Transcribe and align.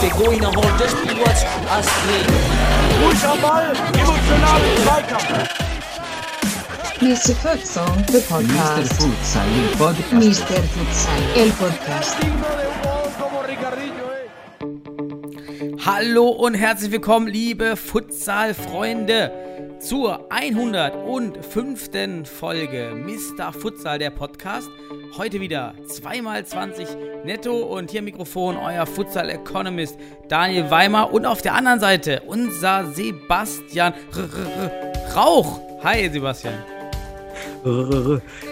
Der 0.00 0.10
Goiner 0.10 0.48
holt 0.48 0.78
das 0.78 0.90
Spiel 0.90 1.16
was 1.24 1.44
Astrid. 1.70 2.26
Ruhig 3.02 3.24
am 3.24 3.40
Ball, 3.40 3.72
emotional 3.94 4.60
Zweikampf. 4.84 5.48
Mr. 7.00 7.34
Futsal, 7.36 8.04
the 8.08 8.18
Mr. 8.18 8.22
podcast. 8.28 8.92
Futsal, 9.02 9.46
il 9.56 9.76
podcast. 9.76 10.12
Mr. 10.12 10.62
Futsal, 10.74 11.22
el 11.36 11.50
podcast. 11.52 12.16
Hallo 15.86 16.28
und 16.28 16.54
herzlich 16.54 16.90
willkommen, 16.90 17.28
liebe 17.28 17.76
Futsal-Freunde, 17.76 19.47
zur 19.80 20.30
105. 20.30 22.28
Folge 22.28 22.92
Mr. 22.94 23.52
Futsal, 23.52 23.98
der 23.98 24.10
Podcast. 24.10 24.68
Heute 25.16 25.40
wieder 25.40 25.74
2x20 25.86 27.24
netto 27.24 27.56
und 27.58 27.90
hier 27.90 28.02
Mikrofon 28.02 28.56
euer 28.56 28.86
Futsal-Economist 28.86 29.96
Daniel 30.28 30.70
Weimer 30.70 31.12
und 31.12 31.26
auf 31.26 31.42
der 31.42 31.54
anderen 31.54 31.80
Seite 31.80 32.22
unser 32.26 32.92
Sebastian 32.92 33.94
Rauch. 35.14 35.60
Hi 35.82 36.08
Sebastian. 36.10 36.54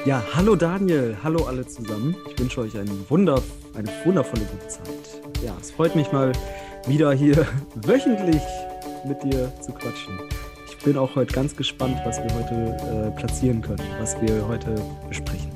Ja, 0.04 0.22
hallo 0.34 0.54
Daniel, 0.54 1.16
hallo 1.22 1.44
alle 1.46 1.66
zusammen. 1.66 2.14
Ich 2.30 2.38
wünsche 2.38 2.60
euch 2.60 2.76
einen 2.76 3.04
Wunder, 3.08 3.42
eine 3.74 3.90
wundervolle 4.04 4.44
gute 4.44 4.68
Zeit. 4.68 5.22
Ja, 5.44 5.56
es 5.60 5.70
freut 5.72 5.96
mich 5.96 6.10
mal 6.12 6.32
wieder 6.86 7.12
hier 7.12 7.46
wöchentlich 7.74 8.42
mit 9.04 9.22
dir 9.22 9.52
zu 9.60 9.72
quatschen. 9.72 10.18
Ich 10.86 10.92
bin 10.92 11.00
auch 11.02 11.16
heute 11.16 11.34
ganz 11.34 11.56
gespannt, 11.56 11.98
was 12.04 12.18
wir 12.22 12.32
heute 12.32 13.08
äh, 13.08 13.18
platzieren 13.18 13.60
können, 13.60 13.82
was 13.98 14.14
wir 14.22 14.46
heute 14.46 14.72
besprechen. 15.08 15.50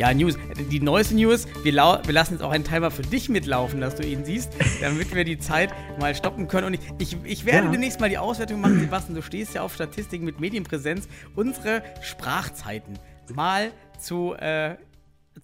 Ja, 0.00 0.12
News. 0.12 0.36
Die 0.72 0.80
neueste 0.80 1.14
News, 1.14 1.46
wir, 1.62 1.72
wir 1.72 2.12
lassen 2.12 2.32
jetzt 2.32 2.42
auch 2.42 2.50
einen 2.50 2.64
Timer 2.64 2.90
für 2.90 3.02
dich 3.02 3.28
mitlaufen, 3.28 3.80
dass 3.80 3.94
du 3.94 4.04
ihn 4.04 4.24
siehst, 4.24 4.52
damit 4.80 5.14
wir 5.14 5.22
die 5.22 5.38
Zeit 5.38 5.72
mal 6.00 6.16
stoppen 6.16 6.48
können. 6.48 6.66
Und 6.66 6.74
ich, 6.74 6.80
ich, 6.98 7.16
ich 7.22 7.44
werde 7.44 7.66
Ja. 7.66 7.70
demnächst 7.70 8.00
mal 8.00 8.08
die 8.08 8.18
Auswertung 8.18 8.60
machen, 8.60 8.80
Sebastian, 8.80 9.14
du 9.14 9.22
stehst 9.22 9.54
ja 9.54 9.62
auf 9.62 9.72
Statistiken 9.72 10.24
mit 10.24 10.40
Medienpräsenz, 10.40 11.06
unsere 11.36 11.84
Sprachzeiten 12.02 12.98
mal 13.32 13.70
zu, 14.00 14.34
äh, 14.34 14.74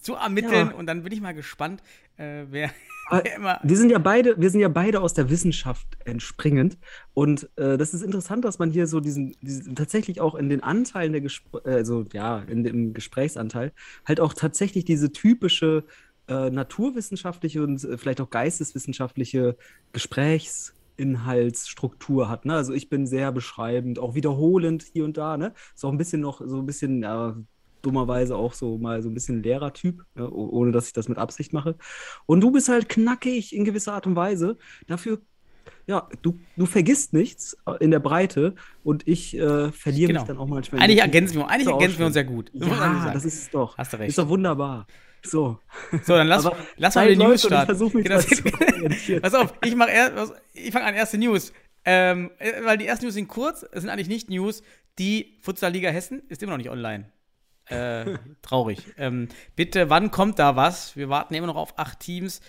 zu 0.01 0.15
ermitteln. 0.15 0.71
Ja. 0.71 0.73
Und 0.75 0.85
dann 0.87 1.03
bin 1.03 1.13
ich 1.13 1.21
mal 1.21 1.33
gespannt, 1.33 1.81
äh, 2.17 2.43
wer 2.49 2.71
immer. 3.35 3.59
Wir 3.63 3.77
sind 3.77 3.89
ja 3.89 3.99
beide, 3.99 4.39
wir 4.39 4.49
sind 4.49 4.61
ja 4.61 4.69
beide 4.69 5.01
aus 5.01 5.13
der 5.13 5.29
Wissenschaft 5.29 5.87
entspringend. 6.05 6.77
Und 7.13 7.49
äh, 7.57 7.77
das 7.77 7.93
ist 7.93 8.01
interessant, 8.01 8.45
dass 8.45 8.59
man 8.59 8.71
hier 8.71 8.87
so 8.87 8.99
diesen, 8.99 9.35
diesen 9.41 9.75
tatsächlich 9.75 10.21
auch 10.21 10.35
in 10.35 10.49
den 10.49 10.63
Anteilen 10.63 11.11
der 11.11 11.21
Gespr 11.21 11.65
äh, 11.65 11.73
also 11.73 12.05
ja, 12.13 12.39
in 12.39 12.63
dem 12.63 12.93
Gesprächsanteil, 12.93 13.73
halt 14.05 14.19
auch 14.19 14.33
tatsächlich 14.33 14.85
diese 14.85 15.11
typische 15.11 15.83
äh, 16.27 16.49
naturwissenschaftliche 16.49 17.63
und 17.63 17.83
äh, 17.83 17.97
vielleicht 17.97 18.21
auch 18.21 18.29
geisteswissenschaftliche 18.29 19.57
Gesprächsinhaltsstruktur 19.91 22.29
hat. 22.29 22.45
Ne? 22.45 22.55
Also 22.55 22.73
ich 22.73 22.89
bin 22.89 23.07
sehr 23.07 23.31
beschreibend, 23.31 23.99
auch 23.99 24.15
wiederholend 24.15 24.85
hier 24.93 25.05
und 25.05 25.17
da, 25.17 25.37
ne? 25.37 25.53
Ist 25.75 25.83
auch 25.83 25.91
ein 25.91 25.97
bisschen 25.97 26.21
noch 26.21 26.41
so 26.45 26.59
ein 26.59 26.65
bisschen, 26.65 27.01
ja, 27.03 27.35
dummerweise 27.83 28.35
auch 28.35 28.53
so 28.53 28.77
mal 28.79 29.01
so 29.03 29.09
ein 29.09 29.13
bisschen 29.13 29.43
Lehrertyp, 29.43 30.03
ja, 30.15 30.23
oh- 30.25 30.49
ohne 30.51 30.71
dass 30.71 30.87
ich 30.87 30.93
das 30.93 31.07
mit 31.09 31.17
Absicht 31.19 31.53
mache. 31.53 31.75
Und 32.25 32.41
du 32.41 32.49
bist 32.51 32.69
halt 32.69 32.89
knackig 32.89 33.55
in 33.55 33.63
gewisser 33.65 33.93
Art 33.93 34.07
und 34.07 34.15
Weise. 34.15 34.57
Dafür, 34.87 35.21
ja, 35.85 36.07
du, 36.21 36.39
du 36.57 36.65
vergisst 36.65 37.13
nichts 37.13 37.55
äh, 37.67 37.73
in 37.83 37.91
der 37.91 37.99
Breite 37.99 38.55
und 38.83 39.07
ich 39.07 39.37
äh, 39.37 39.71
verliere 39.71 40.07
Genau. 40.07 40.21
mich 40.21 40.27
dann 40.27 40.37
auch 40.37 40.47
manchmal. 40.47 40.81
Eigentlich 40.81 41.01
ergänzen 41.01 41.35
wir, 41.37 41.47
eigentlich 41.49 41.67
ergänzen 41.67 41.99
wir 41.99 42.05
uns 42.07 42.15
ja 42.15 42.23
gut. 42.23 42.49
Das 42.53 42.67
Ja, 42.67 43.11
das 43.13 43.25
ist 43.25 43.33
es 43.43 43.49
doch. 43.51 43.77
Hast 43.77 43.93
du 43.93 43.97
recht. 43.99 44.09
Ist 44.09 44.17
doch 44.17 44.29
wunderbar. 44.29 44.87
So. 45.25 45.59
So, 46.03 46.13
dann 46.15 46.27
lass, 46.27 46.49
lass 46.75 46.95
mal 46.95 47.07
die 47.07 47.15
News 47.15 47.35
ich 47.35 47.47
starten. 47.47 47.81
mich 47.95 48.03
Genau, 48.05 48.19
zu. 48.19 49.19
Pass 49.21 49.33
auf, 49.33 49.53
ich 49.63 49.75
mach 49.75 49.87
erst, 49.87 50.33
ich 50.53 50.71
fange 50.71 50.85
an, 50.85 50.95
erste 50.95 51.17
News. 51.17 51.53
Ähm, 51.85 52.31
äh, 52.39 52.63
weil 52.63 52.77
die 52.77 52.85
ersten 52.87 53.05
News 53.05 53.13
sind 53.13 53.27
kurz, 53.27 53.65
es 53.71 53.81
sind 53.81 53.89
eigentlich 53.89 54.07
nicht 54.09 54.29
News. 54.29 54.63
Die 54.99 55.37
Futsal-Liga 55.41 55.89
Hessen 55.89 56.23
ist 56.29 56.43
immer 56.43 56.51
noch 56.53 56.57
nicht 56.57 56.69
online. 56.69 57.11
Äh, 57.69 58.17
traurig. 58.41 58.83
Ähm, 58.97 59.27
bitte, 59.55 59.89
wann 59.89 60.11
kommt 60.11 60.39
da 60.39 60.55
was? 60.55 60.95
Wir 60.95 61.09
warten 61.09 61.33
immer 61.33 61.47
noch 61.47 61.55
auf 61.55 61.79
acht 61.79 61.99
Teams. 61.99 62.41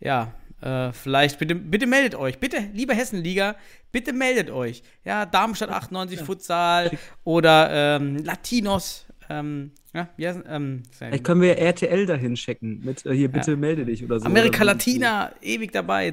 Ja, 0.00 0.32
äh, 0.62 0.92
vielleicht, 0.92 1.38
bitte, 1.38 1.54
bitte 1.54 1.86
meldet 1.86 2.14
euch. 2.14 2.38
Bitte, 2.38 2.58
liebe 2.72 2.94
Hessenliga, 2.94 3.56
bitte 3.92 4.12
meldet 4.12 4.50
euch. 4.50 4.82
Ja, 5.04 5.26
Darmstadt 5.26 5.70
98 5.70 6.20
Futsal 6.20 6.90
oder 7.24 7.96
ähm, 7.96 8.16
Latinos. 8.24 9.06
Ähm, 9.28 9.72
ja, 9.94 10.08
heißen, 10.20 10.44
ähm, 10.48 10.82
Vielleicht 10.90 11.24
können 11.24 11.40
wir 11.40 11.56
RTL 11.58 12.06
dahin 12.06 12.34
checken 12.34 12.80
mit 12.84 13.06
äh, 13.06 13.14
hier 13.14 13.30
bitte 13.30 13.56
melde 13.56 13.84
dich 13.84 14.04
oder 14.04 14.18
so. 14.20 14.26
Amerika 14.26 14.56
Oder- 14.58 14.72
Latina, 14.72 15.32
ewig 15.40 15.72
dabei, 15.72 16.10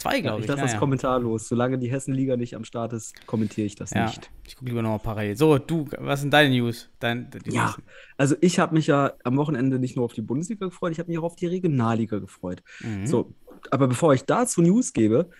zwei- 0.00 0.10
2002, 0.12 0.16
Ja, 0.16 0.20
glaube 0.22 0.38
ich 0.40 0.44
ich. 0.44 0.48
lasse 0.48 0.60
das 0.62 0.70
Naja. 0.72 0.78
kommentarlos. 0.80 1.48
Solange 1.48 1.78
die 1.78 1.90
Hessenliga 1.90 2.36
nicht 2.36 2.54
am 2.56 2.64
Start 2.64 2.92
ist, 2.92 3.26
kommentiere 3.26 3.66
ich 3.66 3.74
das 3.74 3.90
Ja, 3.90 4.06
nicht. 4.06 4.30
ich 4.46 4.56
gucke 4.56 4.68
lieber 4.70 4.82
nochmal 4.82 4.98
parallel. 4.98 5.36
So, 5.36 5.58
du, 5.58 5.86
was 5.98 6.20
sind 6.20 6.32
deine 6.32 6.50
News? 6.54 6.88
Dein, 6.98 7.30
Ja, 7.46 7.64
nächsten. 7.66 7.82
also 8.16 8.34
ich 8.40 8.58
habe 8.58 8.74
mich 8.74 8.86
ja 8.88 9.12
am 9.24 9.36
Wochenende 9.36 9.78
nicht 9.78 9.96
nur 9.96 10.04
auf 10.04 10.12
die 10.12 10.22
Bundesliga 10.22 10.66
gefreut, 10.66 10.92
ich 10.92 10.98
habe 10.98 11.08
mich 11.10 11.18
auch 11.18 11.24
auf 11.24 11.36
die 11.36 11.46
Regionalliga 11.46 12.18
gefreut. 12.18 12.62
Mhm. 12.80 13.06
So, 13.06 13.32
aber 13.70 13.86
bevor 13.88 14.14
ich 14.14 14.24
dazu 14.24 14.62
News 14.62 14.92
gebe, 14.92 15.30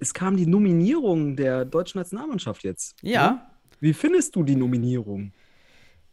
es 0.00 0.14
kam 0.14 0.36
die 0.36 0.46
Nominierung 0.46 1.36
der 1.36 1.64
deutschen 1.64 1.98
Nationalmannschaft 1.98 2.64
jetzt. 2.64 2.96
Ja. 3.02 3.50
Wie 3.80 3.92
findest 3.92 4.34
du 4.34 4.42
die 4.42 4.56
Nominierung? 4.56 5.32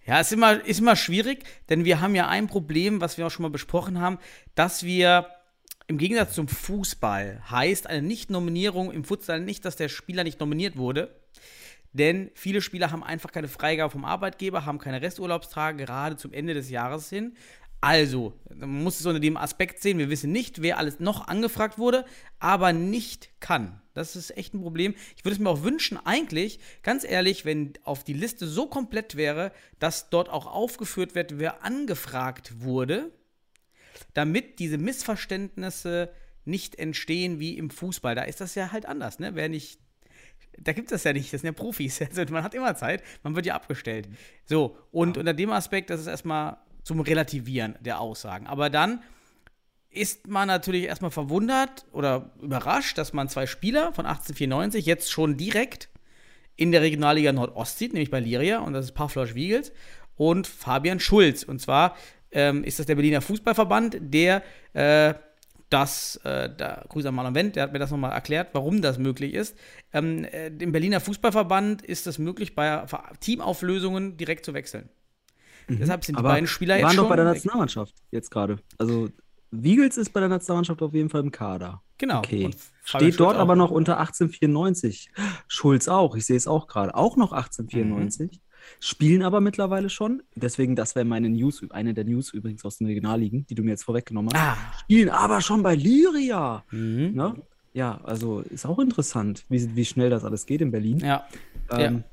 Ja, 0.05 0.19
ist 0.19 0.33
immer, 0.33 0.63
ist 0.65 0.79
immer 0.81 0.95
schwierig, 0.97 1.43
denn 1.69 1.85
wir 1.85 2.01
haben 2.01 2.13
ja 2.13 2.27
ein 2.27 2.47
Problem, 2.47 2.99
was 2.99 3.17
wir 3.17 3.25
auch 3.25 3.31
schon 3.31 3.43
mal 3.43 3.49
besprochen 3.49 4.01
haben, 4.01 4.17
dass 4.53 4.83
wir 4.83 5.27
im 5.87 5.97
Gegensatz 5.97 6.33
zum 6.33 6.47
Fußball 6.47 7.41
heißt 7.49 7.87
eine 7.87 8.01
Nicht-Nominierung 8.01 8.91
im 8.91 9.03
Futsal 9.03 9.39
nicht, 9.41 9.65
dass 9.65 9.75
der 9.75 9.89
Spieler 9.89 10.23
nicht 10.23 10.39
nominiert 10.39 10.77
wurde. 10.77 11.15
Denn 11.93 12.31
viele 12.33 12.61
Spieler 12.61 12.91
haben 12.91 13.03
einfach 13.03 13.31
keine 13.31 13.47
Freigabe 13.47 13.91
vom 13.91 14.05
Arbeitgeber, 14.05 14.65
haben 14.65 14.79
keine 14.79 15.01
Resturlaubstage, 15.01 15.77
gerade 15.77 16.17
zum 16.17 16.33
Ende 16.33 16.53
des 16.55 16.69
Jahres 16.69 17.09
hin. 17.09 17.35
Also, 17.81 18.33
man 18.55 18.81
muss 18.81 18.99
es 18.99 19.05
unter 19.05 19.19
dem 19.19 19.35
Aspekt 19.35 19.81
sehen, 19.81 19.99
wir 19.99 20.09
wissen 20.09 20.31
nicht, 20.31 20.61
wer 20.61 20.77
alles 20.77 21.01
noch 21.01 21.27
angefragt 21.27 21.77
wurde, 21.77 22.05
aber 22.39 22.71
nicht 22.71 23.29
kann. 23.41 23.81
Das 23.93 24.15
ist 24.15 24.35
echt 24.37 24.53
ein 24.53 24.61
Problem. 24.61 24.95
Ich 25.17 25.25
würde 25.25 25.33
es 25.33 25.39
mir 25.39 25.49
auch 25.49 25.63
wünschen, 25.63 25.99
eigentlich, 26.03 26.59
ganz 26.81 27.03
ehrlich, 27.03 27.43
wenn 27.43 27.73
auf 27.83 28.05
die 28.05 28.13
Liste 28.13 28.47
so 28.47 28.67
komplett 28.67 29.17
wäre, 29.17 29.51
dass 29.79 30.09
dort 30.09 30.29
auch 30.29 30.47
aufgeführt 30.47 31.13
wird, 31.13 31.39
wer 31.39 31.63
angefragt 31.63 32.61
wurde, 32.61 33.11
damit 34.13 34.59
diese 34.59 34.77
Missverständnisse 34.77 36.09
nicht 36.45 36.75
entstehen 36.75 37.39
wie 37.39 37.57
im 37.57 37.69
Fußball. 37.69 38.15
Da 38.15 38.23
ist 38.23 38.41
das 38.41 38.55
ja 38.55 38.71
halt 38.71 38.85
anders, 38.85 39.19
ne? 39.19 39.35
Wer 39.35 39.49
nicht 39.49 39.79
da 40.59 40.73
gibt 40.73 40.91
es 40.91 40.97
das 40.97 41.03
ja 41.03 41.13
nicht, 41.13 41.33
das 41.33 41.41
sind 41.41 41.47
ja 41.47 41.51
Profis. 41.51 41.99
Also 42.15 42.31
man 42.31 42.43
hat 42.43 42.53
immer 42.53 42.75
Zeit, 42.75 43.03
man 43.23 43.35
wird 43.35 43.45
ja 43.45 43.55
abgestellt. 43.55 44.07
So, 44.45 44.77
und 44.91 45.17
unter 45.17 45.33
dem 45.33 45.51
Aspekt, 45.51 45.89
das 45.89 46.01
ist 46.01 46.07
erstmal 46.07 46.57
zum 46.83 46.99
Relativieren 46.99 47.75
der 47.79 47.99
Aussagen. 47.99 48.47
Aber 48.47 48.69
dann 48.69 49.01
ist 49.89 50.27
man 50.27 50.47
natürlich 50.47 50.85
erstmal 50.85 51.11
verwundert 51.11 51.85
oder 51.91 52.31
überrascht, 52.41 52.97
dass 52.97 53.13
man 53.13 53.29
zwei 53.29 53.45
Spieler 53.45 53.93
von 53.93 54.05
1894 54.05 54.85
jetzt 54.85 55.11
schon 55.11 55.37
direkt 55.37 55.89
in 56.55 56.71
der 56.71 56.81
Regionalliga 56.81 57.31
Nordost 57.31 57.77
sieht, 57.77 57.93
nämlich 57.93 58.11
bei 58.11 58.19
Liria, 58.19 58.59
und 58.59 58.73
das 58.73 58.85
ist 58.85 58.91
Pavlos 58.93 59.33
Wiegels 59.33 59.71
und 60.15 60.45
Fabian 60.47 60.99
Schulz. 60.99 61.43
Und 61.43 61.59
zwar 61.59 61.95
ähm, 62.33 62.63
ist 62.63 62.79
das 62.79 62.85
der 62.85 62.95
Berliner 62.95 63.21
Fußballverband, 63.21 63.97
der 64.01 64.43
äh, 64.73 65.13
das, 65.69 66.17
äh, 66.23 66.49
da, 66.55 66.85
Grüße 66.87 67.07
an 67.07 67.15
Marlon 67.15 67.33
Wendt, 67.33 67.55
der 67.55 67.63
hat 67.63 67.73
mir 67.73 67.79
das 67.79 67.89
nochmal 67.89 68.11
erklärt, 68.11 68.49
warum 68.53 68.81
das 68.81 68.99
möglich 68.99 69.33
ist. 69.33 69.57
Ähm, 69.91 70.23
äh, 70.25 70.47
Im 70.47 70.71
Berliner 70.71 70.99
Fußballverband 70.99 71.81
ist 71.81 72.05
es 72.05 72.19
möglich, 72.19 72.53
bei 72.53 72.85
Teamauflösungen 73.19 74.17
direkt 74.17 74.45
zu 74.45 74.53
wechseln. 74.53 74.89
Deshalb 75.69 76.03
sind 76.03 76.15
die 76.15 76.19
Aber 76.19 76.29
beiden 76.29 76.47
Spieler 76.47 76.75
die 76.75 76.81
jetzt 76.81 76.87
waren 76.89 76.95
schon 76.95 77.03
doch 77.05 77.09
bei 77.09 77.15
der. 77.15 77.25
Nationalmannschaft 77.25 77.95
jetzt 78.11 78.29
gerade. 78.29 78.57
Also 78.77 79.09
Wiegels 79.49 79.97
ist 79.97 80.11
bei 80.11 80.19
der 80.19 80.29
Nationalmannschaft 80.29 80.81
auf 80.81 80.93
jeden 80.93 81.09
Fall 81.09 81.21
im 81.21 81.31
Kader. 81.31 81.81
Genau. 81.97 82.19
Okay. 82.19 82.49
Steht 82.83 83.19
dort 83.19 83.37
auch. 83.37 83.41
aber 83.41 83.55
noch 83.55 83.71
unter 83.71 83.99
1894. 83.99 85.11
Schulz 85.47 85.87
auch, 85.87 86.15
ich 86.15 86.25
sehe 86.25 86.37
es 86.37 86.47
auch 86.47 86.67
gerade. 86.67 86.95
Auch 86.95 87.15
noch 87.17 87.31
1894. 87.31 88.31
Mhm. 88.31 88.37
Spielen 88.79 89.23
aber 89.23 89.41
mittlerweile 89.41 89.89
schon. 89.89 90.23
Deswegen, 90.35 90.75
das 90.75 90.95
wäre 90.95 91.05
meine 91.05 91.29
News, 91.29 91.63
eine 91.69 91.93
der 91.93 92.03
News 92.05 92.33
übrigens 92.33 92.65
aus 92.65 92.77
den 92.77 92.87
Regionalligen, 92.87 93.45
die 93.47 93.55
du 93.55 93.63
mir 93.63 93.71
jetzt 93.71 93.83
vorweggenommen 93.83 94.31
hast. 94.33 94.41
Ah. 94.41 94.57
Spielen 94.79 95.09
aber 95.09 95.41
schon 95.41 95.63
bei 95.63 95.75
Lyria. 95.75 96.63
Mhm. 96.71 97.11
Ne? 97.13 97.35
Ja, 97.73 97.99
also 98.03 98.41
ist 98.41 98.65
auch 98.65 98.79
interessant, 98.79 99.45
wie, 99.49 99.75
wie 99.75 99.85
schnell 99.85 100.09
das 100.09 100.23
alles 100.23 100.45
geht 100.45 100.61
in 100.61 100.71
Berlin. 100.71 100.99
Ja. 100.99 101.27
Ähm, 101.71 102.03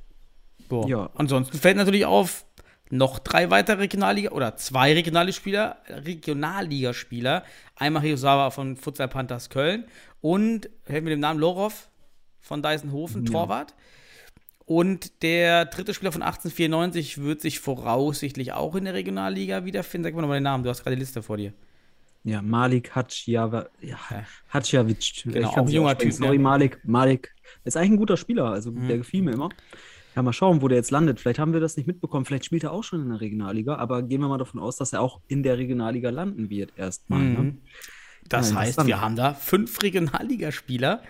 Boah. 0.68 0.88
Ja. 0.88 1.10
Ansonsten 1.14 1.58
fällt 1.58 1.76
natürlich 1.76 2.06
auf, 2.06 2.46
noch 2.90 3.18
drei 3.18 3.50
weitere 3.50 3.78
Regionalliga 3.78 4.30
oder 4.30 4.56
zwei 4.56 4.92
Regionalligaspieler, 4.92 5.76
Regionalligaspieler. 5.88 7.44
Einmal 7.76 8.02
Hiosawa 8.02 8.50
von 8.50 8.76
Futsal 8.76 9.08
Panthers 9.08 9.50
Köln 9.50 9.84
und 10.20 10.68
hält 10.86 11.04
mit 11.04 11.12
dem 11.12 11.20
Namen 11.20 11.38
Lorov 11.40 11.88
von 12.40 12.62
Deisenhofen, 12.62 13.26
Torwart. 13.26 13.74
Und 14.70 15.24
der 15.24 15.64
dritte 15.64 15.94
Spieler 15.94 16.12
von 16.12 16.22
1894 16.22 17.18
wird 17.20 17.40
sich 17.40 17.58
voraussichtlich 17.58 18.52
auch 18.52 18.76
in 18.76 18.84
der 18.84 18.94
Regionalliga 18.94 19.64
wiederfinden. 19.64 20.04
Sag 20.04 20.14
mal 20.14 20.20
nochmal 20.20 20.38
den 20.38 20.44
Namen, 20.44 20.62
du 20.62 20.70
hast 20.70 20.84
gerade 20.84 20.94
die 20.94 21.00
Liste 21.00 21.24
vor 21.24 21.38
dir. 21.38 21.52
Ja, 22.22 22.40
Malik 22.40 22.94
Hatschiava, 22.94 23.66
ja, 23.80 23.98
Hatschiavic. 24.48 25.24
Genau, 25.24 25.48
auch 25.48 25.56
ein 25.56 25.66
junger. 25.66 25.98
Typ, 25.98 26.10
ne? 26.10 26.12
Sorry, 26.12 26.38
Malik. 26.38 26.78
Malik 26.84 27.34
ist 27.64 27.76
eigentlich 27.76 27.90
ein 27.90 27.96
guter 27.96 28.16
Spieler, 28.16 28.44
also 28.44 28.70
Mhm. 28.70 28.86
der 28.86 28.98
gefiel 28.98 29.22
mir 29.22 29.32
immer. 29.32 29.48
Ja, 30.14 30.22
mal 30.22 30.32
schauen, 30.32 30.62
wo 30.62 30.68
der 30.68 30.78
jetzt 30.78 30.92
landet. 30.92 31.18
Vielleicht 31.18 31.40
haben 31.40 31.52
wir 31.52 31.58
das 31.58 31.76
nicht 31.76 31.88
mitbekommen. 31.88 32.24
Vielleicht 32.24 32.44
spielt 32.44 32.62
er 32.62 32.70
auch 32.70 32.84
schon 32.84 33.02
in 33.02 33.08
der 33.08 33.20
Regionalliga, 33.20 33.74
aber 33.74 34.04
gehen 34.04 34.20
wir 34.20 34.28
mal 34.28 34.38
davon 34.38 34.60
aus, 34.60 34.76
dass 34.76 34.92
er 34.92 35.00
auch 35.00 35.20
in 35.26 35.42
der 35.42 35.58
Regionalliga 35.58 36.10
landen 36.10 36.48
wird 36.48 36.74
erstmal. 36.76 37.22
Ne? 37.22 37.38
Mhm. 37.42 37.58
Das 38.28 38.50
Ja, 38.50 38.58
heißt, 38.58 38.86
wir 38.86 39.00
haben 39.00 39.16
da 39.16 39.34
fünf 39.34 39.82
Regionalligaspieler 39.82 41.02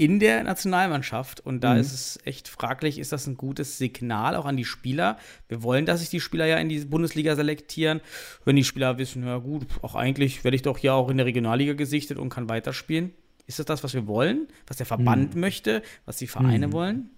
in 0.00 0.18
der 0.18 0.42
Nationalmannschaft. 0.44 1.40
Und 1.44 1.62
da 1.62 1.74
Mhm. 1.74 1.80
ist 1.80 1.92
es 1.92 2.18
echt 2.24 2.48
fraglich, 2.48 2.98
ist 2.98 3.12
das 3.12 3.26
ein 3.26 3.36
gutes 3.36 3.76
Signal 3.76 4.34
auch 4.34 4.46
an 4.46 4.56
die 4.56 4.64
Spieler? 4.64 5.18
Wir 5.48 5.62
wollen, 5.62 5.84
dass 5.84 6.00
sich 6.00 6.08
die 6.08 6.20
Spieler 6.20 6.46
ja 6.46 6.56
in 6.56 6.70
die 6.70 6.80
Bundesliga 6.86 7.36
selektieren. 7.36 8.00
Wenn 8.46 8.56
die 8.56 8.64
Spieler 8.64 8.96
wissen, 8.98 9.24
ja 9.26 9.36
gut, 9.38 9.66
auch 9.82 9.94
eigentlich 9.94 10.42
werde 10.42 10.54
ich 10.54 10.62
doch 10.62 10.78
hier 10.78 10.94
auch 10.94 11.10
in 11.10 11.18
der 11.18 11.26
Regionalliga 11.26 11.74
gesichtet 11.74 12.18
und 12.18 12.30
kann 12.30 12.48
weiterspielen. 12.48 13.12
Ist 13.46 13.58
das 13.58 13.66
das, 13.66 13.84
was 13.84 13.92
wir 13.92 14.06
wollen? 14.06 14.48
Was 14.66 14.78
der 14.78 14.86
Verband 14.86 15.34
Mhm. 15.34 15.40
möchte? 15.40 15.82
Was 16.06 16.16
die 16.16 16.26
Vereine 16.28 16.72
wollen? 16.72 17.10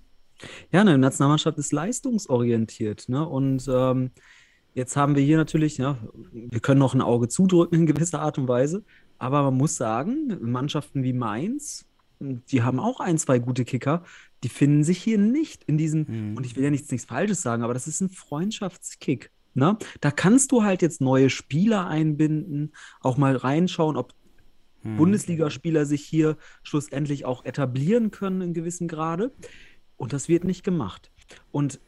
Ja, 0.72 0.80
eine 0.80 0.98
Nationalmannschaft 0.98 1.58
ist 1.58 1.72
leistungsorientiert. 1.72 3.08
Ne? 3.08 3.26
Und 3.26 3.68
ähm, 3.72 4.10
jetzt 4.74 4.96
haben 4.96 5.14
wir 5.14 5.22
hier 5.22 5.36
natürlich, 5.36 5.78
ja, 5.78 5.98
wir 6.32 6.60
können 6.60 6.80
noch 6.80 6.94
ein 6.94 7.00
Auge 7.02 7.28
zudrücken 7.28 7.80
in 7.80 7.86
gewisser 7.86 8.20
Art 8.20 8.38
und 8.38 8.48
Weise, 8.48 8.82
aber 9.18 9.42
man 9.44 9.54
muss 9.54 9.76
sagen, 9.76 10.36
Mannschaften 10.40 11.02
wie 11.04 11.12
Mainz, 11.12 11.84
die 12.50 12.62
haben 12.62 12.78
auch 12.80 13.00
ein, 13.00 13.18
zwei 13.18 13.38
gute 13.38 13.64
Kicker, 13.64 14.04
die 14.42 14.48
finden 14.48 14.84
sich 14.84 15.02
hier 15.02 15.18
nicht 15.18 15.64
in 15.64 15.78
diesem, 15.78 16.06
Mhm. 16.08 16.36
und 16.36 16.46
ich 16.46 16.56
will 16.56 16.64
ja 16.64 16.70
nichts, 16.70 16.90
nichts 16.90 17.06
Falsches 17.06 17.42
sagen, 17.42 17.62
aber 17.62 17.74
das 17.74 17.86
ist 17.86 18.00
ein 18.00 18.08
Freundschaftskick. 18.10 19.30
Ne? 19.54 19.76
Da 20.00 20.10
kannst 20.10 20.50
du 20.52 20.62
halt 20.64 20.82
jetzt 20.82 21.00
neue 21.00 21.28
Spieler 21.30 21.86
einbinden, 21.86 22.72
auch 23.00 23.16
mal 23.16 23.36
reinschauen, 23.36 23.96
ob 23.96 24.14
Hm. 24.82 24.96
Bundesligaspieler 24.96 25.86
sich 25.86 26.04
hier 26.04 26.36
schlussendlich 26.64 27.24
auch 27.24 27.44
etablieren 27.44 28.10
können 28.10 28.40
in 28.40 28.52
gewissem 28.52 28.88
Grade. 28.88 29.30
Und 29.96 30.12
das 30.12 30.28
wird 30.28 30.42
nicht 30.42 30.64
gemacht. 30.64 31.12
Und 31.52 31.78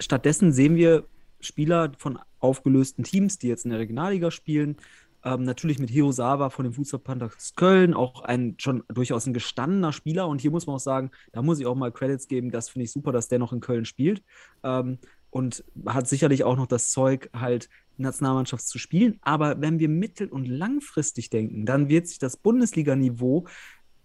stattdessen 0.00 0.52
sehen 0.52 0.74
wir 0.74 1.04
Spieler 1.38 1.92
von 1.98 2.18
aufgelösten 2.40 3.04
Teams, 3.04 3.38
die 3.38 3.46
jetzt 3.46 3.64
in 3.64 3.70
der 3.70 3.78
Regionalliga 3.78 4.30
spielen. 4.32 4.76
Ähm, 5.24 5.42
natürlich 5.42 5.78
mit 5.78 5.90
Hirosawa 5.90 6.50
von 6.50 6.64
dem 6.64 6.72
Futsal 6.72 7.00
Panthers 7.00 7.54
Köln, 7.54 7.94
auch 7.94 8.22
ein 8.22 8.54
schon 8.58 8.84
durchaus 8.88 9.26
ein 9.26 9.34
gestandener 9.34 9.92
Spieler. 9.92 10.28
Und 10.28 10.40
hier 10.40 10.50
muss 10.50 10.66
man 10.66 10.76
auch 10.76 10.80
sagen, 10.80 11.10
da 11.32 11.42
muss 11.42 11.60
ich 11.60 11.66
auch 11.66 11.74
mal 11.74 11.92
Credits 11.92 12.28
geben. 12.28 12.50
Das 12.50 12.70
finde 12.70 12.84
ich 12.84 12.92
super, 12.92 13.12
dass 13.12 13.28
der 13.28 13.38
noch 13.38 13.52
in 13.52 13.60
Köln 13.60 13.84
spielt. 13.84 14.22
Ähm, 14.62 14.98
und 15.30 15.64
hat 15.86 16.08
sicherlich 16.08 16.44
auch 16.44 16.56
noch 16.56 16.66
das 16.66 16.90
Zeug, 16.90 17.30
halt 17.32 17.68
Nationalmannschaft 17.96 18.66
zu 18.66 18.78
spielen. 18.78 19.18
Aber 19.22 19.60
wenn 19.60 19.78
wir 19.78 19.88
mittel- 19.88 20.28
und 20.28 20.46
langfristig 20.46 21.30
denken, 21.30 21.66
dann 21.66 21.88
wird 21.88 22.08
sich 22.08 22.18
das 22.18 22.36
Bundesliganiveau 22.36 23.46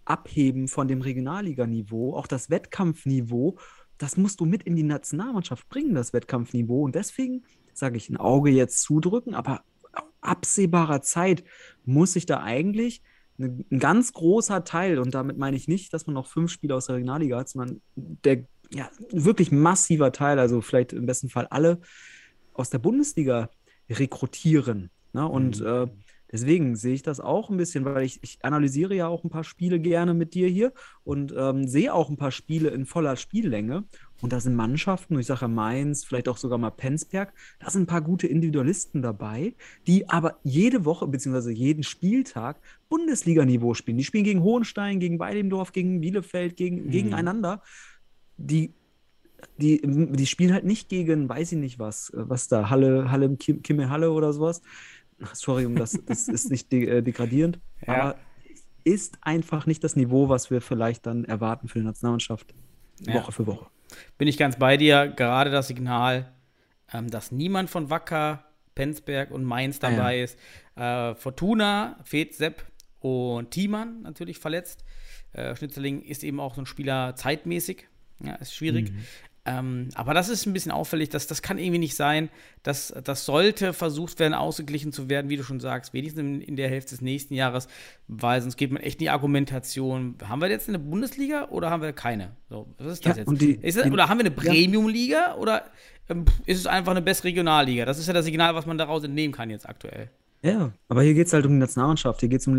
abheben 0.03 0.67
von 0.67 0.87
dem 0.87 1.01
Regionalliganiveau, 1.01 2.15
auch 2.15 2.27
das 2.27 2.49
Wettkampfniveau. 2.49 3.57
Das 3.97 4.17
musst 4.17 4.39
du 4.39 4.45
mit 4.45 4.63
in 4.63 4.75
die 4.75 4.83
Nationalmannschaft 4.83 5.67
bringen, 5.69 5.95
das 5.95 6.13
Wettkampfniveau. 6.13 6.83
Und 6.83 6.95
deswegen 6.95 7.43
sage 7.73 7.97
ich, 7.97 8.09
ein 8.09 8.17
Auge 8.17 8.51
jetzt 8.51 8.81
zudrücken, 8.81 9.33
aber 9.33 9.63
absehbarer 10.25 11.01
Zeit 11.01 11.43
muss 11.85 12.13
sich 12.13 12.25
da 12.25 12.41
eigentlich 12.41 13.01
ne- 13.37 13.63
ein 13.71 13.79
ganz 13.79 14.13
großer 14.13 14.63
Teil, 14.63 14.99
und 14.99 15.13
damit 15.13 15.37
meine 15.37 15.57
ich 15.57 15.67
nicht, 15.67 15.93
dass 15.93 16.07
man 16.07 16.13
noch 16.13 16.27
fünf 16.27 16.51
Spieler 16.51 16.75
aus 16.75 16.87
der 16.87 16.95
Regionalliga 16.95 17.37
hat, 17.37 17.49
sondern 17.49 17.81
der 17.95 18.45
ja, 18.71 18.89
wirklich 19.11 19.51
massiver 19.51 20.11
Teil, 20.11 20.39
also 20.39 20.61
vielleicht 20.61 20.93
im 20.93 21.05
besten 21.05 21.29
Fall 21.29 21.47
alle 21.47 21.79
aus 22.53 22.69
der 22.69 22.79
Bundesliga 22.79 23.49
rekrutieren. 23.89 24.89
Ne? 25.13 25.27
Und 25.27 25.61
äh, 25.61 25.87
deswegen 26.35 26.75
sehe 26.75 26.93
ich 26.93 27.01
das 27.01 27.21
auch 27.21 27.49
ein 27.49 27.55
bisschen, 27.55 27.85
weil 27.85 28.03
ich, 28.03 28.19
ich 28.21 28.39
analysiere 28.41 28.93
ja 28.93 29.07
auch 29.07 29.23
ein 29.23 29.29
paar 29.29 29.45
Spiele 29.45 29.79
gerne 29.79 30.13
mit 30.13 30.33
dir 30.33 30.49
hier 30.49 30.73
und 31.05 31.33
ähm, 31.37 31.65
sehe 31.65 31.93
auch 31.93 32.09
ein 32.09 32.17
paar 32.17 32.31
Spiele 32.31 32.69
in 32.69 32.85
voller 32.85 33.15
Spiellänge. 33.15 33.85
Und 34.21 34.33
da 34.33 34.39
sind 34.41 34.55
Mannschaften, 34.55 35.17
ich 35.17 35.27
sage 35.27 35.41
ja 35.41 35.47
Mainz, 35.47 36.03
vielleicht 36.03 36.27
auch 36.27 36.37
sogar 36.37 36.57
mal 36.57 36.71
Penzberg, 36.71 37.33
da 37.59 37.69
sind 37.69 37.83
ein 37.83 37.87
paar 37.87 38.01
gute 38.01 38.27
Individualisten 38.27 39.01
dabei, 39.01 39.55
die 39.87 40.09
aber 40.09 40.39
jede 40.43 40.83
Woche 40.83 41.07
bzw. 41.07 41.51
jeden 41.51 41.83
Spieltag 41.83 42.59
Bundesliganiveau 42.89 43.73
spielen. 43.73 43.97
Die 43.97 44.03
spielen 44.03 44.25
gegen 44.25 44.43
Hohenstein, 44.43 44.99
gegen 44.99 45.19
Weidendorf, 45.19 45.71
gegen 45.71 46.01
Bielefeld, 46.01 46.57
gegen, 46.57 46.89
gegeneinander. 46.91 47.61
Die 48.37 48.73
die, 49.57 49.81
die 49.83 50.25
spielen 50.25 50.53
halt 50.53 50.65
nicht 50.65 50.89
gegen, 50.89 51.29
weiß 51.29 51.53
ich 51.53 51.57
nicht 51.57 51.79
was, 51.79 52.09
äh, 52.11 52.23
was 52.27 52.47
da, 52.47 52.69
Halle, 52.69 53.11
Halle, 53.11 53.35
Kim, 53.37 53.61
Kimme 53.61 53.89
Halle 53.89 54.11
oder 54.11 54.33
sowas. 54.33 54.61
Sorry, 55.33 55.65
um 55.65 55.75
das, 55.75 55.99
das 56.05 56.27
ist 56.27 56.49
nicht 56.51 56.71
de 56.71 56.87
äh, 56.87 57.01
degradierend, 57.01 57.59
Ja. 57.85 57.93
aber 57.93 58.15
ist 58.83 59.17
einfach 59.21 59.65
nicht 59.65 59.83
das 59.83 59.95
Niveau, 59.95 60.29
was 60.29 60.51
wir 60.51 60.61
vielleicht 60.61 61.05
dann 61.07 61.25
erwarten 61.25 61.67
für 61.67 61.79
die 61.79 61.85
Nationalmannschaft 61.85 62.53
Ja. 62.99 63.15
Woche 63.15 63.31
für 63.31 63.47
Woche. 63.47 63.67
Bin 64.17 64.27
ich 64.27 64.37
ganz 64.37 64.57
bei 64.59 64.77
dir. 64.77 65.07
Gerade 65.07 65.49
das 65.51 65.67
Signal, 65.67 66.31
ähm, 66.93 67.09
dass 67.09 67.31
niemand 67.31 67.69
von 67.69 67.89
Wacker, 67.89 68.43
Penzberg 68.75 69.31
und 69.31 69.43
Mainz 69.43 69.79
Ah, 69.81 69.89
ja. 69.89 69.97
dabei 69.97 70.21
ist. 70.21 70.37
Äh, 70.75 71.15
Fortuna, 71.15 71.97
Fed, 72.03 72.35
Sepp 72.35 72.63
und 72.99 73.51
Thiemann 73.51 74.01
natürlich 74.03 74.37
verletzt. 74.37 74.83
Äh, 75.31 75.55
Schnitzeling 75.55 76.01
ist 76.01 76.23
eben 76.23 76.39
auch 76.39 76.55
so 76.55 76.61
ein 76.61 76.65
Spieler 76.65 77.15
zeitmäßig. 77.15 77.87
Ja, 78.23 78.35
ist 78.35 78.53
schwierig. 78.53 78.91
Mhm. 78.91 78.97
Ähm, 79.47 79.89
aber 79.93 80.15
das 80.15 80.27
ist 80.29 80.47
ein 80.47 80.53
bisschen 80.53 80.71
auffällig, 80.71 81.09
dass 81.09 81.27
das 81.27 81.43
kann 81.43 81.59
irgendwie 81.59 81.77
nicht 81.77 81.95
sein. 81.95 82.29
Das, 82.63 82.91
das 83.03 83.25
sollte 83.25 83.73
versucht 83.73 84.19
werden, 84.19 84.33
ausgeglichen 84.33 84.91
zu 84.91 85.07
werden, 85.07 85.29
wie 85.29 85.37
du 85.37 85.43
schon 85.43 85.59
sagst, 85.59 85.93
wenigstens 85.93 86.19
in, 86.21 86.41
in 86.41 86.55
der 86.55 86.67
Hälfte 86.67 86.91
des 86.95 87.01
nächsten 87.01 87.35
Jahres, 87.35 87.67
weil 88.07 88.41
sonst 88.41 88.57
geht 88.57 88.71
man 88.71 88.81
echt 88.81 88.95
in 88.95 89.05
die 89.05 89.09
Argumentation. 89.11 90.15
Haben 90.27 90.41
wir 90.41 90.49
jetzt 90.49 90.67
eine 90.67 90.79
Bundesliga 90.79 91.49
oder 91.49 91.69
haben 91.69 91.83
wir 91.83 91.93
keine? 91.93 92.31
So, 92.49 92.65
was 92.79 92.93
ist 92.93 93.05
das 93.05 93.17
Ja, 93.17 93.23
jetzt? 93.23 93.41
die- 93.41 93.51
ist 93.61 93.77
das, 93.77 93.83
die- 93.83 93.91
oder 93.91 94.09
haben 94.09 94.17
wir 94.17 94.25
eine 94.25 94.31
Premium-Liga 94.35 95.35
oder 95.35 95.65
ähm, 96.09 96.25
ist 96.47 96.59
es 96.59 96.65
einfach 96.67 96.91
eine 96.91 97.03
bessere 97.03 97.25
Regionalliga? 97.27 97.85
Das 97.85 97.99
ist 97.99 98.07
ja 98.07 98.13
das 98.13 98.25
Signal, 98.25 98.55
was 98.55 98.65
man 98.65 98.79
daraus 98.79 99.03
entnehmen 99.03 99.33
kann 99.33 99.51
jetzt 99.51 99.69
aktuell. 99.69 100.09
Ja, 100.41 100.71
aber 100.87 101.03
hier 101.03 101.13
geht 101.13 101.27
es 101.27 101.33
halt 101.33 101.45
um 101.45 101.51
die 101.53 101.57
Nationalmannschaft. 101.59 102.19
Hier 102.19 102.29
geht 102.29 102.41
es 102.41 102.47
um 102.47 102.55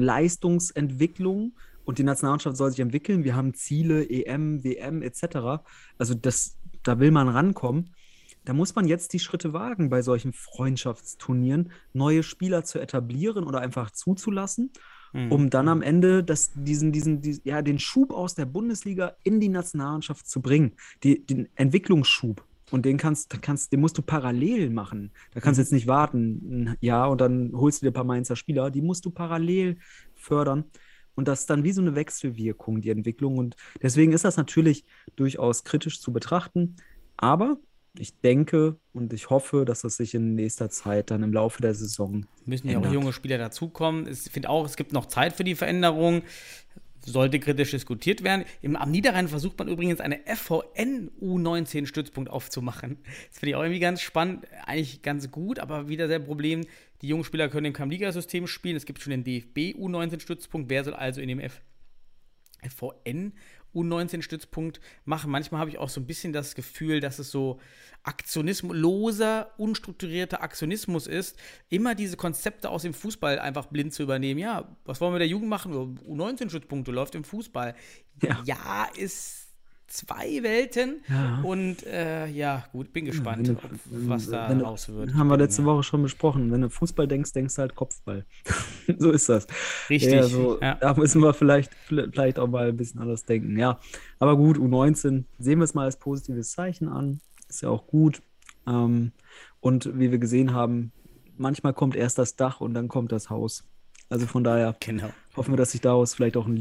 Leistungsentwicklung 0.67 1.53
und 1.85 1.99
die 1.99 2.03
Nationalmannschaft 2.03 2.57
soll 2.57 2.71
sich 2.71 2.81
entwickeln. 2.81 3.25
Wir 3.25 3.37
haben 3.37 3.55
Ziele, 3.55 4.09
EM, 4.09 4.65
WM 4.65 5.03
etc. 5.03 5.63
Also 5.99 6.15
das, 6.15 6.57
da 6.87 6.99
will 6.99 7.11
man 7.11 7.29
rankommen. 7.29 7.91
Da 8.45 8.53
muss 8.53 8.75
man 8.77 8.87
jetzt 8.87 9.13
die 9.13 9.19
Schritte 9.19 9.53
wagen, 9.53 9.89
bei 9.91 10.03
solchen 10.03 10.33
Freundschaftsturnieren 10.33 11.71
neue 11.93 12.23
Spieler 12.23 12.65
zu 12.65 12.79
etablieren 12.79 13.45
oder 13.45 13.61
einfach 13.61 13.91
zuzulassen, 13.91 14.71
Hm. 15.13 15.31
um 15.33 15.51
dann 15.51 15.69
am 15.69 15.83
Ende 15.83 16.25
das, 16.25 16.51
diesen, 16.55 16.91
diesen, 16.93 17.21
dies- 17.23 17.41
ja, 17.45 17.63
den 17.63 17.79
Schub 17.79 18.13
aus 18.13 18.35
der 18.35 18.45
Bundesliga 18.47 19.17
in 19.23 19.39
die 19.41 19.49
Nationalmannschaft 19.49 20.29
zu 20.29 20.41
bringen. 20.41 20.73
Die, 21.05 21.25
den 21.25 21.49
Entwicklungsschub. 21.57 22.45
Und 22.73 22.85
den 22.85 22.97
kannst, 22.97 23.41
kannst, 23.43 23.71
den 23.73 23.81
musst 23.81 23.97
du 23.97 24.03
parallel 24.03 24.71
machen. 24.71 25.13
Da 25.33 25.39
kannst 25.41 25.59
du 25.59 25.63
jetzt 25.63 25.73
nicht 25.73 25.87
warten, 25.87 26.75
Jahr 26.81 27.11
und 27.13 27.21
dann 27.21 27.53
holst 27.55 27.81
du 27.81 27.87
dir 27.87 27.91
ein 27.93 27.95
paar 27.95 28.03
Mainzer 28.03 28.35
Spieler. 28.35 28.73
Die 28.73 28.83
musst 28.83 29.05
du 29.05 29.11
parallel 29.11 29.79
fördern. 30.17 30.65
Und 31.17 31.27
das 31.27 31.41
ist 31.41 31.51
dann 31.51 31.65
wie 31.65 31.73
so 31.73 31.81
eine 31.81 31.97
Wechselwirkung, 31.97 32.81
die 32.81 32.91
Entwicklung. 32.91 33.39
Und 33.39 33.57
deswegen 33.83 34.13
ist 34.13 34.25
das 34.25 34.37
natürlich 34.37 34.85
durchaus 35.17 35.65
kritisch 35.65 36.01
zu 36.01 36.13
betrachten. 36.13 36.77
Aber 37.17 37.57
ich 37.99 38.19
denke 38.21 38.77
und 38.93 39.13
ich 39.13 39.31
hoffe, 39.31 39.65
dass 39.65 39.81
das 39.81 39.97
sich 39.97 40.15
in 40.15 40.35
nächster 40.35 40.71
Zeit 40.71 41.11
dann 41.11 41.23
im 41.23 41.33
Laufe 41.33 41.63
der 41.63 41.75
Saison 41.75 42.27
Müssen 42.45 42.69
ja 42.69 42.79
auch 42.79 42.93
junge 42.93 43.13
Spieler 43.13 43.39
dazukommen. 43.39 44.07
Ich 44.09 44.31
finde 44.31 44.51
auch, 44.51 44.67
es 44.67 44.77
gibt 44.77 44.93
noch 44.93 45.07
Zeit 45.07 45.35
für 45.35 45.45
die 45.45 45.55
Veränderung. 45.55 46.23
Sollte 47.05 47.39
kritisch 47.39 47.71
diskutiert 47.71 48.25
werden. 48.25 48.45
Im, 48.63 48.75
am 48.75 48.91
Niederrhein 48.91 49.29
versucht 49.29 49.59
man 49.59 49.69
übrigens 49.69 50.01
eine 50.01 50.19
FVN 50.27 51.11
U19-Stützpunkt 51.23 52.29
aufzumachen. 52.29 52.99
Das 53.29 53.39
finde 53.39 53.51
ich 53.51 53.55
auch 53.55 53.63
irgendwie 53.63 53.81
ganz 53.81 54.01
spannend. 54.01 54.47
Eigentlich 54.67 55.03
ganz 55.03 55.31
gut, 55.31 55.61
aber 55.61 55.89
wieder 55.89 56.09
sehr 56.09 56.19
Problem. 56.19 56.67
Die 57.03 57.09
jungen 57.09 57.25
Spieler 57.25 57.49
können 57.49 57.67
im 57.67 57.73
Kam-Liga-System 57.73 58.47
spielen. 58.47 58.77
Es 58.77 58.87
gibt 58.87 59.01
schon 59.01 59.11
den 59.11 59.25
DFB 59.25 59.79
U19-Stützpunkt. 59.79 60.71
Wer 60.71 60.85
soll 60.85 60.95
also 60.95 61.21
in 61.21 61.29
dem 61.29 61.41
F 61.41 61.61
FVN 62.67 63.33
U19-Stützpunkt 63.75 64.81
machen. 65.05 65.31
Manchmal 65.31 65.61
habe 65.61 65.71
ich 65.71 65.79
auch 65.79 65.91
so 65.91 66.01
ein 66.01 66.07
bisschen 66.07 66.33
das 66.33 66.55
Gefühl, 66.55 67.01
dass 67.01 67.19
es 67.19 67.31
so 67.31 67.61
Aktionismus, 68.03 68.75
loser, 68.77 69.53
unstrukturierter 69.59 70.43
Aktionismus 70.43 71.07
ist, 71.07 71.39
immer 71.69 71.95
diese 71.95 72.17
Konzepte 72.17 72.71
aus 72.71 72.83
dem 72.83 72.95
Fußball 72.95 73.39
einfach 73.39 73.67
blind 73.67 73.93
zu 73.93 74.03
übernehmen. 74.03 74.41
Ja, 74.41 74.75
was 74.85 75.01
wollen 75.01 75.15
wir 75.15 75.19
der 75.19 75.29
Jugend 75.29 75.49
machen? 75.49 75.99
U19-Stützpunkte 75.99 76.91
läuft 76.91 77.15
im 77.15 77.25
Fußball. 77.25 77.75
Ja. 78.23 78.43
Ja, 78.47 78.89
ist 78.97 79.46
zwei 79.89 80.43
Welten. 80.43 81.03
Ja. 81.09 81.41
Und 81.43 81.85
äh, 81.87 82.27
ja, 82.27 82.65
gut, 82.73 82.93
bin 82.93 83.05
gespannt, 83.05 83.49
wenn 83.49 83.55
du- 83.57 83.61
ob, 83.65 83.71
was 84.09 84.29
da 84.29 84.53
du- 84.53 84.65
raus 84.65 84.89
wird. 84.89 85.15
Haben 85.15 85.29
wir 85.29 85.37
letzte 85.37 85.63
ja, 85.63 85.67
Woche 85.69 85.83
schon 85.83 86.03
besprochen. 86.03 86.51
Wenn 86.53 86.61
du 86.63 86.71
Fußball 86.71 87.07
denkst, 87.09 87.33
denkst 87.33 87.55
du 87.55 87.63
halt 87.63 87.75
Kopfball. 87.75 88.25
so 88.99 89.11
ist 89.11 89.29
das. 89.29 89.47
Richtig. 89.89 90.13
Ja, 90.13 90.23
so, 90.25 90.61
ja. 90.61 90.75
Da 90.75 90.95
müssen 90.95 91.23
wir 91.23 91.35
vielleicht, 91.35 91.73
vielleicht 91.75 92.39
auch 92.39 92.49
mal 92.49 92.69
ein 92.69 92.77
bisschen 92.77 93.01
anders 93.01 93.25
denken. 93.25 93.59
Ja, 93.59 93.79
aber 94.19 94.37
gut, 94.37 94.59
U19 94.59 95.25
sehen 95.39 95.59
wir 95.59 95.65
es 95.65 95.75
mal 95.75 95.85
als 95.85 95.97
positives 95.99 96.51
Zeichen 96.53 96.89
an. 96.89 97.21
Ist 97.49 97.63
ja 97.63 97.69
auch 97.69 97.87
gut. 97.87 98.23
Ähm, 98.67 99.13
und 99.61 99.99
wie 99.99 100.11
wir 100.11 100.19
gesehen 100.19 100.53
haben, 100.53 100.93
manchmal 101.37 101.73
kommt 101.75 101.97
erst 101.97 102.19
das 102.19 102.37
Dach 102.37 102.61
und 102.61 102.75
dann 102.75 102.89
kommt 102.89 103.13
das 103.13 103.31
Haus. 103.31 103.65
Also 104.09 104.27
von 104.27 104.45
daher 104.45 104.77
Genau. 104.81 105.11
hoffen 105.37 105.53
wir, 105.53 105.57
dass 105.57 105.73
sich 105.73 105.81
daraus 105.81 106.15
vielleicht 106.15 106.37
auch 106.37 106.47
ein 106.47 106.57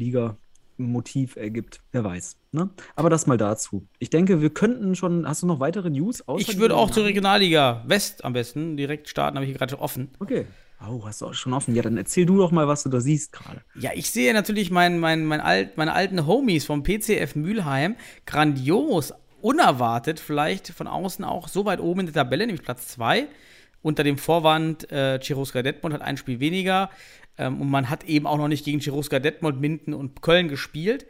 Liga-Motiv 0.77 1.36
ergibt. 1.36 1.82
Wer 1.91 2.03
weiß. 2.03 2.38
Ne? 2.51 2.70
Aber 2.96 3.10
das 3.10 3.27
mal 3.27 3.38
dazu. 3.38 3.88
Ich 4.00 4.10
denke, 4.10 4.41
wir 4.41 4.50
könnten 4.50 4.96
schon. 4.96 5.27
Hast 5.27 5.44
du 5.44 5.48
noch 5.48 5.60
weitere 5.60 5.89
News? 5.89 6.24
Ich 6.38 6.58
würde 6.58 6.75
auch 6.75 6.91
zur? 6.91 7.05
Regionalliga 7.05 7.84
West 7.86 8.25
am 8.25 8.34
besten 8.34 8.77
direkt 8.77 9.10
starten, 9.10 9.38
habe 9.38 9.46
ich 9.46 9.51
hier 9.51 9.58
gerade 9.58 9.72
schon 9.72 9.79
offen. 9.79 10.10
Okay. 10.20 10.46
Oh, 10.88 11.05
hast 11.05 11.22
du 11.22 11.27
auch 11.27 11.34
schon 11.34 11.53
offen. 11.53 11.74
Ja, 11.74 11.82
dann 11.82 11.98
erzähl 11.98 12.25
du 12.25 12.38
doch 12.38 12.51
mal, 12.51 12.67
was 12.67 12.84
du 12.84 12.89
da 12.89 13.00
siehst 13.00 13.32
gerade. 13.32 13.62
Ja, 13.75 13.91
ich 13.94 14.12
sehe 14.12 14.34
natürlich 14.34 14.72
mein, 14.72 15.00
mein, 15.00 15.25
mein 15.25 15.39
alt, 15.39 15.77
meine 15.77 15.94
alten 15.94 16.27
Homies 16.27 16.65
vom 16.65 16.84
PCF 16.84 17.36
Mülheim 17.36 17.96
grandios, 18.25 19.13
unerwartet, 19.41 20.20
vielleicht 20.20 20.70
von 20.70 20.88
außen 20.88 21.24
auch 21.24 21.48
so 21.48 21.65
weit 21.65 21.79
oben 21.79 22.01
in 22.01 22.05
der 22.08 22.15
Tabelle, 22.15 22.46
nämlich 22.46 22.63
Platz 22.63 22.89
2. 22.89 23.27
Unter 23.82 24.03
dem 24.03 24.17
Vorwand, 24.17 24.91
äh, 24.91 25.20
Chiroska 25.20 25.62
Detmold 25.62 25.94
hat 25.94 26.01
ein 26.01 26.17
Spiel 26.17 26.39
weniger. 26.39 26.89
Ähm, 27.38 27.62
und 27.62 27.70
man 27.70 27.89
hat 27.89 28.04
eben 28.06 28.27
auch 28.27 28.38
noch 28.38 28.48
nicht 28.48 28.65
gegen 28.65 28.80
Chiroska 28.80 29.20
Detmold, 29.20 29.60
Minden 29.60 29.94
und 29.94 30.22
Köln 30.22 30.48
gespielt. 30.48 31.06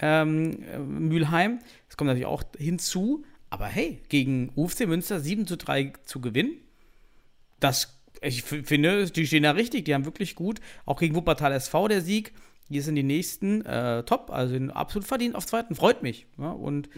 Ähm, 0.00 0.62
äh, 0.62 0.78
Mülheim. 0.78 1.60
Das 1.88 1.96
kommt 1.96 2.08
natürlich 2.08 2.26
auch 2.26 2.42
hinzu. 2.58 3.24
Aber 3.50 3.66
hey, 3.66 4.00
gegen 4.08 4.50
UFC 4.54 4.86
Münster 4.86 5.20
7 5.20 5.46
zu 5.46 5.56
3 5.56 5.92
zu 6.04 6.20
gewinnen, 6.20 6.52
das, 7.58 8.00
ich 8.22 8.42
finde, 8.42 9.10
die 9.10 9.26
stehen 9.26 9.42
da 9.42 9.50
richtig, 9.50 9.84
die 9.84 9.94
haben 9.94 10.04
wirklich 10.04 10.34
gut. 10.34 10.60
Auch 10.86 11.00
gegen 11.00 11.14
Wuppertal 11.14 11.52
SV 11.52 11.88
der 11.88 12.00
Sieg. 12.00 12.32
Die 12.68 12.80
sind 12.80 12.94
die 12.94 13.02
nächsten 13.02 13.66
äh, 13.66 14.04
top, 14.04 14.30
also 14.30 14.56
absolut 14.72 15.06
verdient 15.06 15.34
auf 15.34 15.44
zweiten. 15.44 15.74
Freut 15.74 16.04
mich. 16.04 16.26
Ja? 16.38 16.52
Und 16.52 16.88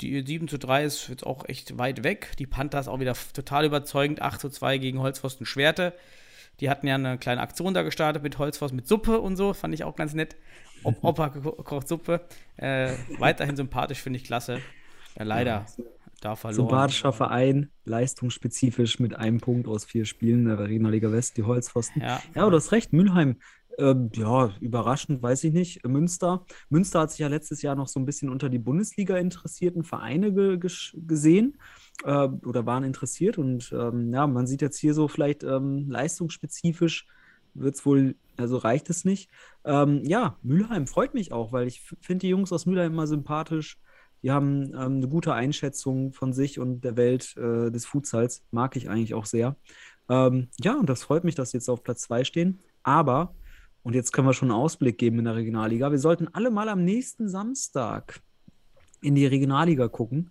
die 0.00 0.24
7 0.26 0.48
zu 0.48 0.58
3 0.58 0.84
ist 0.84 1.08
jetzt 1.08 1.24
auch 1.24 1.48
echt 1.48 1.78
weit 1.78 2.02
weg. 2.02 2.32
Die 2.40 2.46
Panthers 2.46 2.88
auch 2.88 2.98
wieder 2.98 3.14
total 3.32 3.64
überzeugend. 3.64 4.20
8 4.20 4.40
zu 4.40 4.50
2 4.50 4.78
gegen 4.78 4.98
Holzpfosten 4.98 5.46
Schwerte. 5.46 5.94
Die 6.60 6.70
hatten 6.70 6.86
ja 6.86 6.94
eine 6.94 7.18
kleine 7.18 7.40
Aktion 7.40 7.74
da 7.74 7.82
gestartet 7.82 8.22
mit 8.22 8.38
Holzpfosten 8.38 8.76
mit 8.76 8.86
Suppe 8.86 9.20
und 9.20 9.36
so. 9.36 9.54
Fand 9.54 9.74
ich 9.74 9.84
auch 9.84 9.96
ganz 9.96 10.14
nett. 10.14 10.36
Op 10.82 11.02
Opa 11.02 11.30
ko- 11.30 11.52
kocht 11.52 11.88
Suppe. 11.88 12.20
Äh, 12.56 12.92
weiterhin 13.18 13.56
sympathisch, 13.56 14.00
finde 14.00 14.18
ich 14.18 14.24
klasse. 14.24 14.60
Ja, 15.18 15.24
leider 15.24 15.66
da 16.20 16.36
verloren. 16.36 16.68
Sympathischer 16.68 17.12
Verein, 17.12 17.70
leistungsspezifisch 17.84 18.98
mit 19.00 19.14
einem 19.16 19.40
Punkt 19.40 19.66
aus 19.68 19.84
vier 19.84 20.04
Spielen 20.04 20.46
der 20.46 20.58
Regionalliga 20.58 21.10
West, 21.12 21.36
die 21.36 21.42
Holzpfosten. 21.42 22.00
Ja. 22.02 22.22
Ja, 22.34 22.42
aber 22.42 22.50
du 22.52 22.56
hast 22.56 22.72
recht, 22.72 22.92
Mülheim. 22.92 23.36
Ähm, 23.76 24.10
ja, 24.14 24.52
überraschend, 24.60 25.20
weiß 25.22 25.42
ich 25.44 25.52
nicht. 25.52 25.84
Münster. 25.84 26.46
Münster 26.68 27.00
hat 27.00 27.10
sich 27.10 27.18
ja 27.18 27.28
letztes 27.28 27.60
Jahr 27.62 27.74
noch 27.74 27.88
so 27.88 27.98
ein 27.98 28.06
bisschen 28.06 28.30
unter 28.30 28.48
die 28.48 28.60
Bundesliga 28.60 29.16
interessierten 29.16 29.82
Vereine 29.82 30.32
ge 30.32 30.58
gesehen 30.58 31.58
äh, 32.02 32.28
oder 32.44 32.66
waren 32.66 32.84
interessiert. 32.84 33.38
Und 33.38 33.72
ähm, 33.72 34.12
ja, 34.12 34.26
man 34.26 34.46
sieht 34.46 34.62
jetzt 34.62 34.78
hier 34.78 34.94
so 34.94 35.08
vielleicht 35.08 35.44
ähm, 35.44 35.88
leistungsspezifisch 35.88 37.06
wird 37.54 37.76
es 37.76 37.86
wohl, 37.86 38.16
also 38.36 38.56
reicht 38.56 38.90
es 38.90 39.04
nicht. 39.04 39.30
Ähm, 39.64 40.02
ja, 40.04 40.36
Mülheim 40.42 40.86
freut 40.86 41.14
mich 41.14 41.32
auch, 41.32 41.52
weil 41.52 41.66
ich 41.66 41.82
finde 42.00 42.22
die 42.22 42.28
Jungs 42.28 42.52
aus 42.52 42.66
Mülheim 42.66 42.92
immer 42.92 43.06
sympathisch. 43.06 43.78
Die 44.22 44.30
haben 44.30 44.72
ähm, 44.72 44.96
eine 44.96 45.08
gute 45.08 45.34
Einschätzung 45.34 46.12
von 46.12 46.32
sich 46.32 46.58
und 46.58 46.82
der 46.82 46.96
Welt 46.96 47.36
äh, 47.36 47.70
des 47.70 47.86
Futsals. 47.86 48.42
Mag 48.50 48.76
ich 48.76 48.88
eigentlich 48.88 49.14
auch 49.14 49.26
sehr. 49.26 49.56
Ähm, 50.08 50.48
ja, 50.60 50.74
und 50.74 50.88
das 50.88 51.02
freut 51.02 51.24
mich, 51.24 51.34
dass 51.34 51.50
sie 51.50 51.58
jetzt 51.58 51.68
auf 51.68 51.82
Platz 51.82 52.02
2 52.02 52.24
stehen. 52.24 52.60
Aber, 52.82 53.34
und 53.82 53.94
jetzt 53.94 54.12
können 54.12 54.26
wir 54.26 54.32
schon 54.32 54.50
einen 54.50 54.60
Ausblick 54.60 54.98
geben 54.98 55.18
in 55.18 55.26
der 55.26 55.36
Regionalliga, 55.36 55.90
wir 55.90 55.98
sollten 55.98 56.28
alle 56.28 56.50
mal 56.50 56.68
am 56.68 56.84
nächsten 56.84 57.28
Samstag 57.28 58.20
in 59.02 59.14
die 59.14 59.26
Regionalliga 59.26 59.88
gucken. 59.88 60.30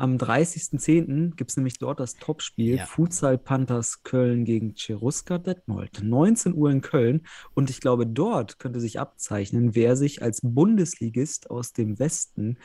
Am 0.00 0.16
30.10. 0.16 1.34
gibt 1.36 1.50
es 1.50 1.56
nämlich 1.58 1.78
dort 1.78 2.00
das 2.00 2.14
Topspiel 2.16 2.76
Ja. 2.76 2.86
Futsal 2.86 3.36
Panthers 3.36 4.02
Köln 4.02 4.44
gegen 4.46 4.74
Cheruska 4.74 5.36
Detmold. 5.36 6.02
19 6.02 6.54
Uhr 6.54 6.70
in 6.70 6.80
Köln. 6.80 7.26
Und 7.52 7.68
ich 7.68 7.80
glaube, 7.80 8.06
dort 8.06 8.58
könnte 8.58 8.80
sich 8.80 8.98
abzeichnen, 8.98 9.74
wer 9.74 9.96
sich 9.96 10.22
als 10.22 10.40
Bundesligist 10.42 11.50
aus 11.50 11.74
dem 11.74 11.98
Westen 11.98 12.56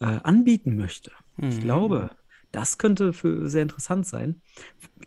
äh, 0.00 0.06
anbieten 0.06 0.76
möchte. 0.76 1.12
Ich 1.36 1.56
Mhm. 1.56 1.60
glaube, 1.60 2.10
das 2.50 2.78
könnte 2.78 3.12
für 3.12 3.48
sehr 3.50 3.62
interessant 3.62 4.06
sein. 4.06 4.40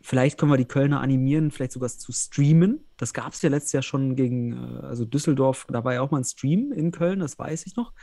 Vielleicht 0.02 0.38
können 0.38 0.52
wir 0.52 0.58
die 0.58 0.66
Kölner 0.66 1.02
animieren, 1.02 1.50
vielleicht 1.50 1.72
sogar 1.72 1.90
zu 1.90 2.12
streamen. 2.12 2.86
Das 2.98 3.14
gab 3.14 3.34
es 3.34 3.42
ja 3.42 3.50
letztes 3.50 3.72
Jahr 3.74 3.84
schon 3.84 4.16
gegen, 4.16 4.54
äh, 4.54 4.86
also 4.86 5.06
Düsseldorf, 5.06 5.66
da 5.70 5.84
war 5.84 5.94
ja 5.96 6.02
auch 6.02 6.12
mal 6.12 6.20
ein 6.20 6.24
Stream 6.24 6.72
in 6.72 6.92
Köln, 6.92 7.20
das 7.20 7.40
weiß 7.40 7.66
ich 7.66 7.76
noch. 7.76 7.94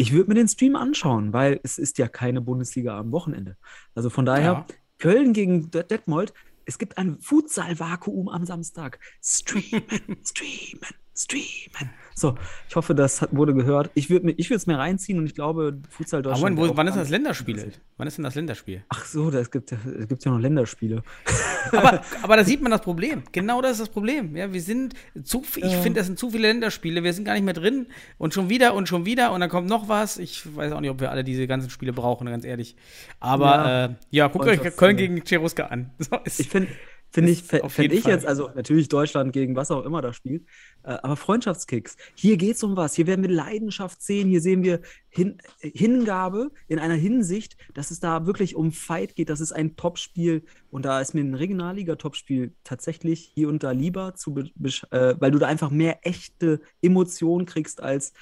Ich 0.00 0.12
würde 0.14 0.30
mir 0.30 0.34
den 0.34 0.48
Stream 0.48 0.76
anschauen, 0.76 1.34
weil 1.34 1.60
es 1.62 1.76
ist 1.76 1.98
ja 1.98 2.08
keine 2.08 2.40
Bundesliga 2.40 2.98
am 2.98 3.12
Wochenende. 3.12 3.58
Also 3.94 4.08
von 4.08 4.24
daher, 4.24 4.52
Ja. 4.52 4.66
Köln 4.96 5.34
gegen 5.34 5.70
Det- 5.70 5.90
Detmold, 5.90 6.32
es 6.64 6.78
gibt 6.78 6.96
ein 6.96 7.18
Futsal-Vakuum 7.20 8.30
am 8.30 8.46
Samstag. 8.46 8.98
Streamen, 9.22 9.82
streamen, 10.24 10.94
streamen. 11.22 11.90
So, 12.14 12.34
ich 12.68 12.76
hoffe, 12.76 12.94
das 12.94 13.22
hat, 13.22 13.34
wurde 13.34 13.54
gehört. 13.54 13.90
Ich 13.94 14.10
würde 14.10 14.34
es 14.36 14.66
mir 14.66 14.76
reinziehen 14.76 15.18
und 15.18 15.24
ich 15.26 15.34
glaube, 15.34 15.78
Futsal 15.88 16.20
Aber 16.20 16.30
Deutschland. 16.30 16.58
wann, 16.58 16.68
wo, 16.68 16.76
wann 16.76 16.86
ist 16.86 16.96
das 16.96 17.08
Länderspiel? 17.08 17.72
Wann 17.96 18.06
ist 18.08 18.18
denn 18.18 18.24
das 18.24 18.34
Länderspiel? 18.34 18.84
Ach 18.90 19.06
so, 19.06 19.30
da 19.30 19.42
gibt 19.42 19.72
es 19.72 20.08
gibt 20.08 20.24
ja 20.24 20.30
noch 20.30 20.38
Länderspiele. 20.38 21.02
Aber, 21.72 22.02
aber 22.22 22.36
da 22.36 22.44
sieht 22.44 22.62
man 22.62 22.72
das 22.72 22.80
Problem. 22.80 23.22
Genau 23.32 23.62
das 23.62 23.72
ist 23.72 23.80
das 23.80 23.88
Problem. 23.90 24.34
Ja, 24.34 24.52
wir 24.52 24.60
sind 24.60 24.94
zu, 25.22 25.44
ich 25.56 25.76
finde, 25.76 26.00
das 26.00 26.06
sind 26.06 26.18
zu 26.18 26.30
viele 26.30 26.48
Länderspiele. 26.48 27.04
Wir 27.04 27.12
sind 27.12 27.24
gar 27.24 27.34
nicht 27.34 27.44
mehr 27.44 27.54
drin 27.54 27.86
und 28.18 28.34
schon 28.34 28.48
wieder 28.48 28.74
und 28.74 28.88
schon 28.88 29.04
wieder 29.06 29.30
und 29.32 29.40
dann 29.40 29.50
kommt 29.50 29.68
noch 29.68 29.88
was. 29.88 30.18
Ich 30.18 30.42
weiß 30.56 30.72
auch 30.72 30.80
nicht, 30.80 30.90
ob 30.90 31.00
wir 31.00 31.10
alle 31.10 31.22
diese 31.22 31.46
ganzen 31.46 31.70
Spiele 31.70 31.92
brauchen, 31.92 32.26
ganz 32.26 32.44
ehrlich. 32.44 32.74
Aber 33.20 33.44
Ja. 33.46 33.84
äh, 33.84 33.94
ja 34.10 34.26
guckt 34.28 34.46
euch 34.46 34.76
Köln 34.76 34.96
gegen 34.96 35.22
Cheruska 35.24 35.66
an. 35.66 35.90
So 35.98 36.18
Ich 36.24 36.48
finde, 36.48 36.68
finde 37.10 37.32
ich, 37.32 37.42
jeden 37.50 37.96
ich 37.96 38.02
Fall. 38.02 38.12
jetzt, 38.12 38.26
also 38.26 38.50
natürlich 38.54 38.88
Deutschland 38.88 39.32
gegen 39.32 39.56
was 39.56 39.70
auch 39.70 39.84
immer 39.84 40.00
da 40.00 40.12
spielt, 40.12 40.44
äh, 40.82 40.90
aber 41.02 41.16
Freundschaftskicks. 41.16 41.96
Hier 42.14 42.36
geht 42.36 42.56
es 42.56 42.62
um 42.62 42.76
was. 42.76 42.94
Hier 42.94 43.06
werden 43.06 43.22
wir 43.22 43.30
Leidenschaft 43.30 44.02
sehen. 44.02 44.28
Hier 44.28 44.40
sehen 44.40 44.62
wir 44.62 44.80
Hin 45.08 45.38
Hingabe 45.60 46.50
in 46.68 46.78
einer 46.78 46.94
Hinsicht, 46.94 47.56
dass 47.74 47.90
es 47.90 48.00
da 48.00 48.26
wirklich 48.26 48.54
um 48.54 48.72
Fight 48.72 49.16
geht. 49.16 49.28
Das 49.28 49.40
ist 49.40 49.52
ein 49.52 49.76
Topspiel 49.76 50.44
und 50.70 50.84
da 50.84 51.00
ist 51.00 51.14
mir 51.14 51.22
ein 51.22 51.34
Regionalliga-Topspiel 51.34 52.54
tatsächlich 52.64 53.32
hier 53.34 53.48
und 53.48 53.62
da 53.62 53.72
lieber, 53.72 54.14
zu 54.14 54.36
äh, 54.36 55.14
weil 55.18 55.30
du 55.30 55.38
da 55.38 55.46
einfach 55.46 55.70
mehr 55.70 56.06
echte 56.06 56.60
Emotionen 56.80 57.46
kriegst 57.46 57.82
als 57.82 58.12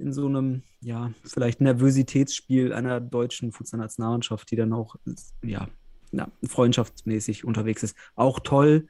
in 0.00 0.12
so 0.12 0.26
einem, 0.26 0.62
ja, 0.80 1.12
vielleicht 1.24 1.60
Nervositätsspiel 1.60 2.72
einer 2.72 3.00
deutschen 3.00 3.52
Fußballnationalmannschaft, 3.52 4.50
die 4.50 4.56
dann 4.56 4.72
auch, 4.72 4.96
ja, 5.42 5.68
ja, 6.12 6.28
freundschaftsmäßig 6.46 7.44
unterwegs 7.44 7.82
ist. 7.82 7.96
Auch 8.14 8.40
toll 8.40 8.88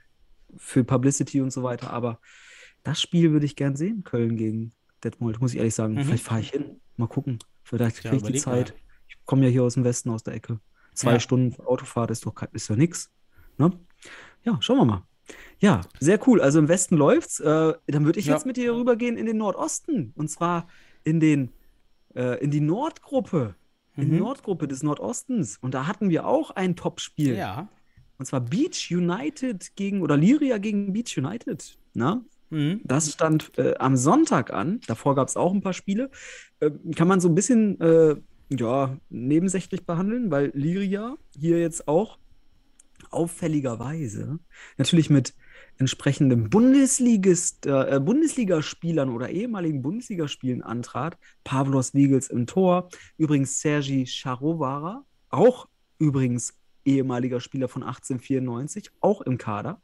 für 0.57 0.85
Publicity 0.85 1.41
und 1.41 1.53
so 1.53 1.63
weiter, 1.63 1.91
aber 1.93 2.21
das 2.83 3.01
Spiel 3.01 3.33
würde 3.33 3.47
ich 3.47 3.57
gern 3.57 3.77
sehen, 3.77 4.05
Köln 4.05 4.37
gegen 4.37 4.73
Detmold, 5.05 5.41
muss 5.41 5.53
ich 5.53 5.59
ehrlich 5.59 5.75
sagen. 5.75 5.95
Mhm. 5.95 6.05
Vielleicht 6.05 6.25
fahre 6.25 6.41
ich 6.41 6.51
hin, 6.51 6.81
mal 6.97 7.09
gucken. 7.09 7.39
Vielleicht 7.63 8.03
Ja, 8.03 8.11
kriege 8.11 8.17
ich 8.17 8.23
die 8.23 8.29
überleg 8.29 8.47
mal. 8.47 8.67
Zeit. 8.67 8.75
Ich 9.09 9.17
komme 9.27 9.45
ja 9.45 9.51
hier 9.51 9.63
aus 9.65 9.75
dem 9.75 9.85
Westen, 9.85 10.11
aus 10.11 10.23
der 10.23 10.35
Ecke. 10.35 10.61
Zwei 10.95 11.13
Ja. 11.15 11.21
Stunden 11.21 11.61
Autofahrt 11.63 12.11
ist 12.11 12.27
doch 12.27 12.35
ist 12.53 12.69
ja 12.69 12.77
nix. 12.77 13.11
Ne? 13.59 13.73
Ja, 14.45 14.59
schauen 14.61 14.79
wir 14.79 14.85
mal. 14.85 15.03
Ja, 15.61 15.83
sehr 16.01 16.27
cool. 16.27 16.41
Also 16.41 16.59
im 16.59 16.69
Westen 16.69 16.97
läuft's. 16.97 17.39
Äh, 17.39 17.75
dann 17.87 18.05
würde 18.05 18.19
ich 18.19 18.27
Ja. 18.27 18.35
jetzt 18.35 18.47
mit 18.47 18.57
dir 18.57 18.75
rübergehen 18.75 19.17
in 19.17 19.27
den 19.27 19.37
Nordosten. 19.37 20.13
Und 20.17 20.29
zwar 20.29 20.67
in 21.05 21.21
den 21.21 21.53
äh, 22.17 22.43
in 22.43 22.51
die 22.51 22.61
Nordgruppe. 22.61 23.55
In 23.97 24.11
Mhm. 24.13 24.19
Nordgruppe 24.19 24.69
des 24.69 24.83
Nordostens. 24.83 25.59
Und 25.61 25.75
da 25.75 25.87
hatten 25.87 26.11
wir 26.11 26.27
auch 26.27 26.51
ein 26.53 26.77
Topspiel. 26.77 27.35
ja. 27.35 27.69
Und 28.19 28.27
zwar 28.27 28.41
Beach 28.43 28.89
United 28.91 29.75
gegen, 29.77 30.03
oder 30.03 30.17
Lyria 30.17 30.59
gegen 30.59 30.93
Beach 30.93 31.17
United. 31.17 31.79
Na? 31.95 32.23
Mhm. 32.51 32.83
Das 32.85 33.11
stand 33.13 33.57
äh, 33.59 33.75
am 33.79 33.97
Sonntag 33.97 34.53
an. 34.53 34.81
Davor 34.87 35.15
gab 35.15 35.29
es 35.29 35.37
auch 35.39 35.55
ein 35.55 35.63
paar 35.63 35.73
Spiele. 35.73 36.11
Äh, 36.61 36.71
kann 36.95 37.09
man 37.09 37.21
so 37.21 37.29
ein 37.29 37.35
bisschen 37.35 37.81
äh, 37.81 38.17
ja, 38.51 38.97
nebensächlich 39.09 39.87
behandeln, 39.87 40.31
weil 40.31 40.51
Lyria 40.55 41.17
hier 41.39 41.61
jetzt 41.61 41.89
auch 41.89 42.19
auffälligerweise 43.11 44.39
natürlich 44.77 45.11
mit 45.11 45.35
entsprechendem 45.81 46.51
Bundesligist, 46.51 47.67
äh, 47.67 47.97
äh, 47.97 48.01
Bundesligaspielern 48.01 49.09
oder 49.11 49.31
ehemaligen 49.31 49.83
Bundesligaspielen 49.83 50.63
antrat. 50.63 51.17
Pavlos 51.43 51.95
Wiegels 51.95 52.29
im 52.29 52.47
Tor. 52.47 52.89
Übrigens 53.17 53.61
Sergi 53.61 54.07
Charovara, 54.07 55.05
auch 55.31 55.69
übrigens 55.99 56.55
ehemaliger 56.85 57.41
Spieler 57.41 57.69
von 57.69 57.83
1894, 57.83 58.91
auch 59.01 59.21
im 59.23 59.37
Kader. 59.39 59.81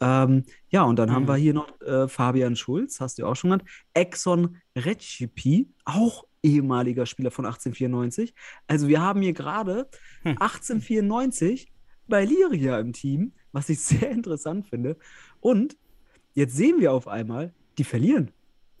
Ähm, 0.00 0.44
ja, 0.68 0.82
und 0.82 0.98
dann 0.98 1.10
haben 1.10 1.24
Mhm. 1.24 1.28
wir 1.28 1.36
hier 1.36 1.54
noch 1.54 1.80
äh, 1.80 2.08
Fabian 2.08 2.56
Schulz, 2.56 3.00
hast 3.00 3.18
du 3.18 3.26
auch 3.26 3.34
schon 3.36 3.50
genannt. 3.50 3.68
Exxon 3.94 4.56
Recipe, 4.76 5.66
auch 5.84 6.24
ehemaliger 6.42 7.06
Spieler 7.06 7.30
von 7.30 7.46
1894. 7.46 8.34
Also 8.66 8.88
wir 8.88 9.00
haben 9.00 9.22
hier 9.22 9.32
gerade 9.32 9.88
1894 10.24 11.72
bei 12.06 12.24
Liria 12.24 12.78
im 12.78 12.92
Team, 12.92 13.32
was 13.52 13.70
ich 13.70 13.80
sehr 13.80 14.10
interessant 14.10 14.66
finde. 14.68 14.96
Und 15.44 15.76
jetzt 16.32 16.56
sehen 16.56 16.80
wir 16.80 16.94
auf 16.94 17.06
einmal, 17.06 17.52
die 17.76 17.84
verlieren. 17.84 18.30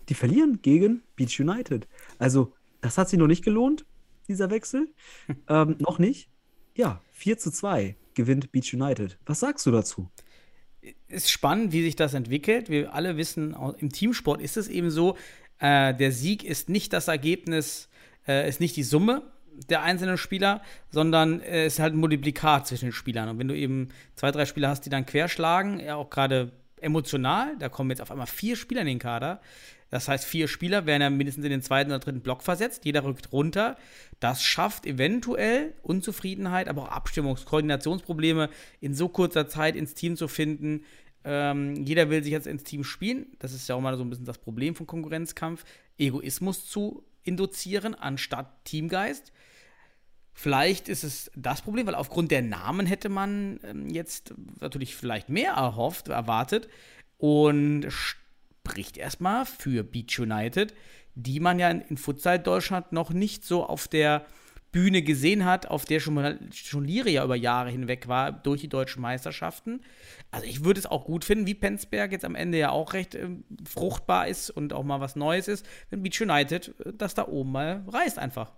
Die 0.08 0.14
verlieren 0.14 0.60
gegen 0.62 1.02
Beach 1.14 1.38
United. 1.38 1.86
Also 2.18 2.54
das 2.80 2.96
hat 2.96 3.10
sich 3.10 3.18
noch 3.18 3.26
nicht 3.26 3.44
gelohnt, 3.44 3.84
dieser 4.28 4.48
Wechsel. 4.48 4.88
ähm, 5.48 5.76
noch 5.78 5.98
nicht. 5.98 6.30
Ja, 6.74 7.02
4 7.12 7.36
zu 7.36 7.50
2 7.50 7.96
gewinnt 8.14 8.50
Beach 8.50 8.72
United. 8.72 9.18
Was 9.26 9.40
sagst 9.40 9.66
du 9.66 9.72
dazu? 9.72 10.08
ist 11.08 11.30
spannend, 11.30 11.72
wie 11.72 11.82
sich 11.82 11.96
das 11.96 12.14
entwickelt. 12.14 12.70
Wir 12.70 12.94
alle 12.94 13.18
wissen, 13.18 13.54
im 13.78 13.90
Teamsport 13.90 14.40
ist 14.40 14.56
es 14.56 14.68
eben 14.68 14.90
so, 14.90 15.16
äh, 15.58 15.94
der 15.94 16.12
Sieg 16.12 16.44
ist 16.44 16.68
nicht 16.70 16.92
das 16.92 17.08
Ergebnis, 17.08 17.88
äh, 18.26 18.48
ist 18.48 18.60
nicht 18.60 18.76
die 18.76 18.82
Summe 18.82 19.22
der 19.68 19.82
einzelnen 19.82 20.18
Spieler, 20.18 20.62
sondern 20.90 21.40
es 21.40 21.46
äh, 21.48 21.66
ist 21.66 21.78
halt 21.78 21.94
ein 21.94 21.98
Multiplikat 21.98 22.66
zwischen 22.66 22.86
den 22.86 22.92
Spielern. 22.92 23.28
Und 23.28 23.38
wenn 23.38 23.48
du 23.48 23.56
eben 23.56 23.88
zwei, 24.14 24.30
drei 24.30 24.46
Spieler 24.46 24.68
hast, 24.68 24.82
die 24.82 24.90
dann 24.90 25.06
querschlagen, 25.06 25.80
ja 25.80 25.96
auch 25.96 26.10
gerade 26.10 26.52
emotional, 26.80 27.56
da 27.58 27.68
kommen 27.68 27.90
jetzt 27.90 28.02
auf 28.02 28.10
einmal 28.10 28.26
vier 28.26 28.56
Spieler 28.56 28.82
in 28.82 28.86
den 28.86 28.98
Kader, 28.98 29.40
das 29.94 30.08
heißt, 30.08 30.24
vier 30.24 30.48
Spieler 30.48 30.86
werden 30.86 31.02
ja 31.02 31.08
mindestens 31.10 31.44
in 31.44 31.52
den 31.52 31.62
zweiten 31.62 31.92
oder 31.92 32.00
dritten 32.00 32.20
Block 32.20 32.42
versetzt. 32.42 32.84
Jeder 32.84 33.04
rückt 33.04 33.30
runter. 33.30 33.76
Das 34.18 34.42
schafft 34.42 34.86
eventuell 34.86 35.72
Unzufriedenheit, 35.82 36.66
aber 36.66 36.82
auch 36.82 36.90
Abstimmungs-, 36.90 37.44
Koordinationsprobleme 37.44 38.50
in 38.80 38.92
so 38.94 39.08
kurzer 39.08 39.46
Zeit 39.46 39.76
ins 39.76 39.94
Team 39.94 40.16
zu 40.16 40.26
finden. 40.26 40.84
Ähm, 41.22 41.84
jeder 41.84 42.10
will 42.10 42.24
sich 42.24 42.32
jetzt 42.32 42.48
ins 42.48 42.64
Team 42.64 42.82
spielen. 42.82 43.26
Das 43.38 43.52
ist 43.52 43.68
ja 43.68 43.76
auch 43.76 43.80
mal 43.80 43.96
so 43.96 44.02
ein 44.02 44.10
bisschen 44.10 44.24
das 44.24 44.38
Problem 44.38 44.74
von 44.74 44.88
Konkurrenzkampf. 44.88 45.64
Egoismus 45.96 46.66
zu 46.66 47.04
induzieren 47.22 47.94
anstatt 47.94 48.64
Teamgeist. 48.64 49.32
Vielleicht 50.34 50.88
ist 50.88 51.04
es 51.04 51.30
das 51.36 51.62
Problem, 51.62 51.86
weil 51.86 51.94
aufgrund 51.94 52.32
der 52.32 52.42
Namen 52.42 52.86
hätte 52.86 53.08
man 53.08 53.60
ähm, 53.62 53.88
jetzt 53.88 54.34
natürlich 54.60 54.96
vielleicht 54.96 55.28
mehr 55.28 55.52
erhofft, 55.52 56.08
erwartet. 56.08 56.68
Und 57.18 57.86
spricht 57.88 58.96
erstmal 58.96 59.46
für 59.46 59.84
Beach 59.84 60.18
United, 60.18 60.74
die 61.14 61.38
man 61.38 61.58
ja 61.58 61.70
in, 61.70 61.96
Futsal 61.96 62.40
Deutschland 62.40 62.92
noch 62.92 63.10
nicht 63.10 63.44
so 63.44 63.64
auf 63.64 63.86
der 63.86 64.26
Bühne 64.72 65.02
gesehen 65.02 65.44
hat, 65.44 65.68
auf 65.68 65.84
der 65.84 66.00
schon, 66.00 66.50
schon 66.52 66.84
Liria 66.84 67.22
über 67.22 67.36
Jahre 67.36 67.70
hinweg 67.70 68.08
war, 68.08 68.32
durch 68.32 68.62
die 68.62 68.68
deutschen 68.68 69.02
Meisterschaften. 69.02 69.82
Also 70.32 70.46
ich 70.46 70.64
würde 70.64 70.80
es 70.80 70.86
auch 70.86 71.04
gut 71.04 71.24
finden, 71.24 71.46
wie 71.46 71.54
Penzberg 71.54 72.10
jetzt 72.10 72.24
am 72.24 72.34
Ende 72.34 72.58
ja 72.58 72.70
auch 72.70 72.92
recht 72.92 73.14
äh, 73.14 73.28
fruchtbar 73.64 74.26
ist 74.26 74.50
und 74.50 74.72
auch 74.72 74.82
mal 74.82 75.00
was 75.00 75.14
Neues 75.14 75.46
ist, 75.46 75.64
wenn 75.90 76.02
Beach 76.02 76.20
United 76.20 76.74
äh, 76.80 76.92
das 76.92 77.14
da 77.14 77.28
oben 77.28 77.52
mal 77.52 77.84
reißt 77.86 78.18
einfach. 78.18 78.50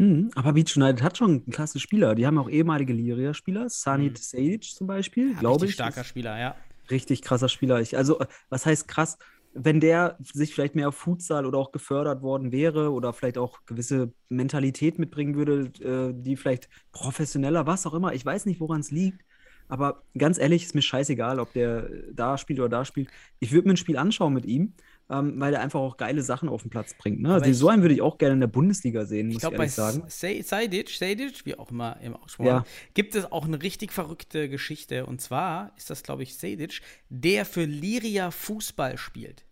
Mhm, 0.00 0.30
aber 0.34 0.54
Beach 0.54 0.74
United 0.76 1.02
hat 1.02 1.18
schon 1.18 1.44
klasse 1.50 1.78
Spieler. 1.78 2.14
Die 2.14 2.26
haben 2.26 2.38
auch 2.38 2.48
ehemalige 2.48 2.94
Liria-Spieler, 2.94 3.68
Sanit 3.68 4.12
mhm. 4.12 4.16
Sage 4.16 4.60
zum 4.60 4.86
Beispiel, 4.86 5.32
ja, 5.32 5.40
glaube 5.40 5.66
ich. 5.66 5.74
starker 5.74 6.04
Spieler, 6.04 6.38
ja. 6.38 6.56
Richtig 6.90 7.20
krasser 7.20 7.50
Spieler. 7.50 7.80
Ich, 7.80 7.96
also, 7.96 8.18
was 8.48 8.64
heißt 8.64 8.88
krass? 8.88 9.18
wenn 9.52 9.80
der 9.80 10.16
sich 10.20 10.54
vielleicht 10.54 10.76
mehr 10.76 10.88
auf 10.88 10.94
Futsal 10.94 11.44
oder 11.44 11.58
auch 11.58 11.72
gefördert 11.72 12.22
worden 12.22 12.52
wäre 12.52 12.92
oder 12.92 13.12
vielleicht 13.12 13.36
auch 13.36 13.58
gewisse 13.66 14.12
Mentalität 14.28 14.98
mitbringen 14.98 15.34
würde, 15.34 15.72
äh, 15.84 16.12
die 16.14 16.36
vielleicht 16.36 16.68
professioneller, 16.92 17.66
was 17.66 17.86
auch 17.86 17.94
immer, 17.94 18.14
ich 18.14 18.24
weiß 18.24 18.46
nicht, 18.46 18.60
woran 18.60 18.80
es 18.80 18.92
liegt. 18.92 19.22
Aber 19.68 20.02
ganz 20.16 20.38
ehrlich, 20.38 20.64
ist 20.64 20.74
mir 20.74 20.82
scheißegal, 20.82 21.40
ob 21.40 21.52
der 21.52 21.88
da 22.12 22.38
spielt 22.38 22.60
oder 22.60 22.68
da 22.68 22.84
spielt. 22.84 23.08
Ich 23.38 23.52
würde 23.52 23.68
mir 23.68 23.74
ein 23.74 23.76
Spiel 23.76 23.96
anschauen 23.96 24.34
mit 24.34 24.44
ihm, 24.46 24.74
ähm, 25.10 25.40
weil 25.40 25.52
er 25.52 25.60
einfach 25.60 25.80
auch 25.80 25.96
geile 25.96 26.22
Sachen 26.22 26.48
auf 26.48 26.62
den 26.62 26.70
Platz 26.70 26.94
bringt. 26.94 27.20
Ne? 27.20 27.34
Also 27.34 27.52
so 27.52 27.68
einen 27.68 27.82
würde 27.82 27.94
ich 27.94 28.02
auch 28.02 28.16
gerne 28.16 28.34
in 28.34 28.40
der 28.40 28.46
Bundesliga 28.46 29.04
sehen, 29.04 29.26
muss 29.26 29.36
ich, 29.36 29.40
glaub, 29.40 29.54
ich 29.54 29.58
ehrlich 29.58 29.74
sagen. 29.74 30.04
Sejdic, 30.08 30.88
Sejdic, 30.90 31.44
wie 31.44 31.56
auch 31.56 31.70
immer 31.70 31.98
im 32.00 32.14
Ausspruch, 32.14 32.46
ja. 32.46 32.64
gibt 32.94 33.14
es 33.14 33.30
auch 33.30 33.44
eine 33.44 33.60
richtig 33.60 33.92
verrückte 33.92 34.48
Geschichte. 34.48 35.06
Und 35.06 35.20
zwar 35.20 35.72
ist 35.76 35.90
das, 35.90 36.02
glaube 36.02 36.22
ich, 36.22 36.36
Sejdic, 36.36 36.80
der 37.08 37.44
für 37.44 37.64
Liria 37.64 38.30
Fußball 38.30 38.96
spielt. 38.96 39.44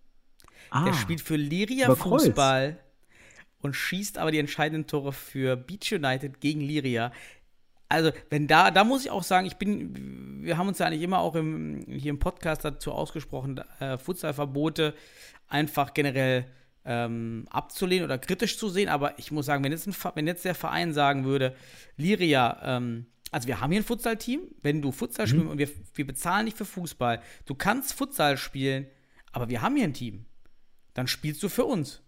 Ah, 0.70 0.84
der 0.84 0.92
spielt 0.94 1.20
für 1.20 1.36
Liria 1.36 1.94
Fußball 1.94 2.78
und 3.60 3.74
schießt 3.74 4.18
aber 4.18 4.30
die 4.30 4.38
entscheidenden 4.38 4.86
Tore 4.86 5.12
für 5.12 5.56
Beach 5.56 5.92
United 5.92 6.40
gegen 6.40 6.60
Liria. 6.60 7.12
Also, 7.88 8.10
wenn 8.30 8.46
da, 8.46 8.70
da 8.70 8.84
muss 8.84 9.04
ich 9.04 9.10
auch 9.10 9.22
sagen, 9.22 9.46
ich 9.46 9.56
bin, 9.56 10.42
wir 10.42 10.58
haben 10.58 10.68
uns 10.68 10.78
ja 10.78 10.86
eigentlich 10.86 11.02
immer 11.02 11.20
auch 11.20 11.34
im, 11.34 11.84
hier 11.88 12.10
im 12.10 12.18
Podcast 12.18 12.64
dazu 12.64 12.92
ausgesprochen, 12.92 13.60
äh, 13.80 13.96
Futsalverbote 13.96 14.94
einfach 15.48 15.94
generell 15.94 16.46
ähm, 16.84 17.46
abzulehnen 17.50 18.04
oder 18.04 18.18
kritisch 18.18 18.58
zu 18.58 18.68
sehen. 18.68 18.88
Aber 18.88 19.18
ich 19.18 19.32
muss 19.32 19.46
sagen, 19.46 19.64
wenn 19.64 19.72
jetzt, 19.72 19.86
ein, 19.86 19.94
wenn 20.14 20.26
jetzt 20.26 20.44
der 20.44 20.54
Verein 20.54 20.92
sagen 20.92 21.24
würde, 21.24 21.54
Liria, 21.96 22.60
ähm, 22.62 23.06
also 23.30 23.48
wir 23.48 23.60
haben 23.60 23.72
hier 23.72 23.80
ein 23.80 23.84
Futsal-Team, 23.84 24.40
wenn 24.62 24.82
du 24.82 24.92
Futsal 24.92 25.26
mhm. 25.26 25.30
spielst 25.30 25.46
und 25.46 25.58
wir, 25.58 25.68
wir 25.94 26.06
bezahlen 26.06 26.46
dich 26.46 26.54
für 26.54 26.64
Fußball, 26.64 27.22
du 27.46 27.54
kannst 27.54 27.94
Futsal 27.94 28.36
spielen, 28.36 28.86
aber 29.32 29.48
wir 29.48 29.62
haben 29.62 29.76
hier 29.76 29.84
ein 29.84 29.94
Team 29.94 30.26
dann 30.98 31.06
spielst 31.06 31.44
du 31.44 31.48
für 31.48 31.64
uns. 31.64 32.02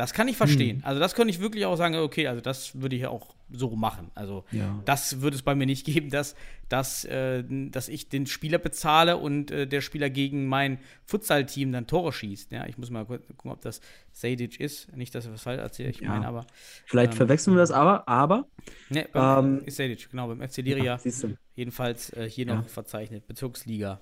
Das 0.00 0.14
kann 0.14 0.28
ich 0.28 0.38
verstehen. 0.38 0.78
Hm. 0.78 0.84
Also 0.86 0.98
das 0.98 1.14
könnte 1.14 1.30
ich 1.30 1.40
wirklich 1.40 1.66
auch 1.66 1.76
sagen, 1.76 1.94
okay, 1.96 2.26
also 2.26 2.40
das 2.40 2.80
würde 2.80 2.96
ich 2.96 3.06
auch 3.06 3.34
so 3.50 3.76
machen. 3.76 4.10
Also 4.14 4.46
ja. 4.50 4.80
das 4.86 5.20
würde 5.20 5.36
es 5.36 5.42
bei 5.42 5.54
mir 5.54 5.66
nicht 5.66 5.84
geben, 5.92 6.08
dass, 6.08 6.36
dass, 6.70 7.04
äh, 7.04 7.44
dass 7.46 7.90
ich 7.90 8.08
den 8.08 8.26
Spieler 8.26 8.56
bezahle 8.56 9.18
und 9.18 9.50
äh, 9.50 9.66
der 9.66 9.82
Spieler 9.82 10.08
gegen 10.08 10.46
mein 10.46 10.78
Futsal-Team 11.04 11.72
dann 11.72 11.86
Tore 11.86 12.14
schießt. 12.14 12.50
Ja, 12.50 12.64
ich 12.66 12.78
muss 12.78 12.88
mal 12.88 13.04
gucken, 13.04 13.50
ob 13.50 13.60
das 13.60 13.82
Sadic 14.10 14.58
ist. 14.58 14.90
Nicht, 14.96 15.14
dass 15.14 15.26
ich 15.26 15.32
was 15.32 15.42
falsch 15.42 15.60
erzähle, 15.60 15.90
ich 15.90 16.00
ja. 16.00 16.08
meine 16.08 16.26
aber. 16.26 16.46
Vielleicht 16.86 17.12
ähm, 17.12 17.18
verwechseln 17.18 17.54
wir 17.54 17.60
das 17.60 17.70
aber, 17.70 18.08
aber. 18.08 18.46
Ne, 18.88 19.06
ähm, 19.12 19.60
ist 19.66 19.76
Sadic, 19.76 20.08
genau, 20.10 20.28
beim 20.28 20.40
FC 20.40 20.62
Liria. 20.62 20.98
Ja, 21.04 21.28
jedenfalls 21.56 22.10
äh, 22.14 22.26
hier 22.26 22.46
noch 22.46 22.66
verzeichnet, 22.68 23.26
Bezirksliga. 23.26 24.00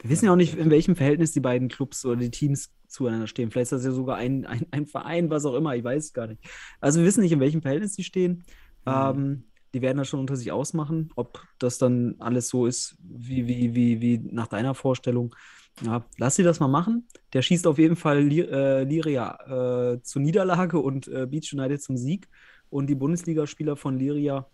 Wir 0.00 0.10
wissen 0.10 0.26
ja 0.26 0.32
auch 0.32 0.36
nicht, 0.36 0.56
in 0.56 0.70
welchem 0.70 0.96
Verhältnis 0.96 1.32
die 1.32 1.40
beiden 1.40 1.68
Clubs 1.68 2.04
oder 2.04 2.16
die 2.16 2.30
Teams 2.30 2.70
zueinander 2.88 3.26
stehen. 3.26 3.50
Vielleicht 3.50 3.72
ist 3.72 3.78
das 3.78 3.84
ja 3.84 3.92
sogar 3.92 4.16
ein, 4.16 4.46
ein, 4.46 4.66
ein 4.70 4.86
Verein, 4.86 5.30
was 5.30 5.44
auch 5.44 5.54
immer, 5.54 5.74
ich 5.76 5.84
weiß 5.84 6.04
es 6.04 6.12
gar 6.12 6.26
nicht. 6.26 6.42
Also 6.80 7.00
wir 7.00 7.06
wissen 7.06 7.22
nicht, 7.22 7.32
in 7.32 7.40
welchem 7.40 7.62
Verhältnis 7.62 7.96
die 7.96 8.04
stehen. 8.04 8.44
Mhm. 8.86 8.92
Ähm, 8.92 9.44
die 9.74 9.82
werden 9.82 9.98
das 9.98 10.08
schon 10.08 10.20
unter 10.20 10.36
sich 10.36 10.52
ausmachen, 10.52 11.10
ob 11.16 11.44
das 11.58 11.78
dann 11.78 12.14
alles 12.20 12.48
so 12.48 12.66
ist, 12.66 12.96
wie, 13.02 13.48
wie, 13.48 13.74
wie, 13.74 14.00
wie 14.00 14.18
nach 14.18 14.46
deiner 14.46 14.74
Vorstellung. 14.74 15.34
Ja, 15.82 16.04
lass 16.16 16.36
sie 16.36 16.44
das 16.44 16.60
mal 16.60 16.68
machen. 16.68 17.08
Der 17.32 17.42
schießt 17.42 17.66
auf 17.66 17.78
jeden 17.78 17.96
Fall 17.96 18.30
äh, 18.30 18.84
Liria 18.84 19.94
äh, 19.94 20.02
zur 20.02 20.22
Niederlage 20.22 20.78
und 20.78 21.08
äh, 21.08 21.26
Beach 21.26 21.52
United 21.52 21.82
zum 21.82 21.96
Sieg. 21.96 22.28
Und 22.70 22.86
die 22.86 22.94
Bundesligaspieler 22.94 23.76
von 23.76 23.98
Liria, 23.98 24.46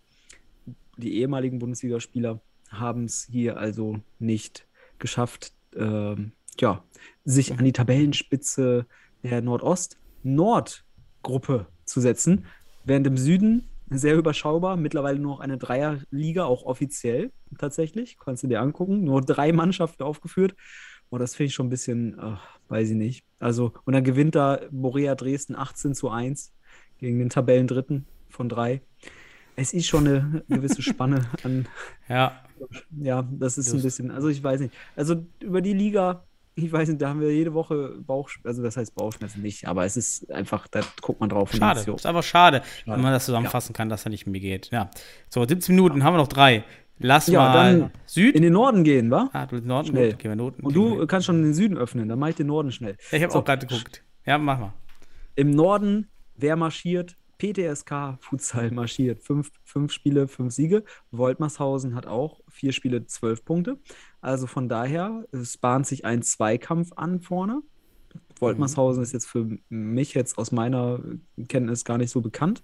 die 0.97 1.19
ehemaligen 1.19 1.59
Bundesligaspieler, 1.59 2.41
haben 2.69 3.05
es 3.05 3.27
hier 3.29 3.57
also 3.57 3.99
nicht 4.17 4.65
geschafft, 5.01 5.51
äh, 5.75 6.15
ja, 6.59 6.83
sich 7.25 7.57
an 7.57 7.65
die 7.65 7.73
Tabellenspitze 7.73 8.85
der 9.23 9.41
Nordost-Nord-Gruppe 9.41 11.65
zu 11.85 11.99
setzen, 11.99 12.45
während 12.85 13.07
im 13.07 13.17
Süden 13.17 13.67
sehr 13.89 14.15
überschaubar, 14.15 14.77
mittlerweile 14.77 15.19
nur 15.19 15.33
noch 15.33 15.41
eine 15.41 15.57
Dreierliga, 15.57 16.45
auch 16.45 16.63
offiziell 16.63 17.33
tatsächlich, 17.57 18.17
kannst 18.17 18.43
du 18.43 18.47
dir 18.47 18.61
angucken, 18.61 19.03
nur 19.03 19.21
drei 19.21 19.51
Mannschaften 19.51 20.03
aufgeführt. 20.03 20.55
Und 21.09 21.19
das 21.19 21.35
finde 21.35 21.47
ich 21.47 21.53
schon 21.53 21.67
ein 21.67 21.71
bisschen, 21.71 22.17
ach, 22.17 22.57
weiß 22.69 22.91
ich 22.91 22.95
nicht. 22.95 23.25
Also, 23.39 23.73
und 23.83 23.91
dann 23.93 24.05
gewinnt 24.05 24.35
da 24.35 24.61
Morea 24.71 25.15
Dresden 25.15 25.57
18 25.57 25.93
zu 25.93 26.09
1 26.09 26.53
gegen 26.99 27.19
den 27.19 27.27
Tabellendritten 27.29 28.05
von 28.29 28.47
drei. 28.47 28.81
Es 29.61 29.73
ist 29.73 29.85
schon 29.85 30.07
eine 30.07 30.43
gewisse 30.49 30.81
Spanne 30.81 31.29
an. 31.43 31.67
Ja. 32.09 32.41
Ja, 32.99 33.27
das 33.31 33.57
ist 33.57 33.73
ein 33.73 33.81
bisschen, 33.81 34.11
also 34.11 34.27
ich 34.27 34.43
weiß 34.43 34.59
nicht. 34.61 34.73
Also 34.95 35.25
über 35.39 35.61
die 35.61 35.73
Liga, 35.73 36.25
ich 36.55 36.71
weiß 36.71 36.89
nicht, 36.89 37.01
da 37.01 37.09
haben 37.09 37.21
wir 37.21 37.33
jede 37.33 37.53
Woche 37.53 37.95
Bauchschmerzen, 38.05 38.47
also 38.47 38.63
das 38.63 38.77
heißt 38.77 38.93
Bauchschmerzen 38.93 39.41
nicht, 39.41 39.67
aber 39.67 39.85
es 39.85 39.97
ist 39.97 40.31
einfach, 40.31 40.67
da 40.67 40.81
guckt 41.01 41.21
man 41.21 41.29
drauf. 41.29 41.51
Schade, 41.53 41.79
ist 41.79 42.05
einfach 42.05 42.23
schade, 42.23 42.61
schade, 42.63 42.63
wenn 42.85 43.01
man 43.01 43.13
das 43.13 43.25
zusammenfassen 43.25 43.73
ja. 43.73 43.77
kann, 43.77 43.89
dass 43.89 44.05
er 44.05 44.09
nicht 44.09 44.27
mehr 44.27 44.41
geht. 44.41 44.69
Ja, 44.71 44.91
so, 45.29 45.43
17 45.47 45.73
Minuten, 45.73 45.99
ja. 45.99 46.03
haben 46.03 46.13
wir 46.13 46.19
noch 46.19 46.27
drei. 46.27 46.63
Lass 46.99 47.27
ja, 47.27 47.39
mal 47.39 47.53
dann 47.53 47.91
Süd. 48.05 48.35
In 48.35 48.43
den 48.43 48.53
Norden 48.53 48.83
gehen, 48.83 49.09
wa? 49.09 49.29
Ah, 49.33 49.47
du 49.47 49.55
Norden? 49.57 49.87
Schnell. 49.87 50.13
Gut, 50.13 50.35
Noten, 50.35 50.61
Und 50.63 50.75
du 50.75 51.07
kannst 51.07 51.25
schon 51.25 51.41
den 51.41 51.53
Süden 51.53 51.77
öffnen, 51.77 52.09
dann 52.09 52.19
mach 52.19 52.27
ich 52.27 52.35
den 52.35 52.47
Norden 52.47 52.71
schnell. 52.71 52.97
Ich 53.11 53.23
habe 53.23 53.31
so. 53.31 53.39
auch 53.39 53.45
gerade 53.45 53.65
geguckt. 53.65 54.03
Ja, 54.25 54.37
mach 54.37 54.59
mal. 54.59 54.73
Im 55.35 55.51
Norden, 55.51 56.09
wer 56.35 56.55
marschiert? 56.55 57.15
PTSK 57.41 58.19
Futsal 58.19 58.69
marschiert. 58.69 59.23
Fünf, 59.23 59.51
fünf 59.63 59.91
Spiele, 59.91 60.27
fünf 60.27 60.53
Siege. 60.53 60.83
Woltmershausen 61.09 61.95
hat 61.95 62.05
auch 62.05 62.41
vier 62.47 62.71
Spiele, 62.71 63.07
zwölf 63.07 63.43
Punkte. 63.43 63.79
Also 64.21 64.45
von 64.45 64.69
daher, 64.69 65.25
es 65.31 65.57
bahnt 65.57 65.87
sich 65.87 66.05
ein 66.05 66.21
Zweikampf 66.21 66.91
an 66.95 67.19
vorne. 67.19 67.63
Woltmershausen 68.39 68.99
mhm. 68.99 69.03
ist 69.03 69.13
jetzt 69.13 69.25
für 69.25 69.57
mich 69.69 70.13
jetzt 70.13 70.37
aus 70.37 70.51
meiner 70.51 70.99
Kenntnis 71.47 71.83
gar 71.83 71.97
nicht 71.97 72.11
so 72.11 72.21
bekannt, 72.21 72.63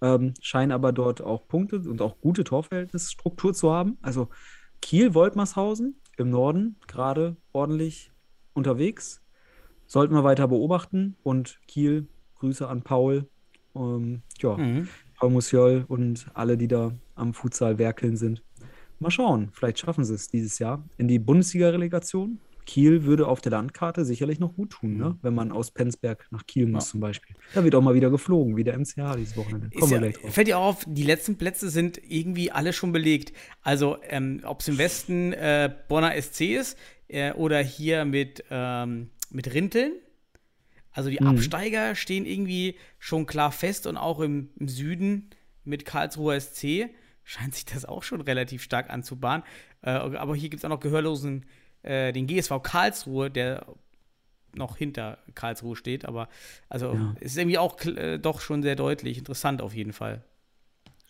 ähm, 0.00 0.34
scheinen 0.40 0.72
aber 0.72 0.92
dort 0.92 1.20
auch 1.20 1.46
Punkte 1.46 1.76
und 1.76 2.02
auch 2.02 2.20
gute 2.20 2.42
Torverhältnisstruktur 2.42 3.54
zu 3.54 3.72
haben. 3.72 3.96
Also 4.02 4.28
Kiel, 4.82 5.14
Woltmershausen 5.14 6.00
im 6.16 6.30
Norden 6.30 6.76
gerade 6.88 7.36
ordentlich 7.52 8.10
unterwegs. 8.54 9.22
Sollten 9.86 10.14
wir 10.14 10.24
weiter 10.24 10.48
beobachten 10.48 11.16
und 11.22 11.60
Kiel, 11.68 12.08
Grüße 12.36 12.66
an 12.66 12.82
Paul, 12.82 13.28
Ähm, 13.76 14.22
ja, 14.40 14.56
Mhm. 14.56 14.88
Paul 15.18 15.30
Musiol 15.30 15.84
und 15.88 16.26
alle, 16.34 16.56
die 16.58 16.68
da 16.68 16.92
am 17.14 17.32
Futsal 17.34 17.78
werkeln 17.78 18.16
sind. 18.16 18.42
Mal 18.98 19.10
schauen, 19.10 19.48
vielleicht 19.52 19.78
schaffen 19.78 20.04
sie 20.04 20.14
es 20.14 20.28
dieses 20.28 20.58
Jahr 20.58 20.82
in 20.98 21.08
die 21.08 21.18
Bundesliga-Relegation. 21.18 22.38
Kiel 22.66 23.04
würde 23.04 23.28
auf 23.28 23.40
der 23.40 23.52
Landkarte 23.52 24.04
sicherlich 24.04 24.40
noch 24.40 24.54
gut 24.54 24.70
tun, 24.70 24.96
ne? 24.96 25.16
wenn 25.22 25.34
man 25.34 25.52
aus 25.52 25.70
Penzberg 25.70 26.26
nach 26.32 26.46
Kiel 26.46 26.66
muss 26.66 26.86
Ja. 26.86 26.90
zum 26.92 27.00
Beispiel. 27.00 27.36
Da 27.54 27.62
wird 27.62 27.74
auch 27.76 27.80
mal 27.82 27.94
wieder 27.94 28.10
geflogen, 28.10 28.56
wie 28.56 28.64
der 28.64 28.74
MCH 28.76 29.14
dieses 29.16 29.36
Wochenende. 29.36 29.70
Kommen 29.70 30.02
ja, 30.02 30.30
fällt 30.30 30.48
dir 30.48 30.58
auch 30.58 30.64
auf, 30.66 30.84
die 30.86 31.04
letzten 31.04 31.36
Plätze 31.36 31.70
sind 31.70 32.00
irgendwie 32.08 32.50
alle 32.50 32.72
schon 32.72 32.90
belegt. 32.90 33.32
Also, 33.62 33.98
ähm, 34.08 34.40
ob 34.44 34.60
es 34.60 34.68
im 34.68 34.78
Westen 34.78 35.32
äh, 35.32 35.72
Bonner 35.88 36.20
SC 36.20 36.56
ist 36.56 36.76
äh, 37.06 37.32
oder 37.34 37.60
hier 37.62 38.04
mit, 38.04 38.42
ähm, 38.50 39.10
mit 39.30 39.54
Rinteln. 39.54 39.92
Also, 40.96 41.10
die 41.10 41.20
Mhm. 41.20 41.28
Absteiger 41.28 41.94
stehen 41.94 42.26
irgendwie 42.26 42.76
schon 42.98 43.26
klar 43.26 43.52
fest 43.52 43.86
und 43.86 43.96
auch 43.96 44.20
im, 44.20 44.50
im 44.58 44.68
Süden 44.68 45.30
mit 45.64 45.84
Karlsruher 45.84 46.40
SC 46.40 46.88
scheint 47.24 47.54
sich 47.54 47.64
das 47.64 47.84
auch 47.84 48.02
schon 48.02 48.20
relativ 48.20 48.62
stark 48.62 48.88
anzubahnen. 48.90 49.44
Äh, 49.82 49.90
aber 49.90 50.34
hier 50.34 50.48
gibt 50.48 50.60
es 50.60 50.64
auch 50.64 50.70
noch 50.70 50.80
Gehörlosen, 50.80 51.44
äh, 51.82 52.12
den 52.12 52.26
GSV 52.26 52.60
Karlsruhe, 52.62 53.30
der 53.30 53.66
noch 54.54 54.76
hinter 54.76 55.18
Karlsruhe 55.34 55.76
steht, 55.76 56.06
aber 56.06 56.28
also 56.68 56.94
Ja. 56.94 57.14
ist 57.20 57.36
irgendwie 57.36 57.58
auch 57.58 57.78
äh, 57.84 58.18
doch 58.18 58.40
schon 58.40 58.62
sehr 58.62 58.74
deutlich. 58.76 59.18
Interessant 59.18 59.60
auf 59.60 59.74
jeden 59.74 59.92
Fall. 59.92 60.24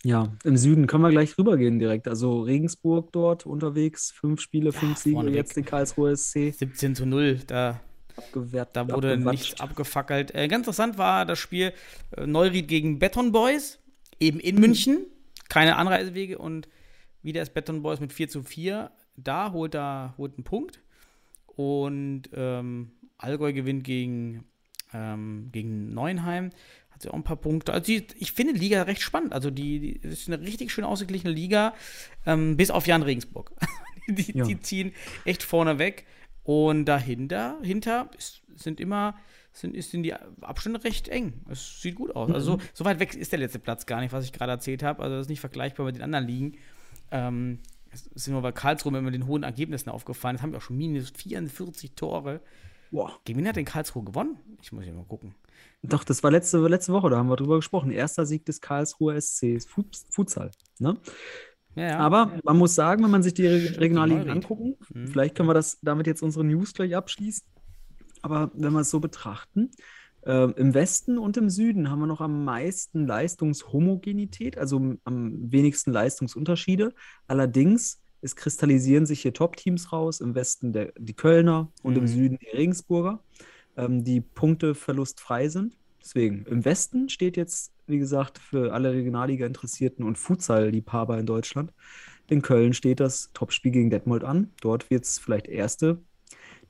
Ja, 0.03 0.33
im 0.45 0.57
Süden 0.57 0.87
können 0.87 1.03
wir 1.03 1.11
gleich 1.11 1.37
rübergehen 1.39 1.79
direkt. 1.79 2.09
Also 2.09 2.41
Regensburg 2.41 3.13
dort 3.13 3.47
unterwegs, 3.47 4.11
fünf 4.11 4.41
Spiele, 4.41 4.73
fünf 4.73 4.99
Siege, 4.99 5.31
jetzt 5.31 5.57
die 5.57 5.63
Karlsruhe 5.63 6.17
SC 6.17 6.53
17 6.53 6.95
zu 6.95 7.07
0, 7.07 7.41
da, 7.47 7.81
abgewehrt. 8.17 8.71
da 8.75 8.89
wurde 8.89 9.13
abgewatscht. 9.13 9.41
nichts 9.41 9.61
abgefackelt. 9.61 10.35
Äh, 10.35 10.49
ganz 10.49 10.63
interessant 10.63 10.99
war 10.99 11.25
das 11.25 11.39
Spiel 11.39 11.73
äh, 12.17 12.27
Neuried 12.27 12.69
gegen 12.69 12.99
Beton 12.99 13.33
Boys, 13.33 13.79
eben 14.21 14.41
in 14.41 14.57
München. 14.61 15.07
Keine 15.49 15.77
Anreisewege 15.77 16.39
und 16.39 16.69
wieder 17.23 17.43
ist 17.43 17.55
Beton 17.55 17.83
Boys 17.83 18.01
mit 18.01 18.13
4 18.13 18.29
zu 18.29 18.43
4 18.43 18.91
da, 19.17 19.53
holt 19.53 19.75
da 19.75 20.15
holt 20.19 20.35
einen 20.37 20.45
Punkt. 20.45 20.81
Und 21.47 22.25
ähm, 22.35 22.91
Allgäu 23.19 23.53
gewinnt 23.53 23.85
gegen, 23.85 24.45
ähm, 24.93 25.49
gegen 25.53 25.95
Neuenheim. 25.95 26.51
Hat 26.91 27.03
sie 27.03 27.09
auch 27.09 27.15
ein 27.15 27.25
paar 27.25 27.37
Punkte. 27.37 27.73
Also 27.73 27.87
die, 27.87 28.07
ich 28.19 28.33
finde 28.33 28.55
die 28.55 28.61
Liga 28.61 28.83
recht 28.83 29.01
spannend. 29.03 29.33
Also 29.33 29.51
die, 29.51 29.81
die 29.81 30.09
ist 30.09 30.29
eine 30.29 30.41
richtig 30.41 30.71
schön 30.71 30.85
ausgeglichene 30.85 31.33
Liga, 31.33 31.75
ähm, 32.27 32.57
bis 32.57 32.71
auf 32.71 32.87
Jan 32.87 33.03
Regensburg. 33.03 33.53
die, 34.09 34.37
Ja. 34.37 34.45
die 34.45 34.61
ziehen 34.61 34.93
echt 35.25 35.43
vorne 35.43 35.79
weg. 35.79 36.05
Und 36.47 36.85
dahinter 36.87 37.59
hinter 37.63 38.09
ist, 38.17 38.43
sind 38.55 38.81
immer 38.81 39.17
sind, 39.53 39.75
ist- 39.75 39.91
sind 39.91 40.03
die 40.05 40.15
Abstände 40.15 40.83
recht 40.85 41.09
eng. 41.09 41.41
Es 41.49 41.81
sieht 41.83 41.95
gut 41.97 42.15
aus. 42.15 42.31
Also 42.31 42.53
so, 42.53 42.59
so 42.75 42.85
weit 42.85 43.01
weg 43.01 43.15
ist 43.15 43.33
der 43.33 43.39
letzte 43.39 43.59
Platz 43.59 43.87
gar 43.87 44.01
nicht, 44.01 44.13
was 44.13 44.25
ich 44.25 44.33
gerade 44.33 44.53
erzählt 44.53 44.83
habe. 44.83 45.03
Also 45.03 45.17
das 45.17 45.27
ist 45.27 45.31
nicht 45.31 45.41
vergleichbar 45.41 45.87
mit 45.87 45.97
den 45.97 46.03
anderen 46.03 46.27
Ligen. 46.27 46.59
Ähm, 47.11 47.59
es 47.91 48.07
ist 48.09 48.29
nur 48.29 48.43
bei 48.43 48.53
Karlsruhe 48.53 49.01
mit 49.01 49.15
den 49.15 49.27
hohen 49.27 49.43
Ergebnissen 49.43 49.89
aufgefallen. 49.91 50.37
Es 50.37 50.43
haben 50.43 50.53
wir 50.53 50.59
auch 50.59 50.63
schon 50.63 50.77
minus 50.77 51.11
44 51.11 51.95
Tore. 51.95 52.41
Boah. 52.91 53.19
Gegen 53.25 53.39
wen 53.41 53.49
hat 53.49 53.57
denn 53.57 53.65
Karlsruhe 53.65 54.05
gewonnen? 54.05 54.39
Ich 54.63 54.71
muss 54.73 54.85
ja 54.87 54.93
mal 54.93 55.05
gucken. 55.05 55.35
Doch, 55.83 56.05
das 56.05 56.23
war 56.23 56.31
letzte, 56.31 56.59
letzte 56.69 56.93
Woche, 56.93 57.11
da 57.11 57.17
haben 57.17 57.29
wir 57.29 57.37
drüber 57.37 57.57
gesprochen. 57.57 57.91
Erster 57.91 58.27
Sieg 58.27 58.45
des 58.45 58.61
Karlsruher 58.61 59.17
SC, 59.21 59.59
Fut- 59.67 59.97
Futsal. 60.11 60.51
Ne? 60.79 60.97
Ja, 61.77 61.89
ja. 61.89 61.99
Aber 61.99 62.33
man 62.43 62.57
muss 62.57 62.75
sagen, 62.75 63.05
wenn 63.05 63.11
man 63.11 63.23
sich 63.23 63.35
die 63.35 63.47
Re 63.47 63.79
Regionalligen 63.79 64.31
angucken, 64.31 64.77
Mhm. 64.93 65.09
vielleicht 65.09 65.35
können 65.35 65.49
wir 65.49 65.55
das 65.55 65.79
damit 65.83 66.07
jetzt 66.07 66.23
unsere 66.23 66.45
News 66.45 66.73
gleich 66.75 66.97
abschließen. 66.97 67.47
Aber 68.23 68.51
wenn 68.55 68.73
wir 68.73 68.81
es 68.81 68.91
so 68.91 68.99
betrachten, 68.99 69.71
ähm, 70.25 70.55
im 70.57 70.75
Westen 70.75 71.19
und 71.19 71.37
im 71.37 71.51
Süden 71.51 71.91
haben 71.91 72.01
wir 72.01 72.07
noch 72.07 72.21
am 72.21 72.45
meisten 72.45 73.07
Leistungshomogenität, 73.07 74.59
also 74.59 74.97
am 75.05 75.53
wenigsten 75.53 75.93
Leistungsunterschiede. 75.93 76.93
Allerdings, 77.29 78.01
es 78.23 78.35
kristallisieren 78.35 79.07
sich 79.07 79.21
hier 79.21 79.33
Top-Teams 79.35 79.93
raus, 79.93 80.21
im 80.21 80.35
Westen 80.35 80.73
der, 80.73 80.93
die 80.99 81.15
Kölner 81.15 81.71
und 81.83 81.97
im 81.97 82.05
Mhm. 82.05 82.09
Süden 82.09 82.39
die 82.41 82.57
Regensburger, 82.57 83.21
ähm, 83.77 84.03
die 84.03 84.21
Punkte 84.21 84.75
verlustfrei 84.75 85.49
sind. 85.49 85.77
Deswegen, 86.07 86.45
im 86.47 86.65
Westen 86.65 87.09
steht 87.09 87.37
jetzt, 87.37 87.73
wie 87.89 87.99
gesagt, 87.99 88.39
für 88.39 88.73
alle 88.73 88.93
Regionalliga-Interessierten 88.93 90.05
und 90.05 90.17
Futsal-Liebhaber 90.17 91.19
in 91.19 91.27
Deutschland, 91.27 91.73
in 92.29 92.43
Köln 92.43 92.75
steht 92.75 93.01
das 93.01 93.33
Topspiel 93.33 93.73
gegen 93.73 93.91
Detmold 93.91 94.23
an. 94.23 94.53
Dort 94.61 94.89
wird 94.89 95.03
es 95.03 95.19
vielleicht 95.19 95.49
erste 95.49 96.01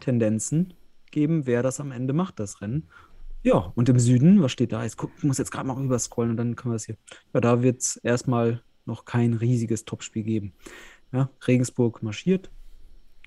Tendenzen 0.01 0.73
geben, 1.11 1.45
wer 1.45 1.63
das 1.63 1.81
am 1.81 1.93
Ende 1.93 2.15
macht, 2.15 2.41
das 2.41 2.63
Rennen. 2.63 2.89
Ja, 3.43 3.73
und 3.75 3.91
im 3.91 3.99
Süden, 3.99 4.41
was 4.41 4.53
steht 4.53 4.73
da? 4.73 4.87
Ich 4.87 4.95
muss 5.21 5.37
jetzt 5.37 5.51
gerade 5.51 5.69
mal 5.69 5.77
rüber 5.77 5.99
scrollen 5.99 6.31
und 6.31 6.39
dann 6.39 6.57
können 6.57 6.73
wir 6.73 6.77
es 6.77 6.87
hier. 6.87 6.97
Ja, 7.35 7.41
da 7.41 7.63
wird 7.63 7.83
es 7.83 7.97
erstmal 7.97 8.63
noch 8.87 9.05
kein 9.05 9.35
riesiges 9.35 9.85
Topspiel 9.85 10.23
geben. 10.23 10.55
Ja, 11.13 11.29
Regensburg 11.47 12.03
marschiert. 12.03 12.51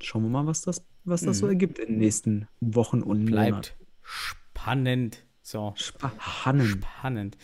Schauen 0.02 0.24
wir 0.24 0.30
mal, 0.30 0.48
was 0.48 0.62
das, 0.62 0.84
was 1.04 1.22
das 1.22 1.38
so 1.38 1.46
Mhm. 1.46 1.52
ergibt 1.52 1.78
in 1.78 1.90
den 1.90 1.98
nächsten 2.00 2.48
Wochen 2.62 3.04
und 3.04 3.26
Monaten. 3.26 3.52
Bleibt 3.52 3.78
spannend. 4.02 5.24
So. 5.50 5.74
Spannend. 5.78 6.84
Spannend. 6.84 7.38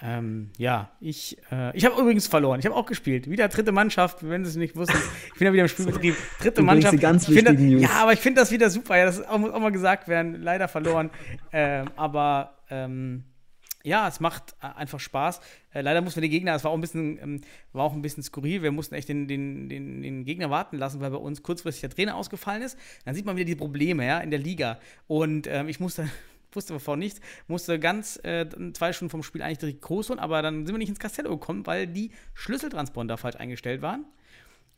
Ähm, 0.00 0.50
ja, 0.58 0.90
ich, 0.98 1.38
äh, 1.52 1.76
ich 1.76 1.84
habe 1.84 2.00
übrigens 2.00 2.26
verloren. 2.26 2.58
Ich 2.58 2.66
habe 2.66 2.74
auch 2.74 2.86
gespielt. 2.86 3.30
Wieder 3.30 3.46
dritte 3.46 3.70
Mannschaft, 3.70 4.28
wenn 4.28 4.44
Sie 4.44 4.50
es 4.50 4.56
nicht 4.56 4.74
wussten. 4.74 4.98
Ich 5.32 5.38
bin 5.38 5.46
ja 5.46 5.52
wieder 5.52 5.62
im 5.62 5.68
Spielbetrieb. 5.68 6.16
Dritte 6.40 6.60
Mannschaft. 6.62 6.94
die 6.94 6.98
ganz 6.98 7.28
Ich 7.28 7.34
find 7.36 7.46
das, 7.46 7.52
wichtigen 7.52 7.74
News. 7.74 7.82
Ja, 7.82 8.02
aber 8.02 8.14
ich 8.14 8.18
finde 8.18 8.40
das 8.40 8.50
wieder 8.50 8.68
super. 8.68 8.96
Ja, 8.96 9.04
das 9.04 9.24
auch, 9.24 9.38
muss 9.38 9.52
auch 9.52 9.60
mal 9.60 9.70
gesagt 9.70 10.08
werden. 10.08 10.42
Leider 10.42 10.66
verloren. 10.66 11.10
ähm, 11.52 11.88
aber 11.94 12.58
ähm, 12.68 13.22
ja, 13.84 14.08
es 14.08 14.18
macht 14.18 14.56
äh, 14.60 14.66
einfach 14.76 14.98
Spaß. 14.98 15.40
Äh, 15.72 15.82
leider 15.82 16.00
mussten 16.00 16.20
wir 16.20 16.28
die 16.28 16.34
Gegner, 16.34 16.56
es 16.56 16.64
war 16.64 16.72
auch 16.72 16.76
ein 16.76 16.80
bisschen, 16.80 17.18
ähm, 17.22 17.40
war 17.72 17.84
auch 17.84 17.92
ein 17.92 18.02
bisschen 18.02 18.24
skurril. 18.24 18.62
Wir 18.62 18.72
mussten 18.72 18.96
echt 18.96 19.08
den, 19.08 19.28
den, 19.28 19.68
den, 19.68 20.02
den 20.02 20.24
Gegner 20.24 20.50
warten 20.50 20.78
lassen, 20.78 21.00
weil 21.00 21.12
bei 21.12 21.16
uns 21.16 21.44
kurzfristig 21.44 21.82
der 21.82 21.90
Trainer 21.90 22.16
ausgefallen 22.16 22.62
ist. 22.62 22.76
Dann 23.04 23.14
sieht 23.14 23.24
man 23.24 23.36
wieder 23.36 23.46
die 23.46 23.54
Probleme, 23.54 24.04
ja, 24.04 24.18
in 24.18 24.30
der 24.30 24.40
Liga. 24.40 24.80
Und 25.06 25.46
ähm, 25.46 25.68
ich 25.68 25.78
musste, 25.78 26.08
wusste 26.56 26.74
davon 26.74 26.98
nichts, 26.98 27.20
musste 27.46 27.78
ganz 27.78 28.18
äh, 28.24 28.46
zwei 28.74 28.92
Stunden 28.92 29.10
vom 29.10 29.22
Spiel 29.22 29.42
eigentlich 29.42 29.58
direkt 29.58 29.82
groß 29.82 30.10
holen, 30.10 30.18
aber 30.18 30.42
dann 30.42 30.66
sind 30.66 30.74
wir 30.74 30.78
nicht 30.78 30.88
ins 30.88 30.98
Castello 30.98 31.30
gekommen, 31.30 31.66
weil 31.66 31.86
die 31.86 32.10
Schlüsseltransponder 32.34 33.16
falsch 33.16 33.36
eingestellt 33.36 33.82
waren. 33.82 34.04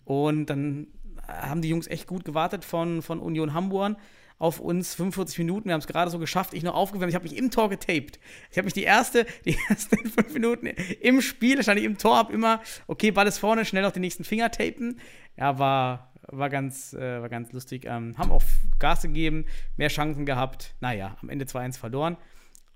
Und 0.04 0.46
dann 0.46 0.88
haben 1.26 1.62
die 1.62 1.68
Jungs 1.68 1.86
echt 1.86 2.06
gut 2.06 2.24
gewartet 2.24 2.64
von, 2.64 3.02
von 3.02 3.20
Union 3.20 3.54
Hamburg 3.54 3.96
auf 4.38 4.60
uns 4.60 4.94
45 4.94 5.38
Minuten. 5.38 5.66
Wir 5.66 5.74
haben 5.74 5.80
es 5.80 5.86
gerade 5.86 6.10
so 6.10 6.18
geschafft. 6.18 6.54
Ich 6.54 6.62
noch 6.62 6.74
aufgewärmt. 6.74 7.10
Ich 7.10 7.14
habe 7.14 7.24
mich 7.28 7.36
im 7.36 7.50
Tor 7.50 7.70
getaped. 7.70 8.18
Ich 8.50 8.58
habe 8.58 8.64
mich 8.64 8.74
die 8.74 8.82
erste, 8.82 9.26
die 9.44 9.56
ersten 9.68 9.96
fünf 10.10 10.34
Minuten 10.34 10.66
im 10.66 11.20
Spiel, 11.20 11.62
stand 11.62 11.78
ich 11.78 11.86
im 11.86 11.98
Tor, 11.98 12.16
habe 12.16 12.32
immer, 12.32 12.60
okay, 12.86 13.10
Ball 13.10 13.26
ist 13.26 13.38
vorne, 13.38 13.64
schnell 13.64 13.82
noch 13.82 13.92
den 13.92 14.02
nächsten 14.02 14.24
Finger 14.24 14.50
tapen. 14.50 15.00
Ja, 15.36 15.58
war, 15.58 16.12
war, 16.28 16.50
ganz, 16.50 16.94
äh, 16.94 17.20
war 17.20 17.28
ganz 17.28 17.52
lustig. 17.52 17.84
Ähm, 17.86 18.16
haben 18.18 18.30
auch 18.30 18.42
Gas 18.78 19.02
gegeben, 19.02 19.44
mehr 19.76 19.88
Chancen 19.88 20.26
gehabt. 20.26 20.74
Naja, 20.80 21.16
am 21.22 21.28
Ende 21.28 21.44
2-1 21.44 21.78
verloren. 21.78 22.16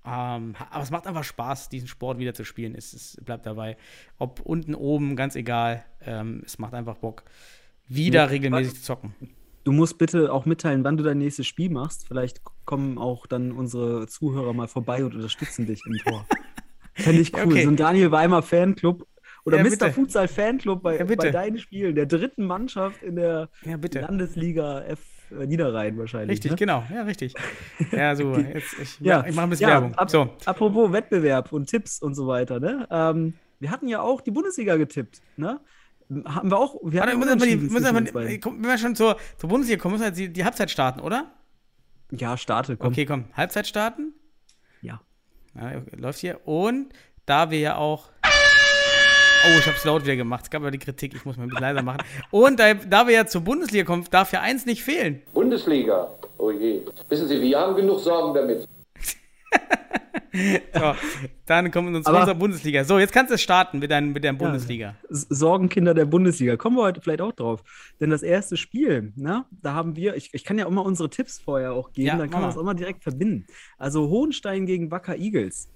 Ähm, 0.05 0.55
aber 0.69 0.83
es 0.83 0.91
macht 0.91 1.07
einfach 1.07 1.23
Spaß, 1.23 1.69
diesen 1.69 1.87
Sport 1.87 2.19
wieder 2.19 2.33
zu 2.33 2.45
spielen. 2.45 2.73
Es, 2.75 2.93
es 2.93 3.17
bleibt 3.23 3.45
dabei. 3.45 3.77
Ob 4.17 4.39
unten, 4.41 4.75
oben, 4.75 5.15
ganz 5.15 5.35
egal. 5.35 5.83
Ähm, 6.01 6.41
es 6.45 6.57
macht 6.57 6.73
einfach 6.73 6.97
Bock, 6.97 7.23
wieder 7.87 8.21
Ja, 8.21 8.25
regelmäßig 8.25 8.75
zu 8.75 8.81
zocken. 8.81 9.13
Du 9.65 9.71
musst 9.73 9.97
bitte 9.97 10.31
auch 10.31 10.45
mitteilen, 10.45 10.83
wann 10.83 10.97
du 10.97 11.03
dein 11.03 11.17
nächstes 11.17 11.45
Spiel 11.45 11.69
machst. 11.69 12.07
Vielleicht 12.07 12.41
kommen 12.65 12.97
auch 12.97 13.27
dann 13.27 13.51
unsere 13.51 14.07
Zuhörer 14.07 14.53
mal 14.53 14.67
vorbei 14.67 15.03
und 15.03 15.15
unterstützen 15.15 15.65
dich 15.65 15.81
im 15.85 15.97
Tor. 15.97 16.25
Fände 16.93 17.21
ich 17.21 17.33
cool. 17.35 17.43
Okay. 17.43 17.63
So 17.63 17.69
ein 17.69 17.75
Daniel 17.75 18.11
Weimer 18.11 18.41
Fanclub 18.41 19.05
oder 19.45 19.57
Ja, 19.57 19.63
Mr. 19.63 19.69
bitte. 19.69 19.91
Futsal 19.93 20.27
Fanclub 20.27 20.81
bei, 20.83 20.97
Ja, 20.97 21.03
bei 21.05 21.31
deinen 21.31 21.57
Spielen, 21.59 21.95
der 21.95 22.05
dritten 22.05 22.45
Mannschaft 22.45 23.01
in 23.03 23.15
der 23.15 23.49
Ja. 23.63 23.77
Landesliga 24.01 24.81
F 24.81 24.99
äh, 25.31 25.45
Niederrhein 25.45 25.97
wahrscheinlich. 25.97 26.31
Richtig, 26.37 26.51
ne? 26.51 26.57
genau. 26.57 26.83
Ja, 26.93 27.03
richtig. 27.03 27.33
Ja, 27.91 28.15
so, 28.15 28.35
jetzt, 28.37 28.73
ich, 28.81 28.99
Ja, 28.99 29.25
ich 29.27 29.35
mache 29.35 29.45
ein 29.47 29.49
bisschen 29.51 29.69
Werbung. 29.69 29.93
ab- 29.95 30.09
So, 30.09 30.29
Apropos 30.45 30.91
Wettbewerb 30.91 31.51
und 31.51 31.67
Tipps 31.69 32.01
und 32.01 32.15
so 32.15 32.27
weiter, 32.27 32.59
ne? 32.59 32.87
Ähm, 32.91 33.33
wir 33.59 33.71
hatten 33.71 33.87
ja 33.87 34.01
auch 34.01 34.21
die 34.21 34.31
Bundesliga 34.31 34.75
getippt, 34.77 35.21
ne? 35.37 35.59
Haben 36.25 36.49
wir 36.49 36.57
auch. 36.57 36.75
Wir 36.83 37.01
Warte, 37.01 37.15
müssen 37.17 37.39
wir, 37.39 37.45
die, 37.47 37.55
müssen 37.57 37.83
wir, 37.85 37.93
wenn 37.93 38.63
wir 38.63 38.77
schon 38.79 38.95
zur, 38.95 39.17
zur 39.37 39.49
Bundesliga 39.49 39.79
kommen, 39.79 39.93
müssen 39.93 40.01
wir 40.03 40.07
jetzt 40.07 40.17
die, 40.17 40.33
die 40.33 40.43
Halbzeit 40.43 40.71
starten, 40.71 40.99
oder? 41.01 41.31
ja, 42.11 42.35
starte, 42.37 42.75
komm. 42.77 42.87
Okay, 42.91 43.05
komm. 43.05 43.25
Halbzeit 43.33 43.67
starten. 43.67 44.13
Ja. 44.81 44.99
Ja, 45.53 45.81
läuft 45.95 46.17
hier. 46.19 46.39
Und 46.47 46.91
da 47.27 47.51
wir 47.51 47.59
ja 47.59 47.75
auch. 47.75 48.09
Oh, 49.45 49.57
ich 49.59 49.67
hab's 49.67 49.85
laut 49.85 50.03
wieder 50.03 50.15
gemacht. 50.15 50.43
Es 50.45 50.49
gab 50.49 50.63
ja 50.63 50.71
die 50.71 50.77
Kritik, 50.79 51.13
ich 51.15 51.23
muss 51.25 51.37
mal 51.37 51.43
ein 51.43 51.49
bisschen 51.49 51.61
leiser 51.63 51.81
machen. 51.81 52.03
Und 52.31 52.59
da, 52.59 52.73
da 52.73 53.07
wir 53.07 53.13
ja 53.15 53.25
zur 53.25 53.41
Bundesliga 53.41 53.85
kommen, 53.85 54.05
darf 54.11 54.31
ja 54.33 54.41
eins 54.41 54.65
nicht 54.65 54.83
fehlen. 54.83 55.21
Bundesliga. 55.33 56.11
Oh 56.37 56.51
je. 56.51 56.81
Wissen 57.07 57.27
Sie, 57.27 57.39
wir 57.41 57.57
haben 57.59 57.75
genug 57.75 57.99
Sorgen 57.99 58.33
damit. 58.33 58.67
So, 60.31 60.93
dann 61.47 61.71
kommen 61.71 61.91
wir 61.91 62.03
zu 62.03 62.09
Aber- 62.09 62.19
unserer 62.19 62.35
Bundesliga. 62.35 62.83
So, 62.83 62.99
jetzt 62.99 63.11
kannst 63.11 63.33
du 63.33 63.37
starten 63.39 63.79
mit 63.79 63.89
deinem, 63.89 64.13
mit 64.13 64.23
deinem 64.23 64.37
Bundesliga. 64.37 64.95
S- 65.09 65.25
Sorgenkinder 65.29 65.95
der 65.95 66.05
Bundesliga. 66.05 66.55
Kommen 66.55 66.77
wir 66.77 66.83
heute 66.83 67.01
vielleicht 67.01 67.21
auch 67.21 67.31
drauf. 67.31 67.63
Denn 67.99 68.11
das 68.11 68.21
erste 68.21 68.55
Spiel, 68.55 69.11
ne, 69.15 69.45
da 69.63 69.73
haben 69.73 69.95
wir, 69.95 70.15
ich, 70.15 70.29
ich 70.33 70.43
kann 70.43 70.59
ja 70.59 70.67
auch 70.67 70.71
mal 70.71 70.81
unsere 70.81 71.09
Tipps 71.09 71.39
vorher 71.39 71.73
auch 71.73 71.91
geben, 71.93 72.07
Ja, 72.09 72.15
dann 72.17 72.29
kann 72.29 72.41
man 72.41 72.51
mal. 72.51 72.59
auch 72.59 72.63
mal 72.63 72.75
direkt 72.75 73.01
verbinden. 73.01 73.47
Also 73.79 74.07
Hohenstein 74.09 74.67
gegen 74.67 74.91
Wacker 74.91 75.17
Eagles. 75.17 75.67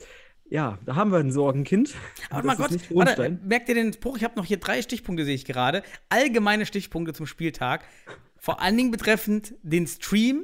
Ja, 0.49 0.77
da 0.85 0.95
haben 0.95 1.11
wir 1.11 1.19
ein 1.19 1.31
Sorgenkind. 1.31 1.95
Aber 2.29 2.51
ist 2.51 2.57
Gott, 2.57 2.71
warte, 2.91 3.39
merkt 3.43 3.69
ihr 3.69 3.75
den 3.75 3.93
Spruch? 3.93 4.17
Ich 4.17 4.23
habe 4.23 4.35
noch 4.35 4.45
hier 4.45 4.57
drei 4.57 4.81
Stichpunkte, 4.81 5.25
sehe 5.25 5.35
ich 5.35 5.45
gerade. 5.45 5.83
Allgemeine 6.09 6.65
Stichpunkte 6.65 7.13
zum 7.13 7.25
Spieltag. 7.25 7.85
Vor 8.37 8.61
allen 8.61 8.77
Dingen 8.77 8.91
betreffend 8.91 9.55
den 9.63 9.87
Stream. 9.87 10.43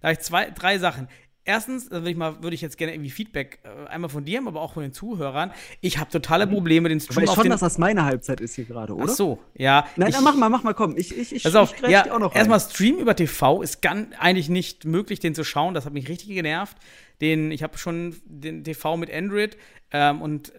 Da 0.00 0.08
habe 0.08 0.12
ich 0.14 0.20
zwei, 0.20 0.50
drei 0.50 0.78
Sachen. 0.78 1.08
Erstens, 1.46 1.90
da 1.90 1.96
würde 1.96 2.10
ich, 2.10 2.16
mal- 2.16 2.42
würde 2.42 2.54
ich 2.54 2.62
jetzt 2.62 2.78
gerne 2.78 2.94
irgendwie 2.94 3.10
Feedback 3.10 3.58
äh, 3.64 3.88
einmal 3.88 4.08
von 4.08 4.24
dir, 4.24 4.40
aber 4.46 4.62
auch 4.62 4.72
von 4.74 4.82
den 4.82 4.92
Zuhörern. 4.92 5.52
Ich 5.82 5.98
habe 5.98 6.10
totale 6.10 6.46
Probleme, 6.46 6.88
den 6.88 7.00
Stream 7.00 7.18
weißt 7.18 7.28
auf 7.28 7.34
schon, 7.34 7.44
den. 7.44 7.50
dass 7.50 7.60
das 7.60 7.76
meine 7.76 8.04
Halbzeit 8.04 8.40
ist 8.40 8.54
hier 8.54 8.64
gerade, 8.64 8.94
oder? 8.94 9.04
Ach 9.08 9.14
so, 9.14 9.38
ja. 9.54 9.86
Nein, 9.96 10.08
ich, 10.08 10.14
dann 10.14 10.24
mach 10.24 10.36
mal, 10.36 10.48
mach 10.48 10.62
mal, 10.62 10.72
komm. 10.72 10.96
Ich, 10.96 11.16
ich, 11.16 11.34
ich, 11.34 11.42
Pass 11.42 11.54
auf, 11.54 11.74
ich 11.82 11.88
ja, 11.88 12.02
dir 12.02 12.14
auch 12.14 12.18
noch 12.18 12.30
rein. 12.32 12.38
erstmal 12.38 12.60
Stream 12.60 12.96
über 12.96 13.14
TV 13.14 13.60
ist 13.62 13.82
ganz, 13.82 14.14
eigentlich 14.18 14.48
nicht 14.48 14.86
möglich, 14.86 15.20
den 15.20 15.34
zu 15.34 15.44
schauen. 15.44 15.74
Das 15.74 15.84
hat 15.84 15.92
mich 15.92 16.08
richtig 16.08 16.28
genervt. 16.30 16.78
Den, 17.20 17.50
ich 17.50 17.62
habe 17.62 17.76
schon 17.76 18.16
den 18.24 18.64
TV 18.64 18.96
mit 18.96 19.12
Android 19.12 19.56
ähm, 19.92 20.22
und 20.22 20.52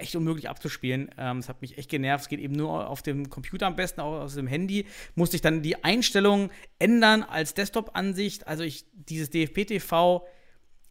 echt 0.00 0.16
unmöglich 0.16 0.48
abzuspielen. 0.48 1.10
Ähm, 1.18 1.38
Es 1.38 1.48
hat 1.48 1.62
mich 1.62 1.78
echt 1.78 1.90
genervt. 1.90 2.22
Es 2.22 2.28
geht 2.28 2.40
eben 2.40 2.54
nur 2.54 2.88
auf 2.88 3.02
dem 3.02 3.30
Computer 3.30 3.66
am 3.66 3.76
besten, 3.76 4.00
auch 4.00 4.20
aus 4.20 4.34
dem 4.34 4.46
Handy. 4.46 4.86
Musste 5.14 5.36
ich 5.36 5.42
dann 5.42 5.62
die 5.62 5.82
Einstellungen 5.84 6.50
ändern 6.78 7.22
als 7.22 7.54
Desktop-Ansicht. 7.54 8.46
Also 8.46 8.62
ich, 8.62 8.84
dieses 8.92 9.30
DFP-TV, 9.30 10.26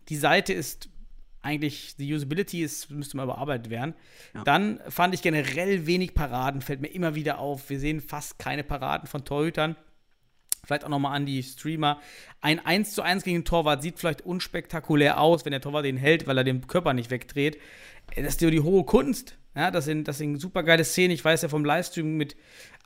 die 0.09 0.15
Seite 0.15 0.53
ist 0.53 0.89
eigentlich, 1.41 1.95
die 1.95 2.13
Usability 2.13 2.61
ist, 2.61 2.91
müsste 2.91 3.15
mal 3.15 3.23
überarbeitet 3.23 3.69
werden. 3.69 3.93
Dann 4.43 4.79
fand 4.89 5.13
ich 5.13 5.21
generell 5.21 5.85
wenig 5.87 6.13
Paraden, 6.13 6.61
fällt 6.61 6.81
mir 6.81 6.87
immer 6.89 7.15
wieder 7.15 7.39
auf. 7.39 7.69
Wir 7.69 7.79
sehen 7.79 8.01
fast 8.01 8.37
keine 8.37 8.63
Paraden 8.63 9.07
von 9.07 9.23
Torhütern. 9.23 9.77
Vielleicht 10.65 10.83
auch 10.83 10.89
nochmal 10.89 11.15
an 11.15 11.25
die 11.25 11.41
Streamer. 11.43 12.01
Ein 12.41 12.59
1 12.59 12.93
zu 12.93 13.01
1 13.01 13.23
gegen 13.23 13.37
den 13.37 13.45
Torwart 13.45 13.81
sieht 13.81 13.99
vielleicht 13.99 14.21
unspektakulär 14.23 15.21
aus, 15.21 15.45
wenn 15.45 15.51
der 15.51 15.61
Torwart 15.61 15.85
den 15.85 15.95
hält, 15.95 16.27
weil 16.27 16.37
er 16.37 16.43
den 16.43 16.67
Körper 16.67 16.93
nicht 16.93 17.09
wegdreht. 17.09 17.57
Das 18.17 18.33
ist 18.33 18.41
ja 18.41 18.49
die 18.49 18.59
hohe 18.61 18.83
Kunst. 18.83 19.37
Ja, 19.55 19.71
das 19.71 19.85
sind, 19.85 20.07
das 20.07 20.17
sind 20.19 20.37
super 20.39 20.61
geile 20.63 20.83
Szenen. 20.83 21.11
Ich 21.11 21.23
weiß 21.25 21.41
ja 21.41 21.49
vom 21.49 21.65
Livestream 21.65 22.15
mit 22.15 22.35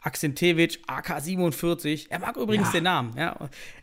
Aksentevic, 0.04 0.80
AK47. 0.88 2.08
Er 2.10 2.20
mag 2.20 2.38
übrigens 2.38 2.68
Ja. 2.70 2.72
den 2.74 2.84
Namen. 2.86 3.14
Ja, 3.18 3.36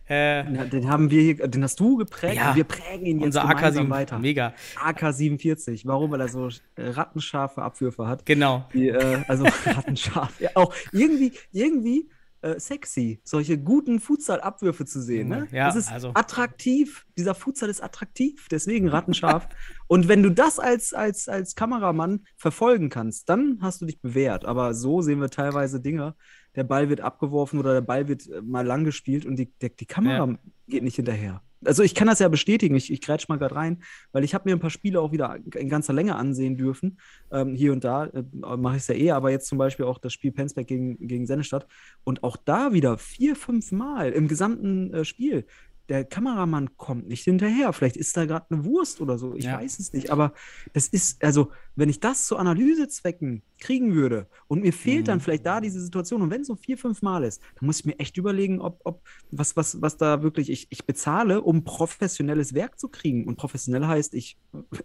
äh, 0.08 0.38
Ja, 0.54 0.64
den 0.64 0.88
haben 0.90 1.11
wir 1.11 1.20
hier, 1.22 1.46
den 1.48 1.62
hast 1.62 1.78
du 1.78 1.96
geprägt 1.96 2.37
Ja. 2.37 2.56
wir 2.56 2.64
prägen 2.64 3.06
ihn 3.06 3.18
jetzt 3.20 3.26
unser 3.37 3.44
AK7. 3.44 3.88
weiter. 3.90 4.18
Mega. 4.18 4.54
AK47. 4.82 5.82
Warum? 5.84 6.11
Weil 6.11 6.20
er 6.22 6.28
so 6.28 6.48
äh, 6.48 6.88
rattenscharfe 6.88 7.62
Abwürfe 7.62 8.06
hat. 8.06 8.26
Genau. 8.26 8.66
Die, 8.72 8.88
äh, 8.88 9.22
also 9.28 9.44
rattenscharf. 9.66 10.40
Ja, 10.40 10.50
auch 10.54 10.74
irgendwie, 10.92 11.32
irgendwie 11.52 12.08
äh, 12.56 12.61
sexy, 12.61 13.20
solche 13.24 13.58
guten 13.58 14.00
Futsal-Abwürfe 14.00 14.84
zu 14.84 15.00
sehen. 15.02 15.28
Ne? 15.28 15.48
Ja, 15.52 15.66
das 15.66 15.76
ist 15.76 15.92
also- 15.92 16.11
attraktiv. 16.14 17.06
Dieser 17.16 17.34
Futsal 17.34 17.68
ist 17.68 17.82
attraktiv, 17.82 18.46
deswegen 18.50 18.88
rattenscharf. 18.88 19.48
Und 19.87 20.08
wenn 20.08 20.22
du 20.22 20.30
das 20.30 20.58
als, 20.58 20.92
als, 20.94 21.28
als 21.28 21.54
Kameramann 21.54 22.24
verfolgen 22.37 22.88
kannst, 22.90 23.28
dann 23.28 23.58
hast 23.61 23.80
du 23.80 23.87
dich 23.87 24.00
bewährt. 24.00 24.44
Aber 24.44 24.74
so 24.74 25.00
sehen 25.02 25.20
wir 25.20 25.30
teilweise 25.30 25.80
Dinge. 25.80 26.14
Der 26.54 26.64
Ball 26.64 26.88
wird 26.88 27.00
abgeworfen 27.00 27.58
oder 27.58 27.72
der 27.72 27.80
Ball 27.82 28.08
wird 28.08 28.28
äh, 28.28 28.42
mal 28.42 28.66
lang 28.66 28.84
gespielt 28.84 29.24
und 29.26 29.37
die, 29.37 29.52
der, 29.61 29.70
die 29.70 29.87
Kamera 29.87 30.26
Ja. 30.26 30.38
geht 30.66 30.82
nicht 30.82 30.96
hinterher. 30.96 31.42
Also 31.64 31.82
ich 31.82 31.94
kann 31.94 32.06
das 32.06 32.18
ja 32.18 32.28
bestätigen, 32.28 32.74
ich, 32.74 32.92
ich 32.92 33.00
grätsch 33.00 33.28
mal 33.28 33.38
gerade 33.38 33.54
rein, 33.54 33.82
weil 34.12 34.24
ich 34.24 34.34
habe 34.34 34.48
mir 34.48 34.56
ein 34.56 34.60
paar 34.60 34.70
Spiele 34.70 35.00
auch 35.00 35.12
wieder 35.12 35.38
in 35.54 35.68
ganzer 35.68 35.92
Länge 35.92 36.16
ansehen 36.16 36.56
dürfen. 36.56 36.98
Ähm, 37.32 37.54
hier 37.54 37.72
und 37.72 37.84
da 37.84 38.06
äh, 38.06 38.22
mache 38.32 38.76
ich 38.76 38.82
es 38.82 38.88
ja 38.88 38.94
eh, 38.94 39.10
aber 39.10 39.30
jetzt 39.30 39.48
zum 39.48 39.58
Beispiel 39.58 39.86
auch 39.86 39.98
das 39.98 40.12
Spiel 40.12 40.32
Penzberg 40.32 40.66
gegen, 40.66 40.98
gegen 41.06 41.26
Sennestadt. 41.26 41.66
Und 42.04 42.22
auch 42.22 42.36
da 42.36 42.72
wieder 42.72 42.98
vier, 42.98 43.36
fünf 43.36 43.72
Mal 43.72 44.12
im 44.12 44.28
gesamten 44.28 44.94
äh, 44.94 45.04
Spiel. 45.04 45.46
Der 45.88 46.05
Kameramann 46.05 46.77
kommt 46.77 47.09
nicht 47.09 47.24
hinterher. 47.24 47.72
Vielleicht 47.72 47.96
ist 47.96 48.16
da 48.16 48.27
gerade 48.27 48.46
eine 48.51 48.64
Wurst 48.64 49.01
oder 49.01 49.16
so. 49.16 49.35
Ich 49.35 49.44
Ja. 49.44 49.59
weiß 49.59 49.79
es 49.79 49.92
nicht. 49.94 50.11
Aber 50.11 50.35
das 50.74 50.87
ist, 50.88 51.24
also, 51.24 51.51
wenn 51.77 51.88
ich 51.88 51.98
das 52.01 52.27
zu 52.27 52.37
Analysezwecken 52.37 53.42
kriegen 53.59 53.94
würde 53.94 54.27
und 54.48 54.62
mir 54.62 54.72
fehlt 54.72 55.03
Mhm. 55.03 55.05
dann 55.07 55.20
vielleicht 55.20 55.46
da 55.46 55.61
diese 55.61 55.81
Situation 55.81 56.20
und 56.22 56.31
wenn 56.31 56.42
es 56.42 56.46
so 56.46 56.57
vier, 56.57 56.77
fünf 56.77 57.01
Mal 57.03 57.24
ist, 57.24 57.40
dann 57.59 57.66
muss 57.66 57.81
ich 57.81 57.87
mir 57.87 57.98
echt 57.98 58.16
überlegen, 58.18 58.61
ob, 58.61 58.81
ob 58.85 59.03
was, 59.31 59.57
was, 59.57 59.81
was 59.81 59.96
da 59.96 60.22
wirklich, 60.22 60.51
ich, 60.51 60.66
ich 60.70 60.85
bezahle, 60.85 61.40
um 61.40 61.64
professionelles 61.64 62.53
Werk 62.55 62.79
zu 62.79 62.88
kriegen. 62.88 63.27
Und 63.27 63.37
professionell 63.37 63.87
heißt, 63.87 64.14
ich, 64.14 64.37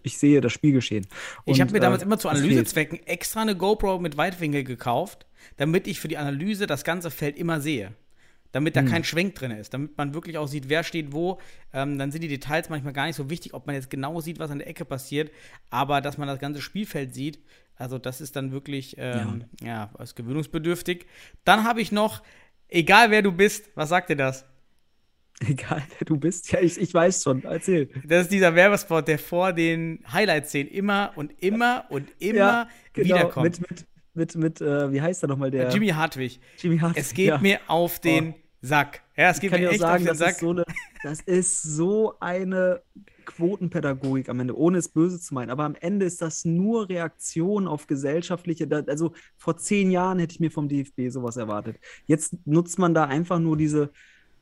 ich 0.02 0.16
sehe 0.18 0.40
das 0.40 0.52
Spielgeschehen. 0.52 1.06
Ich 1.44 1.60
habe 1.60 1.68
Und, 1.68 1.72
mir 1.74 1.80
damals 1.80 2.02
äh, 2.02 2.06
immer 2.06 2.18
zu. 2.18 2.28
Analysezwecken 2.28 2.98
extra 3.06 3.42
eine 3.42 3.56
GoPro 3.56 3.98
mit 3.98 4.16
Weitwinkel 4.16 4.64
gekauft, 4.64 5.26
damit 5.58 5.86
ich 5.86 6.00
für 6.00 6.08
die 6.08 6.16
Analyse 6.16 6.66
das 6.66 6.82
ganze 6.84 7.10
Feld 7.10 7.36
immer 7.36 7.60
sehe. 7.60 7.92
Damit 8.54 8.76
da 8.76 8.82
Hm. 8.82 8.88
kein 8.88 9.02
Schwenk 9.02 9.34
drin 9.34 9.50
ist, 9.50 9.74
damit 9.74 9.98
man 9.98 10.14
wirklich 10.14 10.38
auch 10.38 10.46
sieht, 10.46 10.68
wer 10.68 10.84
steht 10.84 11.12
wo. 11.12 11.40
Ähm, 11.72 11.98
dann 11.98 12.12
sind 12.12 12.22
die 12.22 12.28
Details 12.28 12.68
manchmal 12.68 12.92
gar 12.92 13.06
nicht 13.06 13.16
so 13.16 13.28
wichtig, 13.28 13.52
ob 13.52 13.66
man 13.66 13.74
jetzt 13.74 13.90
genau 13.90 14.20
sieht, 14.20 14.38
was 14.38 14.52
an 14.52 14.60
der 14.60 14.68
Ecke 14.68 14.84
passiert, 14.84 15.32
aber 15.70 16.00
dass 16.00 16.18
man 16.18 16.28
das 16.28 16.38
ganze 16.38 16.62
Spielfeld 16.62 17.12
sieht, 17.12 17.40
also 17.74 17.98
das 17.98 18.20
ist 18.20 18.36
dann 18.36 18.52
wirklich, 18.52 18.94
ähm, 18.96 19.46
ja, 19.60 19.90
ist 20.00 20.14
gewöhnungsbedürftig. 20.14 21.06
Dann 21.44 21.64
habe 21.64 21.80
ich 21.80 21.90
noch, 21.90 22.22
egal 22.68 23.10
wer 23.10 23.22
du 23.22 23.32
bist, 23.32 23.70
was 23.74 23.88
sagt 23.88 24.10
dir 24.10 24.16
das? 24.16 24.44
Egal, 25.48 25.82
wer 25.98 26.04
du 26.04 26.16
bist. 26.16 26.52
Ja, 26.52 26.60
ich, 26.60 26.80
ich 26.80 26.94
weiß 26.94 27.24
schon. 27.24 27.42
Erzähl. 27.42 27.90
Das 28.06 28.22
ist 28.22 28.30
dieser 28.30 28.54
Werbespot, 28.54 29.08
der 29.08 29.18
vor 29.18 29.52
den 29.52 29.98
Highlight-Szenen 30.12 30.70
immer 30.70 31.10
und 31.16 31.32
immer 31.42 31.86
und 31.88 32.08
immer 32.20 32.68
wiederkommt. 32.94 33.60
Mit, 33.60 33.68
mit, 33.68 33.86
mit, 34.14 34.36
mit 34.36 34.60
äh, 34.60 34.92
wie 34.92 35.02
heißt 35.02 35.24
er 35.24 35.28
nochmal, 35.28 35.50
der 35.50 35.70
Jimmy 35.70 35.88
Hartwig. 35.88 36.38
Jimmy 36.58 36.78
Hartwig. 36.78 37.02
Es 37.02 37.14
geht 37.14 37.30
ja. 37.30 37.38
mir 37.38 37.58
auf 37.66 37.98
den 37.98 38.36
Sack. 38.64 39.02
Ja, 39.16 39.30
es 39.30 39.36
Ich 39.36 39.42
geht 39.42 39.50
kann 39.50 39.60
mir 39.60 39.70
echt 39.70 39.80
sagen, 39.80 40.04
das 40.06 40.18
Sack. 40.18 40.30
ist, 40.32 40.40
so 40.40 40.50
eine, 40.50 40.64
das 41.02 41.20
ist 41.20 41.62
so 41.62 42.14
eine 42.20 42.82
Quotenpädagogik 43.26 44.28
am 44.28 44.40
Ende, 44.40 44.56
ohne 44.56 44.78
es 44.78 44.88
böse 44.88 45.20
zu 45.20 45.34
meinen. 45.34 45.50
Aber 45.50 45.64
am 45.64 45.74
Ende 45.74 46.06
ist 46.06 46.22
das 46.22 46.44
nur 46.44 46.88
Reaktion 46.88 47.68
auf 47.68 47.86
gesellschaftliche. 47.86 48.66
Also 48.88 49.12
vor 49.36 49.56
zehn 49.56 49.90
Jahren 49.90 50.18
hätte 50.18 50.32
ich 50.34 50.40
mir 50.40 50.50
vom 50.50 50.68
DFB 50.68 51.10
sowas 51.10 51.36
erwartet. 51.36 51.78
Jetzt 52.06 52.36
nutzt 52.46 52.78
man 52.78 52.94
da 52.94 53.04
einfach 53.04 53.38
nur 53.38 53.56
diese. 53.56 53.90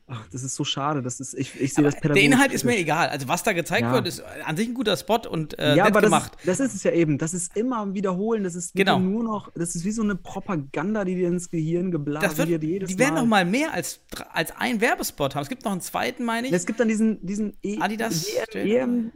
Ach, 0.05 0.27
das 0.31 0.43
ist 0.43 0.55
so 0.55 0.65
schade. 0.65 1.01
Das 1.01 1.21
ist, 1.21 1.33
ich, 1.33 1.59
ich 1.61 1.73
sehe 1.73 1.83
das 1.83 1.93
der 1.93 2.01
pädagogisch. 2.01 2.25
Inhalt 2.25 2.51
ist 2.51 2.65
mir 2.65 2.77
egal. 2.77 3.07
Also, 3.07 3.27
was 3.29 3.41
da 3.43 3.53
gezeigt 3.53 3.83
Ja. 3.83 3.93
wird, 3.93 4.05
ist 4.05 4.21
an 4.45 4.57
sich 4.57 4.67
ein 4.67 4.73
guter 4.73 4.97
Spot 4.97 5.21
und 5.29 5.57
äh, 5.57 5.69
ja, 5.77 5.85
nett 5.85 5.85
aber 5.93 6.01
das 6.01 6.09
gemacht. 6.09 6.35
ist, 6.39 6.47
das 6.47 6.59
ist 6.59 6.75
es 6.75 6.83
ja 6.83 6.91
eben. 6.91 7.17
Das 7.17 7.33
ist 7.33 7.55
immer 7.55 7.93
Wiederholen. 7.93 8.43
Das 8.43 8.55
ist 8.55 8.73
Genau. 8.75 8.99
nur 8.99 9.23
noch. 9.23 9.49
Das 9.55 9.75
ist 9.75 9.85
wie 9.85 9.91
so 9.91 10.01
eine 10.03 10.15
Propaganda, 10.15 11.05
die 11.05 11.15
dir 11.15 11.29
ins 11.29 11.49
Gehirn 11.49 11.89
geblasen 11.89 12.37
wird, 12.37 12.49
wird. 12.49 12.63
Jedes 12.63 12.89
die 12.89 12.99
werden 12.99 13.13
Mal. 13.15 13.21
noch 13.21 13.27
mal 13.27 13.45
mehr 13.45 13.73
als, 13.73 14.01
als 14.33 14.51
ein 14.57 14.81
Werbespot 14.81 15.35
haben. 15.35 15.43
Es 15.43 15.49
gibt 15.49 15.63
noch 15.63 15.71
einen 15.71 15.81
zweiten, 15.81 16.25
meine 16.25 16.47
ich. 16.47 16.53
Es 16.53 16.65
gibt 16.65 16.81
dann 16.81 16.89
diesen, 16.89 17.25
diesen 17.25 17.53
e 17.63 17.77
Adidas 17.79 18.27
EM, 18.53 18.59
EM 18.67 19.11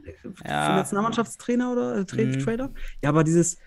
Ja. 0.45 0.69
Mhm. 0.69 0.75
Nationalmannschaftstrainer 0.77 1.71
oder 1.73 1.97
äh, 1.97 2.05
Tra 2.05 2.17
Trader. 2.43 2.69
Ja, 3.03 3.09
aber 3.09 3.25
dieses, 3.25 3.57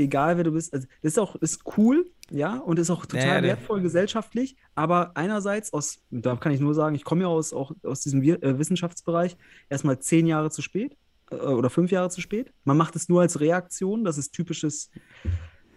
egal 0.00 0.36
wer 0.36 0.44
du 0.44 0.52
bist, 0.52 0.72
also 0.74 0.86
das 1.02 1.12
ist 1.12 1.18
auch 1.18 1.36
ist 1.36 1.62
cool, 1.76 2.10
ja, 2.30 2.56
und 2.58 2.78
ist 2.78 2.90
auch 2.90 3.06
total 3.06 3.20
Ja, 3.26 3.34
ja, 3.34 3.40
der- 3.40 3.50
wertvoll 3.56 3.80
gesellschaftlich. 3.82 4.56
Aber 4.74 5.16
einerseits 5.16 5.72
aus, 5.72 5.98
da 6.10 6.36
kann 6.36 6.52
ich 6.52 6.60
nur 6.60 6.74
sagen, 6.74 6.94
ich 6.94 7.04
komme 7.04 7.22
ja 7.22 7.28
aus, 7.28 7.52
auch 7.52 7.72
aus 7.84 8.00
diesem 8.00 8.22
äh, 8.22 8.58
Wissenschaftsbereich, 8.58 9.36
erstmal 9.68 9.98
zehn 10.00 10.26
Jahre 10.26 10.50
zu 10.50 10.62
spät 10.62 10.96
äh, 11.30 11.36
oder 11.36 11.70
fünf 11.70 11.90
Jahre 11.90 12.10
zu 12.10 12.20
spät. 12.20 12.52
Man 12.64 12.76
macht 12.76 12.96
es 12.96 13.08
nur 13.08 13.20
als 13.20 13.40
Reaktion, 13.40 14.04
das 14.04 14.18
ist 14.18 14.32
typisches 14.32 14.90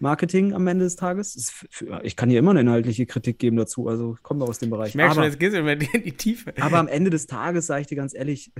Marketing 0.00 0.52
am 0.52 0.66
Ende 0.66 0.84
des 0.84 0.96
Tages. 0.96 1.52
Für, 1.70 2.00
ich 2.02 2.16
kann 2.16 2.28
hier 2.28 2.38
immer 2.40 2.50
eine 2.50 2.60
inhaltliche 2.62 3.06
Kritik 3.06 3.38
geben 3.38 3.56
dazu, 3.56 3.88
also 3.88 4.14
ich 4.16 4.22
komme 4.22 4.44
aus 4.44 4.58
dem 4.58 4.70
Bereich. 4.70 4.88
ich 4.90 4.94
merke 4.96 5.14
schon, 5.14 5.22
Aber- 5.22 5.30
jetzt 5.30 5.38
geht 5.40 5.52
es 5.52 5.58
in 5.94 6.02
die 6.02 6.12
Tiefe. 6.16 6.52
aber 6.60 6.78
am 6.78 6.88
Ende 6.88 7.10
des 7.10 7.26
Tages, 7.26 7.66
sage 7.66 7.82
ich 7.82 7.86
dir 7.86 7.96
ganz 7.96 8.14
ehrlich, 8.14 8.52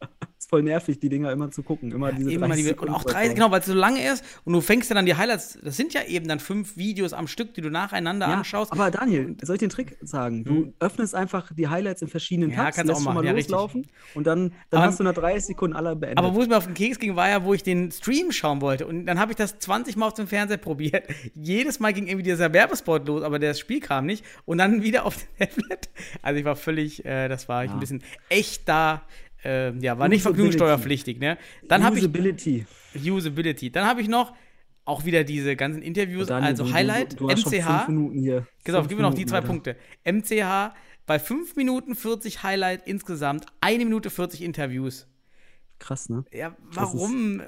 voll 0.50 0.62
nervig, 0.64 0.98
die 0.98 1.08
Dinger 1.08 1.30
immer 1.32 1.50
zu 1.50 1.62
gucken. 1.62 1.92
Immer 1.92 2.12
diese 2.12 2.36
30 2.38 2.64
die, 2.66 2.74
und 2.74 2.88
auch 2.90 3.02
pro 3.04 3.08
30, 3.10 3.26
Song. 3.28 3.34
genau, 3.36 3.50
weil 3.52 3.60
es 3.60 3.66
so 3.66 3.72
lange 3.74 4.06
ist 4.12 4.24
und 4.44 4.52
du 4.52 4.60
fängst 4.60 4.90
ja 4.90 4.94
dann 4.94 5.06
die 5.06 5.14
Highlights, 5.14 5.58
das 5.62 5.76
sind 5.76 5.94
ja 5.94 6.02
eben 6.04 6.26
dann 6.28 6.40
fünf 6.40 6.76
Videos 6.76 7.12
am 7.12 7.26
Stück, 7.28 7.54
die 7.54 7.60
du 7.60 7.70
nacheinander 7.70 8.26
Ja, 8.28 8.34
anschaust. 8.34 8.72
aber 8.72 8.90
Daniel, 8.90 9.36
soll 9.42 9.54
ich 9.56 9.60
den 9.60 9.70
Trick 9.70 9.96
sagen? 10.02 10.44
Du 10.44 10.74
öffnest 10.80 11.14
einfach 11.14 11.50
die 11.54 11.68
Highlights 11.68 12.02
in 12.02 12.08
verschiedenen 12.08 12.50
Hm. 12.50 12.56
Ja, 12.58 12.64
Tabs, 12.64 12.76
kannst 12.76 12.88
du 12.88 12.92
lässt 12.94 13.00
auch 13.00 13.04
schon 13.04 13.14
mal 13.14 13.24
ja, 13.24 13.30
richtig. 13.32 13.52
loslaufen 13.52 13.86
und 14.14 14.26
dann, 14.26 14.52
dann 14.70 14.80
Aber- 14.82 14.90
hast 14.90 14.98
du 15.00 15.04
nach 15.04 15.14
30 15.14 15.44
Sekunden 15.46 15.76
alle 15.76 15.94
beendet. 15.96 16.18
Aber 16.18 16.34
wo 16.34 16.42
es 16.42 16.48
mir 16.48 16.56
auf 16.56 16.64
den 16.66 16.74
Keks 16.74 16.98
ging, 16.98 17.14
war 17.16 17.28
ja, 17.30 17.44
wo 17.44 17.54
ich 17.54 17.62
den 17.62 17.90
Stream 17.92 18.32
schauen 18.32 18.60
wollte. 18.60 18.86
Und 18.86 19.06
dann 19.06 19.18
habe 19.20 19.32
ich 19.32 19.36
das 19.36 19.58
20 19.60 19.96
Mal 19.96 20.06
auf 20.08 20.14
dem 20.14 20.26
Fernseher 20.26 20.56
probiert. 20.58 21.04
Jedes 21.34 21.78
Mal 21.80 21.92
ging 21.92 22.06
irgendwie 22.08 22.24
dieser 22.24 22.52
Werbespot 22.52 23.06
los, 23.06 23.22
aber 23.22 23.38
das 23.38 23.58
Spiel 23.60 23.80
kam 23.80 24.06
nicht. 24.06 24.24
Und 24.46 24.58
dann 24.58 24.82
wieder 24.82 25.04
auf 25.06 25.16
dem 25.16 25.46
Tablet. 25.48 25.88
Also 26.22 26.38
ich 26.40 26.44
war 26.44 26.56
völlig, 26.56 27.04
äh, 27.04 27.28
das 27.28 27.48
war 27.48 27.64
ich 27.64 27.70
ein 27.70 27.78
bisschen 27.80 28.02
echt 28.28 28.68
da. 28.68 29.02
Äh, 29.44 29.76
ja, 29.78 29.98
war 29.98 30.08
nicht 30.08 30.22
vergnügungssteuerpflichtig, 30.22 31.18
ne? 31.18 31.38
Dann 31.66 31.82
habe 31.84 31.96
ich 31.96 32.02
Usability. 32.04 32.66
Usability. 32.94 33.70
Dann 33.70 33.86
habe 33.86 34.00
ich 34.02 34.08
noch 34.08 34.34
auch 34.84 35.04
wieder 35.04 35.24
diese 35.24 35.56
ganzen 35.56 35.82
Interviews, 35.82 36.26
Daniel, 36.28 36.48
also 36.50 36.64
du- 36.64 36.72
Highlight, 36.72 37.20
du, 37.20 37.28
du 37.28 37.34
MCH. 37.34 37.62
fünf 37.64 37.88
Minuten 37.88 38.18
hier. 38.18 38.46
Pass 38.64 38.74
auf, 38.74 38.80
Fünf 38.82 38.88
gib 38.88 38.98
mir 38.98 39.02
noch 39.02 39.14
die 39.14 39.26
zwei 39.26 39.36
Alter. 39.36 39.46
Punkte. 39.46 39.76
MCH 40.04 40.74
bei 41.06 41.18
5 41.18 41.56
Minuten 41.56 41.94
40 41.96 42.42
Highlight 42.42 42.86
insgesamt, 42.86 43.46
1 43.60 43.78
Minute 43.84 44.10
40 44.10 44.42
Interviews. 44.42 45.08
Krass, 45.78 46.08
ne? 46.08 46.24
Ja, 46.32 46.56
warum? 46.60 47.42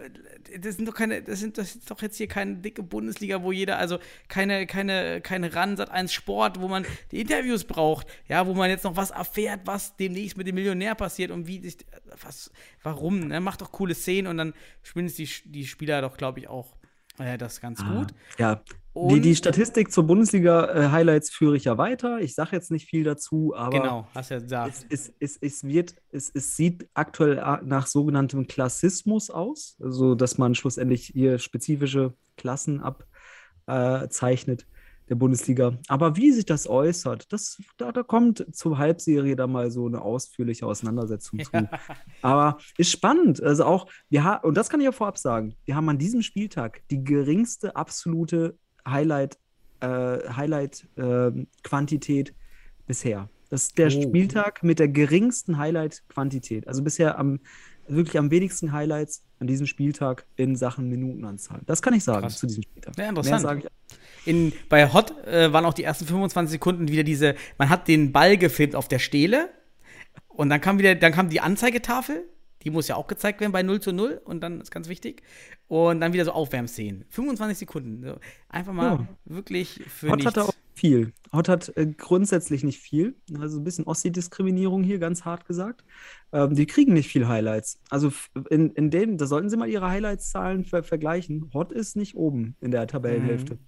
Das 0.60 0.76
sind 0.76 0.86
doch 0.86 0.94
keine, 0.94 1.22
das 1.22 1.40
sind, 1.40 1.58
das 1.58 1.76
ist 1.76 1.90
doch 1.90 2.00
jetzt 2.02 2.16
hier 2.16 2.28
keine 2.28 2.56
dicke 2.56 2.82
Bundesliga, 2.82 3.42
wo 3.42 3.52
jeder, 3.52 3.78
also 3.78 3.98
keine, 4.28 4.66
keine, 4.66 5.20
keine 5.20 5.54
Ransat 5.54 5.90
1 5.90 6.12
Sport, 6.12 6.60
wo 6.60 6.68
man 6.68 6.84
die 7.10 7.20
Interviews 7.20 7.64
braucht, 7.64 8.06
ja, 8.28 8.46
wo 8.46 8.54
man 8.54 8.70
jetzt 8.70 8.84
noch 8.84 8.96
was 8.96 9.10
erfährt, 9.10 9.60
was 9.64 9.96
demnächst 9.96 10.36
mit 10.36 10.46
dem 10.46 10.54
Millionär 10.54 10.94
passiert 10.94 11.30
und 11.30 11.46
wie 11.46 11.60
sich, 11.60 11.78
was, 12.22 12.50
warum, 12.82 13.20
ne? 13.20 13.40
Macht 13.40 13.60
doch 13.60 13.72
coole 13.72 13.94
Szenen 13.94 14.26
und 14.28 14.36
dann 14.36 14.54
spielen 14.82 15.06
es 15.06 15.14
die, 15.14 15.28
die 15.44 15.66
Spieler 15.66 16.00
doch, 16.02 16.16
glaube 16.16 16.40
ich, 16.40 16.48
auch 16.48 16.76
äh, 17.18 17.38
das 17.38 17.60
ganz 17.60 17.80
Ah, 17.80 17.94
gut. 17.94 18.14
Ja, 18.38 18.62
Und- 18.94 19.22
die 19.22 19.34
Statistik 19.34 19.90
zur 19.90 20.06
Bundesliga-Highlights 20.06 21.30
führe 21.30 21.56
ich 21.56 21.64
ja 21.64 21.78
weiter. 21.78 22.20
Ich 22.20 22.34
sage 22.34 22.50
jetzt 22.52 22.70
nicht 22.70 22.88
viel 22.88 23.04
dazu, 23.04 23.54
aber 23.56 23.80
Genau, 23.80 24.06
hast 24.14 24.30
ja 24.30 24.38
gesagt. 24.38 24.86
es, 24.90 25.08
es, 25.08 25.14
es, 25.18 25.38
es, 25.40 25.64
wird, 25.64 25.94
es, 26.10 26.30
es 26.34 26.56
sieht 26.56 26.88
aktuell 26.92 27.40
a- 27.40 27.62
nach 27.64 27.86
sogenanntem 27.86 28.46
Klassismus 28.46 29.30
aus, 29.30 29.76
also 29.82 30.14
dass 30.14 30.36
man 30.36 30.54
schlussendlich 30.54 31.06
hier 31.06 31.38
spezifische 31.38 32.14
Klassen 32.36 32.82
abzeichnet 33.66 34.66
der 35.08 35.14
Bundesliga. 35.16 35.78
Aber 35.88 36.16
wie 36.16 36.30
sich 36.30 36.46
das 36.46 36.68
äußert, 36.68 37.32
das, 37.32 37.60
da, 37.76 37.90
da 37.92 38.02
kommt 38.02 38.46
zur 38.54 38.78
Halbserie 38.78 39.34
da 39.36 39.46
mal 39.46 39.70
so 39.70 39.86
eine 39.86 40.00
ausführliche 40.00 40.64
Auseinandersetzung 40.66 41.40
zu. 41.40 41.50
Aber 42.22 42.58
ist 42.78 42.90
spannend. 42.90 43.42
Also 43.42 43.64
auch, 43.64 43.88
wir 44.10 44.40
und 44.44 44.56
das 44.56 44.68
kann 44.70 44.80
ich 44.80 44.84
ja 44.84 44.92
vorab 44.92 45.18
sagen, 45.18 45.54
wir 45.64 45.74
haben 45.76 45.88
an 45.88 45.98
diesem 45.98 46.22
Spieltag 46.22 46.82
die 46.90 47.02
geringste 47.02 47.74
absolute 47.74 48.56
Highlight, 48.86 49.38
äh, 49.80 49.86
Highlight 49.86 50.86
ähm, 50.96 51.46
Quantität 51.62 52.34
bisher. 52.86 53.28
Das 53.50 53.64
ist 53.64 53.78
der 53.78 53.88
Oh. 53.88 54.02
Spieltag 54.02 54.62
mit 54.62 54.78
der 54.78 54.88
geringsten 54.88 55.58
Highlight-Quantität. 55.58 56.66
Also 56.68 56.82
bisher 56.82 57.18
am 57.18 57.40
wirklich 57.88 58.16
am 58.18 58.30
wenigsten 58.30 58.72
Highlights 58.72 59.24
an 59.40 59.46
diesem 59.48 59.66
Spieltag 59.66 60.24
in 60.36 60.56
Sachen 60.56 60.88
Minutenanzahl. 60.88 61.60
Das 61.66 61.82
kann 61.82 61.94
ich 61.94 62.04
sagen 62.04 62.22
Krass. 62.22 62.38
zu 62.38 62.46
diesem 62.46 62.62
Spieltag. 62.62 62.96
Ja, 62.96 63.08
interessant. 63.08 63.66
In, 64.24 64.52
bei 64.68 64.92
Hot 64.92 65.12
äh, 65.26 65.52
waren 65.52 65.64
auch 65.64 65.74
die 65.74 65.82
ersten 65.82 66.06
25 66.06 66.52
Sekunden 66.52 66.88
wieder 66.88 67.02
diese, 67.02 67.34
man 67.58 67.68
hat 67.68 67.88
den 67.88 68.12
Ball 68.12 68.38
gefilmt 68.38 68.76
auf 68.76 68.86
der 68.88 69.00
Stele 69.00 69.50
und 70.28 70.48
dann 70.48 70.60
kam 70.60 70.78
wieder, 70.78 70.94
dann 70.94 71.12
kam 71.12 71.28
die 71.28 71.40
Anzeigetafel, 71.40 72.24
die 72.62 72.70
muss 72.70 72.88
ja 72.88 72.96
auch 72.96 73.06
gezeigt 73.06 73.40
werden 73.40 73.52
bei 73.52 73.62
0 73.62 73.80
zu 73.80 73.92
0 73.92 74.20
und 74.24 74.40
dann 74.42 74.60
ist 74.60 74.70
ganz 74.70 74.88
wichtig. 74.88 75.22
Und 75.68 76.00
dann 76.00 76.12
wieder 76.12 76.24
so 76.24 76.32
Aufwärmszenen. 76.32 77.04
25 77.08 77.58
Sekunden. 77.58 78.02
So. 78.06 78.16
Einfach 78.48 78.72
mal 78.72 78.84
Ja. 78.84 79.08
wirklich 79.24 79.80
für 79.88 80.10
Hot 80.10 80.18
nichts. 80.18 80.36
hat 80.36 80.38
auch 80.38 80.54
viel. 80.74 81.12
Hot 81.32 81.48
hat 81.48 81.76
äh, 81.76 81.86
grundsätzlich 81.86 82.62
nicht 82.64 82.78
viel. 82.78 83.14
Also 83.38 83.58
ein 83.58 83.64
bisschen 83.64 83.86
Ossi-Diskriminierung 83.86 84.82
hier, 84.82 84.98
ganz 84.98 85.24
hart 85.24 85.46
gesagt. 85.46 85.84
Ähm, 86.32 86.54
die 86.54 86.66
kriegen 86.66 86.92
nicht 86.92 87.08
viel 87.08 87.26
Highlights. 87.28 87.80
Also 87.90 88.12
in, 88.50 88.70
in 88.72 88.90
dem, 88.90 89.16
da 89.18 89.26
sollten 89.26 89.48
sie 89.50 89.56
mal 89.56 89.68
ihre 89.68 89.88
Highlights-Zahlen 89.88 90.64
ver 90.64 90.82
vergleichen. 90.82 91.50
Hot 91.54 91.72
ist 91.72 91.96
nicht 91.96 92.14
oben 92.16 92.56
in 92.60 92.70
der 92.70 92.86
Tabellenhälfte. 92.86 93.58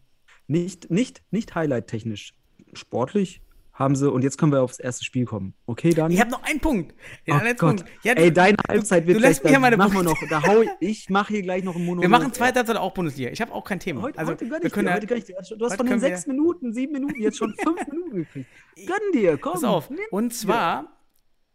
Nicht, 0.46 0.90
nicht, 0.90 1.22
nicht 1.30 1.54
Highlight-technisch. 1.54 2.34
Sportlich 2.74 3.40
haben 3.74 3.96
sie, 3.96 4.08
und 4.10 4.22
jetzt 4.22 4.38
können 4.38 4.52
wir 4.52 4.62
aufs 4.62 4.78
erste 4.78 5.04
Spiel 5.04 5.24
kommen. 5.24 5.52
Okay, 5.66 5.90
Daniel? 5.90 6.14
Ich 6.16 6.20
habe 6.20 6.30
noch 6.30 6.42
einen 6.44 6.60
Punkt. 6.60 6.94
Den 7.26 7.34
Oh 7.34 7.38
Gott. 7.40 7.56
Punkt. 7.58 7.84
Ja, 8.04 8.12
Ey, 8.14 8.26
du- 8.28 8.32
deine 8.32 8.56
Halbzeit 8.68 9.06
wird 9.06 9.18
du 9.18 9.20
lässt 9.20 9.42
mir 9.44 9.50
ja 9.50 9.58
meine 9.58 9.76
machen 9.76 9.94
wir 9.94 10.02
noch, 10.04 10.16
da 10.30 10.42
hau 10.44 10.62
ich, 10.62 10.70
ich 10.80 11.10
mache 11.10 11.34
hier 11.34 11.42
gleich 11.42 11.64
noch 11.64 11.74
einen 11.74 11.84
Monolog. 11.84 12.02
wir 12.04 12.08
machen 12.08 12.32
zweite 12.32 12.58
Halbzeit 12.60 12.76
auch 12.76 12.94
Bundesliga. 12.94 13.30
Ich 13.30 13.40
habe 13.40 13.52
auch 13.52 13.64
kein 13.64 13.80
Thema. 13.80 14.02
Heute, 14.02 14.18
also, 14.18 14.32
heute 14.32 14.44
gönn 14.46 14.62
wir 14.62 14.66
ich 14.66 14.72
dir, 14.72 14.92
heute 14.94 15.06
gönn 15.06 15.18
ich 15.18 15.24
dir. 15.24 15.36
Du 15.58 15.64
hast 15.66 15.76
von 15.76 15.86
den 15.86 15.98
sechs 16.00 16.26
Minuten, 16.26 16.72
sieben 16.72 16.92
Minuten 16.92 17.20
jetzt 17.20 17.36
schon 17.36 17.52
fünf 17.62 17.86
Minuten 17.90 18.14
gekriegt. 18.16 18.48
Gönn 18.76 19.12
dir, 19.12 19.36
komm. 19.38 19.52
pass 19.54 19.64
auf. 19.64 19.90
Und 20.10 20.32
zwar 20.32 20.86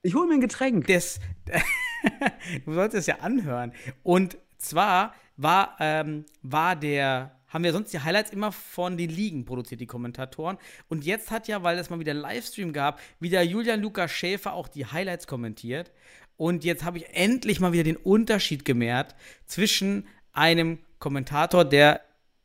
Ich 0.01 0.13
hole 0.15 0.27
mir 0.27 0.33
ein 0.35 0.41
Getränk. 0.41 0.87
des, 0.87 1.19
du 2.65 2.73
sollst 2.73 2.95
es 2.95 3.05
ja 3.05 3.15
anhören. 3.21 3.71
Und 4.03 4.37
zwar 4.57 5.13
war, 5.37 5.77
ähm, 5.79 6.25
war 6.41 6.75
der, 6.75 7.38
haben 7.49 7.63
wir 7.63 7.73
sonst 7.73 7.91
die 7.91 7.99
Highlights 7.99 8.31
immer 8.31 8.51
von 8.51 8.97
den 8.97 9.09
Ligen 9.09 9.45
produziert, 9.45 9.81
die 9.81 9.87
Kommentatoren. 9.87 10.57
Und 10.87 11.03
jetzt 11.05 11.31
hat 11.31 11.47
ja, 11.47 11.63
weil 11.63 11.77
es 11.77 11.89
mal 11.89 11.99
wieder 11.99 12.13
Livestream 12.13 12.73
gab, 12.73 12.99
wieder 13.19 13.41
Julian 13.41 13.81
Lukas 13.81 14.11
Schäfer 14.11 14.53
auch 14.53 14.67
die 14.67 14.85
Highlights 14.85 15.27
kommentiert. 15.27 15.91
Und 16.37 16.63
jetzt 16.63 16.85
habe 16.85 16.99
ich 16.99 17.09
endlich 17.13 17.59
mal 17.59 17.73
wieder 17.73 17.83
den 17.83 17.97
Unterschied 17.97 18.63
gemerkt 18.63 19.15
zwischen 19.45 20.07
einem 20.31 20.79
Kommentator, 20.99 21.65
der 21.65 22.01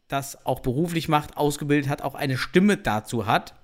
das 0.09 0.45
auch 0.47 0.61
beruflich 0.61 1.09
macht, 1.09 1.37
ausgebildet 1.37 1.89
hat, 1.89 2.03
auch 2.03 2.15
eine 2.15 2.37
Stimme 2.37 2.77
dazu 2.77 3.27
hat. 3.27 3.55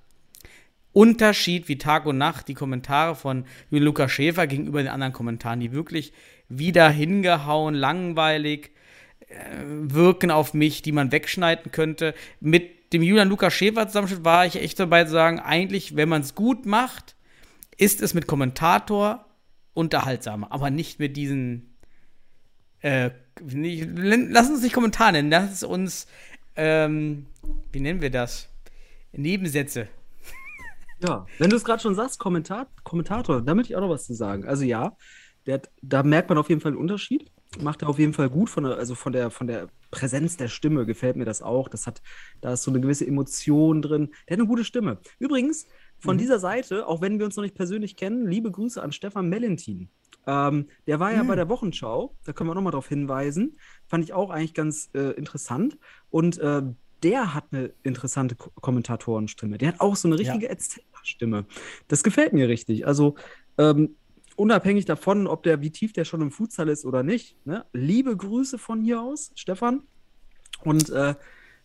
Unterschied 0.93 1.69
wie 1.69 1.79
Tag 1.79 2.07
und 2.07 2.19
Nacht 2.19 2.49
die 2.49 2.55
Kommentare 2.55 3.15
von 3.15 3.45
Julian 3.71 3.87
Lukas 3.87 4.11
Schäfer 4.11 4.47
gegenüber 4.47 4.83
den 4.83 4.91
anderen 4.91 5.13
Kommentaren, 5.13 5.61
die 5.61 5.73
wirklich 5.73 6.13
wieder 6.49 6.91
hingehauen, 6.91 7.75
langweilig 7.75 8.73
wirken 9.65 10.31
auf 10.31 10.55
mich, 10.55 10.83
die 10.83 10.93
man 10.93 11.13
wegschneiden 11.13 11.73
könnte. 11.73 12.15
Mit 12.41 12.93
dem 12.93 13.03
Julian 13.03 13.29
Lukas 13.29 13.55
Schäfer 13.55 13.87
Zusammenschnitt 13.87 14.25
war 14.25 14.47
ich 14.47 14.57
echt 14.57 14.79
dabei 14.81 15.05
zu 15.05 15.13
sagen, 15.13 15.39
eigentlich, 15.39 15.97
wenn 15.97 16.09
man 16.09 16.23
es 16.23 16.35
gut 16.35 16.67
macht, 16.67 17.15
ist 17.77 18.03
es 18.03 18.15
mit 18.15 18.27
Kommentator 18.27 19.27
unterhaltsamer, 19.75 20.51
aber 20.51 20.71
nicht 20.71 20.99
mit 20.99 21.17
diesen 21.17 21.77
äh, 22.81 23.11
nicht, 23.41 23.89
lass 23.95 24.51
uns 24.51 24.63
nicht 24.63 24.75
Kommentar 24.75 25.13
nennen, 25.13 25.31
lass 25.31 25.63
uns 25.63 26.07
ähm, 26.57 27.27
wie 27.73 27.81
nennen 27.81 28.03
wir 28.03 28.11
das? 28.11 28.49
Nebensätze. 29.13 29.89
Ja, 31.03 31.25
wenn 31.39 31.49
du 31.49 31.57
es 31.57 31.65
gerade 31.65 31.81
schon 31.81 31.95
sagst, 31.95 32.19
Kommentar 32.19 32.67
Kommentator, 32.85 33.41
da 33.41 33.55
möchte 33.55 33.73
ich 33.73 33.77
auch 33.77 33.81
noch 33.81 33.89
was 33.89 34.05
zu 34.05 34.13
sagen. 34.13 34.45
Also 34.45 34.65
ja, 34.65 34.99
der 35.47 35.63
da 35.81 36.03
merkt 36.03 36.29
man 36.29 36.37
auf 36.37 36.51
jeden 36.51 36.61
Fall 36.61 36.73
einen 36.73 36.81
Unterschied. 36.81 37.33
Macht 37.59 37.83
er 37.83 37.89
auf 37.89 37.99
jeden 37.99 38.13
Fall 38.13 38.31
gut 38.31 38.49
von 38.49 38.63
der, 38.63 38.77
also 38.77 38.95
von 38.95 39.13
der, 39.13 39.31
von 39.31 39.49
der 39.49 39.69
Präsenz 39.91 40.37
der 40.37 40.47
Stimme 40.47 40.87
gefällt 40.87 41.17
mir 41.17 41.25
das 41.25 41.43
auch. 41.43 41.69
Das 41.69 41.87
hat, 41.87 42.01
da 42.41 42.53
ist 42.53 42.63
so 42.63 42.71
eine 42.71 42.81
gewisse 42.81 43.07
Emotion 43.07 43.83
drin. 43.83 44.11
Der 44.29 44.37
hat 44.37 44.41
eine 44.41 44.49
gute 44.49 44.65
Stimme. 44.65 44.99
Übrigens, 45.19 45.67
von 45.99 46.17
dieser 46.17 46.39
Seite, 46.39 46.87
auch 46.87 47.01
wenn 47.01 47.19
wir 47.19 47.27
uns 47.27 47.37
noch 47.37 47.43
nicht 47.43 47.57
persönlich 47.57 47.97
kennen, 47.97 48.27
liebe 48.27 48.51
Grüße 48.51 48.81
an 48.81 48.93
Stefan 48.93 49.29
Mellentin. 49.29 49.91
Ähm, 50.27 50.69
der 50.87 51.01
war 51.01 51.13
ja 51.13 51.23
bei 51.23 51.35
der 51.35 51.49
Wochenschau, 51.49 52.15
da 52.25 52.33
können 52.33 52.49
wir 52.49 52.55
nochmal 52.55 52.73
drauf 52.73 52.89
hinweisen. 52.89 53.59
Fand 53.87 54.05
ich 54.05 54.13
auch 54.13 54.31
eigentlich 54.31 54.55
ganz 54.55 54.91
äh, 54.95 55.11
interessant. 55.13 55.79
Und 56.11 56.39
äh, 56.39 56.63
der 57.03 57.35
hat 57.35 57.47
eine 57.51 57.73
interessante 57.83 58.37
Ko 58.37 58.51
Kommentatorenstimme. 58.61 59.59
Der 59.59 59.69
hat 59.69 59.81
auch 59.81 59.97
so 59.97 60.09
eine 60.09 60.19
richtige 60.19 60.49
Erzählerstimme. 60.49 61.47
Das 61.89 62.03
gefällt 62.03 62.33
mir 62.33 62.49
richtig. 62.49 62.87
Also, 62.87 63.17
ähm, 63.59 63.97
unabhängig 64.41 64.87
davon, 64.87 65.27
ob 65.27 65.43
der, 65.43 65.61
wie 65.61 65.71
tief 65.71 65.93
der 65.93 66.05
schon 66.05 66.23
im 66.23 66.31
Futsal 66.31 66.69
ist 66.69 66.85
oder 66.85 67.03
nicht. 67.03 67.37
Ne? 67.47 67.65
Liebe 67.73 68.17
Grüße 68.17 68.59
von 68.59 68.83
hier 68.83 69.01
aus, 69.01 69.33
Stefan. 69.35 69.83
Und 70.65 70.91
äh, 70.91 71.15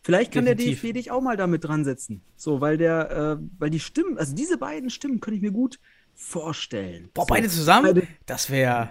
vielleicht 0.02 0.34
kann 0.34 0.46
Definitiv. 0.46 0.82
der 0.82 0.90
DFB 0.92 0.96
dich 0.96 1.12
auch 1.12 1.22
mal 1.22 1.38
damit 1.38 1.64
dran 1.64 1.84
setzen. 1.86 2.22
So, 2.36 2.62
weil 2.62 2.78
der, 2.78 3.40
äh, 3.40 3.46
weil 3.58 3.70
die 3.70 3.80
Stimmen, 3.80 4.18
also 4.18 4.36
diese 4.36 4.58
beiden 4.58 4.90
Stimmen 4.90 5.20
könnte 5.22 5.38
ich 5.38 5.42
mir 5.42 5.52
gut 5.52 5.80
vorstellen. 6.14 7.10
Boah, 7.14 7.24
so. 7.24 7.28
beide 7.34 7.48
zusammen? 7.48 7.94
Beide- 7.94 8.08
Das 8.26 8.50
wäre. 8.50 8.90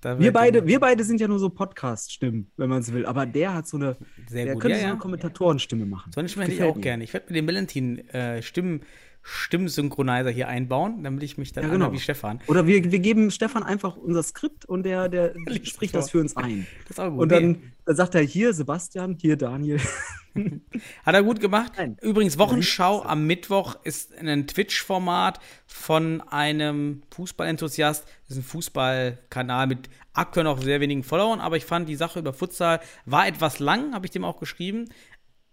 Da 0.00 0.18
Wir 0.18 0.32
beide, 0.34 0.66
wir 0.66 0.80
beide 0.80 1.02
sind 1.02 1.18
ja 1.18 1.26
nur 1.28 1.38
so 1.38 1.48
Podcast-Stimmen, 1.48 2.50
wenn 2.58 2.68
man 2.68 2.80
es 2.80 2.92
will. 2.92 3.06
Aber 3.06 3.24
der 3.24 3.54
hat 3.54 3.66
so 3.66 3.78
eine, 3.78 3.96
Sehr 4.28 4.44
der 4.44 4.54
gut, 4.54 4.62
könnte 4.62 4.76
ja, 4.76 4.80
so 4.80 4.86
ja. 4.86 4.90
eine 4.92 4.98
Kommentatorenstimme 5.00 5.86
machen. 5.86 6.12
So 6.12 6.20
eine 6.20 6.28
Stimme 6.28 6.44
hätte 6.44 6.54
ich 6.56 6.62
auch 6.62 6.78
gerne. 6.78 7.04
Ich 7.04 7.14
werde 7.14 7.32
mir 7.32 7.40
den 7.40 7.46
Valentin 7.46 8.08
äh, 8.10 8.42
Stimmen, 8.42 8.82
Stimmsynchronizer 9.26 10.30
hier 10.30 10.48
einbauen, 10.48 11.02
damit 11.02 11.22
ich 11.22 11.38
mich 11.38 11.52
dann 11.52 11.64
Ja, 11.64 11.70
genau. 11.70 11.92
wie 11.92 11.98
Stefan. 11.98 12.40
Oder 12.46 12.66
wir, 12.66 12.92
wir 12.92 12.98
geben 12.98 13.30
Stefan 13.30 13.62
einfach 13.62 13.96
unser 13.96 14.22
Skript 14.22 14.66
und 14.66 14.84
der, 14.84 15.08
der 15.08 15.34
spricht 15.64 15.92
vor. 15.92 16.00
das 16.00 16.10
für 16.10 16.20
uns 16.20 16.36
ein. 16.36 16.66
Das 16.86 16.98
ist 16.98 17.00
auch 17.00 17.10
gut. 17.10 17.20
Und 17.22 17.32
dann, 17.32 17.72
dann 17.86 17.96
sagt 17.96 18.14
er 18.14 18.20
hier 18.20 18.52
Sebastian, 18.52 19.16
hier 19.18 19.36
Daniel. 19.36 19.80
Hat 21.06 21.14
er 21.14 21.22
gut 21.22 21.40
gemacht. 21.40 21.72
Nein. 21.78 21.96
Übrigens, 22.02 22.38
Wochenschau 22.38 23.02
am 23.02 23.26
Mittwoch 23.26 23.76
ist 23.84 24.14
ein 24.18 24.46
Twitch-Format 24.46 25.40
von 25.66 26.20
einem 26.22 27.02
Fußballenthusiast. 27.14 28.04
Das 28.04 28.36
ist 28.36 28.42
ein 28.42 28.42
Fußballkanal 28.44 29.66
mit 29.68 29.88
aktuell 30.12 30.44
noch 30.44 30.60
sehr 30.60 30.80
wenigen 30.80 31.02
Followern, 31.02 31.40
aber 31.40 31.56
ich 31.56 31.64
fand 31.64 31.88
die 31.88 31.96
Sache 31.96 32.18
über 32.18 32.32
Futsal 32.32 32.80
war 33.06 33.26
etwas 33.26 33.58
lang, 33.58 33.94
habe 33.94 34.06
ich 34.06 34.12
dem 34.12 34.24
auch 34.24 34.38
geschrieben. 34.38 34.88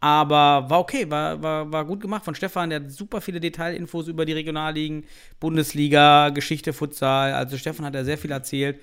Aber 0.02 0.70
war 0.70 0.80
okay, 0.80 1.10
war, 1.12 1.42
war, 1.44 1.72
war 1.72 1.86
gut 1.86 2.02
gemacht 2.02 2.26
von 2.26 2.36
Stefan. 2.36 2.72
Der 2.72 2.82
hat 2.82 2.92
super 2.92 3.22
viele 3.22 3.40
Detailinfos 3.40 4.08
über 4.10 4.26
die 4.26 4.34
Regionalligen, 4.34 5.06
Bundesliga, 5.40 6.30
Geschichte, 6.30 6.74
Futsal. 6.74 7.34
Also 7.34 7.58
Stefan 7.58 7.86
hat 7.86 7.96
da 7.96 8.04
sehr 8.06 8.18
viel 8.18 8.32
erzählt. 8.32 8.80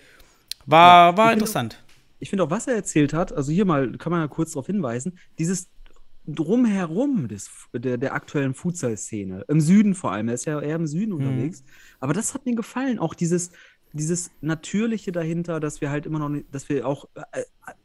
War, 0.67 1.17
war 1.17 1.29
ich 1.29 1.35
interessant. 1.35 1.85
Ich 2.19 2.31
finde 2.31 2.45
auch, 2.45 2.51
was 2.51 2.67
er 2.67 2.75
erzählt 2.77 3.13
hat, 3.15 3.33
also 3.33 3.53
hier 3.53 3.65
mal 3.65 3.93
kann 3.99 4.13
man 4.13 4.21
ja 4.23 4.29
kurz 4.29 4.53
darauf 4.53 4.67
hinweisen, 4.67 5.19
dieses 5.39 5.71
Drumherum 6.27 7.29
des, 7.29 7.51
der, 7.75 7.97
der 7.99 8.15
aktuellen 8.15 8.55
Futsal-Szene, 8.55 9.45
im 9.49 9.61
Süden 9.61 9.95
vor 9.95 10.13
allem, 10.13 10.29
er 10.29 10.35
ist 10.35 10.45
ja 10.47 10.61
eher 10.61 10.77
im 10.77 10.87
Süden 10.87 11.13
Mhm. 11.17 11.17
unterwegs, 11.17 11.65
aber 12.01 12.13
das 12.13 12.35
hat 12.35 12.45
mir 12.47 12.55
gefallen, 12.55 12.99
auch 12.99 13.15
dieses, 13.15 13.53
dieses 13.99 14.31
Natürliche 14.41 15.13
dahinter, 15.13 15.61
dass 15.61 15.81
wir 15.81 15.91
halt 15.91 16.07
immer 16.07 16.19
noch, 16.19 16.31
dass 16.51 16.69
wir 16.69 16.87
auch 16.87 17.07
äh, 17.33 17.43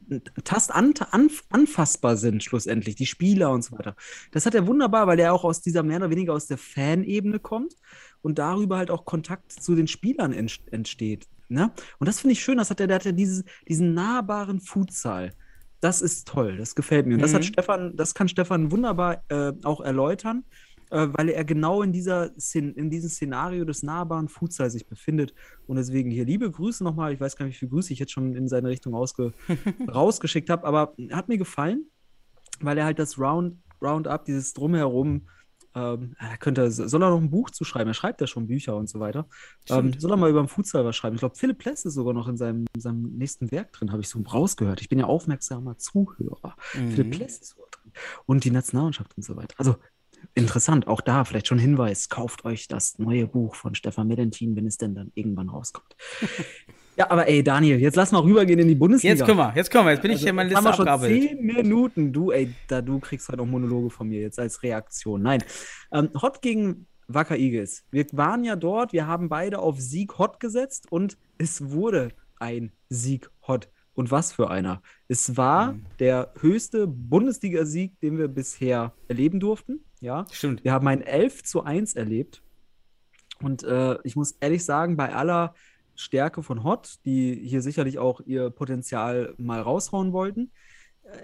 äh, 0.10 0.20
tast 0.44 0.72
an, 0.74 0.94
anf, 1.12 1.44
anfassbar 1.50 2.16
sind 2.16 2.44
schlussendlich, 2.44 2.96
die 2.96 3.06
Spieler 3.06 3.52
und 3.52 3.64
so 3.64 3.78
weiter. 3.78 3.96
Das 4.32 4.46
hat 4.46 4.56
er 4.56 4.68
wunderbar, 4.68 5.08
weil 5.08 5.20
er 5.20 5.34
auch 5.34 5.44
aus 5.44 5.62
dieser 5.62 5.84
mehr 5.84 5.98
oder 5.98 6.10
weniger 6.10 6.34
aus 6.34 6.48
der 6.48 6.58
Fanebene 6.58 7.40
kommt 7.40 7.76
und 8.22 8.40
darüber 8.40 8.78
halt 8.78 8.92
auch 8.92 9.06
Kontakt 9.06 9.52
zu 9.52 9.76
den 9.76 9.88
Spielern 9.88 10.32
ent, 10.34 10.62
entsteht. 10.72 11.28
Ne? 11.50 11.72
Und 12.00 12.08
das 12.08 12.22
finde 12.22 12.34
ich 12.34 12.42
schön, 12.44 12.58
das 12.58 12.70
hat 12.70 12.80
er, 12.80 12.88
der 12.88 12.96
hat 12.96 13.06
ja 13.06 13.12
dieses, 13.12 13.44
diesen 13.68 13.94
nahbaren 13.94 14.60
Futsal. 14.62 15.34
das 15.84 16.02
ist 16.02 16.28
toll, 16.30 16.56
das 16.58 16.76
gefällt 16.76 17.06
mir. 17.08 17.16
Und 17.16 17.22
das 17.22 17.34
hat 17.34 17.42
Mhm. 17.42 17.48
Stefan, 17.48 17.96
das 17.98 18.14
kann 18.14 18.30
Stefan 18.30 18.72
wunderbar 18.72 19.24
äh, 19.28 19.52
auch 19.64 19.82
erläutern, 19.82 20.46
äh, 20.48 20.73
weil 20.90 21.30
er 21.30 21.44
genau 21.46 21.82
in 21.82 21.92
dieser 21.92 22.32
in 22.54 22.90
diesem 22.90 23.10
Szenario 23.10 23.66
des 23.66 23.84
nahbaren 23.84 24.28
Futsal 24.28 24.70
sich 24.70 24.88
befindet. 24.88 25.34
Und 25.68 25.78
deswegen 25.78 26.12
hier 26.12 26.26
liebe 26.26 26.50
Grüße 26.50 26.84
nochmal. 26.84 27.14
Ich 27.14 27.20
weiß 27.20 27.36
gar 27.36 27.46
nicht, 27.46 27.56
wie 27.56 27.60
viele 27.60 27.72
Grüße 27.72 27.94
ich 27.94 28.00
jetzt 28.00 28.12
schon 28.12 28.36
in 28.36 28.48
seine 28.48 28.70
Richtung 28.70 28.94
ausge 28.94 29.34
rausgeschickt 29.88 30.50
habe, 30.50 30.66
aber 30.66 30.96
hat 31.12 31.28
mir 31.30 31.38
gefallen, 31.38 31.86
weil 32.62 32.78
er 32.78 32.86
halt 32.86 33.00
das 33.00 33.18
Round, 33.18 33.58
Roundup, 33.82 34.26
dieses 34.26 34.54
Drumherum, 34.54 35.28
ähm, 35.76 36.16
er 36.20 36.38
könnte, 36.38 36.70
soll 36.72 37.02
er 37.02 37.10
noch 37.10 37.20
ein 37.20 37.30
Buch 37.30 37.50
zu 37.50 37.64
schreiben? 37.64 37.90
Er 37.90 37.94
schreibt 37.94 38.22
ja 38.22 38.28
schon 38.28 38.48
Bücher 38.48 38.76
und 38.76 38.90
so 38.90 39.00
weiter. 39.00 39.28
Ähm, 39.70 39.94
soll 39.98 40.12
er 40.12 40.18
mal 40.18 40.30
über 40.30 40.42
den 40.42 40.48
Futsal 40.48 40.86
was 40.86 40.96
schreiben? 40.96 41.16
Ich 41.16 41.20
glaube, 41.20 41.36
Philipp 41.36 41.58
Pless 41.58 41.86
ist 41.86 41.96
sogar 41.96 42.14
noch 42.14 42.28
in 42.28 42.38
seinem, 42.38 42.66
in 42.76 42.82
seinem 42.82 43.18
nächsten 43.18 43.52
Werk 43.52 43.74
drin, 43.74 43.92
habe 43.92 44.02
ich 44.02 44.10
so 44.10 44.20
rausgehört. 44.20 44.82
Ich 44.82 44.90
bin 44.90 45.00
ja 45.00 45.06
aufmerksamer 45.06 45.78
Zuhörer. 45.78 46.56
Philipp 46.92 47.12
Pless 47.12 47.40
ist 47.40 47.50
sogar 47.56 47.70
drin. 47.72 47.92
Und 48.26 48.44
die 48.44 48.52
Nationalmannschaft 48.52 49.18
und 49.18 49.24
so 49.24 49.36
weiter. 49.36 49.56
Also 49.58 49.76
interessant, 50.36 50.88
auch 50.88 51.02
da 51.02 51.24
vielleicht 51.24 51.48
schon 51.48 51.60
Hinweis, 51.60 52.10
kauft 52.10 52.46
euch 52.46 52.68
das 52.68 52.98
neue 53.00 53.28
Buch 53.28 53.56
von 53.56 53.76
Stefan 53.76 54.08
Medentin, 54.08 54.56
wenn 54.56 54.66
es 54.66 54.78
denn 54.78 54.96
dann 54.96 55.12
irgendwann 55.16 55.50
rauskommt. 55.50 55.96
ja, 56.98 57.10
aber 57.10 57.28
ey, 57.28 57.44
Daniel, 57.44 57.80
jetzt 57.80 57.96
lass 57.96 58.12
mal 58.12 58.22
rübergehen 58.22 58.60
in 58.60 58.68
die 58.68 58.76
Bundesliga. 58.76 59.16
Jetzt 59.16 59.26
können 59.26 59.38
wir, 59.38 59.54
jetzt 59.56 59.72
können 59.72 59.86
wir. 59.86 59.92
Jetzt 59.92 60.02
bin 60.02 60.12
ich 60.12 60.18
Also, 60.18 60.26
hier 60.26 60.34
meine 60.34 60.50
jetzt 60.50 60.58
haben 60.58 60.66
Liste 60.66 60.86
wir 60.86 60.98
schon 60.98 61.02
zehn 61.02 61.46
Minuten. 61.46 62.14
Du, 62.14 62.32
ey, 62.32 62.54
da, 62.68 62.82
du 62.82 63.00
kriegst 63.00 63.30
halt 63.30 63.40
auch 63.40 63.46
Monologe 63.46 63.90
von 63.90 64.08
mir 64.08 64.22
jetzt 64.22 64.40
als 64.40 64.64
Reaktion. 64.64 65.22
Nein. 65.22 65.44
Ähm, 65.92 66.10
Hot 66.22 66.42
gegen 66.42 66.88
Wacker 67.08 67.38
Eagles. 67.38 67.84
Wir 67.92 68.06
waren 68.12 68.44
ja 68.44 68.56
dort, 68.56 68.94
wir 68.94 69.08
haben 69.08 69.30
beide 69.30 69.60
auf 69.60 69.80
Sieg 69.80 70.18
Hot 70.18 70.40
gesetzt 70.40 70.92
und 70.92 71.18
es 71.38 71.72
wurde 71.72 72.10
ein 72.40 72.72
Sieg 72.90 73.30
Hot. 73.48 73.70
Und 73.96 74.10
was 74.12 74.32
für 74.34 74.50
einer. 74.50 74.82
Es 75.08 75.38
war 75.38 75.74
Mhm. 75.74 75.86
der 76.00 76.34
höchste 76.40 76.88
Bundesliga-Sieg, 76.88 78.00
den 78.00 78.18
wir 78.18 78.28
bisher 78.28 78.94
erleben 79.08 79.40
durften. 79.40 79.84
Ja. 80.02 80.26
Stimmt. 80.32 80.64
Wir 80.64 80.72
haben 80.72 80.88
ein 80.88 81.02
11 81.02 81.44
zu 81.44 81.64
1 81.64 81.94
erlebt. 81.94 82.42
Und 83.42 83.64
äh, 83.64 83.98
ich 84.04 84.16
muss 84.16 84.32
ehrlich 84.40 84.66
sagen, 84.66 84.98
bei 84.98 85.14
aller 85.14 85.54
Stärke 85.96 86.42
von 86.42 86.64
Hot, 86.64 86.96
die 87.06 87.36
hier 87.36 87.62
sicherlich 87.62 88.00
auch 88.00 88.20
ihr 88.22 88.50
Potenzial 88.50 89.34
mal 89.38 89.62
raushauen 89.62 90.12
wollten, 90.12 90.52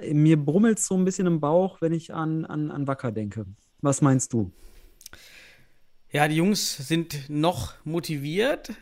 äh, 0.01 0.13
mir 0.13 0.37
brummelt 0.37 0.77
es 0.77 0.85
so 0.85 0.95
ein 0.95 1.05
bisschen 1.05 1.25
im 1.27 1.39
Bauch, 1.39 1.81
wenn 1.81 1.91
ich 1.93 2.13
an, 2.13 2.45
an, 2.45 2.69
an 2.69 2.87
Wacker 2.87 3.11
denke. 3.11 3.45
Was 3.81 4.01
meinst 4.01 4.31
du? 4.33 4.51
Ja, 6.11 6.27
die 6.27 6.35
Jungs 6.35 6.77
sind 6.77 7.29
noch 7.29 7.73
motiviert. 7.85 8.73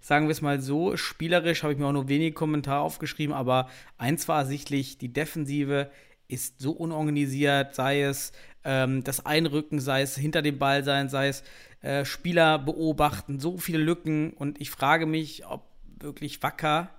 Sagen 0.00 0.26
wir 0.26 0.32
es 0.32 0.42
mal 0.42 0.60
so. 0.60 0.96
Spielerisch 0.96 1.62
habe 1.62 1.72
ich 1.72 1.78
mir 1.78 1.86
auch 1.86 1.92
nur 1.92 2.08
wenige 2.08 2.34
Kommentare 2.34 2.80
aufgeschrieben, 2.80 3.34
aber 3.34 3.68
eins 3.98 4.28
war 4.28 4.40
ersichtlich: 4.40 4.98
die 4.98 5.12
Defensive 5.12 5.90
ist 6.28 6.60
so 6.60 6.72
unorganisiert, 6.72 7.74
sei 7.74 8.02
es 8.02 8.32
ähm, 8.64 9.02
das 9.04 9.26
Einrücken, 9.26 9.80
sei 9.80 10.02
es 10.02 10.16
hinter 10.16 10.42
dem 10.42 10.58
Ball 10.58 10.84
sein, 10.84 11.08
sei 11.08 11.28
es 11.28 11.42
äh, 11.82 12.04
Spieler 12.04 12.58
beobachten, 12.58 13.40
so 13.40 13.58
viele 13.58 13.78
Lücken. 13.78 14.32
Und 14.32 14.60
ich 14.60 14.70
frage 14.70 15.06
mich, 15.06 15.46
ob 15.46 15.66
wirklich 15.98 16.42
Wacker 16.42 16.90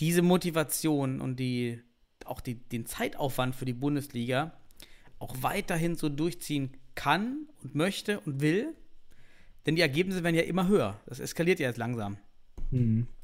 diese 0.00 0.22
Motivation 0.22 1.20
und 1.20 1.36
die, 1.36 1.80
auch 2.24 2.40
die, 2.40 2.54
den 2.54 2.86
Zeitaufwand 2.86 3.54
für 3.56 3.64
die 3.64 3.72
Bundesliga 3.72 4.52
auch 5.18 5.34
weiterhin 5.40 5.96
so 5.96 6.08
durchziehen 6.08 6.76
kann 6.94 7.48
und 7.62 7.74
möchte 7.74 8.20
und 8.20 8.40
will. 8.40 8.74
Denn 9.68 9.76
die 9.76 9.82
Ergebnisse 9.82 10.24
werden 10.24 10.34
ja 10.34 10.44
immer 10.44 10.66
höher. 10.66 10.98
Das 11.04 11.20
eskaliert 11.20 11.60
ja 11.60 11.68
jetzt 11.68 11.76
langsam. 11.76 12.16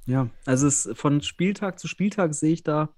Ja, 0.05 0.29
also 0.45 0.67
es, 0.67 0.91
von 0.93 1.23
Spieltag 1.23 1.79
zu 1.79 1.89
Spieltag 1.89 2.35
sehe 2.35 2.53
ich 2.53 2.63
da 2.63 2.91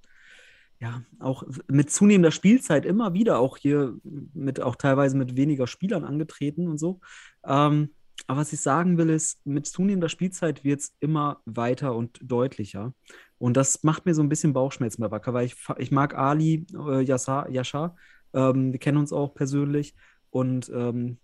ja 0.81 1.05
auch 1.21 1.45
mit 1.69 1.93
zunehmender 1.93 2.33
Spielzeit 2.33 2.85
immer 2.85 3.15
wieder 3.15 3.39
auch 3.39 3.57
hier 3.57 3.95
mit 4.03 4.61
auch 4.61 4.75
teilweise 4.75 5.17
mit 5.17 5.37
weniger 5.37 5.69
Spielern 5.69 6.03
angetreten 6.03 6.67
und 6.67 6.79
so. 6.79 6.99
Ähm, 7.45 7.91
aber 8.27 8.41
was 8.41 8.53
ich 8.53 8.63
sagen 8.63 8.99
will, 8.99 9.11
ist, 9.11 9.47
mit 9.47 9.65
zunehmender 9.67 10.09
Spielzeit 10.09 10.65
wird 10.65 10.81
es 10.81 10.97
immer 10.99 11.41
weiter 11.45 11.95
und 11.95 12.19
deutlicher. 12.25 12.95
Und 13.39 13.57
das 13.57 13.85
macht 13.85 14.07
mir 14.07 14.15
so 14.15 14.25
ein 14.25 14.29
bisschen 14.29 14.55
Bauchschmerzen 14.55 15.03
bei 15.03 15.13
Wacker, 15.13 15.35
weil 15.35 15.47
ich, 15.47 15.55
ich 15.79 15.93
mag 15.93 16.19
Ali 16.19 16.67
äh, 16.75 17.01
Yasar, 17.01 17.49
Yashar. 17.49 17.95
Ähm, 18.35 18.73
wir 18.73 18.81
kennen 18.81 18.99
uns 18.99 19.13
auch 19.13 19.35
persönlich. 19.35 19.95
Und 20.31 20.69
ähm, 20.75 21.19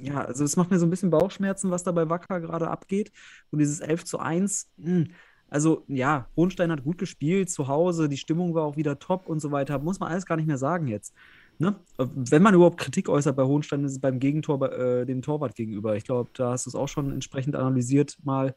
ja, 0.00 0.24
also 0.24 0.44
es 0.44 0.56
macht 0.56 0.70
mir 0.70 0.78
so 0.78 0.86
ein 0.86 0.90
bisschen 0.90 1.10
Bauchschmerzen, 1.10 1.70
was 1.70 1.82
da 1.82 1.92
bei 1.92 2.08
Wacker 2.08 2.40
gerade 2.40 2.68
abgeht. 2.68 3.12
Und 3.50 3.58
dieses 3.58 3.80
11 3.80 4.04
zu 4.04 4.18
1, 4.18 4.70
mh, 4.76 5.06
also 5.48 5.84
ja, 5.88 6.28
Hohenstein 6.36 6.70
hat 6.70 6.84
gut 6.84 6.98
gespielt 6.98 7.50
zu 7.50 7.68
Hause, 7.68 8.08
die 8.08 8.16
Stimmung 8.16 8.54
war 8.54 8.64
auch 8.64 8.76
wieder 8.76 8.98
top 8.98 9.28
und 9.28 9.40
so 9.40 9.50
weiter. 9.50 9.78
Muss 9.78 10.00
man 10.00 10.10
alles 10.10 10.26
gar 10.26 10.36
nicht 10.36 10.46
mehr 10.46 10.58
sagen 10.58 10.86
jetzt. 10.86 11.14
Ne? 11.58 11.76
Wenn 11.98 12.42
man 12.42 12.54
überhaupt 12.54 12.78
Kritik 12.78 13.08
äußert 13.08 13.36
bei 13.36 13.44
Hohenstein, 13.44 13.84
ist 13.84 13.92
es 13.92 14.00
beim 14.00 14.18
Gegentor, 14.18 14.72
äh, 14.72 15.04
dem 15.04 15.20
Torwart 15.22 15.54
gegenüber. 15.54 15.96
Ich 15.96 16.04
glaube, 16.04 16.30
da 16.32 16.52
hast 16.52 16.66
du 16.66 16.70
es 16.70 16.74
auch 16.74 16.88
schon 16.88 17.12
entsprechend 17.12 17.56
analysiert 17.56 18.18
mal. 18.24 18.54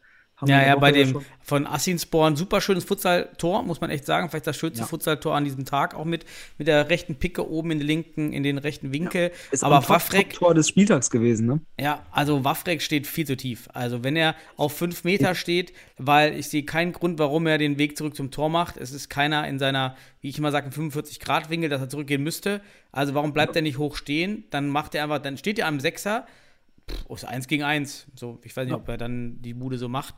Ja, 0.48 0.66
ja, 0.66 0.76
bei 0.76 0.92
dem 0.92 1.10
schon- 1.12 1.26
von 1.46 1.68
Assinsporn 1.68 2.36
super 2.38 2.62
schönes 2.62 2.86
Futsal-Tor, 2.86 3.64
muss 3.64 3.82
man 3.82 3.90
echt 3.90 4.06
sagen. 4.06 4.30
Vielleicht 4.30 4.48
das 4.48 4.56
schönste 4.58 4.82
Ja. 4.82 4.86
Futsal-Tor 4.88 5.36
an 5.36 5.44
diesem 5.44 5.66
Tag, 5.66 5.94
auch 5.94 6.06
mit, 6.06 6.26
mit 6.58 6.68
der 6.68 6.90
rechten 6.90 7.16
Picke 7.16 7.50
oben 7.50 7.72
in 7.72 7.80
den 7.80 7.88
linken, 7.88 8.32
in 8.32 8.44
den 8.44 8.58
rechten 8.58 8.94
Winkel. 8.94 9.32
Ist 9.52 9.64
Aber 9.64 9.88
Waffrek, 9.90 10.30
Top-Tor 10.32 10.54
des 10.54 10.70
Spieltags 10.70 11.10
gewesen, 11.10 11.48
ne? 11.48 11.60
ja, 11.80 12.06
also 12.12 12.44
Waffrek 12.46 12.82
steht 12.82 13.08
viel 13.08 13.28
zu 13.28 13.36
tief. 13.36 13.68
Also 13.74 14.04
wenn 14.04 14.16
er 14.16 14.36
auf 14.56 14.74
fünf 14.78 15.04
Meter 15.04 15.36
steht, 15.36 15.74
weil 15.98 16.34
ich 16.38 16.48
sehe 16.50 16.64
keinen 16.64 16.94
Grund, 16.94 17.20
warum 17.20 17.46
er 17.48 17.58
den 17.58 17.78
Weg 17.78 17.98
zurück 17.98 18.16
zum 18.16 18.32
Tor 18.32 18.50
macht. 18.50 18.78
Es 18.78 18.92
ist 18.92 19.10
keiner 19.10 19.48
in 19.48 19.60
seiner, 19.60 19.96
wie 20.22 20.30
ich 20.30 20.38
immer 20.38 20.52
sage, 20.52 20.70
45-Grad-Winkel, 20.70 21.70
dass 21.70 21.82
er 21.82 21.90
zurückgehen 21.90 22.24
müsste. 22.24 22.62
Also 22.92 23.14
warum 23.14 23.34
bleibt 23.34 23.56
er 23.56 23.62
nicht 23.62 23.78
hoch 23.78 23.96
stehen? 23.96 24.46
Dann 24.50 24.70
macht 24.70 24.96
er 24.96 25.04
einfach, 25.04 25.20
dann 25.20 25.38
steht 25.38 25.60
er 25.60 25.68
am 25.68 25.80
Sechser. 25.80 26.26
Pff, 26.90 27.06
ist 27.12 27.26
eins 27.26 27.48
gegen 27.48 27.64
eins. 27.64 28.08
So, 28.16 28.40
ich 28.44 28.56
weiß 28.56 28.66
nicht, 28.66 28.72
Ja. 28.72 28.78
ob 28.78 28.88
er 28.90 28.98
dann 28.98 29.42
die 29.42 29.54
Bude 29.54 29.78
so 29.78 29.88
macht. 29.88 30.16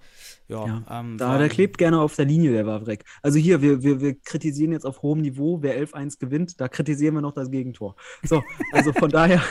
Ja, 0.47 0.65
Ja, 0.65 0.99
ähm, 0.99 1.17
da, 1.17 1.37
der 1.37 1.49
klebt 1.49 1.77
gerne 1.77 1.99
auf 1.99 2.15
der 2.15 2.25
Linie, 2.25 2.51
der 2.51 2.65
Wawrek. 2.65 3.03
Also 3.21 3.37
hier, 3.37 3.61
wir, 3.61 3.83
wir, 3.83 4.01
wir 4.01 4.15
kritisieren 4.19 4.71
jetzt 4.71 4.85
auf 4.85 5.01
hohem 5.01 5.21
Niveau, 5.21 5.61
wer 5.61 5.77
11-1 5.79 6.19
gewinnt, 6.19 6.59
da 6.59 6.67
kritisieren 6.67 7.13
wir 7.15 7.21
noch 7.21 7.33
das 7.33 7.51
Gegentor. 7.51 7.95
So, 8.23 8.43
also 8.71 8.93
von 8.93 9.09
daher, 9.11 9.41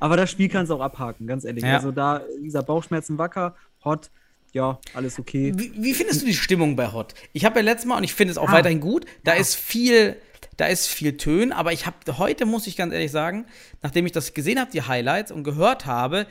aber 0.00 0.16
das 0.16 0.30
Spiel 0.30 0.48
kannst 0.48 0.70
du 0.70 0.76
auch 0.76 0.80
abhaken, 0.80 1.26
ganz 1.26 1.44
ehrlich. 1.44 1.64
Ja. 1.64 1.74
Also 1.76 1.92
da, 1.92 2.22
dieser 2.42 2.62
Bauchschmerzen 2.62 3.18
wacker, 3.18 3.54
hot, 3.84 4.10
ja, 4.52 4.78
alles 4.94 5.18
okay. 5.18 5.52
Wie, 5.56 5.72
wie 5.76 5.94
findest 5.94 6.22
du 6.22 6.26
die 6.26 6.34
Stimmung 6.34 6.74
bei 6.76 6.92
Hot? 6.92 7.14
Ich 7.32 7.44
habe 7.44 7.58
ja 7.60 7.64
letztes 7.64 7.86
Mal 7.86 7.96
und 7.98 8.04
ich 8.04 8.14
finde 8.14 8.32
es 8.32 8.38
auch 8.38 8.48
Ah. 8.48 8.52
weiterhin 8.52 8.80
gut. 8.80 9.04
Da 9.24 9.32
ist 9.34 9.54
viel, 9.56 10.16
da 10.56 10.66
ist 10.66 10.86
viel 10.88 11.16
Tön, 11.16 11.52
aber 11.52 11.72
ich 11.72 11.86
habe 11.86 11.96
heute 12.18 12.46
muss 12.46 12.66
ich 12.66 12.76
ganz 12.76 12.92
ehrlich 12.92 13.10
sagen, 13.10 13.46
nachdem 13.82 14.06
ich 14.06 14.12
das 14.12 14.34
gesehen 14.34 14.58
habe, 14.58 14.70
die 14.70 14.82
Highlights 14.82 15.30
und 15.32 15.44
gehört 15.44 15.86
habe, 15.86 16.26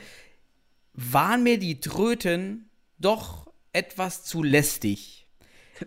waren 0.94 1.42
mir 1.42 1.58
die 1.58 1.80
Tröten 1.80 2.68
doch 2.98 3.50
etwas 3.72 4.24
zu 4.24 4.42
lästig. 4.42 5.26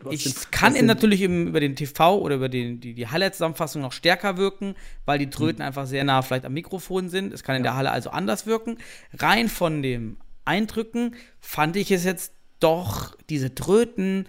Ich 0.09 0.49
kann 0.51 0.73
den- 0.73 0.85
natürlich 0.85 1.21
im, 1.21 1.47
über 1.47 1.59
den 1.59 1.75
TV 1.75 2.17
oder 2.17 2.35
über 2.35 2.47
den, 2.47 2.79
die, 2.79 2.93
die 2.93 3.07
Highlight-Zusammenfassung 3.07 3.81
noch 3.81 3.91
stärker 3.91 4.37
wirken, 4.37 4.75
weil 5.03 5.19
die 5.19 5.29
Tröten 5.29 5.61
einfach 5.61 5.85
sehr 5.85 6.05
nah 6.05 6.21
vielleicht 6.21 6.45
am 6.45 6.53
Mikrofon 6.53 7.09
sind. 7.09 7.33
Es 7.33 7.43
kann 7.43 7.57
in 7.57 7.63
der 7.63 7.75
Halle 7.75 7.91
also 7.91 8.09
anders 8.09 8.45
wirken. 8.45 8.77
Rein 9.13 9.49
von 9.49 9.81
dem 9.81 10.15
Eindrücken 10.45 11.15
fand 11.39 11.75
ich 11.75 11.91
es 11.91 12.03
jetzt 12.03 12.33
doch, 12.59 13.15
diese 13.29 13.55
Tröten 13.55 14.27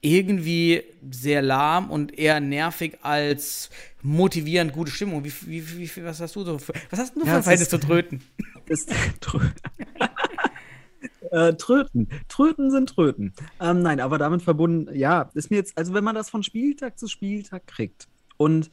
irgendwie 0.00 0.84
sehr 1.10 1.42
lahm 1.42 1.90
und 1.90 2.16
eher 2.16 2.40
nervig 2.40 2.98
als 3.02 3.70
motivierend 4.02 4.72
gute 4.72 4.92
Stimmung. 4.92 5.24
Wie, 5.24 5.32
wie, 5.46 5.96
wie, 5.96 6.04
was 6.04 6.20
hast 6.20 6.36
du 6.36 6.44
so 6.44 6.58
für, 6.58 6.72
was 6.90 7.00
hast 7.00 7.16
du 7.16 7.24
Ja, 7.24 7.36
für 7.36 7.42
Verhältnis 7.42 7.68
zu 7.68 7.78
Tröten? 7.78 8.22
ist 8.66 8.92
Trö 9.20 9.40
äh, 11.30 11.54
Tröten. 11.54 12.08
Tröten 12.28 12.70
sind 12.70 12.90
Tröten. 12.90 13.32
Ähm, 13.60 13.82
nein, 13.82 14.00
aber 14.00 14.18
damit 14.18 14.42
verbunden, 14.42 14.94
ja, 14.94 15.30
ist 15.34 15.50
mir 15.50 15.56
jetzt, 15.56 15.76
also 15.76 15.94
wenn 15.94 16.04
man 16.04 16.14
das 16.14 16.30
von 16.30 16.44
Spieltag 16.44 16.98
zu 16.98 17.08
Spieltag 17.08 17.66
kriegt 17.66 18.06
und 18.36 18.70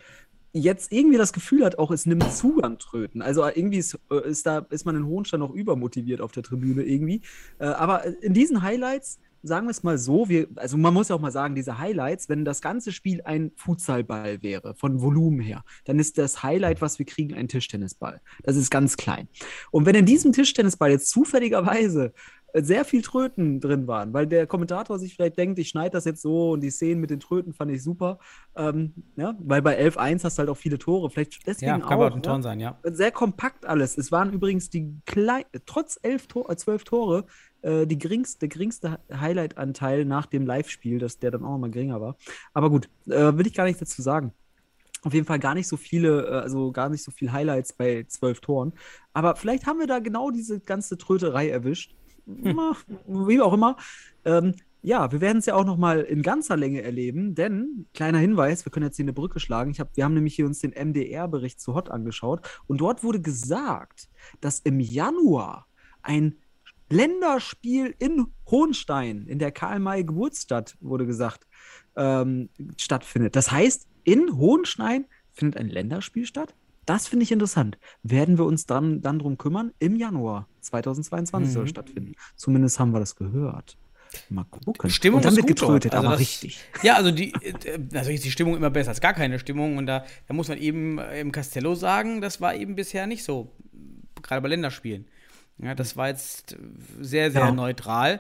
jetzt 0.56 0.91
irgendwie 0.93 1.18
das 1.18 1.34
Gefühl 1.34 1.66
hat, 1.66 1.78
auch 1.78 1.91
es 1.91 2.06
nimmt 2.06 2.32
zu 2.32 2.62
an 2.62 2.80
Tröten. 2.80 3.22
Also 3.22 3.45
irgendwie 3.45 3.78
ist, 3.78 3.99
äh, 4.10 4.28
ist 4.28 4.45
da, 4.45 4.60
ist 4.70 4.86
man 4.86 4.95
in 4.95 5.06
Hohenstein 5.06 5.41
noch 5.41 5.53
übermotiviert 5.53 6.22
auf 6.22 6.32
der 6.32 6.43
Tribüne 6.43 6.84
irgendwie. 6.84 7.22
Äh, 7.60 7.66
aber 7.66 8.06
in 8.24 8.34
diesen 8.34 8.62
Highlights, 8.62 9.20
sagen 9.43 9.68
wir 9.68 9.72
es 9.72 9.84
mal 9.84 9.97
so, 9.97 10.30
wir, 10.30 10.47
also 10.56 10.78
man 10.78 10.93
muss 10.93 11.10
ja 11.10 11.16
auch 11.16 11.20
mal 11.20 11.32
sagen, 11.32 11.56
diese 11.56 11.78
Highlights, 11.78 12.30
wenn 12.30 12.45
das 12.45 12.62
ganze 12.62 12.91
Spiel 12.91 13.22
ein 13.26 13.51
Futsalball 13.58 14.41
wäre, 14.41 14.76
von 14.76 15.01
Volumen 15.01 15.39
her, 15.39 15.64
dann 15.84 15.99
ist 15.99 16.18
das 16.18 16.41
Highlight, 16.41 16.82
was 16.82 16.99
wir 16.99 17.06
kriegen, 17.06 17.36
ein 17.36 17.47
Tischtennisball. 17.47 18.22
Das 18.43 18.56
ist 18.56 18.72
ganz 18.72 18.97
klein. 18.97 19.28
Und 19.72 19.86
wenn 19.86 19.95
in 19.95 20.06
diesem 20.06 20.32
Tischtennisball 20.32 20.91
jetzt 20.91 21.10
zufälligerweise 21.10 22.06
äh, 22.06 22.12
sehr 22.62 22.86
viel 22.86 23.01
Tröten 23.01 23.60
drin 23.60 23.88
waren, 23.88 24.14
weil 24.14 24.28
der 24.28 24.47
Kommentator 24.47 24.97
sich 24.97 25.16
vielleicht 25.16 25.38
denkt, 25.38 25.60
ich 25.60 25.70
schneide 25.70 25.91
das 25.91 26.06
jetzt 26.06 26.22
so 26.22 26.51
und 26.51 26.62
die 26.62 26.70
Szenen 26.70 27.01
mit 27.01 27.10
den 27.10 27.20
Tröten 27.20 27.53
fand 27.53 27.72
ich 27.72 27.84
super, 27.84 28.20
ähm, 28.56 28.93
ja, 29.16 29.36
weil 29.39 29.62
bei 29.62 29.78
11-1 29.78 30.24
hast 30.24 30.38
du 30.38 30.39
halt 30.41 30.49
auch 30.49 30.58
viele 30.58 30.78
Tore, 30.78 31.10
vielleicht 31.10 31.45
deswegen 31.45 31.70
Ja, 31.70 31.80
kann 31.80 31.97
auch. 31.97 32.06
auch 32.06 32.12
ein 32.12 32.24
ja. 32.24 32.32
Ton 32.32 32.41
sein, 32.41 32.60
ja. 32.60 32.78
Sehr 32.84 33.12
kompakt 33.12 33.66
alles. 33.66 33.97
Es 33.97 34.12
waren 34.12 34.32
übrigens 34.32 34.70
die 34.70 34.93
klein, 35.06 35.43
trotz 35.66 35.99
elf 36.01 36.28
Tor, 36.28 36.49
äh, 36.49 36.56
zwölf 36.56 36.84
Tore 36.84 37.26
äh, 37.62 37.86
die 37.88 37.97
geringste, 37.97 38.39
der 38.39 38.49
geringste 38.49 38.99
Highlight-Anteil 39.12 40.06
nach 40.06 40.26
dem 40.28 40.45
Live-Spiel, 40.45 40.99
dass 40.99 41.20
der 41.20 41.32
dann 41.32 41.43
auch 41.43 41.51
nochmal 41.51 41.72
geringer 41.72 41.99
war. 41.99 42.16
Aber 42.53 42.70
gut, 42.70 42.89
äh, 43.08 43.36
will 43.38 43.47
ich 43.47 43.53
gar 43.53 43.66
nicht 43.66 43.82
dazu 43.82 44.01
sagen. 44.01 44.32
Auf 45.01 45.14
jeden 45.14 45.26
Fall 45.26 45.39
gar 45.39 45.53
nicht 45.53 45.68
so 45.68 45.78
viele, 45.78 46.26
äh, 46.28 46.32
also 46.41 46.72
gar 46.72 46.89
nicht 46.89 47.03
so 47.03 47.12
viel 47.12 47.32
Highlights 47.32 47.74
bei 47.74 48.06
zwölf 48.08 48.39
Toren. 48.39 48.74
Aber 49.14 49.36
vielleicht 49.36 49.66
haben 49.66 49.80
wir 49.80 49.88
da 49.88 49.99
genau 49.99 50.32
diese 50.32 50.60
ganze 50.60 50.97
Tröterei 50.97 51.49
erwischt. 51.49 51.95
Wie 52.26 53.41
auch 53.41 53.53
immer. 53.53 53.78
Ähm, 54.23 54.55
ja, 54.82 55.11
wir 55.11 55.19
werden 55.19 55.39
es 55.39 55.47
ja 55.47 55.55
auch 55.55 55.65
noch 55.65 55.78
mal 55.78 56.01
in 56.01 56.21
ganzer 56.21 56.55
Länge 56.55 56.84
erleben, 56.84 57.34
denn 57.34 57.88
kleiner 57.95 58.19
Hinweis, 58.19 58.65
wir 58.65 58.71
können 58.71 58.86
jetzt 58.86 58.97
hier 58.97 59.05
eine 59.05 59.13
Brücke 59.13 59.39
schlagen. 59.39 59.71
Ich 59.71 59.80
hab, 59.80 59.95
wir 59.97 60.03
haben 60.03 60.13
nämlich 60.13 60.36
hier 60.36 60.45
uns 60.45 60.59
den 60.59 60.73
MDR-Bericht 60.73 61.59
zu 61.59 61.73
Hot 61.73 61.89
angeschaut 61.89 62.41
und 62.67 62.82
dort 62.82 63.03
wurde 63.03 63.19
gesagt, 63.19 64.09
dass 64.41 64.59
im 64.59 64.80
Januar 64.80 65.65
ein 66.03 66.36
Länderspiel 66.89 67.95
in 67.97 68.28
Hohenstein, 68.49 69.26
in 69.26 69.39
der 69.39 69.51
Karl-May-Geburtsstadt, 69.51 70.78
wurde 70.82 71.07
gesagt, 71.07 71.47
ähm, 71.95 72.49
stattfindet. 72.78 73.36
Das 73.36 73.51
heißt, 73.51 73.88
in 74.03 74.38
Hohenstein 74.38 75.05
findet 75.34 75.59
ein 75.59 75.69
Länderspiel 75.69 76.28
statt. 76.28 76.53
Das 76.86 77.07
finde 77.07 77.23
ich 77.23 77.31
interessant. 77.31 77.77
Werden 78.03 78.38
wir 78.38 78.45
uns 78.45 78.65
dann, 78.65 79.01
dann 79.01 79.19
drum 79.19 79.38
kümmern? 79.38 79.71
Im 79.79 79.95
Januar 79.95 80.47
2022 80.61 81.51
soll 81.51 81.61
Mhm. 81.63 81.65
es 81.65 81.69
stattfinden. 81.71 82.11
Zumindest 82.36 82.79
haben 82.79 82.91
wir 82.91 82.99
das 82.99 83.15
gehört. 83.15 83.77
Mal 84.29 84.45
gucken. 84.45 84.89
Stimmung 84.89 85.17
Und 85.17 85.25
dann 85.25 85.33
ist 85.33 85.38
wird 85.38 85.47
gut 85.47 85.57
getrötet, 85.59 85.93
Also 85.93 86.05
aber 86.07 86.13
das- 86.15 86.21
richtig. 86.21 86.59
Ja, 86.83 86.95
also 86.95 87.11
die, 87.11 87.33
natürlich 87.91 88.15
ist 88.17 88.25
die 88.25 88.31
Stimmung 88.31 88.55
immer 88.55 88.69
besser 88.69 88.89
als 88.89 89.01
gar 89.01 89.13
keine 89.13 89.39
Stimmung. 89.39 89.77
Und 89.77 89.88
da, 89.88 90.05
da 90.27 90.33
muss 90.33 90.47
man 90.47 90.57
eben 90.57 90.99
äh, 90.99 91.19
im 91.19 91.31
Castello 91.31 91.75
sagen, 91.75 92.21
das 92.21 92.39
war 92.39 92.55
eben 92.55 92.75
bisher 92.75 93.07
nicht 93.07 93.23
so, 93.23 93.51
gerade 94.21 94.41
bei 94.41 94.47
Länderspielen. 94.47 95.05
Ja, 95.57 95.73
das 95.75 95.97
war 95.97 96.07
jetzt 96.09 96.55
sehr, 97.01 97.31
sehr 97.31 97.41
Ja. 97.41 97.51
neutral. 97.51 98.19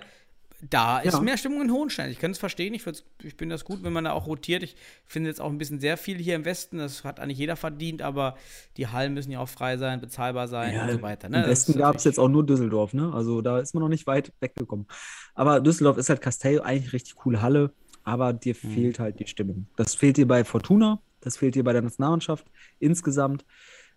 Da 0.69 0.99
ist 0.99 1.13
Ja. 1.13 1.19
mehr 1.19 1.37
Stimmung 1.37 1.61
in 1.61 1.71
Hohenstein. 1.71 2.09
Ich 2.09 2.19
kann 2.19 2.31
es 2.31 2.37
verstehen. 2.37 2.73
Ich, 2.73 2.83
ich 3.23 3.37
bin 3.37 3.49
das 3.49 3.65
gut, 3.65 3.83
wenn 3.83 3.93
man 3.93 4.05
da 4.05 4.13
auch 4.13 4.25
rotiert. 4.25 4.63
Ich 4.63 4.75
finde 5.05 5.29
jetzt 5.29 5.41
auch 5.41 5.49
ein 5.49 5.57
bisschen 5.57 5.79
sehr 5.79 5.97
viel 5.97 6.17
hier 6.17 6.35
im 6.35 6.45
Westen. 6.45 6.77
Das 6.77 7.03
hat 7.03 7.19
eigentlich 7.19 7.37
jeder 7.37 7.55
verdient, 7.55 8.01
aber 8.01 8.35
die 8.77 8.87
Hallen 8.87 9.13
müssen 9.13 9.31
ja 9.31 9.39
auch 9.39 9.49
frei 9.49 9.77
sein, 9.77 10.01
bezahlbar 10.01 10.47
sein 10.47 10.79
und 10.79 10.91
so 10.95 11.01
weiter. 11.01 11.29
Ne? 11.29 11.43
Im 11.43 11.49
Westen 11.49 11.73
ist 11.73 11.77
gab 11.77 11.95
es 11.97 12.03
jetzt 12.05 12.19
auch 12.19 12.29
nur 12.29 12.45
Düsseldorf, 12.45 12.93
ne? 12.93 13.11
Also 13.13 13.41
da 13.41 13.59
ist 13.59 13.73
man 13.73 13.81
noch 13.81 13.89
nicht 13.89 14.07
weit 14.07 14.31
weggekommen. 14.39 14.87
Aber 15.33 15.59
Düsseldorf 15.59 15.97
ist 15.97 16.09
halt 16.09 16.21
Castello, 16.21 16.61
eigentlich 16.63 16.93
richtig 16.93 17.15
coole 17.15 17.41
Halle, 17.41 17.73
aber 18.03 18.33
dir 18.33 18.55
Mhm. 18.61 18.69
fehlt 18.73 18.99
halt 18.99 19.19
die 19.19 19.27
Stimmung. 19.27 19.67
Das 19.75 19.93
fehlt 19.93 20.17
dir 20.17 20.27
bei 20.27 20.43
Fortuna, 20.45 20.99
das 21.21 21.37
fehlt 21.37 21.55
dir 21.55 21.63
bei 21.63 21.73
der 21.73 21.81
Nationalmannschaft 21.81 22.45
insgesamt 22.79 23.45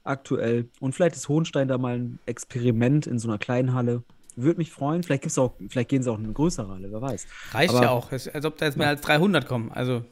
aktuell. 0.04 0.68
Und 0.80 0.94
vielleicht 0.94 1.16
ist 1.16 1.28
Hohenstein 1.28 1.68
da 1.68 1.78
mal 1.78 1.98
ein 1.98 2.18
Experiment 2.26 3.06
in 3.06 3.18
so 3.18 3.28
einer 3.28 3.38
kleinen 3.38 3.74
Halle. 3.74 4.02
Würde 4.42 4.58
mich 4.58 4.70
freuen. 4.70 5.02
Vielleicht 5.02 5.22
gibt's 5.22 5.38
auch, 5.38 5.54
vielleicht 5.68 5.88
gehen 5.88 6.02
sie 6.02 6.10
auch 6.10 6.18
in 6.18 6.24
eine 6.24 6.32
größere 6.32 6.68
Halle, 6.68 6.90
wer 6.92 7.00
weiß. 7.00 7.26
Reicht 7.52 7.74
aber- 7.74 7.82
ja 7.82 7.90
auch. 7.90 8.12
Als 8.12 8.44
ob 8.44 8.56
da 8.56 8.66
jetzt 8.66 8.76
mehr 8.78 8.88
als 8.88 9.00
300 9.00 9.46
kommen. 9.46 9.70
Also, 9.72 10.04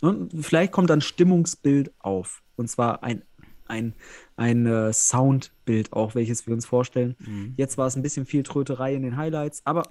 Und 0.00 0.32
vielleicht 0.44 0.72
kommt 0.72 0.90
dann 0.90 1.00
Stimmungsbild 1.00 1.92
auf. 1.98 2.42
Und 2.56 2.68
zwar 2.70 3.02
ein, 3.02 3.22
ein, 3.66 3.94
ein 4.36 4.66
äh, 4.66 4.92
Soundbild 4.92 5.92
auch, 5.92 6.14
welches 6.14 6.46
wir 6.46 6.54
uns 6.54 6.66
vorstellen. 6.66 7.16
Mhm. 7.18 7.54
Jetzt 7.56 7.78
war 7.78 7.86
es 7.86 7.96
ein 7.96 8.02
bisschen 8.02 8.26
viel 8.26 8.42
Tröterei 8.44 8.94
in 8.94 9.02
den 9.02 9.16
Highlights, 9.16 9.62
aber 9.64 9.82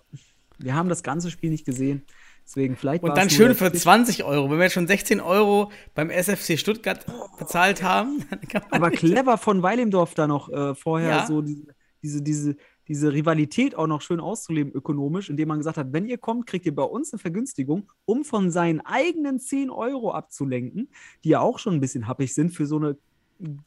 wir 0.57 0.73
haben 0.75 0.89
das 0.89 1.03
ganze 1.03 1.29
Spiel 1.29 1.49
nicht 1.49 1.65
gesehen. 1.65 2.03
Deswegen 2.45 2.77
vielleicht 2.77 3.03
Und 3.03 3.17
dann 3.17 3.29
schön 3.29 3.53
für 3.55 3.69
der- 3.69 3.79
20 3.79 4.23
Euro. 4.23 4.49
Wenn 4.49 4.57
wir 4.57 4.63
jetzt 4.63 4.73
schon 4.73 4.87
16 4.87 5.19
Euro 5.19 5.69
beim 5.93 6.09
SFC 6.09 6.57
Stuttgart 6.57 7.05
bezahlt 7.37 7.83
haben, 7.83 8.23
dann 8.29 8.39
kann 8.41 8.61
man 8.71 8.81
Aber 8.83 8.91
clever 8.91 9.37
von 9.37 9.61
Weilimdorf 9.61 10.13
da 10.13 10.27
noch 10.27 10.47
äh, 10.49 10.73
vorher 10.73 11.09
Ja. 11.09 11.25
so 11.27 11.41
diese, 11.41 11.67
diese, 12.01 12.21
diese, 12.21 12.55
diese 12.87 13.11
Rivalität 13.13 13.75
auch 13.75 13.87
noch 13.87 14.01
schön 14.01 14.19
auszuleben 14.19 14.71
ökonomisch, 14.73 15.29
indem 15.29 15.49
man 15.49 15.57
gesagt 15.59 15.77
hat, 15.77 15.93
wenn 15.93 16.05
ihr 16.07 16.17
kommt, 16.17 16.47
kriegt 16.47 16.65
ihr 16.65 16.75
bei 16.75 16.83
uns 16.83 17.11
eine 17.13 17.19
Vergünstigung, 17.19 17.91
um 18.05 18.23
von 18.23 18.51
seinen 18.51 18.81
eigenen 18.81 19.39
10 19.39 19.69
Euro 19.69 20.11
abzulenken, 20.11 20.89
die 21.23 21.29
ja 21.29 21.39
auch 21.39 21.59
schon 21.59 21.73
ein 21.73 21.79
bisschen 21.81 22.07
happig 22.07 22.33
sind 22.33 22.51
für 22.51 22.65
so 22.65 22.77
eine, 22.77 22.97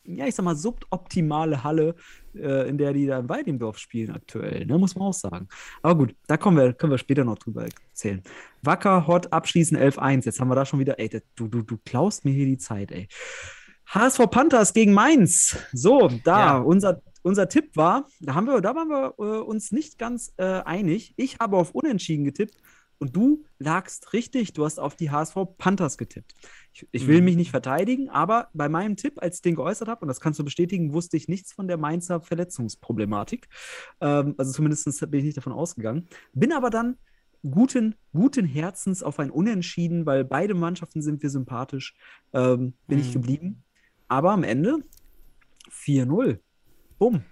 ja, 0.04 0.26
ich 0.26 0.34
sag 0.34 0.44
mal, 0.44 0.56
suboptimale 0.56 1.62
Halle, 1.62 1.94
äh, 2.34 2.68
in 2.68 2.76
der 2.76 2.92
die 2.92 3.06
da 3.06 3.18
in 3.20 3.28
Weidendorf 3.28 3.78
spielen 3.78 4.10
aktuell, 4.10 4.66
ne, 4.66 4.78
muss 4.78 4.96
man 4.96 5.08
auch 5.08 5.14
sagen. 5.14 5.46
Aber 5.82 5.96
gut, 5.96 6.14
da 6.26 6.36
kommen 6.36 6.56
wir, 6.56 6.72
können 6.72 6.90
wir 6.92 6.98
später 6.98 7.24
noch 7.24 7.38
drüber 7.38 7.66
erzählen. 7.90 8.22
Wacker, 8.62 9.06
Hot, 9.06 9.32
abschließen 9.32 9.76
11-1. 9.76 10.24
Jetzt 10.24 10.40
haben 10.40 10.48
wir 10.48 10.56
da 10.56 10.66
schon 10.66 10.80
wieder, 10.80 10.98
ey, 10.98 11.08
du, 11.36 11.46
du, 11.46 11.62
du 11.62 11.78
klaust 11.84 12.24
mir 12.24 12.32
hier 12.32 12.46
die 12.46 12.58
Zeit, 12.58 12.90
ey. 12.90 13.06
HSV 13.86 14.30
Panthers 14.30 14.72
gegen 14.72 14.92
Mainz. 14.92 15.56
So, 15.72 16.08
da, 16.24 16.38
Ja. 16.38 16.58
unser, 16.58 17.00
unser 17.22 17.48
Tipp 17.48 17.76
war, 17.76 18.06
da 18.20 18.34
haben 18.34 18.46
wir, 18.46 18.60
da 18.60 18.74
waren 18.74 18.88
wir 18.88 19.14
äh, 19.18 19.40
uns 19.40 19.72
nicht 19.72 19.98
ganz 19.98 20.32
äh, 20.36 20.44
einig. 20.44 21.14
Ich 21.16 21.38
habe 21.38 21.56
auf 21.56 21.72
Unentschieden 21.72 22.24
getippt 22.24 22.56
und 22.98 23.16
du 23.16 23.44
lagst 23.58 24.12
richtig. 24.12 24.52
Du 24.52 24.64
hast 24.64 24.78
auf 24.78 24.94
die 24.96 25.10
HSV 25.10 25.34
Panthers 25.58 25.96
getippt. 25.98 26.34
Ich, 26.72 26.86
ich 26.92 27.06
will 27.06 27.18
Mhm. 27.20 27.24
mich 27.24 27.36
nicht 27.36 27.50
verteidigen, 27.50 28.08
aber 28.10 28.48
bei 28.52 28.68
meinem 28.68 28.96
Tipp, 28.96 29.14
als 29.22 29.36
ich 29.36 29.42
den 29.42 29.54
geäußert 29.54 29.88
habe, 29.88 30.02
und 30.02 30.08
das 30.08 30.20
kannst 30.20 30.38
du 30.38 30.44
bestätigen, 30.44 30.92
wusste 30.92 31.16
ich 31.16 31.28
nichts 31.28 31.52
von 31.52 31.66
der 31.68 31.76
Mainzer 31.78 32.20
Verletzungsproblematik. 32.20 33.48
Ähm, 34.00 34.34
also 34.38 34.52
zumindest 34.52 34.84
bin 35.10 35.20
ich 35.20 35.24
nicht 35.24 35.36
davon 35.36 35.52
ausgegangen. 35.52 36.08
Bin 36.34 36.52
aber 36.52 36.70
dann 36.70 36.96
guten, 37.42 37.94
guten 38.12 38.44
Herzens 38.44 39.02
auf 39.02 39.18
ein 39.18 39.30
Unentschieden, 39.30 40.04
weil 40.04 40.24
beide 40.24 40.52
Mannschaften 40.54 41.00
sind 41.00 41.22
wir 41.22 41.30
sympathisch, 41.30 41.94
ähm, 42.34 42.74
bin 42.86 42.98
ich 42.98 43.08
Mhm. 43.08 43.12
geblieben. 43.14 43.64
Aber 44.08 44.32
am 44.32 44.42
Ende 44.42 44.78
4-0. 45.70 46.40
Bumm. 47.00 47.24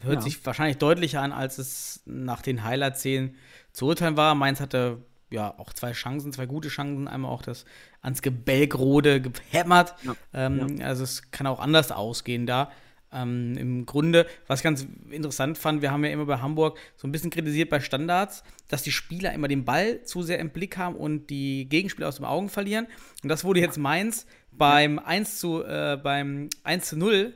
Hört 0.00 0.14
Ja. 0.14 0.20
sich 0.22 0.46
wahrscheinlich 0.46 0.78
deutlicher 0.78 1.20
an, 1.20 1.32
als 1.32 1.58
es 1.58 2.02
nach 2.06 2.40
den 2.40 2.62
Highlight-Szenen 2.62 3.34
zu 3.72 3.86
urteilen 3.86 4.16
war. 4.16 4.34
Mainz 4.36 4.60
hatte 4.60 5.02
ja 5.30 5.58
auch 5.58 5.72
zwei 5.72 5.90
Chancen, 5.92 6.32
zwei 6.32 6.46
gute 6.46 6.68
Chancen. 6.68 7.08
Einmal 7.08 7.30
auch 7.32 7.42
das 7.42 7.64
ans 8.00 8.22
Gebälkrode 8.22 9.20
gehämmert. 9.20 9.94
Ja. 10.04 10.14
Ähm, 10.32 10.78
Also 10.82 11.02
es 11.02 11.30
kann 11.32 11.46
auch 11.48 11.58
anders 11.60 11.90
ausgehen 11.92 12.46
da. 12.46 12.70
Ähm, 13.10 13.56
Im 13.58 13.86
Grunde, 13.86 14.26
was 14.46 14.60
ich 14.60 14.64
ganz 14.64 14.86
interessant 15.10 15.58
fand, 15.58 15.82
wir 15.82 15.90
haben 15.90 16.04
ja 16.04 16.10
immer 16.10 16.26
bei 16.26 16.38
Hamburg 16.38 16.78
so 16.96 17.08
ein 17.08 17.12
bisschen 17.12 17.30
kritisiert 17.30 17.70
bei 17.70 17.80
Standards, 17.80 18.44
dass 18.68 18.82
die 18.82 18.92
Spieler 18.92 19.32
immer 19.32 19.48
den 19.48 19.64
Ball 19.64 20.02
zu 20.04 20.22
sehr 20.22 20.38
im 20.38 20.50
Blick 20.50 20.76
haben 20.76 20.94
und 20.94 21.28
die 21.28 21.68
Gegenspieler 21.68 22.06
aus 22.08 22.16
den 22.16 22.26
Augen 22.26 22.50
verlieren. 22.50 22.86
Und 23.22 23.30
das 23.30 23.44
wurde 23.44 23.60
jetzt 23.60 23.78
Mainz 23.78 24.26
beim 24.52 24.98
1 25.00 25.38
zu, 25.40 25.64
äh, 25.64 25.98
beim 26.00 26.50
1 26.64 26.86
zu 26.86 26.96
0 26.98 27.34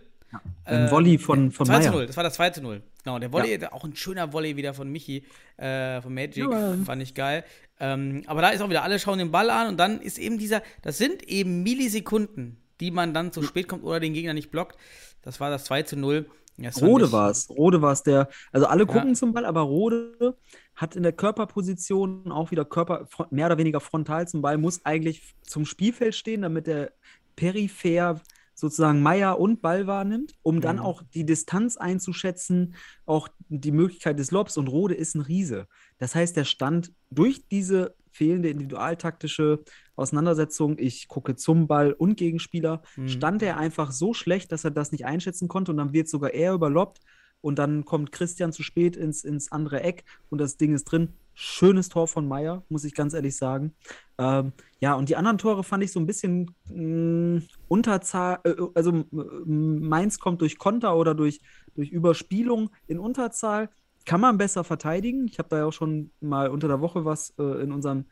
Ein 0.65 0.91
Volley 0.91 1.19
von, 1.19 1.51
von 1.51 1.67
2 1.67 1.75
zu 1.75 1.81
Meier. 1.89 1.93
0, 1.93 2.07
das 2.07 2.17
war 2.17 2.25
das 2.25 2.35
2 2.35 2.51
zu 2.51 2.63
0. 2.63 2.83
Genau, 3.05 3.19
der 3.19 3.33
Volley, 3.33 3.59
auch 3.71 3.85
ein 3.85 3.95
schöner 3.97 4.33
Volley 4.33 4.57
wieder 4.57 4.75
von 4.75 4.89
Michi, 4.91 5.25
äh, 5.57 6.01
von 6.01 6.15
Magic, 6.15 6.45
Ja. 6.51 6.75
fand 6.85 7.03
ich 7.03 7.15
geil. 7.15 7.45
Ähm, 7.81 8.23
aber 8.27 8.43
da 8.43 8.51
ist 8.51 8.61
auch 8.63 8.71
wieder, 8.71 8.83
alle 8.85 8.99
schauen 8.99 9.19
den 9.19 9.31
Ball 9.33 9.51
an 9.51 9.69
und 9.69 9.77
dann 9.77 10.01
ist 10.01 10.19
eben 10.19 10.39
dieser, 10.39 10.63
das 10.83 10.99
sind 10.99 11.23
eben 11.25 11.63
Millisekunden, 11.63 12.59
die 12.81 12.91
man 12.91 13.13
dann 13.13 13.33
zu 13.33 13.43
spät 13.43 13.69
kommt 13.69 13.83
oder 13.85 14.01
den 14.01 14.15
Gegner 14.15 14.35
nicht 14.35 14.51
blockt. 14.51 14.77
Das 15.23 15.41
war 15.41 15.51
das 15.51 15.65
2 15.65 15.83
zu 15.83 15.97
0. 15.97 16.27
Ja, 16.59 16.71
das 16.71 16.83
Rode 16.83 17.11
war 17.13 17.31
es. 17.31 17.49
Rode 17.51 17.83
war 17.83 17.93
es, 17.93 18.03
der. 18.03 18.29
Also 18.53 18.67
alle 18.67 18.87
gucken 18.87 19.09
Ja. 19.11 19.15
zum 19.15 19.33
Ball, 19.33 19.45
aber 19.47 19.63
Rode 19.63 20.37
hat 20.77 20.95
in 20.97 21.03
der 21.03 21.13
Körperposition 21.13 22.31
auch 22.31 22.51
wieder 22.51 22.65
Körper 22.65 23.09
mehr 23.31 23.47
oder 23.47 23.59
weniger 23.59 23.81
frontal 23.81 24.29
zum 24.29 24.43
Ball, 24.43 24.59
muss 24.59 24.85
eigentlich 24.85 25.35
zum 25.43 25.65
Spielfeld 25.67 26.15
stehen, 26.15 26.43
damit 26.43 26.69
er 26.69 26.93
peripher 27.37 28.21
sozusagen 28.63 29.03
Meier 29.03 29.39
und 29.41 29.61
Ball 29.61 29.87
wahrnimmt, 29.87 30.35
um 30.43 30.61
dann 30.61 30.77
Mhm. 30.77 30.83
auch 30.83 31.03
die 31.15 31.27
Distanz 31.27 31.77
einzuschätzen, 31.77 32.75
auch 33.05 33.29
die 33.49 33.73
Möglichkeit 33.73 34.19
des 34.19 34.31
Lobs. 34.31 34.57
Und 34.57 34.69
Rode 34.69 34.95
ist 34.95 35.15
ein 35.17 35.21
Riese. 35.21 35.67
Das 35.99 36.15
heißt, 36.15 36.37
der 36.37 36.45
stand 36.45 36.93
durch 37.11 37.47
diese 37.49 37.95
fehlende 38.13 38.51
individualtaktische 38.51 39.65
Auseinandersetzung, 39.97 40.77
ich 40.79 41.09
gucke 41.09 41.35
zum 41.37 41.67
Ball 41.67 41.93
und 41.93 42.17
Gegenspieler, 42.17 42.83
Mhm. 42.97 43.09
stand 43.09 43.43
er 43.43 43.57
einfach 43.57 43.91
so 43.93 44.15
schlecht, 44.15 44.53
dass 44.53 44.65
er 44.65 44.71
das 44.71 44.93
nicht 44.93 45.05
einschätzen 45.07 45.49
konnte 45.49 45.73
und 45.73 45.79
dann 45.79 45.93
wird 45.93 46.09
sogar 46.09 46.31
er 46.33 46.53
überloppt 46.55 47.01
und 47.41 47.59
dann 47.59 47.85
kommt 47.85 48.13
Christian 48.13 48.53
zu 48.53 48.63
spät 48.63 48.97
ins, 48.97 49.25
ins 49.25 49.51
andere 49.51 49.83
Eck 49.83 50.05
und 50.31 50.41
das 50.41 50.57
Ding 50.57 50.75
ist 50.75 50.85
drin. 50.85 51.15
Schönes 51.35 51.89
Tor 51.89 52.09
von 52.09 52.29
Meier, 52.29 52.65
muss 52.69 52.85
ich 52.85 52.95
ganz 52.95 53.15
ehrlich 53.15 53.37
sagen. 53.37 53.75
Ähm, 54.19 54.53
ja, 54.81 54.95
und 54.95 55.09
die 55.09 55.17
anderen 55.17 55.39
Tore 55.39 55.65
fand 55.65 55.83
ich 55.83 55.93
so 55.93 55.99
ein 56.01 56.07
bisschen 56.07 56.55
mh, 56.69 57.43
Unterzahl, 57.69 58.41
äh, 58.45 58.55
also 58.75 58.91
m- 58.91 59.89
Mainz 59.89 60.19
kommt 60.19 60.41
durch 60.43 60.59
Konter 60.59 60.97
oder 60.97 61.15
durch, 61.15 61.41
durch 61.75 61.91
Überspielung 61.91 62.71
in 62.87 62.99
Unterzahl. 62.99 63.71
Kann 64.05 64.21
man 64.21 64.37
besser 64.37 64.65
verteidigen. 64.65 65.27
Ich 65.29 65.39
habe 65.39 65.49
da 65.49 65.59
ja 65.59 65.65
auch 65.67 65.73
schon 65.73 66.11
mal 66.21 66.49
unter 66.49 66.69
der 66.69 66.81
Woche 66.81 67.05
was 67.05 67.33
äh, 67.39 67.63
in 67.63 67.73
unserem 67.73 68.07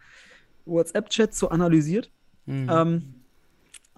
WhatsApp-Chat 0.65 1.35
so 1.35 1.49
analysiert. 1.49 2.11
Mhm. 2.47 2.67
Ähm, 2.71 3.20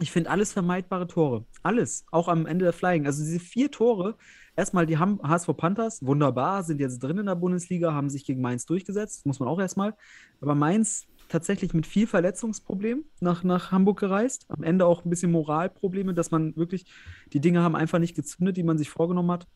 ich 0.00 0.10
finde 0.10 0.30
alles 0.30 0.52
vermeidbare 0.52 1.06
Tore. 1.06 1.44
Alles. 1.62 2.04
Auch 2.10 2.28
am 2.28 2.46
Ende 2.46 2.64
der 2.64 2.72
Flying. 2.72 3.06
Also 3.06 3.22
diese 3.22 3.40
vier 3.40 3.70
Tore. 3.70 4.16
Erstmal 4.56 4.84
die 4.84 4.98
Ham- 4.98 5.20
HSV 5.22 5.56
Panthers, 5.56 6.04
wunderbar, 6.04 6.62
sind 6.62 6.78
jetzt 6.80 6.98
drin 7.02 7.16
in 7.18 7.26
der 7.26 7.36
Bundesliga, 7.36 7.94
haben 7.94 8.10
sich 8.10 8.26
gegen 8.26 8.42
Mainz 8.42 8.66
durchgesetzt. 8.66 9.24
Muss 9.24 9.40
man 9.40 9.48
auch 9.48 9.58
erstmal. 9.58 9.94
Aber 10.40 10.54
Mainz 10.54 11.06
tatsächlich 11.32 11.72
mit 11.72 11.86
viel 11.86 12.06
Verletzungsproblem 12.06 13.04
nach, 13.20 13.42
nach 13.42 13.72
Hamburg 13.72 13.98
gereist. 13.98 14.44
Am 14.48 14.62
Ende 14.62 14.84
auch 14.86 15.04
ein 15.04 15.10
bisschen 15.10 15.32
Moralprobleme, 15.32 16.12
dass 16.12 16.30
man 16.30 16.54
wirklich, 16.56 16.84
die 17.32 17.40
Dinge 17.40 17.62
haben 17.62 17.74
einfach 17.74 17.98
nicht 17.98 18.14
gezündet, 18.14 18.56
die 18.58 18.62
man 18.62 18.76
sich 18.76 18.90
vorgenommen 18.90 19.30
hat. 19.30 19.46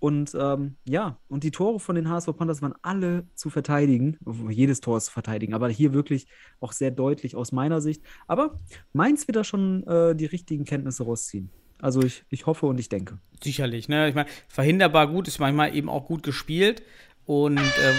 Und 0.00 0.34
ähm, 0.34 0.76
ja, 0.88 1.18
und 1.28 1.44
die 1.44 1.50
Tore 1.50 1.78
von 1.78 1.94
den 1.94 2.08
HSV 2.08 2.36
Panthers 2.36 2.62
waren 2.62 2.74
alle 2.82 3.26
zu 3.34 3.50
verteidigen. 3.50 4.18
Jedes 4.48 4.80
Tor 4.80 4.96
ist 4.96 5.06
zu 5.06 5.12
verteidigen, 5.12 5.54
aber 5.54 5.68
hier 5.68 5.92
wirklich 5.92 6.26
auch 6.58 6.72
sehr 6.72 6.90
deutlich 6.90 7.36
aus 7.36 7.52
meiner 7.52 7.80
Sicht. 7.80 8.02
Aber 8.26 8.58
Mainz 8.92 9.28
wird 9.28 9.36
da 9.36 9.44
schon 9.44 9.86
äh, 9.86 10.16
die 10.16 10.24
richtigen 10.24 10.64
Kenntnisse 10.64 11.04
rausziehen. 11.04 11.50
Also 11.80 12.02
ich, 12.02 12.24
ich 12.28 12.46
hoffe 12.46 12.66
und 12.66 12.80
ich 12.80 12.88
denke. 12.88 13.18
Sicherlich, 13.42 13.88
ne? 13.88 14.08
Ich 14.08 14.14
meine, 14.14 14.28
verhinderbar 14.48 15.06
gut 15.06 15.28
ist 15.28 15.38
manchmal 15.38 15.76
eben 15.76 15.88
auch 15.88 16.06
gut 16.06 16.22
gespielt. 16.22 16.82
Und 17.26 17.58
ähm, 17.58 17.96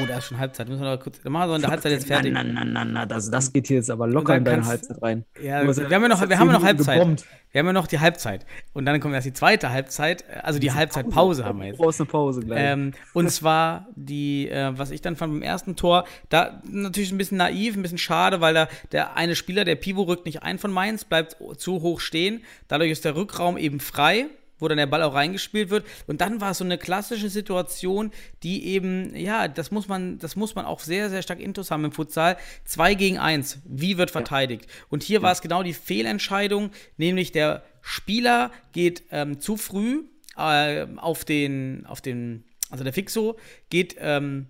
oh, 0.00 0.06
da 0.06 0.18
ist 0.18 0.26
schon 0.26 0.38
Halbzeit. 0.38 0.68
Müssen 0.68 0.82
wir 0.82 0.96
noch 0.96 1.02
kurz. 1.02 1.22
Machen 1.24 1.42
wir 1.42 1.48
so 1.48 1.54
in 1.54 1.60
der 1.62 1.70
Halbzeit 1.70 1.92
jetzt 1.92 2.06
fertig. 2.06 2.32
Na, 2.32 2.42
na, 2.42 2.64
na, 2.64 2.84
na, 2.84 3.06
das, 3.06 3.30
das 3.30 3.52
geht 3.52 3.66
hier 3.66 3.76
jetzt 3.76 3.90
aber 3.90 4.06
locker 4.06 4.36
in 4.36 4.44
deine 4.44 4.64
Halbzeit 4.64 5.02
rein. 5.02 5.24
Ja, 5.40 5.62
wir 5.62 5.84
haben 5.84 6.02
ja 6.02 6.08
noch, 6.08 6.28
wir 6.28 6.38
haben 6.38 6.52
noch 6.52 6.62
Halbzeit. 6.62 6.98
gebombt. 6.98 7.26
Wir 7.52 7.58
haben 7.58 7.66
ja 7.66 7.72
noch 7.74 7.86
die 7.86 8.00
Halbzeit. 8.00 8.46
Und 8.72 8.86
dann 8.86 8.98
kommt 9.00 9.14
erst 9.14 9.26
die 9.26 9.32
zweite 9.34 9.70
Halbzeit, 9.70 10.24
also 10.42 10.58
die 10.58 10.72
Halbzeitpause 10.72 11.44
haben 11.44 11.60
wir 11.60 11.66
jetzt. 11.66 11.78
Du 11.78 11.84
brauchst 11.84 12.00
eine 12.00 12.08
Pause 12.08 12.40
gleich. 12.40 12.58
Ähm, 12.60 12.92
und 13.12 13.30
zwar 13.30 13.88
die, 13.94 14.48
äh, 14.48 14.72
was 14.76 14.90
ich 14.90 15.02
dann 15.02 15.16
fand 15.16 15.34
beim 15.34 15.42
ersten 15.42 15.76
Tor, 15.76 16.04
da 16.30 16.62
natürlich 16.70 17.12
ein 17.12 17.18
bisschen 17.18 17.36
naiv, 17.36 17.76
ein 17.76 17.82
bisschen 17.82 17.98
schade, 17.98 18.40
weil 18.40 18.54
da 18.54 18.68
der 18.92 19.16
eine 19.16 19.36
Spieler, 19.36 19.64
der 19.64 19.76
Pivo 19.76 20.02
rückt 20.02 20.24
nicht 20.24 20.42
ein 20.42 20.58
von 20.58 20.72
Mainz, 20.72 21.04
bleibt 21.04 21.36
zu 21.58 21.82
hoch 21.82 22.00
stehen. 22.00 22.42
Dadurch 22.68 22.90
ist 22.90 23.04
der 23.04 23.16
Rückraum 23.16 23.58
eben 23.58 23.80
frei, 23.80 24.26
wo 24.62 24.68
dann 24.68 24.78
der 24.78 24.86
Ball 24.86 25.02
auch 25.02 25.14
reingespielt 25.14 25.70
wird. 25.70 25.84
Und 26.06 26.20
dann 26.20 26.40
war 26.40 26.52
es 26.52 26.58
so 26.58 26.64
eine 26.64 26.78
klassische 26.78 27.28
Situation, 27.28 28.12
die 28.42 28.66
eben, 28.66 29.14
ja, 29.14 29.48
das 29.48 29.70
muss 29.70 29.88
man, 29.88 30.18
das 30.18 30.36
muss 30.36 30.54
man 30.54 30.64
auch 30.64 30.80
sehr, 30.80 31.10
sehr 31.10 31.22
stark 31.22 31.40
intus 31.40 31.70
haben 31.70 31.84
im 31.84 31.92
Futsal. 31.92 32.36
Zwei 32.64 32.94
gegen 32.94 33.18
eins. 33.18 33.58
Wie 33.64 33.98
wird 33.98 34.10
verteidigt? 34.10 34.66
Und 34.88 35.02
hier 35.02 35.22
war 35.22 35.32
es 35.32 35.42
genau 35.42 35.62
die 35.62 35.74
Fehlentscheidung, 35.74 36.70
nämlich 36.96 37.32
der 37.32 37.64
Spieler 37.82 38.52
geht 38.72 39.02
ähm, 39.10 39.40
zu 39.40 39.56
früh 39.56 40.04
äh, 40.36 40.86
auf 40.96 41.24
den, 41.24 41.84
auf 41.86 42.00
den, 42.00 42.44
also 42.70 42.84
der 42.84 42.92
Fixo 42.92 43.38
geht, 43.68 43.96
ähm, 43.98 44.46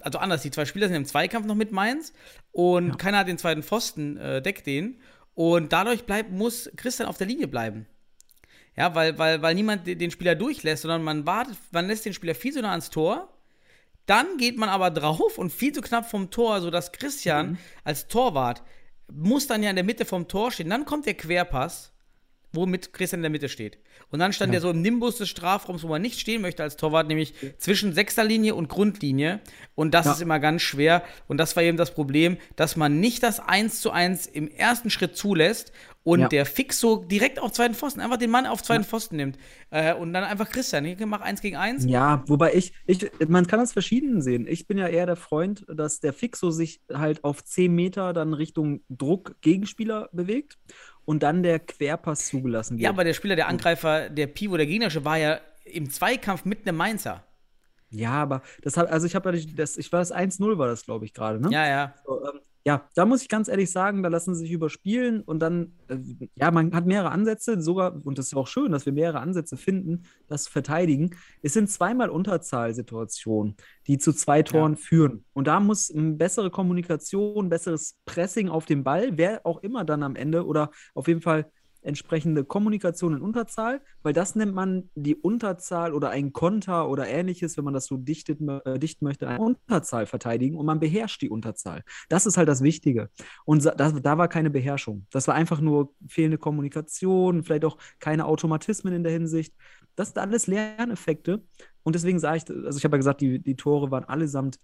also 0.00 0.18
anders, 0.18 0.42
die 0.42 0.50
zwei 0.50 0.64
Spieler 0.66 0.88
sind 0.88 0.96
im 0.96 1.04
Zweikampf 1.06 1.46
noch 1.46 1.54
mit 1.54 1.72
Mainz 1.72 2.12
und 2.52 2.98
keiner 2.98 3.18
hat 3.18 3.28
den 3.28 3.38
zweiten 3.38 3.62
Pfosten, 3.62 4.16
äh, 4.16 4.42
deckt 4.42 4.66
den. 4.66 5.00
Und 5.34 5.72
dadurch 5.72 6.04
bleibt, 6.04 6.30
muss 6.30 6.70
Christian 6.76 7.08
auf 7.08 7.18
der 7.18 7.26
Linie 7.26 7.48
bleiben. 7.48 7.86
Ja, 8.76 8.94
weil, 8.94 9.16
weil, 9.18 9.40
weil 9.40 9.54
niemand 9.54 9.86
den 9.86 10.10
Spieler 10.10 10.34
durchlässt, 10.34 10.82
sondern 10.82 11.02
man 11.02 11.26
wartet, 11.26 11.56
man 11.70 11.86
lässt 11.86 12.04
den 12.04 12.12
Spieler 12.14 12.34
viel 12.34 12.52
zu 12.52 12.60
nah 12.62 12.70
ans 12.70 12.90
Tor. 12.90 13.28
Dann 14.06 14.36
geht 14.36 14.58
man 14.58 14.68
aber 14.68 14.90
drauf 14.90 15.38
und 15.38 15.50
viel 15.52 15.72
zu 15.72 15.80
knapp 15.80 16.10
vom 16.10 16.30
Tor, 16.30 16.60
sodass 16.60 16.92
Christian 16.92 17.58
als 17.84 18.08
Torwart 18.08 18.62
muss 19.12 19.46
dann 19.46 19.62
ja 19.62 19.70
in 19.70 19.76
der 19.76 19.84
Mitte 19.84 20.04
vom 20.04 20.28
Tor 20.28 20.50
stehen. 20.50 20.68
Dann 20.70 20.84
kommt 20.84 21.06
der 21.06 21.14
Querpass, 21.14 21.92
womit 22.52 22.92
Christian 22.92 23.20
in 23.20 23.22
der 23.24 23.30
Mitte 23.30 23.48
steht. 23.48 23.78
Und 24.10 24.18
dann 24.18 24.32
stand 24.32 24.52
er 24.54 24.60
so 24.60 24.70
im 24.70 24.82
Nimbus 24.82 25.16
des 25.18 25.28
Strafraums, 25.28 25.82
wo 25.82 25.88
man 25.88 26.02
nicht 26.02 26.20
stehen 26.20 26.42
möchte 26.42 26.62
als 26.62 26.76
Torwart, 26.76 27.08
nämlich 27.08 27.34
zwischen 27.58 27.92
Sechserlinie 27.94 28.54
und 28.54 28.68
Grundlinie. 28.68 29.40
Und 29.74 29.92
das 29.94 30.06
Ja. 30.06 30.12
ist 30.12 30.20
immer 30.20 30.38
ganz 30.38 30.62
schwer. 30.62 31.02
Und 31.26 31.38
das 31.38 31.56
war 31.56 31.62
eben 31.62 31.76
das 31.78 31.94
Problem, 31.94 32.36
dass 32.56 32.76
man 32.76 33.00
nicht 33.00 33.22
das 33.22 33.40
1 33.40 33.80
zu 33.80 33.90
1 33.90 34.26
im 34.26 34.48
ersten 34.48 34.90
Schritt 34.90 35.16
zulässt 35.16 35.72
und 36.04 36.20
Ja. 36.20 36.28
der 36.28 36.46
Fixo 36.46 36.96
direkt 37.04 37.40
auf 37.40 37.52
zweiten 37.52 37.74
Pfosten, 37.74 38.00
einfach 38.00 38.18
den 38.18 38.30
Mann 38.30 38.46
auf 38.46 38.62
zweiten 38.62 38.84
Pfosten 38.84 39.16
nimmt. 39.16 39.38
Äh, 39.70 39.94
und 39.94 40.12
dann 40.12 40.22
einfach 40.22 40.50
Christian, 40.50 40.84
hier 40.84 41.06
mach 41.06 41.22
1 41.22 41.40
gegen 41.40 41.56
1. 41.56 41.86
Ja, 41.86 42.22
wobei 42.26 42.54
ich, 42.54 42.74
ich, 42.86 43.10
man 43.26 43.46
kann 43.46 43.58
das 43.58 43.72
verschieden 43.72 44.20
sehen. 44.20 44.46
Ich 44.46 44.66
bin 44.66 44.76
ja 44.78 44.86
eher 44.86 45.06
der 45.06 45.16
Freund, 45.16 45.64
dass 45.66 46.00
der 46.00 46.12
Fixo 46.12 46.50
sich 46.50 46.82
halt 46.92 47.24
auf 47.24 47.42
10 47.42 47.74
Meter 47.74 48.12
dann 48.12 48.34
Richtung 48.34 48.82
Druck 48.90 49.36
Gegenspieler 49.40 50.10
bewegt 50.12 50.58
und 51.06 51.22
dann 51.22 51.42
der 51.42 51.58
Querpass 51.58 52.28
zugelassen 52.28 52.74
wird. 52.76 52.84
Ja, 52.84 52.90
aber 52.90 53.04
der 53.04 53.14
Spieler, 53.14 53.34
der 53.34 53.48
Angreifer, 53.48 54.10
der 54.10 54.26
Pivo, 54.26 54.56
der 54.58 54.66
Gegnerische, 54.66 55.04
war 55.04 55.16
ja 55.16 55.40
im 55.64 55.88
Zweikampf 55.90 56.44
mit 56.44 56.68
einem 56.68 56.76
Mainzer. 56.76 57.24
Ja, 57.90 58.10
aber 58.12 58.42
das 58.62 58.76
hat, 58.76 58.90
also 58.90 59.06
ich 59.06 59.14
habe 59.14 59.30
ja 59.30 59.36
nicht, 59.36 59.58
das, 59.58 59.78
ich 59.78 59.90
war 59.92 60.00
das 60.00 60.12
1-0 60.12 60.58
war 60.58 60.66
das, 60.66 60.84
glaube 60.84 61.04
ich, 61.06 61.14
gerade, 61.14 61.40
ne? 61.40 61.48
Ja, 61.50 61.66
ja. 61.66 61.94
So, 62.04 62.22
ähm, 62.24 62.40
ja, 62.66 62.88
da 62.94 63.04
muss 63.04 63.20
ich 63.20 63.28
ganz 63.28 63.48
ehrlich 63.48 63.70
sagen, 63.70 64.02
da 64.02 64.08
lassen 64.08 64.34
sie 64.34 64.42
sich 64.42 64.52
überspielen 64.52 65.20
und 65.20 65.40
dann, 65.40 65.72
äh, 65.88 65.98
ja, 66.34 66.50
man 66.50 66.74
hat 66.74 66.86
mehrere 66.86 67.10
Ansätze, 67.10 67.60
sogar, 67.60 67.94
und 68.04 68.16
das 68.16 68.26
ist 68.26 68.32
ja 68.32 68.38
auch 68.38 68.46
schön, 68.46 68.72
dass 68.72 68.86
wir 68.86 68.92
mehrere 68.94 69.20
Ansätze 69.20 69.58
finden, 69.58 70.04
das 70.28 70.44
zu 70.44 70.50
verteidigen. 70.50 71.10
Es 71.42 71.52
sind 71.52 71.68
zweimal 71.68 72.08
Unterzahlsituationen, 72.08 73.56
die 73.86 73.98
zu 73.98 74.14
zwei 74.14 74.42
Toren 74.42 74.76
führen. 74.76 75.26
Und 75.34 75.46
da 75.46 75.60
muss 75.60 75.94
eine 75.94 76.12
bessere 76.12 76.50
Kommunikation, 76.50 77.50
besseres 77.50 77.98
Pressing 78.06 78.48
auf 78.48 78.64
den 78.64 78.82
Ball, 78.82 79.18
wer 79.18 79.44
auch 79.44 79.62
immer 79.62 79.84
dann 79.84 80.02
am 80.02 80.16
Ende 80.16 80.46
oder 80.46 80.70
auf 80.94 81.06
jeden 81.06 81.20
Fall 81.20 81.50
entsprechende 81.84 82.44
Kommunikation 82.44 83.14
in 83.14 83.22
Unterzahl, 83.22 83.80
weil 84.02 84.12
das 84.12 84.34
nennt 84.34 84.54
man 84.54 84.90
die 84.94 85.14
Unterzahl 85.14 85.92
oder 85.92 86.10
ein 86.10 86.32
Konter 86.32 86.88
oder 86.88 87.06
ähnliches, 87.06 87.56
wenn 87.56 87.64
man 87.64 87.74
das 87.74 87.86
so 87.86 87.96
dichtet, 87.96 88.40
äh, 88.40 88.78
dichten 88.78 89.04
möchte, 89.04 89.28
eine 89.28 89.40
Unterzahl 89.40 90.06
verteidigen 90.06 90.56
und 90.56 90.66
man 90.66 90.80
beherrscht 90.80 91.22
die 91.22 91.30
Unterzahl. 91.30 91.82
Das 92.08 92.26
ist 92.26 92.36
halt 92.36 92.48
das 92.48 92.62
Wichtige. 92.62 93.10
Und 93.44 93.64
das, 93.64 93.94
da 94.00 94.18
war 94.18 94.28
keine 94.28 94.50
Beherrschung. 94.50 95.06
Das 95.10 95.28
war 95.28 95.34
einfach 95.34 95.60
nur 95.60 95.94
fehlende 96.08 96.38
Kommunikation, 96.38 97.42
vielleicht 97.42 97.64
auch 97.64 97.78
keine 97.98 98.26
Automatismen 98.26 98.94
in 98.94 99.02
der 99.04 99.12
Hinsicht. 99.12 99.54
Das 99.94 100.08
sind 100.08 100.18
alles 100.18 100.46
Lerneffekte. 100.46 101.42
Und 101.82 101.94
deswegen 101.94 102.18
sage 102.18 102.38
ich, 102.38 102.50
also 102.64 102.78
ich 102.78 102.84
habe 102.84 102.96
ja 102.96 102.98
gesagt, 102.98 103.20
die, 103.20 103.38
die 103.38 103.56
Tore 103.56 103.90
waren 103.90 104.04
allesamt, 104.04 104.58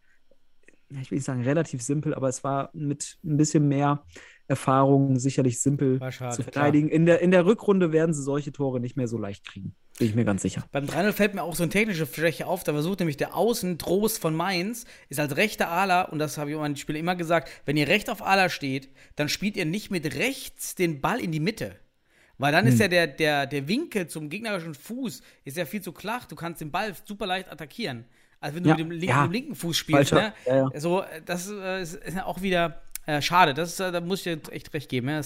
ich 0.89 1.11
will 1.11 1.17
nicht 1.17 1.25
sagen 1.25 1.43
relativ 1.43 1.83
simpel, 1.83 2.15
aber 2.15 2.29
es 2.29 2.43
war 2.43 2.71
mit 2.73 3.19
ein 3.25 3.37
bisschen 3.37 3.69
mehr 3.69 4.05
Erfahrung 4.51 5.19
sicherlich 5.19 5.61
simpel 5.61 6.01
schade, 6.13 6.35
zu 6.37 6.43
verteidigen. 6.43 6.89
In 6.89 7.07
der, 7.07 7.21
in 7.21 7.31
der 7.31 7.47
Rückrunde 7.47 7.93
werden 7.93 8.13
sie 8.13 8.23
solche 8.23 8.53
Tore 8.53 8.81
nicht 8.81 8.97
mehr 8.97 9.09
so 9.09 9.17
leicht 9.17 9.47
kriegen. 9.47 9.75
Bin 9.99 10.09
ich 10.09 10.15
mir 10.15 10.25
ganz 10.25 10.43
sicher. 10.43 10.65
Beim 10.73 10.87
3-0 10.87 11.13
fällt 11.13 11.35
mir 11.35 11.43
auch 11.43 11.55
so 11.55 11.63
eine 11.63 11.71
technische 11.71 12.07
Schwäche 12.07 12.47
auf. 12.47 12.65
Da 12.65 12.73
versucht 12.73 12.99
nämlich 13.01 13.17
der 13.17 13.37
Außen 13.37 13.79
Trost 13.79 14.21
von 14.21 14.35
Mainz, 14.35 14.85
ist 15.09 15.21
als 15.21 15.37
rechter 15.37 15.69
Aler, 15.69 16.13
und 16.13 16.19
das 16.19 16.37
habe 16.39 16.51
ich 16.51 16.57
auch 16.57 16.63
an 16.63 16.75
die 16.75 16.81
Spieler 16.81 16.99
immer 16.99 17.17
gesagt, 17.17 17.49
wenn 17.65 17.77
ihr 17.77 17.87
recht 17.89 18.11
auf 18.11 18.23
Aler 18.27 18.49
steht, 18.49 18.89
dann 19.17 19.29
spielt 19.29 19.57
ihr 19.57 19.67
nicht 19.67 19.91
mit 19.91 20.17
rechts 20.17 20.75
den 20.75 21.01
Ball 21.01 21.21
in 21.21 21.33
die 21.33 21.41
Mitte. 21.41 21.77
Weil 22.39 22.53
dann 22.53 22.67
ist 22.67 22.75
Hm. 22.75 22.81
ja 22.81 22.89
der, 22.89 23.07
der, 23.07 23.47
der 23.47 23.69
Winkel 23.69 24.07
zum 24.09 24.31
gegnerischen 24.31 24.75
Fuß 24.75 25.21
ist 25.45 25.57
ja 25.59 25.67
viel 25.67 25.83
zu 25.83 25.93
flach. 25.93 26.25
Du 26.25 26.35
kannst 26.35 26.61
den 26.63 26.71
Ball 26.71 26.93
super 27.05 27.27
leicht 27.27 27.53
attackieren. 27.53 28.07
Also 28.41 28.57
wenn 28.57 28.63
du 28.63 28.71
Ja, 28.71 28.77
mit, 28.77 28.81
dem 28.87 28.91
linken, 28.91 29.09
ja. 29.09 29.23
mit 29.23 29.29
dem 29.29 29.33
linken 29.33 29.55
Fuß 29.55 29.77
spielst, 29.77 30.13
ne? 30.15 30.33
ja, 30.47 30.57
ja. 30.73 30.81
So, 30.81 31.03
äh, 31.03 31.21
das 31.27 31.51
äh, 31.51 31.83
ist, 31.83 31.95
ist 31.97 32.17
ja 32.17 32.25
auch 32.25 32.41
wieder 32.41 32.81
äh, 33.17 33.23
schade. 33.23 33.55
Das 33.55 33.71
ist, 33.71 33.81
äh, 33.81 33.93
da 33.93 34.01
muss 34.01 34.25
ich 34.27 34.41
dir 34.41 34.53
echt 34.53 34.73
recht 34.75 34.89
geben. 34.89 35.09
Ja? 35.09 35.21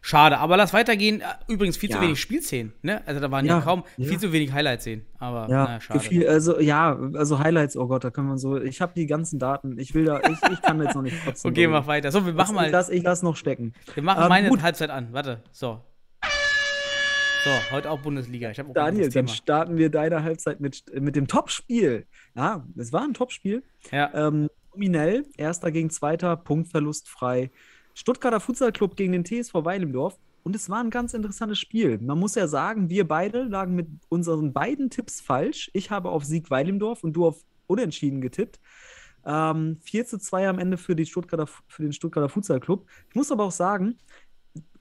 Schade. 0.00 0.38
Aber 0.38 0.56
lass 0.56 0.72
weitergehen. 0.72 1.20
Äh, 1.20 1.24
Übrigens 1.52 1.76
viel 1.76 1.90
zu 1.90 1.96
Ja. 1.96 2.02
wenig 2.02 2.20
Spielszenen. 2.20 2.72
Ne? 2.82 3.02
Also 3.06 3.20
da 3.20 3.30
waren 3.30 3.44
ja, 3.46 3.60
kaum 3.60 3.84
ja. 3.96 4.08
viel 4.08 4.18
zu 4.18 4.32
wenig 4.32 4.52
Highlights-Szenen. 4.52 5.06
Aber 5.18 5.48
Ja, 5.48 5.64
na, 5.64 5.80
schade. 5.80 6.00
gefiel, 6.00 6.28
also 6.28 6.58
ja, 6.60 6.98
also 7.14 7.38
Highlights, 7.38 7.76
oh 7.76 7.86
Gott, 7.86 8.04
da 8.04 8.10
können 8.10 8.28
wir 8.28 8.38
so. 8.38 8.60
Ich 8.60 8.80
habe 8.80 8.92
die 8.94 9.06
ganzen 9.06 9.38
Daten. 9.38 9.78
Ich 9.78 9.94
will 9.94 10.04
da, 10.04 10.20
ich, 10.20 10.38
ich 10.52 10.60
kann 10.62 10.82
jetzt 10.82 10.94
noch 10.94 11.02
nicht 11.02 11.24
kotzen. 11.24 11.50
Okay, 11.50 11.66
mach 11.66 11.86
weiter. 11.86 12.10
So, 12.10 12.26
wir 12.26 12.32
machen 12.32 12.50
Ich 12.50 12.60
mal. 12.62 12.70
lass, 12.70 12.88
ich 12.88 13.02
lass 13.02 13.22
noch 13.22 13.36
stecken. 13.36 13.72
Wir 13.94 14.02
machen 14.02 14.22
Ähm, 14.22 14.28
meine 14.28 14.48
gut. 14.48 14.62
Halbzeit 14.62 14.90
an. 14.90 15.08
Warte. 15.12 15.42
So. 15.52 15.80
So, 17.44 17.50
heute 17.72 17.90
auch 17.90 17.98
Bundesliga. 18.00 18.50
Ich 18.52 18.60
auch 18.60 18.72
Daniel, 18.72 19.08
dann 19.10 19.26
starten 19.26 19.76
wir 19.76 19.90
deine 19.90 20.22
Halbzeit 20.22 20.60
mit, 20.60 20.84
mit 21.00 21.16
dem 21.16 21.26
Topspiel. 21.26 22.06
Ja, 22.36 22.64
es 22.78 22.92
war 22.92 23.02
ein 23.02 23.14
Topspiel. 23.14 23.64
Ja. 23.90 24.10
Ähm, 24.14 24.48
nominell, 24.72 25.26
erster 25.36 25.70
gegen 25.70 25.90
zweiter, 25.90 26.36
Punktverlust 26.36 27.08
frei. 27.08 27.50
Stuttgarter 27.94 28.40
Futsal 28.40 28.72
Club 28.72 28.96
gegen 28.96 29.12
den 29.12 29.24
TSV 29.24 29.54
Weilimdorf. 29.54 30.18
Und 30.44 30.56
es 30.56 30.68
war 30.68 30.82
ein 30.82 30.90
ganz 30.90 31.14
interessantes 31.14 31.58
Spiel. 31.58 31.98
Man 31.98 32.18
muss 32.18 32.34
ja 32.34 32.48
sagen, 32.48 32.90
wir 32.90 33.06
beide 33.06 33.44
lagen 33.44 33.76
mit 33.76 33.86
unseren 34.08 34.52
beiden 34.52 34.90
Tipps 34.90 35.20
falsch. 35.20 35.70
Ich 35.72 35.90
habe 35.90 36.08
auf 36.10 36.24
Sieg 36.24 36.50
Weilimdorf 36.50 37.04
und 37.04 37.12
du 37.12 37.26
auf 37.26 37.44
Unentschieden 37.68 38.20
getippt. 38.20 38.58
Ähm, 39.24 39.78
4 39.82 40.06
zu 40.06 40.18
2 40.18 40.48
am 40.48 40.58
Ende 40.58 40.78
für, 40.78 40.96
die 40.96 41.06
Stuttgarter, 41.06 41.46
für 41.68 41.82
den 41.82 41.92
Stuttgarter 41.92 42.28
Futsal 42.28 42.58
Club. 42.58 42.86
Ich 43.08 43.14
muss 43.14 43.30
aber 43.30 43.44
auch 43.44 43.52
sagen, 43.52 43.98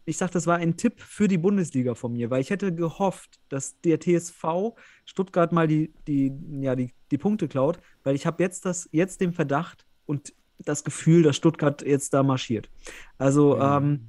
ich 0.06 0.18
sage, 0.18 0.32
das 0.34 0.48
war 0.48 0.58
ein 0.58 0.78
Tipp 0.78 1.00
für 1.00 1.28
die 1.28 1.38
Bundesliga 1.38 1.96
von 1.96 2.14
mir, 2.14 2.30
weil 2.30 2.42
ich 2.42 2.50
hätte 2.50 2.74
gehofft, 2.74 3.40
dass 3.50 3.80
der 3.82 4.00
TSV 4.00 4.74
Stuttgart 5.06 5.52
mal 5.52 5.68
die, 5.68 5.94
die, 6.08 6.34
ja, 6.60 6.76
die, 6.76 6.94
die 7.12 7.18
Punkte 7.18 7.48
klaut, 7.48 7.80
weil 8.04 8.16
ich 8.16 8.26
habe 8.26 8.42
jetzt, 8.42 8.66
das, 8.66 8.90
jetzt 8.92 9.22
den 9.22 9.34
Verdacht 9.34 9.86
und 10.06 10.34
das 10.60 10.84
Gefühl, 10.84 11.24
dass 11.24 11.36
Stuttgart 11.36 11.82
jetzt 11.82 12.14
da 12.14 12.24
marschiert. 12.24 12.70
Also, 13.18 13.60
ähm, 13.60 14.08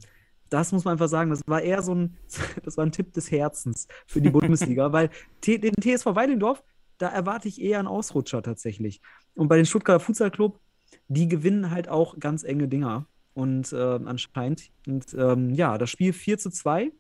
das 0.49 0.71
muss 0.71 0.85
man 0.85 0.93
einfach 0.93 1.09
sagen, 1.09 1.31
das 1.31 1.41
war 1.47 1.63
eher 1.63 1.83
so 1.83 1.95
ein, 1.95 2.17
das 2.65 2.77
war 2.77 2.85
ein 2.85 2.93
Tipp 2.93 3.13
des 3.15 3.31
Herzens 3.31 3.89
für 4.07 4.21
die 4.21 4.31
Bundesliga, 4.31 4.93
weil 4.93 5.11
den 5.47 5.75
TSV 5.75 6.07
Weidendorf, 6.07 6.63
da 6.99 7.09
erwarte 7.09 7.49
ich 7.49 7.61
eher 7.61 7.79
einen 7.79 7.89
Ausrutscher 7.89 8.43
tatsächlich. 8.43 9.01
Und 9.35 9.49
bei 9.49 9.57
den 9.57 9.67
Stuttgarter 9.67 10.05
Futsal 10.05 10.31
Club, 10.31 10.61
die 11.09 11.29
gewinnen 11.29 11.71
halt 11.71 11.89
auch 11.89 12.19
ganz 12.19 12.45
enge 12.45 12.69
Dinger. 12.69 13.07
Und 13.35 13.73
ähm, 13.73 14.07
anscheinend. 14.09 14.71
Und 14.87 15.15
ähm, 15.15 15.51
ja, 15.55 15.79
das 15.79 15.91
Spiel 15.91 16.13
4 16.13 16.39
zu 16.39 16.51
2. 16.51 16.93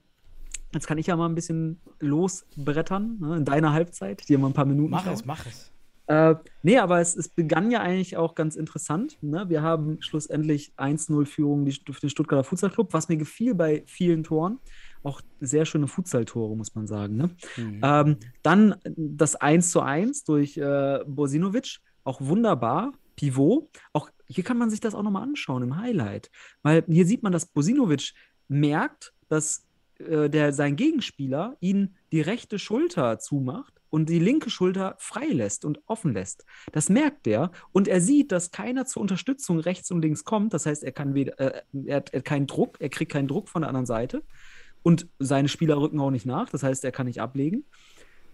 Jetzt 0.72 0.86
kann 0.86 0.96
ich 0.98 1.06
ja 1.08 1.16
mal 1.16 1.28
ein 1.28 1.34
bisschen 1.34 1.80
losbrettern, 2.00 3.18
ne, 3.20 3.36
in 3.36 3.44
deiner 3.44 3.72
Halbzeit, 3.72 4.26
dir 4.28 4.38
mal 4.38 4.46
ein 4.48 4.52
paar 4.54 4.64
Minuten 4.64 4.90
Mach 4.90 5.02
klauen. 5.02 5.14
es, 5.16 5.24
mach 5.26 5.44
es. 5.46 5.70
Äh, 6.06 6.34
nee, 6.62 6.78
aber 6.78 7.00
es, 7.00 7.14
es 7.14 7.28
begann 7.28 7.70
ja 7.70 7.80
eigentlich 7.80 8.16
auch 8.16 8.34
ganz 8.34 8.56
interessant. 8.56 9.18
Ne? 9.22 9.48
Wir 9.48 9.62
haben 9.62 10.00
schlussendlich 10.00 10.72
1-0 10.76 11.26
Führung 11.26 11.64
die- 11.64 11.72
für 11.92 12.00
den 12.00 12.10
Stuttgarter 12.10 12.42
Futsal 12.44 12.70
Club, 12.70 12.92
was 12.92 13.08
mir 13.08 13.16
gefiel 13.16 13.54
bei 13.54 13.84
vielen 13.86 14.24
Toren. 14.24 14.58
auch 15.04 15.20
sehr 15.40 15.64
schöne 15.64 15.88
Futsal-Tore, 15.88 16.56
muss 16.56 16.74
man 16.74 16.86
sagen. 16.86 17.16
Ne? 17.16 17.30
Ähm, 17.82 18.16
dann 18.42 18.76
das 18.86 19.34
1 19.36 19.70
zu 19.72 19.80
1 19.80 20.24
durch 20.24 20.56
äh, 20.56 21.00
Bosinovic, 21.06 21.78
auch 22.04 22.20
wunderbar. 22.20 22.92
Pivot. 23.16 23.68
Auch 23.92 24.10
hier 24.34 24.44
kann 24.44 24.58
man 24.58 24.70
sich 24.70 24.80
das 24.80 24.94
auch 24.94 25.02
nochmal 25.02 25.22
anschauen 25.22 25.62
im 25.62 25.76
Highlight. 25.76 26.30
Weil 26.62 26.84
hier 26.88 27.06
sieht 27.06 27.22
man, 27.22 27.32
dass 27.32 27.46
Bosinovic 27.46 28.12
merkt, 28.48 29.12
dass 29.28 29.66
äh, 29.98 30.28
der, 30.28 30.52
sein 30.52 30.76
Gegenspieler 30.76 31.56
ihn 31.60 31.96
die 32.12 32.20
rechte 32.20 32.58
Schulter 32.58 33.18
zumacht 33.18 33.74
und 33.90 34.08
die 34.08 34.18
linke 34.18 34.50
Schulter 34.50 34.96
freilässt 34.98 35.64
und 35.64 35.80
offen 35.86 36.14
lässt. 36.14 36.44
Das 36.72 36.88
merkt 36.88 37.26
er 37.26 37.50
und 37.72 37.88
er 37.88 38.00
sieht, 38.00 38.32
dass 38.32 38.50
keiner 38.50 38.86
zur 38.86 39.02
Unterstützung 39.02 39.58
rechts 39.58 39.90
und 39.90 40.02
links 40.02 40.24
kommt. 40.24 40.54
Das 40.54 40.66
heißt, 40.66 40.82
er 40.82 40.92
kann 40.92 41.14
weder, 41.14 41.38
äh, 41.38 41.62
er 41.86 41.96
hat, 41.96 42.10
er 42.12 42.18
hat 42.18 42.24
keinen 42.24 42.46
Druck, 42.46 42.78
er 42.80 42.88
kriegt 42.88 43.12
keinen 43.12 43.28
Druck 43.28 43.48
von 43.48 43.62
der 43.62 43.68
anderen 43.68 43.86
Seite 43.86 44.22
und 44.82 45.08
seine 45.18 45.48
Spieler 45.48 45.78
rücken 45.78 46.00
auch 46.00 46.10
nicht 46.10 46.26
nach. 46.26 46.48
Das 46.48 46.62
heißt, 46.62 46.84
er 46.84 46.92
kann 46.92 47.06
nicht 47.06 47.20
ablegen. 47.20 47.64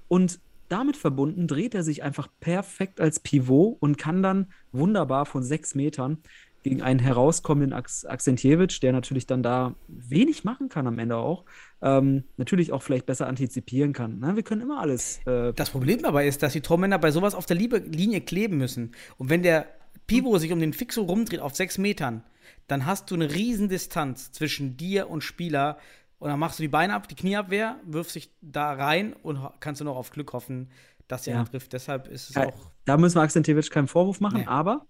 Und 0.06 0.40
damit 0.68 0.96
verbunden 0.96 1.46
dreht 1.46 1.74
er 1.74 1.82
sich 1.82 2.02
einfach 2.02 2.28
perfekt 2.40 3.00
als 3.00 3.20
Pivot 3.20 3.76
und 3.80 3.98
kann 3.98 4.22
dann 4.22 4.48
wunderbar 4.72 5.26
von 5.26 5.42
sechs 5.42 5.74
Metern 5.74 6.18
gegen 6.62 6.82
einen 6.82 6.98
herauskommenden 6.98 7.72
Ax 7.72 8.04
Akzentjewitsch, 8.04 8.82
der 8.82 8.92
natürlich 8.92 9.26
dann 9.26 9.42
da 9.42 9.74
wenig 9.86 10.44
machen 10.44 10.68
kann 10.68 10.86
am 10.86 10.98
Ende 10.98 11.16
auch, 11.16 11.44
ähm, 11.80 12.24
natürlich 12.36 12.72
auch 12.72 12.82
vielleicht 12.82 13.06
besser 13.06 13.26
antizipieren 13.26 13.92
kann. 13.92 14.18
Na, 14.20 14.36
wir 14.36 14.42
können 14.42 14.62
immer 14.62 14.80
alles. 14.80 15.20
Äh, 15.26 15.52
Das 15.54 15.70
Problem 15.70 16.02
dabei 16.02 16.26
ist, 16.26 16.42
dass 16.42 16.52
die 16.52 16.60
Tormänner 16.60 16.98
bei 16.98 17.10
sowas 17.10 17.34
auf 17.34 17.46
der 17.46 17.56
Liebe 17.56 17.78
Linie 17.78 18.20
kleben 18.20 18.58
müssen. 18.58 18.92
Und 19.16 19.30
wenn 19.30 19.42
der 19.42 19.66
Pivot 20.06 20.40
sich 20.40 20.52
um 20.52 20.60
den 20.60 20.72
Fixo 20.72 21.02
rumdreht 21.02 21.40
auf 21.40 21.54
sechs 21.54 21.78
Metern, 21.78 22.24
dann 22.66 22.86
hast 22.86 23.10
du 23.10 23.14
eine 23.14 23.32
riesen 23.34 23.68
Distanz 23.68 24.32
zwischen 24.32 24.76
dir 24.76 25.08
und 25.08 25.22
Spieler. 25.22 25.78
Und 26.18 26.28
dann 26.30 26.38
machst 26.38 26.58
du 26.58 26.62
die 26.62 26.68
Beine 26.68 26.94
ab, 26.94 27.08
die 27.08 27.14
Knieabwehr, 27.14 27.78
wirfst 27.84 28.16
dich 28.16 28.32
da 28.40 28.72
rein 28.72 29.12
und 29.22 29.38
kannst 29.60 29.80
du 29.80 29.84
noch 29.84 29.96
auf 29.96 30.10
Glück 30.10 30.32
hoffen, 30.32 30.70
dass 31.06 31.22
der 31.22 31.34
Ja. 31.36 31.44
trifft. 31.44 31.72
Deshalb 31.72 32.08
ist 32.08 32.30
es 32.30 32.34
Ja, 32.36 32.46
auch. 32.48 32.70
Da 32.84 32.96
müssen 32.96 33.16
wir 33.16 33.22
Akzentjewitsch 33.22 33.70
keinen 33.70 33.88
Vorwurf 33.88 34.20
machen, 34.20 34.40
Nee. 34.40 34.46
aber 34.46 34.86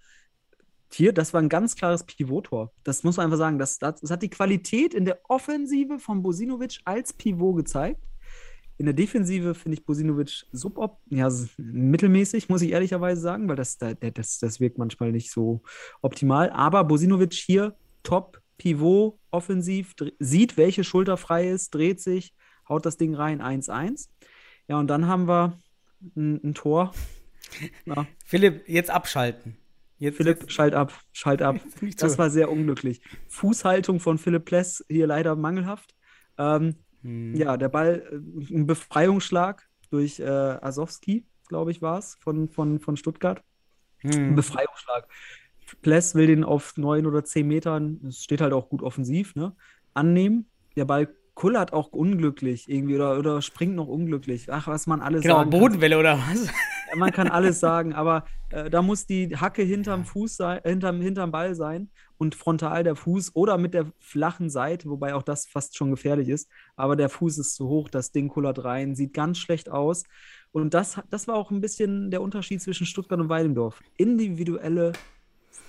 hier, 0.91 1.13
das 1.13 1.35
war 1.35 1.43
ein 1.43 1.51
ganz 1.51 1.77
klares 1.77 2.05
Pivot-Tor. 2.05 2.73
Das 2.83 3.05
muss 3.05 3.19
man 3.19 3.25
einfach 3.25 3.37
sagen. 3.37 3.59
Das, 3.59 3.79
das, 3.79 4.01
das 4.01 4.11
hat 4.11 4.23
die 4.23 4.31
Qualität 4.31 4.95
in 4.95 5.05
der 5.05 5.21
Offensive 5.29 5.99
von 5.99 6.23
Bosinovic 6.23 6.81
als 6.87 7.13
Pivot 7.13 7.57
gezeigt. 7.59 8.01
In 8.79 8.87
der 8.87 8.95
Defensive 8.95 9.55
finde 9.55 9.77
ich 9.77 9.85
Bosinovic 9.85 10.47
subop, 10.53 10.99
ja, 11.11 11.29
mittelmäßig, 11.59 12.49
muss 12.49 12.63
ich 12.63 12.71
ehrlicherweise 12.71 13.21
sagen, 13.21 13.49
weil 13.49 13.57
das, 13.57 13.77
das, 13.77 14.39
das 14.39 14.61
wirkt 14.61 14.79
manchmal 14.79 15.13
nicht 15.13 15.31
so 15.31 15.63
optimal. 16.01 16.49
Aber 16.51 16.85
Bosinovic 16.85 17.35
hier 17.35 17.77
top, 18.03 18.41
Pivot, 18.57 19.18
offensiv, 19.31 19.95
sieht, 20.19 20.57
welche 20.57 20.85
Schulter 20.85 21.17
frei 21.17 21.49
ist, 21.49 21.75
dreht 21.75 22.01
sich, 22.01 22.35
haut 22.69 22.87
das 22.87 22.97
Ding 22.97 23.15
rein, 23.15 23.41
1-1. 23.43 24.09
Ja, 24.69 24.79
und 24.79 24.89
dann 24.89 25.07
haben 25.07 25.27
wir 25.29 25.59
ein, 26.17 26.41
ein 26.45 26.55
Tor. 26.55 26.93
Ja, 27.87 28.07
Philipp, 28.27 28.69
jetzt 28.69 28.91
abschalten. 28.91 29.57
Jetzt, 29.97 30.19
Philipp, 30.19 30.41
jetzt, 30.43 30.53
schalt 30.53 30.75
ab, 30.75 30.93
schalt 31.13 31.41
ab. 31.41 31.57
Das 31.97 32.19
war 32.19 32.29
sehr 32.29 32.51
unglücklich. 32.51 33.01
Fußhaltung 33.29 34.01
von 34.01 34.19
Philipp 34.19 34.45
Pless 34.45 34.85
hier 34.89 35.07
leider 35.07 35.35
mangelhaft. 35.35 35.95
Ähm, 36.37 36.77
Hm. 37.03 37.35
ja, 37.37 37.57
der 37.57 37.69
Ball, 37.69 38.03
äh, 38.11 38.55
ein 38.55 38.67
Befreiungsschlag 38.67 39.69
durch 39.91 40.19
äh, 40.21 40.25
Asowski, 40.27 41.27
glaube 41.49 41.71
ich, 41.71 41.81
war 41.81 41.99
es, 41.99 42.17
von, 42.21 42.49
von, 42.49 42.81
von 42.81 42.97
Stuttgart. 42.97 43.43
Ein 44.03 44.13
Hm. 44.13 44.35
Befreiungsschlag. 44.35 45.09
Pless 45.83 46.15
will 46.15 46.27
den 46.27 46.45
auf 46.45 46.77
neun 46.77 47.07
oder 47.07 47.25
zehn 47.25 47.47
Metern, 47.47 48.01
es 48.07 48.23
steht 48.23 48.41
halt 48.41 48.53
auch 48.53 48.69
gut 48.69 48.83
offensiv, 48.83 49.35
ne, 49.35 49.55
annehmen. 49.95 50.47
Der 50.77 50.85
Ball 50.85 51.09
kullert 51.39 51.73
auch 51.73 51.93
unglücklich 51.93 52.69
irgendwie 52.69 52.97
oder, 52.97 53.17
oder 53.17 53.43
springt 53.43 53.77
noch 53.77 53.87
unglücklich. 53.87 54.53
Ach, 54.53 54.67
was 54.67 54.89
man 54.89 55.01
alles 55.01 55.23
Genau, 55.23 55.37
sagen 55.37 55.51
kann. 55.51 55.61
Bodenwelle 55.61 55.97
oder 55.97 56.19
was? 56.19 56.49
Man 56.97 57.13
kann 57.13 57.29
alles 57.29 57.61
sagen, 57.61 57.93
aber 57.93 58.25
äh, 58.51 58.69
da 58.69 58.83
muss 58.83 59.07
die 59.07 59.37
Hacke 59.37 59.63
hinterm 59.63 60.05
Fuß 60.05 60.37
sein, 60.37 60.61
hinterm, 60.65 61.01
hinterm 61.01 61.31
Ball 61.31 61.55
sein 61.55 61.91
und 62.17 62.35
frontal 62.35 62.83
der 62.83 62.97
Fuß 62.97 63.37
oder 63.37 63.57
mit 63.57 63.73
der 63.73 63.87
flachen 64.01 64.51
Seite, 64.51 64.91
wobei 64.91 65.15
auch 65.15 65.23
das 65.23 65.47
fast 65.47 65.77
schon 65.77 65.93
gefährlich 65.93 66.29
ist. 66.29 66.51
Aber 66.75 66.97
der 66.97 67.09
Fuß 67.09 67.39
ist 67.39 67.55
zu 67.55 67.69
hoch, 67.69 67.89
das 67.89 68.11
Ding 68.11 68.27
kullert 68.27 68.65
rein, 68.65 68.97
sieht 68.97 69.13
ganz 69.13 69.39
schlecht 69.39 69.71
aus. 69.71 70.03
Und 70.51 70.75
das, 70.75 71.01
das 71.09 71.29
war 71.29 71.37
auch 71.37 71.53
ein 71.53 71.61
bisschen 71.61 72.11
der 72.11 72.21
Unterschied 72.21 72.61
zwischen 72.63 72.87
Stuttgart 72.87 73.21
und 73.21 73.29
Weilendorf. 73.29 73.81
Individuelle 73.97 74.93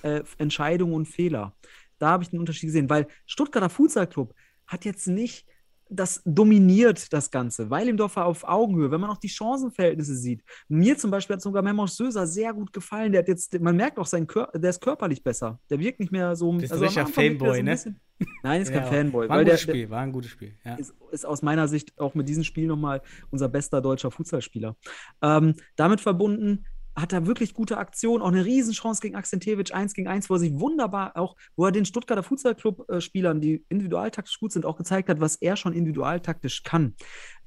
äh, 0.02 0.22
Entscheidungen 0.38 0.94
und 0.94 1.06
Fehler. 1.06 1.54
Da 1.98 2.08
habe 2.10 2.22
ich 2.22 2.30
den 2.30 2.40
Unterschied 2.40 2.68
gesehen, 2.68 2.88
weil 2.88 3.06
Stuttgarter 3.26 3.68
Futsal 3.70 4.06
Club 4.06 4.34
hat 4.66 4.84
jetzt 4.84 5.06
nicht 5.06 5.46
das 5.90 6.22
dominiert 6.24 7.12
das 7.12 7.30
Ganze. 7.32 7.68
War 7.68 7.82
auf 8.24 8.44
Augenhöhe, 8.44 8.90
wenn 8.92 9.00
man 9.00 9.10
auch 9.10 9.18
die 9.18 9.28
Chancenverhältnisse 9.28 10.14
sieht. 10.14 10.42
Mir 10.68 10.96
zum 10.96 11.10
Beispiel 11.10 11.34
hat 11.34 11.42
sogar 11.42 11.62
Memos 11.62 11.96
Söser 11.96 12.26
sehr 12.28 12.54
gut 12.54 12.72
gefallen. 12.72 13.10
Der 13.12 13.22
hat 13.22 13.28
jetzt, 13.28 13.60
man 13.60 13.76
merkt 13.76 13.98
auch, 13.98 14.06
sein 14.06 14.26
Kör 14.26 14.48
der 14.54 14.70
ist 14.70 14.80
körperlich 14.80 15.22
besser. 15.22 15.58
Der 15.68 15.80
wirkt 15.80 15.98
nicht 15.98 16.12
mehr 16.12 16.36
so. 16.36 16.52
Bist 16.52 16.70
du 16.72 16.76
Anfang 16.76 16.94
wirkt 16.94 16.96
er 16.96 17.06
Fanboy, 17.06 17.58
ein 17.58 17.64
ne? 17.64 17.70
bisschen- 17.72 18.00
Nein, 18.42 18.62
ist 18.62 18.68
kein 18.72 18.84
Ja, 18.84 18.86
Fanboy. 18.88 19.28
War 19.28 19.36
Weil 19.36 19.40
ein 19.40 19.46
gutes 19.46 19.66
der 19.66 19.72
Spiel, 19.72 19.90
war 19.90 20.00
ein 20.00 20.12
gutes 20.12 20.30
Spiel. 20.30 20.54
Ja. 20.64 20.74
ist, 20.76 20.94
ist 21.10 21.26
aus 21.26 21.42
meiner 21.42 21.66
Sicht 21.66 21.98
auch 21.98 22.14
mit 22.14 22.28
diesem 22.28 22.44
Spiel 22.44 22.68
nochmal 22.68 23.02
unser 23.30 23.48
bester 23.48 23.80
deutscher 23.80 24.12
Futsalspieler. 24.12 24.76
Ähm, 25.22 25.54
damit 25.74 26.00
verbunden 26.00 26.66
hat 26.96 27.12
er 27.12 27.26
wirklich 27.26 27.54
gute 27.54 27.78
Aktionen, 27.78 28.22
auch 28.22 28.28
eine 28.28 28.44
Riesenchance 28.44 29.00
gegen 29.00 29.16
Akzentewitsch, 29.16 29.72
1 29.72 29.94
gegen 29.94 30.08
1, 30.08 30.28
wo 30.28 30.34
er 30.34 30.40
sich 30.40 30.58
wunderbar 30.58 31.16
auch, 31.16 31.36
wo 31.56 31.64
er 31.64 31.72
den 31.72 31.84
Stuttgarter 31.84 32.22
Futsalclub-Spielern, 32.22 33.40
die 33.40 33.64
individualtaktisch 33.68 34.38
gut 34.38 34.52
sind, 34.52 34.66
auch 34.66 34.76
gezeigt 34.76 35.08
hat, 35.08 35.20
was 35.20 35.36
er 35.36 35.56
schon 35.56 35.72
individualtaktisch 35.72 36.62
kann. 36.62 36.94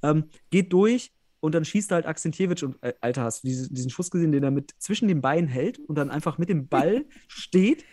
Ähm, 0.01 0.29
geht 0.49 0.71
durch 0.73 1.11
und 1.39 1.53
dann 1.53 1.65
schießt 1.65 1.91
halt 1.91 2.05
Akzentjewitsch 2.05 2.63
und 2.63 2.81
äh, 2.81 2.93
Alter, 3.01 3.23
hast 3.23 3.43
du 3.43 3.47
diese, 3.47 3.71
diesen 3.71 3.89
Schuss 3.89 4.09
gesehen, 4.09 4.31
den 4.31 4.43
er 4.43 4.51
mit 4.51 4.71
zwischen 4.77 5.07
den 5.09 5.21
Beinen 5.21 5.49
hält 5.49 5.77
und 5.77 5.97
dann 5.97 6.09
einfach 6.09 6.37
mit 6.37 6.49
dem 6.49 6.67
Ball 6.67 7.05
steht? 7.27 7.83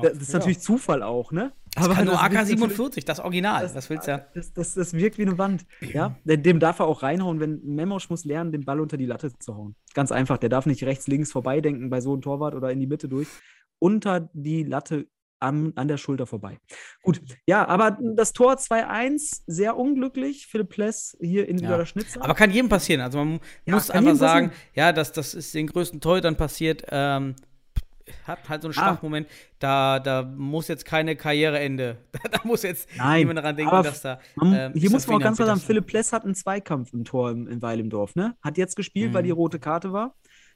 Das 0.00 0.14
ist 0.18 0.32
natürlich 0.32 0.60
Zufall 0.60 1.02
auch, 1.02 1.32
ne? 1.32 1.52
Das 1.74 1.88
kann 1.88 2.04
nur 2.04 2.14
das 2.14 2.22
wirkt 2.22 2.34
natürlich- 2.34 2.60
AK-47, 2.78 3.04
das 3.04 3.20
Original. 3.20 3.70
Was 3.74 3.88
willst 3.90 4.06
du? 4.08 4.26
das, 4.34 4.52
das, 4.52 4.74
das 4.74 4.92
wirkt 4.94 5.18
wie 5.18 5.22
eine 5.22 5.38
Wand. 5.38 5.64
Ja? 5.80 6.16
Dem 6.24 6.60
darf 6.60 6.78
er 6.80 6.86
auch 6.86 7.02
reinhauen, 7.02 7.40
wenn 7.40 7.60
Memosch 7.64 8.10
muss 8.10 8.24
lernen, 8.24 8.52
den 8.52 8.64
Ball 8.64 8.80
unter 8.80 8.96
die 8.96 9.06
Latte 9.06 9.36
zu 9.38 9.56
hauen. 9.56 9.74
Ganz 9.94 10.12
einfach. 10.12 10.38
Der 10.38 10.48
darf 10.50 10.66
nicht 10.66 10.84
rechts, 10.84 11.06
links 11.08 11.32
vorbeidenken 11.32 11.88
bei 11.90 12.00
so 12.00 12.12
einem 12.12 12.22
Torwart 12.22 12.54
oder 12.54 12.70
in 12.70 12.78
die 12.80 12.86
Mitte 12.86 13.08
durch. 13.08 13.28
Unter 13.78 14.28
die 14.34 14.62
Latte 14.64 15.06
an, 15.40 15.72
an 15.74 15.88
der 15.88 15.96
Schulter 15.96 16.26
vorbei. 16.26 16.58
Gut, 17.02 17.20
ja, 17.48 17.66
aber 17.66 17.98
das 18.14 18.32
Tor 18.32 18.54
2-1, 18.54 19.42
sehr 19.46 19.76
unglücklich. 19.76 20.46
Philipp 20.46 20.68
Pless 20.68 21.16
hier 21.20 21.48
individueller 21.48 21.80
Ja. 21.82 21.86
Schnitzer. 21.86 22.22
Aber 22.22 22.34
kann 22.34 22.50
jedem 22.52 22.68
passieren. 22.68 23.00
Also 23.00 23.18
man 23.18 23.40
Ja, 23.64 23.74
muss 23.74 23.90
einfach 23.90 24.14
sagen, 24.14 24.52
ja, 24.74 24.92
das, 24.92 25.10
das 25.10 25.34
ist 25.34 25.52
den 25.54 25.66
größten 25.66 26.00
Torhütern 26.00 26.36
passiert. 26.36 26.84
Ähm, 26.90 27.34
hat 28.26 28.48
halt 28.48 28.62
so 28.62 28.68
einen 28.68 28.76
Ah. 28.78 28.82
Schwachmoment. 28.90 29.28
Da, 29.58 29.98
da 30.00 30.22
muss 30.22 30.68
jetzt 30.68 30.84
keine 30.84 31.16
Karriereende. 31.16 31.98
Da, 32.12 32.18
da 32.30 32.40
muss 32.44 32.62
jetzt 32.62 32.88
Nein, 32.96 33.18
niemand 33.20 33.38
daran 33.38 33.56
denken, 33.56 33.72
aber 33.72 33.88
dass 33.88 34.02
da. 34.02 34.20
Man, 34.36 34.52
ähm, 34.54 34.72
hier 34.74 34.90
muss 34.90 35.06
man 35.06 35.16
auch 35.16 35.20
ganz 35.20 35.36
klar 35.36 35.48
sagen, 35.48 35.60
Philipp 35.60 35.86
Pless 35.86 36.12
hat 36.12 36.24
einen 36.24 36.34
Zweikampf 36.34 36.92
im 36.92 37.04
Tor 37.04 37.30
in, 37.30 37.46
in 37.46 37.62
Weil 37.62 37.80
im 37.80 37.90
Dorf, 37.90 38.14
ne? 38.14 38.36
Hat 38.42 38.58
jetzt 38.58 38.76
gespielt, 38.76 39.10
Mhm. 39.10 39.14
weil 39.14 39.22
die 39.22 39.30
rote 39.30 39.58
Karte 39.58 39.92
war 39.92 40.14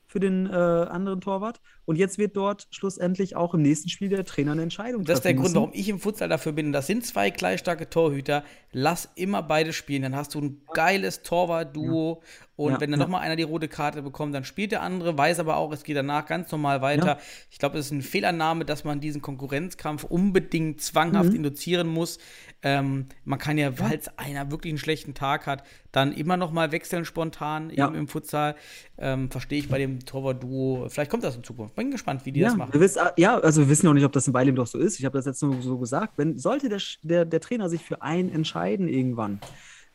für 0.09 0.20
den 0.20 0.47
äh, 0.47 0.53
anderen 0.53 1.20
Torwart. 1.20 1.61
Und 1.84 1.97
jetzt 1.97 2.16
wird 2.16 2.36
dort 2.36 2.68
schlussendlich 2.70 3.34
auch 3.34 3.55
im 3.55 3.62
nächsten 3.62 3.88
Spiel 3.88 4.09
der 4.09 4.24
Trainer 4.24 4.53
eine 4.53 4.62
Entscheidung 4.62 5.03
Das 5.05 5.18
ist 5.18 5.24
der 5.24 5.32
treffen 5.32 5.42
Grund, 5.42 5.55
warum 5.57 5.70
ich 5.72 5.88
im 5.88 5.99
Futsal 5.99 6.28
dafür 6.28 6.53
bin. 6.53 6.70
Das 6.72 6.86
sind 6.86 7.05
zwei 7.05 7.30
gleich 7.30 7.59
starke 7.59 7.90
Torhüter. 7.90 8.44
Lass 8.70 9.09
immer 9.16 9.42
beide 9.42 9.72
spielen. 9.72 10.03
Dann 10.03 10.14
hast 10.14 10.34
du 10.36 10.40
ein 10.40 10.62
geiles 10.74 11.22
Torwart-Duo. 11.22 12.22
Und 12.57 12.73
Ja, 12.73 12.81
wenn 12.81 12.91
dann 12.91 13.01
ja. 13.01 13.05
nochmal 13.07 13.21
einer 13.21 13.37
die 13.37 13.43
rote 13.43 13.69
Karte 13.69 14.01
bekommt, 14.01 14.35
dann 14.35 14.45
spielt 14.45 14.73
der 14.73 14.81
andere, 14.81 15.17
weiß 15.17 15.41
aber 15.41 15.57
auch, 15.57 15.71
es 15.73 15.85
geht 15.85 15.95
danach 15.97 16.25
ganz 16.25 16.51
normal 16.51 16.81
weiter. 16.81 17.07
Ja. 17.07 17.19
Ich 17.51 17.59
glaube, 17.59 17.79
es 17.79 17.87
ist 17.87 17.93
eine 17.93 18.01
Fehlannahme, 18.03 18.65
dass 18.65 18.83
man 18.83 18.99
diesen 18.99 19.21
Konkurrenzkampf 19.21 20.05
unbedingt 20.05 20.81
zwanghaft 20.81 21.29
Mhm. 21.31 21.37
induzieren 21.37 21.87
muss. 21.87 22.19
Ähm, 22.63 23.07
man 23.25 23.39
kann 23.39 23.59
ja, 23.59 23.79
weil 23.79 24.01
einer 24.17 24.51
wirklich 24.51 24.71
einen 24.71 24.79
schlechten 24.79 25.13
Tag 25.13 25.47
hat, 25.47 25.65
dann 25.93 26.13
immer 26.13 26.39
noch 26.39 26.51
mal 26.51 26.73
wechseln 26.73 27.05
spontan 27.05 27.69
Ja. 27.71 27.87
eben 27.89 27.95
im 27.95 28.09
Futsal. 28.09 28.55
Ähm, 28.97 29.31
Verstehe 29.31 29.59
ich 29.59 29.69
bei 29.69 29.77
dem 29.79 30.01
Torwart-Duo. 30.07 30.87
Vielleicht 30.89 31.11
kommt 31.11 31.25
das 31.25 31.37
in 31.37 31.45
Zukunft. 31.45 31.75
Bin 31.75 31.91
gespannt, 31.91 32.25
wie 32.25 32.33
die 32.33 32.41
ja, 32.41 32.49
das 32.49 32.57
machen. 32.57 32.73
Wir 32.73 32.81
wissen, 32.81 33.03
ja, 33.19 33.39
also 33.39 33.61
wir 33.61 33.69
wissen 33.69 33.87
auch 33.87 33.93
nicht, 33.93 34.05
ob 34.05 34.13
das 34.13 34.27
in 34.27 34.33
Weilem 34.35 34.57
doch 34.57 34.67
so 34.67 34.79
ist. 34.79 34.99
Ich 34.99 35.05
habe 35.05 35.19
das 35.19 35.27
jetzt 35.27 35.43
nur 35.43 35.61
so 35.61 35.77
gesagt. 35.79 36.15
Wenn, 36.17 36.39
sollte 36.39 36.71
der, 36.71 36.81
der, 37.03 37.25
der 37.27 37.41
Trainer 37.41 37.69
sich 37.69 37.83
für 37.85 38.01
einen 38.01 38.31
entscheiden 38.33 38.89
irgendwann, 38.89 39.41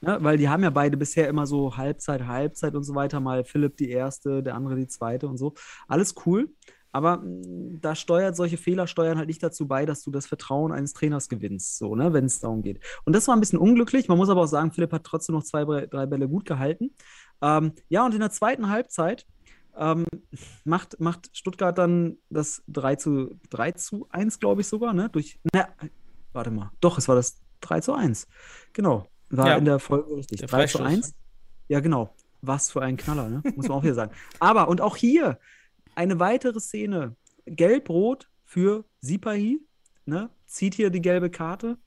ne, 0.01 0.17
weil 0.21 0.37
die 0.37 0.49
haben 0.49 0.63
ja 0.63 0.69
beide 0.69 0.97
bisher 0.97 1.27
immer 1.29 1.45
so 1.47 1.77
Halbzeit, 1.77 2.25
Halbzeit 2.27 2.75
und 2.75 2.83
so 2.83 2.95
weiter, 2.95 3.19
mal 3.19 3.43
Philipp 3.43 3.77
die 3.77 3.89
erste, 3.89 4.43
der 4.43 4.55
andere 4.55 4.75
die 4.75 4.87
zweite 4.87 5.27
und 5.27 5.37
so. 5.37 5.53
Alles 5.87 6.15
cool. 6.25 6.49
Aber 6.91 7.17
mh, 7.17 7.79
da 7.81 7.95
steuert 7.95 8.35
solche 8.35 8.57
Fehler 8.57 8.87
steuern 8.87 9.17
halt 9.17 9.27
nicht 9.27 9.41
dazu 9.41 9.67
bei, 9.67 9.85
dass 9.85 10.03
du 10.03 10.11
das 10.11 10.27
Vertrauen 10.27 10.71
eines 10.71 10.93
Trainers 10.93 11.29
gewinnst, 11.29 11.77
so, 11.77 11.95
ne, 11.95 12.13
wenn 12.13 12.25
es 12.25 12.39
darum 12.39 12.61
geht. 12.61 12.83
Und 13.05 13.15
das 13.15 13.27
war 13.27 13.35
ein 13.35 13.39
bisschen 13.39 13.59
unglücklich. 13.59 14.07
Man 14.07 14.17
muss 14.17 14.29
aber 14.29 14.41
auch 14.41 14.47
sagen, 14.47 14.71
Philipp 14.71 14.91
hat 14.91 15.03
trotzdem 15.03 15.35
noch 15.35 15.43
zwei, 15.43 15.63
drei 15.85 16.05
Bälle 16.05 16.27
gut 16.27 16.45
gehalten. 16.45 16.91
Ähm, 17.41 17.73
ja, 17.89 18.05
und 18.05 18.13
in 18.13 18.19
der 18.19 18.31
zweiten 18.31 18.69
Halbzeit 18.69 19.25
ähm, 19.77 20.05
macht, 20.63 20.99
macht 20.99 21.29
Stuttgart 21.35 21.77
dann 21.77 22.17
das 22.29 22.63
3 22.67 22.95
zu, 22.95 23.39
3 23.49 23.71
zu 23.73 24.07
1, 24.09 24.39
glaube 24.39 24.61
ich 24.61 24.67
sogar, 24.67 24.93
ne? 24.93 25.09
Durch, 25.09 25.39
na, 25.53 25.67
warte 26.33 26.51
mal, 26.51 26.71
doch, 26.81 26.97
es 26.97 27.07
war 27.07 27.15
das 27.15 27.39
3 27.61 27.79
zu 27.81 27.93
1. 27.93 28.27
Genau. 28.73 29.11
War 29.32 29.47
Ja. 29.47 29.57
in 29.57 29.65
der 29.65 29.79
Folge 29.79 30.15
richtig. 30.17 30.39
Der 30.39 30.47
3 30.47 30.67
zu 30.67 30.77
Freistoß. 30.79 31.05
1. 31.11 31.15
Ja, 31.67 31.79
genau. 31.79 32.13
Was 32.41 32.71
für 32.71 32.82
ein 32.82 32.97
Knaller, 32.97 33.29
ne? 33.29 33.41
Muss 33.55 33.67
man 33.67 33.77
auch 33.77 33.84
wieder 33.84 33.93
sagen. 33.93 34.11
Aber, 34.39 34.67
und 34.67 34.82
auch 34.82 34.95
hier 34.97 35.39
eine 35.95 36.19
weitere 36.19 36.59
Szene. 36.59 37.15
Gelb-Rot 37.45 38.29
für 38.45 38.86
Sipahi, 39.01 39.59
ne? 40.05 40.29
Zieht 40.45 40.73
hier 40.75 40.89
die 40.89 41.01
gelbe 41.01 41.29
Karte. 41.29 41.77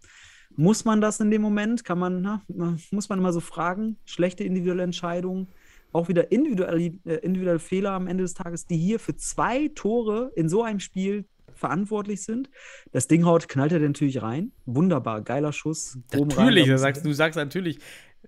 Muss 0.57 0.85
man 0.85 1.01
das 1.01 1.21
in 1.21 1.31
dem 1.31 1.43
Moment? 1.43 1.85
Kann 1.85 1.99
man, 1.99 2.23
na, 2.23 2.43
muss 2.91 3.09
man 3.09 3.19
immer 3.19 3.33
so 3.33 3.41
fragen. 3.41 3.97
Schlechte 4.05 4.45
individuelle 4.45 4.85
Entscheidungen. 4.85 5.49
Auch 5.93 6.09
wieder 6.09 6.31
individuelle, 6.33 6.93
äh, 7.05 7.17
individuelle 7.23 7.59
Fehler 7.59 7.93
am 7.93 8.07
Ende 8.07 8.23
des 8.23 8.35
Tages, 8.35 8.67
die 8.67 8.77
hier 8.77 8.99
für 9.01 9.17
zwei 9.17 9.69
Tore 9.75 10.33
in 10.37 10.49
so 10.49 10.63
einem 10.63 10.81
Spiel 10.81 11.25
verantwortlich 11.55 12.23
sind. 12.23 12.51
Das 12.93 13.09
Ding 13.09 13.25
haut, 13.25 13.49
knallt 13.49 13.73
er 13.73 13.81
natürlich 13.81 14.23
rein. 14.23 14.53
Wunderbar, 14.67 15.23
geiler 15.23 15.53
Schuss. 15.53 15.99
Rein, 16.13 16.29
Natürlich, 16.29 16.67
da 16.67 16.73
du 16.73 16.79
sagst, 16.79 17.05
du 17.05 17.13
sagst 17.13 17.37
natürlich. 17.37 17.79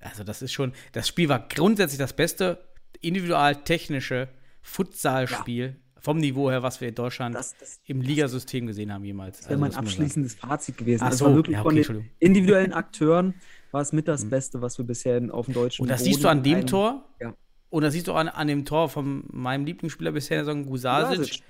Also, 0.00 0.24
das 0.24 0.42
ist 0.42 0.52
schon. 0.52 0.72
Das 0.92 1.08
Spiel 1.08 1.28
war 1.28 1.46
grundsätzlich 1.48 1.98
das 1.98 2.12
beste 2.12 2.58
individual-technische 3.00 4.28
Futsal-Spiel 4.62 5.76
vom 6.00 6.18
Niveau 6.18 6.50
her, 6.50 6.62
was 6.62 6.80
wir 6.80 6.88
in 6.88 6.94
Deutschland 6.94 7.34
Das- 7.34 7.56
das- 7.58 7.80
im 7.86 8.00
Ligasystem 8.00 8.66
gesehen 8.66 8.92
haben 8.92 9.04
jemals. 9.04 9.38
Das 9.38 9.48
wäre 9.48 9.58
mein 9.58 9.70
das 9.70 9.76
muss 9.76 9.84
man 9.84 9.88
abschließendes 9.92 10.34
Fazit 10.34 10.78
gewesen. 10.78 11.02
Ach 11.04 11.12
so, 11.12 11.24
war 11.26 11.34
wirklich 11.34 11.54
ja, 11.56 11.62
von 11.62 11.66
okay, 11.68 11.74
den 11.74 11.78
Entschuldigung. 11.78 12.10
Mhm. 12.12 12.16
individuellen 12.20 12.72
Akteuren 12.72 13.34
war 13.72 13.80
es 13.80 13.92
mit 13.92 14.06
das 14.06 14.24
Beste, 14.28 14.62
was 14.62 14.78
wir 14.78 14.84
bisher 14.84 15.20
auf 15.34 15.46
dem 15.46 15.54
deutschen 15.54 15.82
Und 15.82 15.88
das 15.88 16.00
Boden 16.00 16.12
siehst 16.12 16.24
du 16.24 16.28
an 16.28 16.42
dem 16.42 16.54
einem- 16.58 16.66
Tor. 16.66 17.08
Ja. 17.20 17.34
Und 17.70 17.82
das 17.82 17.92
siehst 17.94 18.06
du 18.06 18.12
an, 18.12 18.28
an 18.28 18.46
dem 18.46 18.64
Tor 18.64 18.88
von 18.88 19.24
meinem 19.32 19.64
Lieblingsspieler 19.66 20.12
bisher, 20.12 20.44
so 20.44 20.54
Gusasic. 20.54 21.18
Gusasic. 21.18 21.42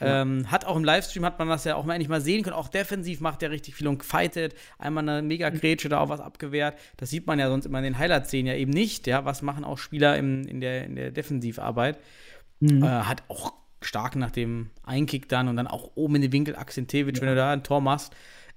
Ähm, 0.00 0.48
hat 0.50 0.64
auch 0.64 0.76
im 0.76 0.84
Livestream 0.84 1.24
hat 1.24 1.38
man 1.40 1.48
das 1.48 1.64
ja 1.64 1.74
auch 1.74 1.84
mal 1.84 1.94
endlich 1.94 2.08
mal 2.08 2.20
sehen 2.20 2.42
können. 2.44 2.54
Auch 2.54 2.68
defensiv 2.68 3.20
macht 3.20 3.42
er 3.42 3.50
richtig 3.50 3.74
viel 3.74 3.88
und 3.88 4.04
fightet. 4.04 4.54
Einmal 4.78 5.08
eine 5.08 5.22
mega 5.22 5.50
Grätsche 5.50 5.88
da 5.88 5.98
auch 5.98 6.08
was 6.08 6.20
abgewehrt. 6.20 6.78
Das 6.96 7.10
sieht 7.10 7.26
man 7.26 7.38
ja 7.40 7.48
sonst 7.48 7.66
immer 7.66 7.78
in 7.78 7.84
den 7.84 7.98
Highlight-Szenen 7.98 8.46
ja 8.46 8.54
eben 8.54 8.70
nicht. 8.70 9.06
Ja, 9.08 9.24
was 9.24 9.42
machen 9.42 9.64
auch 9.64 9.78
Spieler 9.78 10.16
im, 10.16 10.46
in, 10.46 10.60
der, 10.60 10.84
in 10.84 10.94
der 10.94 11.10
Defensivarbeit? 11.10 11.98
Mhm. 12.60 12.82
Äh, 12.82 12.86
hat 12.86 13.24
auch 13.28 13.52
stark 13.82 14.14
nach 14.16 14.30
dem 14.30 14.70
Einkick 14.84 15.28
dann 15.28 15.48
und 15.48 15.56
dann 15.56 15.66
auch 15.66 15.90
oben 15.96 16.16
in 16.16 16.22
den 16.22 16.32
Winkel 16.32 16.56
Akzentewitsch, 16.56 17.20
wenn 17.20 17.28
du 17.28 17.34
da 17.36 17.52
ein 17.52 17.62
Tor 17.64 17.80
machst, 17.80 18.12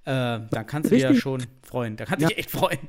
äh, 0.05 0.09
dann 0.49 0.65
kannst 0.67 0.91
du 0.91 0.95
dich 0.95 1.03
ja 1.03 1.13
schon 1.15 1.43
freuen. 1.63 1.95
Da 1.97 2.05
kannst 2.05 2.21
du 2.21 2.23
Ja. 2.25 2.29
dich 2.29 2.37
echt 2.37 2.51
freuen. 2.51 2.79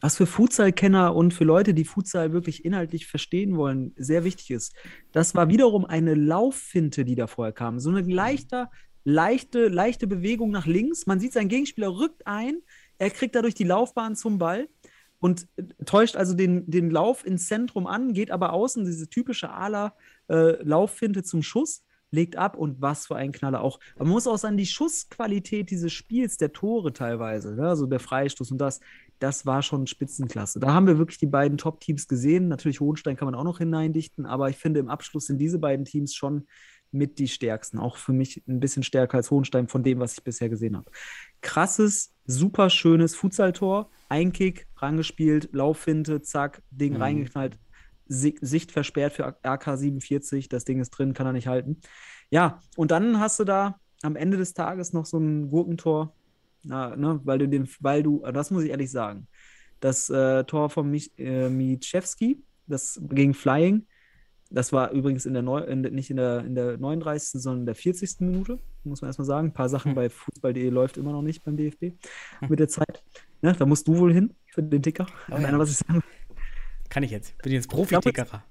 Was 0.00 0.16
für 0.16 0.26
Futsal-Kenner 0.26 1.14
und 1.14 1.34
für 1.34 1.44
Leute, 1.44 1.74
die 1.74 1.84
Futsal 1.84 2.32
wirklich 2.32 2.64
inhaltlich 2.64 3.06
verstehen 3.06 3.56
wollen, 3.56 3.92
sehr 3.96 4.24
wichtig 4.24 4.50
ist. 4.50 4.74
Das 5.12 5.34
war 5.34 5.48
wiederum 5.48 5.84
eine 5.84 6.14
Lauffinte, 6.14 7.04
die 7.04 7.16
da 7.16 7.26
vorher 7.26 7.52
kam. 7.52 7.80
So 7.80 7.90
eine 7.90 8.02
leichter, 8.02 8.70
leichte, 9.04 9.68
leichte 9.68 10.06
Bewegung 10.06 10.50
nach 10.50 10.66
links. 10.66 11.06
Man 11.06 11.18
sieht, 11.18 11.32
sein 11.32 11.48
Gegenspieler 11.48 11.88
rückt 11.88 12.26
ein, 12.26 12.58
er 12.98 13.10
kriegt 13.10 13.34
dadurch 13.34 13.54
die 13.54 13.64
Laufbahn 13.64 14.16
zum 14.16 14.38
Ball 14.38 14.68
und 15.20 15.48
äh, 15.56 15.64
täuscht 15.84 16.16
also 16.16 16.34
den, 16.34 16.70
den 16.70 16.90
Lauf 16.90 17.26
ins 17.26 17.46
Zentrum 17.46 17.86
an, 17.86 18.12
geht 18.12 18.30
aber 18.30 18.52
außen, 18.52 18.84
diese 18.84 19.08
typische 19.08 19.50
Ala 19.50 19.94
äh, 20.28 21.22
zum 21.22 21.42
Schuss, 21.42 21.84
legt 22.10 22.36
ab 22.36 22.56
und 22.56 22.80
was 22.80 23.06
für 23.06 23.16
ein 23.16 23.32
Knaller 23.32 23.60
auch. 23.60 23.80
Man 23.98 24.08
muss 24.08 24.26
auch 24.26 24.38
sagen, 24.38 24.56
die 24.56 24.66
Schussqualität 24.66 25.70
dieses 25.70 25.92
Spiels, 25.92 26.38
der 26.38 26.52
Tore 26.52 26.92
teilweise, 26.92 27.54
ne, 27.54 27.68
also 27.68 27.86
der 27.86 28.00
Freistoß 28.00 28.50
und 28.50 28.58
das, 28.58 28.80
das 29.18 29.46
war 29.46 29.62
schon 29.62 29.86
Spitzenklasse. 29.86 30.60
Da 30.60 30.72
haben 30.72 30.86
wir 30.86 30.98
wirklich 30.98 31.18
die 31.18 31.26
beiden 31.26 31.58
Top-Teams 31.58 32.08
gesehen. 32.08 32.48
Natürlich 32.48 32.80
Hohenstein 32.80 33.16
kann 33.16 33.26
man 33.26 33.34
auch 33.34 33.44
noch 33.44 33.58
hineindichten, 33.58 34.26
aber 34.26 34.48
ich 34.50 34.56
finde, 34.56 34.80
im 34.80 34.88
Abschluss 34.88 35.26
sind 35.26 35.38
diese 35.38 35.58
beiden 35.58 35.84
Teams 35.84 36.14
schon 36.14 36.46
mit 36.90 37.18
die 37.18 37.28
stärksten. 37.28 37.78
Auch 37.78 37.96
für 37.96 38.12
mich 38.12 38.42
ein 38.48 38.60
bisschen 38.60 38.82
stärker 38.82 39.18
als 39.18 39.30
Hohenstein 39.30 39.68
von 39.68 39.82
dem, 39.82 39.98
was 40.00 40.14
ich 40.14 40.24
bisher 40.24 40.48
gesehen 40.48 40.76
habe. 40.76 40.90
Krasses, 41.42 42.14
super 42.26 42.70
schönes 42.70 43.14
Futsaltor. 43.14 43.90
Einkick, 44.08 44.66
rangespielt, 44.76 45.50
Lauffinte, 45.52 46.22
zack, 46.22 46.62
Ding 46.70 46.94
Mhm. 46.94 47.02
reingeknallt. 47.02 47.58
Si 48.06 48.36
Sicht 48.40 48.72
versperrt 48.72 49.12
für 49.12 49.36
AK-47. 49.44 50.48
Das 50.48 50.64
Ding 50.64 50.80
ist 50.80 50.90
drin, 50.90 51.12
kann 51.12 51.26
er 51.26 51.34
nicht 51.34 51.46
halten. 51.46 51.80
Ja, 52.30 52.60
und 52.76 52.90
dann 52.90 53.20
hast 53.20 53.38
du 53.38 53.44
da 53.44 53.78
am 54.02 54.16
Ende 54.16 54.36
des 54.38 54.54
Tages 54.54 54.92
noch 54.94 55.04
so 55.04 55.18
ein 55.18 55.50
Gurkentor, 55.50 56.14
na, 56.68 56.94
ne, 56.96 57.20
weil 57.24 57.38
du 57.38 57.48
den, 57.48 57.68
weil 57.80 58.02
du, 58.02 58.22
das 58.32 58.50
muss 58.50 58.62
ich 58.62 58.70
ehrlich 58.70 58.90
sagen, 58.90 59.26
das 59.80 60.10
äh, 60.10 60.44
Tor 60.44 60.70
von 60.70 60.90
Mich 60.90 61.18
äh, 61.18 61.48
Michewski, 61.48 62.42
das 62.66 63.00
gegen 63.08 63.32
Flying, 63.32 63.86
das 64.50 64.72
war 64.72 64.90
übrigens 64.92 65.26
in 65.26 65.32
der 65.32 65.42
Neu 65.42 65.60
in, 65.60 65.80
nicht 65.80 66.10
in 66.10 66.16
der, 66.16 66.44
in 66.44 66.54
der 66.54 66.78
39., 66.78 67.40
sondern 67.42 67.60
in 67.60 67.66
der 67.66 67.74
40. 67.74 68.20
Minute, 68.20 68.58
muss 68.84 69.00
man 69.02 69.08
erstmal 69.08 69.26
sagen. 69.26 69.48
Ein 69.48 69.52
paar 69.52 69.68
Sachen 69.68 69.94
bei 69.94 70.08
Fußball.de 70.08 70.68
läuft 70.70 70.96
immer 70.96 71.12
noch 71.12 71.22
nicht 71.22 71.44
beim 71.44 71.56
DFB 71.56 71.92
mit 72.48 72.58
der 72.58 72.68
Zeit. 72.68 73.02
Ne, 73.42 73.54
da 73.58 73.66
musst 73.66 73.88
du 73.88 73.96
wohl 73.96 74.12
hin 74.12 74.34
für 74.46 74.62
den 74.62 74.82
Ticker. 74.82 75.06
ja. 75.28 75.38
Nein, 75.38 75.58
was 75.58 75.70
ich 75.70 75.76
sagen 75.78 76.02
Kann 76.88 77.02
ich 77.02 77.10
jetzt. 77.10 77.36
Bin 77.42 77.52
jetzt 77.52 77.68
Profi-Tickerer. 77.68 78.44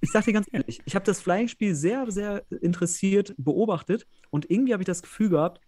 ich 0.00 0.10
sag 0.10 0.24
dir 0.24 0.32
ganz 0.32 0.46
ehrlich, 0.52 0.80
ich 0.84 0.94
habe 0.94 1.04
das 1.04 1.20
Flying-Spiel 1.20 1.74
sehr, 1.74 2.10
sehr 2.10 2.44
interessiert 2.60 3.34
beobachtet 3.38 4.06
und 4.30 4.50
irgendwie 4.50 4.72
habe 4.72 4.82
ich 4.82 4.86
das 4.86 5.02
Gefühl 5.02 5.30
gehabt, 5.30 5.60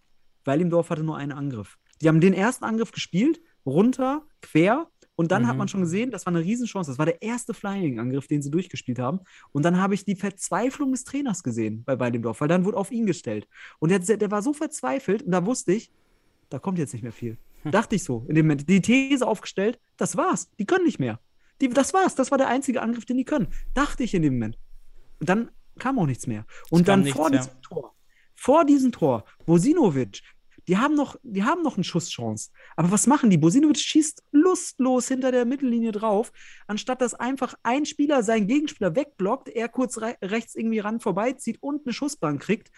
Weilendorf 0.45 0.89
hatte 0.89 1.03
nur 1.03 1.17
einen 1.17 1.31
Angriff. 1.31 1.77
Die 2.01 2.07
haben 2.07 2.21
den 2.21 2.33
ersten 2.33 2.63
Angriff 2.65 2.91
gespielt, 2.91 3.41
runter, 3.65 4.23
quer 4.41 4.87
und 5.15 5.31
dann 5.31 5.47
hat 5.47 5.55
Mhm. 5.55 5.57
man 5.57 5.67
schon 5.67 5.81
gesehen, 5.81 6.11
das 6.11 6.25
war 6.25 6.33
eine 6.33 6.43
Riesenchance. 6.43 6.91
Das 6.91 6.99
war 6.99 7.07
der 7.07 7.21
erste 7.23 7.53
Flying-Angriff, 7.55 8.27
den 8.27 8.41
sie 8.43 8.51
durchgespielt 8.51 8.99
haben. 8.99 9.19
Und 9.51 9.63
dann 9.63 9.81
habe 9.81 9.95
ich 9.95 10.05
die 10.05 10.15
Verzweiflung 10.15 10.91
des 10.91 11.05
Trainers 11.05 11.41
gesehen 11.41 11.83
bei 11.85 11.99
Weilendorf, 11.99 12.39
weil 12.39 12.47
dann 12.47 12.65
wurde 12.65 12.77
auf 12.77 12.91
ihn 12.91 13.07
gestellt. 13.07 13.47
Und 13.79 13.89
der, 13.89 13.99
der 13.99 14.31
war 14.31 14.43
so 14.43 14.53
verzweifelt 14.53 15.23
und 15.23 15.31
da 15.31 15.45
wusste 15.45 15.73
ich, 15.73 15.91
da 16.49 16.59
kommt 16.59 16.77
jetzt 16.77 16.93
nicht 16.93 17.01
mehr 17.01 17.11
viel. 17.11 17.37
Dachte 17.63 17.95
ich 17.95 18.03
so 18.03 18.25
in 18.27 18.35
dem 18.35 18.45
Moment. 18.45 18.69
Die 18.69 18.81
These 18.81 19.25
aufgestellt, 19.25 19.79
das 19.97 20.15
war's. 20.15 20.49
Die 20.59 20.65
können 20.65 20.85
nicht 20.85 20.99
mehr. 20.99 21.19
Die, 21.59 21.67
das 21.67 21.93
war's. 21.93 22.13
Das 22.15 22.29
war 22.29 22.37
der 22.37 22.47
einzige 22.47 22.81
Angriff, 22.81 23.05
den 23.05 23.17
die 23.17 23.25
können. 23.25 23.47
Dachte 23.73 24.03
ich 24.03 24.13
in 24.13 24.21
dem 24.21 24.35
Moment. 24.35 24.57
Und 25.19 25.27
dann 25.27 25.49
kam 25.79 25.97
auch 25.99 26.05
nichts 26.05 26.27
mehr. 26.27 26.45
Und 26.69 26.87
dann 26.87 27.01
nichts, 27.01 27.17
vor 27.17 27.31
ja. 27.31 27.37
diesem 27.37 27.61
Tor, 27.61 27.95
vor 28.35 28.65
diesem 28.65 28.91
Tor, 28.91 29.25
Bosinovic, 29.45 30.21
die 30.67 30.77
haben 30.77 30.95
noch, 30.95 31.15
die 31.23 31.43
haben 31.43 31.63
noch 31.63 31.75
eine 31.75 31.83
Schusschance. 31.83 32.51
Aber 32.75 32.91
was 32.91 33.07
machen 33.07 33.29
die? 33.29 33.37
Bosinovic 33.37 33.77
schießt 33.77 34.23
lustlos 34.31 35.07
hinter 35.07 35.31
der 35.31 35.45
Mittellinie 35.45 35.91
drauf, 35.91 36.31
anstatt 36.67 37.01
dass 37.01 37.13
einfach 37.13 37.55
ein 37.63 37.85
Spieler 37.85 38.23
seinen 38.23 38.47
Gegenspieler 38.47 38.95
wegblockt, 38.95 39.49
er 39.49 39.69
kurz 39.69 39.97
re 39.99 40.17
rechts 40.21 40.55
irgendwie 40.55 40.79
ran 40.79 40.99
vorbeizieht 40.99 41.57
und 41.61 41.85
eine 41.85 41.93
Schussbahn 41.93 42.39
kriegt. 42.39 42.71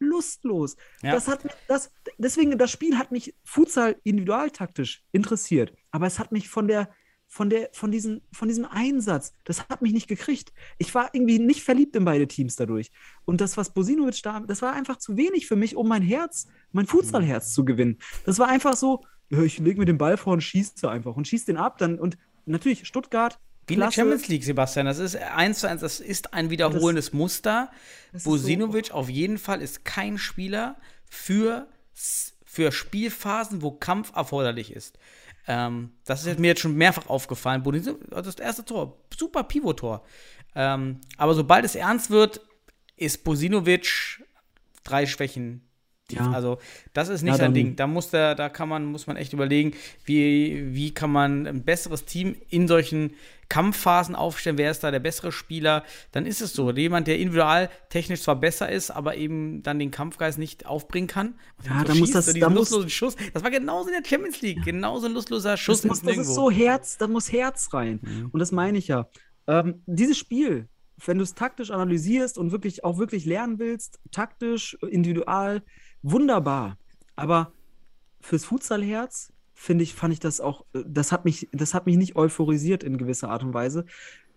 Lustlos. 0.00 0.76
Ja. 1.02 1.12
Das 1.12 1.26
hat 1.28 1.44
mich, 1.44 1.52
das, 1.66 1.90
deswegen, 2.18 2.56
das 2.56 2.70
Spiel 2.70 2.96
hat 2.98 3.10
mich 3.10 3.34
Futsal 3.44 3.96
individualtaktisch 4.04 5.02
interessiert. 5.12 5.72
Aber 5.90 6.06
es 6.06 6.18
hat 6.18 6.32
mich 6.32 6.48
von 6.48 6.68
der, 6.68 6.90
von 7.30 7.50
der, 7.50 7.68
von 7.72 7.90
diesem, 7.92 8.22
von 8.32 8.48
diesem 8.48 8.64
Einsatz, 8.64 9.34
das 9.44 9.68
hat 9.68 9.82
mich 9.82 9.92
nicht 9.92 10.08
gekriegt. 10.08 10.52
Ich 10.78 10.94
war 10.94 11.10
irgendwie 11.12 11.38
nicht 11.38 11.62
verliebt 11.62 11.94
in 11.94 12.04
beide 12.04 12.26
Teams 12.26 12.56
dadurch. 12.56 12.90
Und 13.26 13.40
das, 13.42 13.56
was 13.58 13.74
Bosinovic 13.74 14.22
da, 14.22 14.40
das 14.40 14.62
war 14.62 14.72
einfach 14.72 14.96
zu 14.96 15.16
wenig 15.16 15.46
für 15.46 15.54
mich, 15.56 15.76
um 15.76 15.86
mein 15.88 16.02
Herz, 16.02 16.46
mein 16.72 16.86
Futsalherz 16.86 17.52
zu 17.52 17.64
gewinnen. 17.66 17.98
Das 18.24 18.38
war 18.38 18.48
einfach 18.48 18.76
so, 18.76 19.04
ich 19.28 19.58
lege 19.58 19.78
mir 19.78 19.84
den 19.84 19.98
Ball 19.98 20.16
vor 20.16 20.32
und 20.32 20.40
schieße 20.40 20.90
einfach 20.90 21.16
und 21.16 21.28
schieße 21.28 21.46
den 21.46 21.58
ab. 21.58 21.76
Dann, 21.78 21.98
und 22.00 22.16
natürlich, 22.46 22.86
Stuttgart. 22.88 23.38
Wie 23.66 23.74
in 23.74 23.80
der. 23.80 23.92
Champions 23.92 24.26
League, 24.28 24.44
Sebastian. 24.44 24.86
Das 24.86 24.98
ist 24.98 25.14
eins 25.16 25.60
zu 25.60 25.68
eins, 25.68 25.82
das 25.82 26.00
ist 26.00 26.32
ein 26.32 26.48
wiederholendes 26.48 27.12
Muster. 27.12 27.70
das 28.12 28.22
ist 28.22 28.24
so- 28.24 28.30
Bosinovic 28.30 28.90
auf 28.92 29.10
jeden 29.10 29.36
Fall 29.36 29.60
ist 29.60 29.84
kein 29.84 30.16
Spieler 30.16 30.76
für, 31.10 31.68
für 32.46 32.72
Spielphasen, 32.72 33.60
wo 33.60 33.72
Kampf 33.72 34.12
erforderlich 34.16 34.72
ist. 34.72 34.98
Ähm, 35.48 35.92
das 36.04 36.24
ist 36.24 36.38
mir 36.38 36.48
jetzt 36.48 36.60
schon 36.60 36.74
mehrfach 36.74 37.08
aufgefallen. 37.08 37.62
Bosinovic, 37.62 38.10
das 38.10 38.34
erste 38.36 38.64
Tor, 38.64 38.98
super 39.16 39.42
Pivot-Tor. 39.42 40.04
Ähm, 40.54 41.00
aber 41.16 41.34
sobald 41.34 41.64
es 41.64 41.74
ernst 41.74 42.10
wird, 42.10 42.40
ist 42.96 43.24
Bosinovic 43.24 44.22
drei 44.84 45.06
Schwächen. 45.06 45.67
Ja. 46.10 46.30
Also, 46.30 46.58
das 46.94 47.08
ist 47.10 47.22
nicht 47.22 47.32
Ja, 47.32 47.38
sein 47.38 47.52
Ding. 47.54 47.76
Da 47.76 47.86
muss 47.86 48.10
der, 48.10 48.34
da 48.34 48.48
kann 48.48 48.68
man, 48.68 48.86
muss 48.86 49.06
man 49.06 49.16
echt 49.16 49.32
überlegen, 49.34 49.72
wie, 50.06 50.74
wie 50.74 50.92
kann 50.94 51.10
man 51.12 51.46
ein 51.46 51.64
besseres 51.64 52.04
Team 52.06 52.34
in 52.48 52.66
solchen 52.66 53.12
Kampfphasen 53.50 54.14
aufstellen, 54.14 54.58
wer 54.58 54.70
ist 54.70 54.84
da 54.84 54.90
der 54.90 55.00
bessere 55.00 55.32
Spieler, 55.32 55.82
dann 56.12 56.26
ist 56.26 56.40
es 56.42 56.52
so. 56.52 56.70
Jemand, 56.70 57.06
der 57.06 57.18
individual 57.18 57.70
technisch 57.88 58.22
zwar 58.22 58.36
besser 58.36 58.70
ist, 58.70 58.90
aber 58.90 59.16
eben 59.16 59.62
dann 59.62 59.78
den 59.78 59.90
Kampfgeist 59.90 60.38
nicht 60.38 60.66
aufbringen 60.66 61.08
kann. 61.08 61.34
Ja, 61.64 61.78
so 61.80 61.84
da 61.84 61.94
muss 61.94 62.10
das- 62.10 62.32
da 62.32 62.50
muss- 62.50 62.92
Schuss. 62.92 63.16
Das 63.32 63.42
war 63.42 63.50
genauso 63.50 63.88
in 63.88 63.94
der 64.02 64.08
Champions 64.08 64.42
League. 64.42 64.62
Genauso 64.64 65.06
ein 65.06 65.12
lustloser 65.14 65.56
Schuss 65.56 65.80
Das, 65.82 65.88
muss, 65.88 66.02
das 66.02 66.18
ist 66.18 66.34
so 66.34 66.50
Herz, 66.50 66.98
da 66.98 67.06
muss 67.06 67.32
Herz 67.32 67.72
rein. 67.72 68.00
Mhm. 68.02 68.28
Und 68.32 68.40
das 68.40 68.52
meine 68.52 68.76
ich 68.78 68.88
ja. 68.88 69.08
Ähm, 69.46 69.82
dieses 69.86 70.18
Spiel, 70.18 70.68
wenn 71.06 71.16
du 71.16 71.24
es 71.24 71.34
taktisch 71.34 71.70
analysierst 71.70 72.36
und 72.36 72.52
wirklich 72.52 72.84
auch 72.84 72.98
wirklich 72.98 73.24
lernen 73.24 73.58
willst, 73.58 73.98
taktisch, 74.10 74.76
individual, 74.90 75.62
wunderbar. 76.02 76.78
Aber 77.16 77.52
fürs 78.20 78.44
Futsalherz 78.44 79.32
finde 79.54 79.84
ich, 79.84 79.94
fand 79.94 80.12
ich 80.12 80.20
das 80.20 80.40
auch, 80.40 80.64
äh, 80.74 80.82
das 80.86 81.12
hat 81.12 81.24
mich, 81.24 81.48
das 81.52 81.74
hat 81.74 81.86
mich 81.86 81.96
nicht 81.96 82.16
euphorisiert 82.16 82.84
in 82.84 82.98
gewisser 82.98 83.30
Art 83.30 83.42
und 83.42 83.54
Weise. 83.54 83.84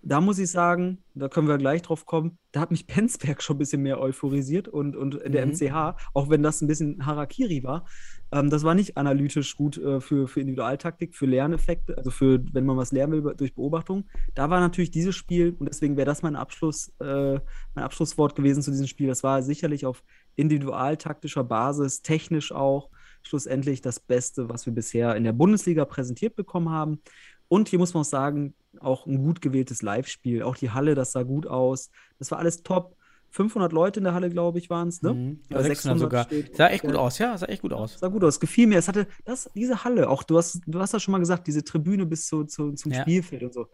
da 0.03 0.19
muss 0.21 0.39
ich 0.39 0.49
sagen, 0.49 1.03
da 1.13 1.29
können 1.29 1.47
wir 1.47 1.57
gleich 1.59 1.83
drauf 1.83 2.05
kommen, 2.07 2.39
da 2.51 2.61
hat 2.61 2.71
mich 2.71 2.87
Penzberg 2.87 3.41
schon 3.43 3.57
ein 3.57 3.59
bisschen 3.59 3.83
mehr 3.83 3.99
euphorisiert 3.99 4.67
und, 4.67 4.95
und 4.95 5.19
der 5.25 5.45
Mhm. 5.45 5.51
MCH, 5.53 5.95
auch 6.13 6.29
wenn 6.29 6.43
das 6.43 6.61
ein 6.61 6.67
bisschen 6.67 7.05
Harakiri 7.05 7.63
war. 7.63 7.85
Ähm, 8.31 8.49
das 8.49 8.63
war 8.63 8.73
nicht 8.75 8.97
analytisch 8.97 9.55
gut 9.55 9.77
äh, 9.77 10.01
für, 10.01 10.27
für 10.27 10.39
Individualtaktik, 10.41 11.15
für 11.15 11.25
Lerneffekte, 11.27 11.97
also 11.97 12.11
für, 12.11 12.43
wenn 12.53 12.65
man 12.65 12.77
was 12.77 12.91
lernen 12.91 13.13
will 13.23 13.35
durch 13.35 13.53
Beobachtung. 13.55 14.05
Da 14.33 14.49
war 14.49 14.59
natürlich 14.59 14.91
dieses 14.91 15.15
Spiel, 15.15 15.55
und 15.59 15.67
deswegen 15.69 15.97
wäre 15.97 16.05
das 16.05 16.23
mein 16.23 16.35
Abschluss, 16.35 16.91
äh, 16.99 17.39
mein 17.75 17.83
Abschlusswort 17.85 18.35
gewesen 18.35 18.63
zu 18.63 18.71
diesem 18.71 18.87
Spiel. 18.87 19.07
Das 19.07 19.23
war 19.23 19.43
sicherlich 19.43 19.85
auf 19.85 20.03
individualtaktischer 20.41 21.43
Basis, 21.43 22.01
technisch 22.01 22.51
auch, 22.51 22.89
schlussendlich 23.23 23.81
das 23.81 23.99
Beste, 23.99 24.49
was 24.49 24.65
wir 24.65 24.73
bisher 24.73 25.15
in 25.15 25.23
der 25.23 25.33
Bundesliga 25.33 25.85
präsentiert 25.85 26.35
bekommen 26.35 26.69
haben. 26.69 27.01
Und 27.47 27.69
hier 27.69 27.79
muss 27.79 27.93
man 27.93 28.01
auch 28.01 28.05
sagen, 28.05 28.53
auch 28.79 29.05
ein 29.05 29.17
gut 29.23 29.41
gewähltes 29.41 29.81
Live-Spiel. 29.81 30.43
Auch 30.43 30.55
die 30.55 30.71
Halle, 30.71 30.95
das 30.95 31.11
sah 31.11 31.23
gut 31.23 31.45
aus. 31.45 31.91
Das 32.19 32.31
war 32.31 32.39
alles 32.39 32.63
top. 32.63 32.95
500 33.33 33.71
Leute 33.71 33.99
in 34.01 34.03
der 34.03 34.13
Halle, 34.13 34.29
glaube 34.29 34.57
ich, 34.59 34.69
waren 34.69 34.89
es, 34.89 35.01
ne? 35.01 35.13
Mhm. 35.13 35.39
Ja, 35.49 35.57
Ja, 35.57 35.63
600 35.63 35.99
sogar. 35.99 36.23
steht. 36.25 36.55
Sah 36.57 36.67
echt 36.67 36.83
gut 36.83 36.93
Ja. 36.95 36.99
aus, 36.99 37.17
ja, 37.17 37.37
sah 37.37 37.45
echt 37.45 37.61
gut 37.61 37.71
aus. 37.73 37.97
Sah 37.99 38.07
gut 38.09 38.23
aus, 38.25 38.39
gefiel 38.41 38.67
mir. 38.67 38.77
Es 38.77 38.87
hatte 38.89 39.07
das, 39.23 39.49
diese 39.55 39.83
Halle, 39.85 40.09
auch 40.09 40.23
du 40.23 40.37
hast, 40.37 40.59
du 40.67 40.79
hast 40.79 40.93
das 40.93 41.01
schon 41.03 41.13
mal 41.13 41.19
gesagt, 41.19 41.47
diese 41.47 41.63
Tribüne 41.63 42.05
bis 42.05 42.25
zu, 42.27 42.43
zu, 42.43 42.73
zum 42.73 42.91
Ja. 42.91 43.01
Spielfeld 43.01 43.43
und 43.43 43.53
so. 43.53 43.67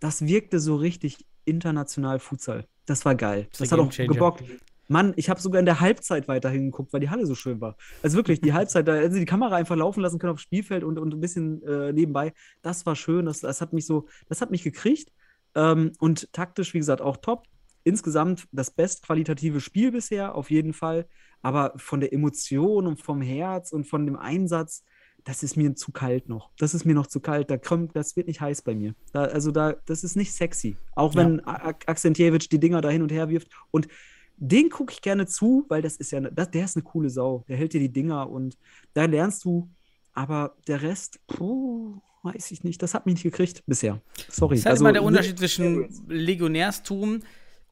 Das 0.00 0.24
wirkte 0.26 0.60
so 0.60 0.76
richtig 0.76 1.26
international 1.44 2.18
Futsal. 2.20 2.66
Das 2.86 3.04
war 3.04 3.14
geil. 3.14 3.48
Das 3.50 3.58
Das, 3.68 3.72
hat 3.72 3.80
auch 3.80 3.90
gebockt. 3.90 4.44
Mann, 4.88 5.12
ich 5.16 5.28
habe 5.30 5.40
sogar 5.40 5.58
in 5.60 5.66
der 5.66 5.80
Halbzeit 5.80 6.28
weiterhin 6.28 6.66
geguckt, 6.66 6.92
weil 6.92 7.00
die 7.00 7.10
Halle 7.10 7.26
so 7.26 7.34
schön 7.34 7.60
war. 7.60 7.76
Also 8.02 8.16
wirklich, 8.16 8.40
die 8.40 8.52
Halbzeit, 8.52 8.86
da 8.86 8.94
hätten 8.94 9.14
sie 9.14 9.20
die 9.20 9.26
Kamera 9.26 9.56
einfach 9.56 9.76
laufen 9.76 10.00
lassen 10.00 10.18
können 10.18 10.32
aufs 10.32 10.42
Spielfeld 10.42 10.84
und, 10.84 10.98
und 10.98 11.12
ein 11.14 11.20
bisschen 11.20 11.62
äh, 11.62 11.92
nebenbei. 11.92 12.32
Das 12.62 12.86
war 12.86 12.96
schön, 12.96 13.26
das, 13.26 13.40
das 13.40 13.60
hat 13.60 13.72
mich 13.72 13.86
so, 13.86 14.06
das 14.28 14.40
hat 14.40 14.50
mich 14.50 14.62
gekriegt. 14.62 15.12
Ähm, 15.54 15.92
und 15.98 16.32
taktisch, 16.32 16.74
wie 16.74 16.78
gesagt, 16.78 17.00
auch 17.00 17.16
top. 17.16 17.44
Insgesamt 17.84 18.46
das 18.52 18.70
bestqualitative 18.72 19.60
Spiel 19.60 19.92
bisher, 19.92 20.34
auf 20.34 20.50
jeden 20.50 20.72
Fall. 20.72 21.06
Aber 21.42 21.72
von 21.76 22.00
der 22.00 22.12
Emotion 22.12 22.86
und 22.86 23.00
vom 23.00 23.22
Herz 23.22 23.72
und 23.72 23.86
von 23.86 24.04
dem 24.06 24.16
Einsatz, 24.16 24.82
das 25.22 25.42
ist 25.42 25.56
mir 25.56 25.74
zu 25.74 25.92
kalt 25.92 26.28
noch. 26.28 26.50
Das 26.58 26.74
ist 26.74 26.84
mir 26.84 26.94
noch 26.94 27.06
zu 27.06 27.20
kalt. 27.20 27.50
Da 27.50 27.58
kommt, 27.58 27.94
das 27.96 28.16
wird 28.16 28.26
nicht 28.28 28.40
heiß 28.40 28.62
bei 28.62 28.74
mir. 28.74 28.94
Da, 29.12 29.24
also 29.24 29.50
da, 29.50 29.74
das 29.86 30.04
ist 30.04 30.16
nicht 30.16 30.32
sexy. 30.32 30.76
Auch 30.94 31.14
wenn 31.14 31.40
A- 31.46 31.68
A- 31.70 31.78
Akzentjewitsch 31.86 32.48
die 32.50 32.60
Dinger 32.60 32.80
da 32.80 32.90
hin 32.90 33.02
und 33.02 33.10
her 33.12 33.28
wirft. 33.28 33.48
Und 33.70 33.88
den 34.36 34.70
gucke 34.70 34.92
ich 34.92 35.00
gerne 35.02 35.26
zu, 35.26 35.64
weil 35.68 35.82
das 35.82 35.96
ist 35.96 36.10
ja, 36.12 36.20
ne- 36.20 36.32
das, 36.32 36.50
der 36.50 36.64
ist 36.64 36.76
eine 36.76 36.82
coole 36.84 37.10
Sau. 37.10 37.44
Der 37.48 37.56
hält 37.56 37.72
dir 37.72 37.80
die 37.80 37.92
Dinger 37.92 38.28
und 38.28 38.58
da 38.94 39.04
lernst 39.06 39.44
du. 39.44 39.68
Aber 40.12 40.56
der 40.66 40.80
Rest, 40.82 41.20
puh, 41.26 42.00
weiß 42.22 42.50
ich 42.50 42.64
nicht. 42.64 42.82
Das 42.82 42.94
hat 42.94 43.06
mich 43.06 43.14
nicht 43.16 43.22
gekriegt 43.24 43.62
bisher. 43.66 44.00
Sorry. 44.30 44.54
Das 44.56 44.60
ist 44.60 44.66
halt 44.66 44.72
Also, 44.72 44.84
immer 44.84 44.92
der 44.92 45.02
ne- 45.02 45.08
Unterschied 45.08 45.38
zwischen 45.38 45.88
Legionärstum 46.08 47.20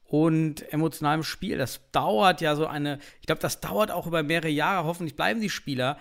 und 0.07 0.71
emotionalem 0.71 1.23
Spiel. 1.23 1.57
Das 1.57 1.81
dauert 1.91 2.41
ja 2.41 2.55
so 2.55 2.67
eine, 2.67 2.99
ich 3.21 3.25
glaube, 3.27 3.41
das 3.41 3.59
dauert 3.61 3.91
auch 3.91 4.05
über 4.07 4.21
mehrere 4.23 4.49
Jahre. 4.49 4.85
Hoffentlich 4.87 5.15
bleiben 5.15 5.41
die 5.41 5.49
Spieler 5.49 5.97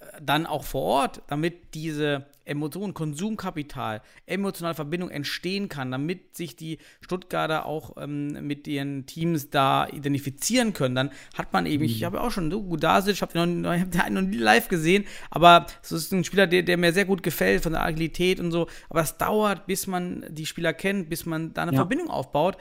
äh, 0.00 0.04
dann 0.22 0.46
auch 0.46 0.64
vor 0.64 0.82
Ort, 0.82 1.22
damit 1.28 1.74
diese 1.74 2.26
Emotionen, 2.46 2.94
Konsumkapital, 2.94 4.00
emotionale 4.24 4.74
Verbindung 4.74 5.10
entstehen 5.10 5.68
kann, 5.68 5.90
damit 5.90 6.36
sich 6.36 6.56
die 6.56 6.78
Stuttgarter 7.00 7.66
auch 7.66 7.96
ähm, 7.98 8.46
mit 8.46 8.66
ihren 8.66 9.04
Teams 9.06 9.50
da 9.50 9.88
identifizieren 9.88 10.72
können. 10.72 10.94
Dann 10.94 11.10
hat 11.36 11.52
man 11.52 11.66
eben, 11.66 11.84
ich 11.84 12.04
habe 12.04 12.20
auch 12.20 12.30
schon, 12.30 12.48
du, 12.48 12.62
Gudasic, 12.62 13.14
ich 13.14 13.22
habe 13.22 13.32
den, 13.32 13.60
noch- 13.62 13.74
ich 13.74 13.80
hab 13.82 13.90
den 13.90 14.14
noch 14.14 14.22
nie 14.22 14.36
live 14.36 14.68
gesehen, 14.68 15.04
aber 15.30 15.66
es 15.82 15.92
ist 15.92 16.12
ein 16.12 16.24
Spieler, 16.24 16.46
der, 16.46 16.62
der 16.62 16.76
mir 16.76 16.92
sehr 16.92 17.04
gut 17.04 17.22
gefällt, 17.22 17.62
von 17.62 17.72
der 17.72 17.82
Agilität 17.84 18.40
und 18.40 18.52
so. 18.52 18.68
Aber 18.88 19.00
es 19.00 19.16
dauert, 19.18 19.66
bis 19.66 19.86
man 19.86 20.24
die 20.28 20.46
Spieler 20.46 20.72
kennt, 20.72 21.10
bis 21.10 21.26
man 21.26 21.52
da 21.52 21.62
eine 21.62 21.72
Ja. 21.72 21.76
Verbindung 21.78 22.08
aufbaut. 22.10 22.56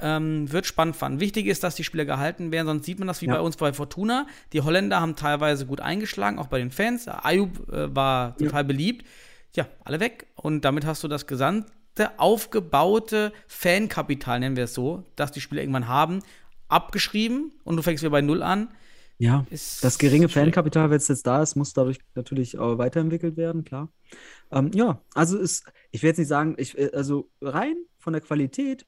Ähm, 0.00 0.50
wird 0.52 0.66
spannend 0.66 0.96
fanden. 0.96 1.20
Wichtig 1.20 1.46
ist, 1.46 1.62
dass 1.62 1.76
die 1.76 1.84
Spieler 1.84 2.04
gehalten 2.04 2.50
werden, 2.50 2.66
sonst 2.66 2.84
sieht 2.84 2.98
man 2.98 3.06
das 3.06 3.22
wie 3.22 3.26
Ja. 3.26 3.34
bei 3.34 3.40
uns 3.40 3.56
bei 3.56 3.72
Fortuna. 3.72 4.26
Die 4.52 4.60
Holländer 4.60 5.00
haben 5.00 5.14
teilweise 5.14 5.66
gut 5.66 5.80
eingeschlagen, 5.80 6.40
auch 6.40 6.48
bei 6.48 6.58
den 6.58 6.72
Fans. 6.72 7.06
Ayub 7.06 7.72
äh, 7.72 7.94
war 7.94 8.36
total 8.36 8.64
beliebt. 8.64 9.06
Ja, 9.54 9.66
alle 9.84 10.00
weg. 10.00 10.26
Und 10.34 10.64
damit 10.64 10.84
hast 10.84 11.04
du 11.04 11.08
das 11.08 11.26
gesamte 11.26 12.18
aufgebaute 12.18 13.32
Fankapital, 13.46 14.40
nennen 14.40 14.56
wir 14.56 14.64
es 14.64 14.74
so, 14.74 15.04
das 15.16 15.32
die 15.32 15.40
Spieler 15.40 15.62
irgendwann 15.62 15.88
haben, 15.88 16.20
abgeschrieben 16.68 17.52
und 17.64 17.76
du 17.76 17.82
fängst 17.82 18.02
wieder 18.02 18.10
bei 18.10 18.20
Null 18.20 18.42
an. 18.42 18.68
Ja, 19.18 19.46
das 19.50 19.98
geringe. 19.98 20.28
Fankapital, 20.28 20.90
wenn 20.90 20.96
es 20.96 21.06
jetzt 21.06 21.26
da 21.26 21.40
ist, 21.40 21.54
muss 21.54 21.72
dadurch 21.72 21.98
natürlich 22.16 22.58
auch 22.58 22.78
weiterentwickelt 22.78 23.36
werden, 23.36 23.64
klar. 23.64 23.88
Ähm, 24.50 24.72
ja, 24.74 25.00
also 25.14 25.38
ist, 25.38 25.64
ich 25.92 26.02
will 26.02 26.08
jetzt 26.08 26.18
nicht 26.18 26.28
sagen, 26.28 26.56
ich, 26.58 26.76
äh, 26.76 26.90
also 26.92 27.30
rein 27.40 27.76
von 27.98 28.12
der 28.12 28.22
Qualität 28.22 28.86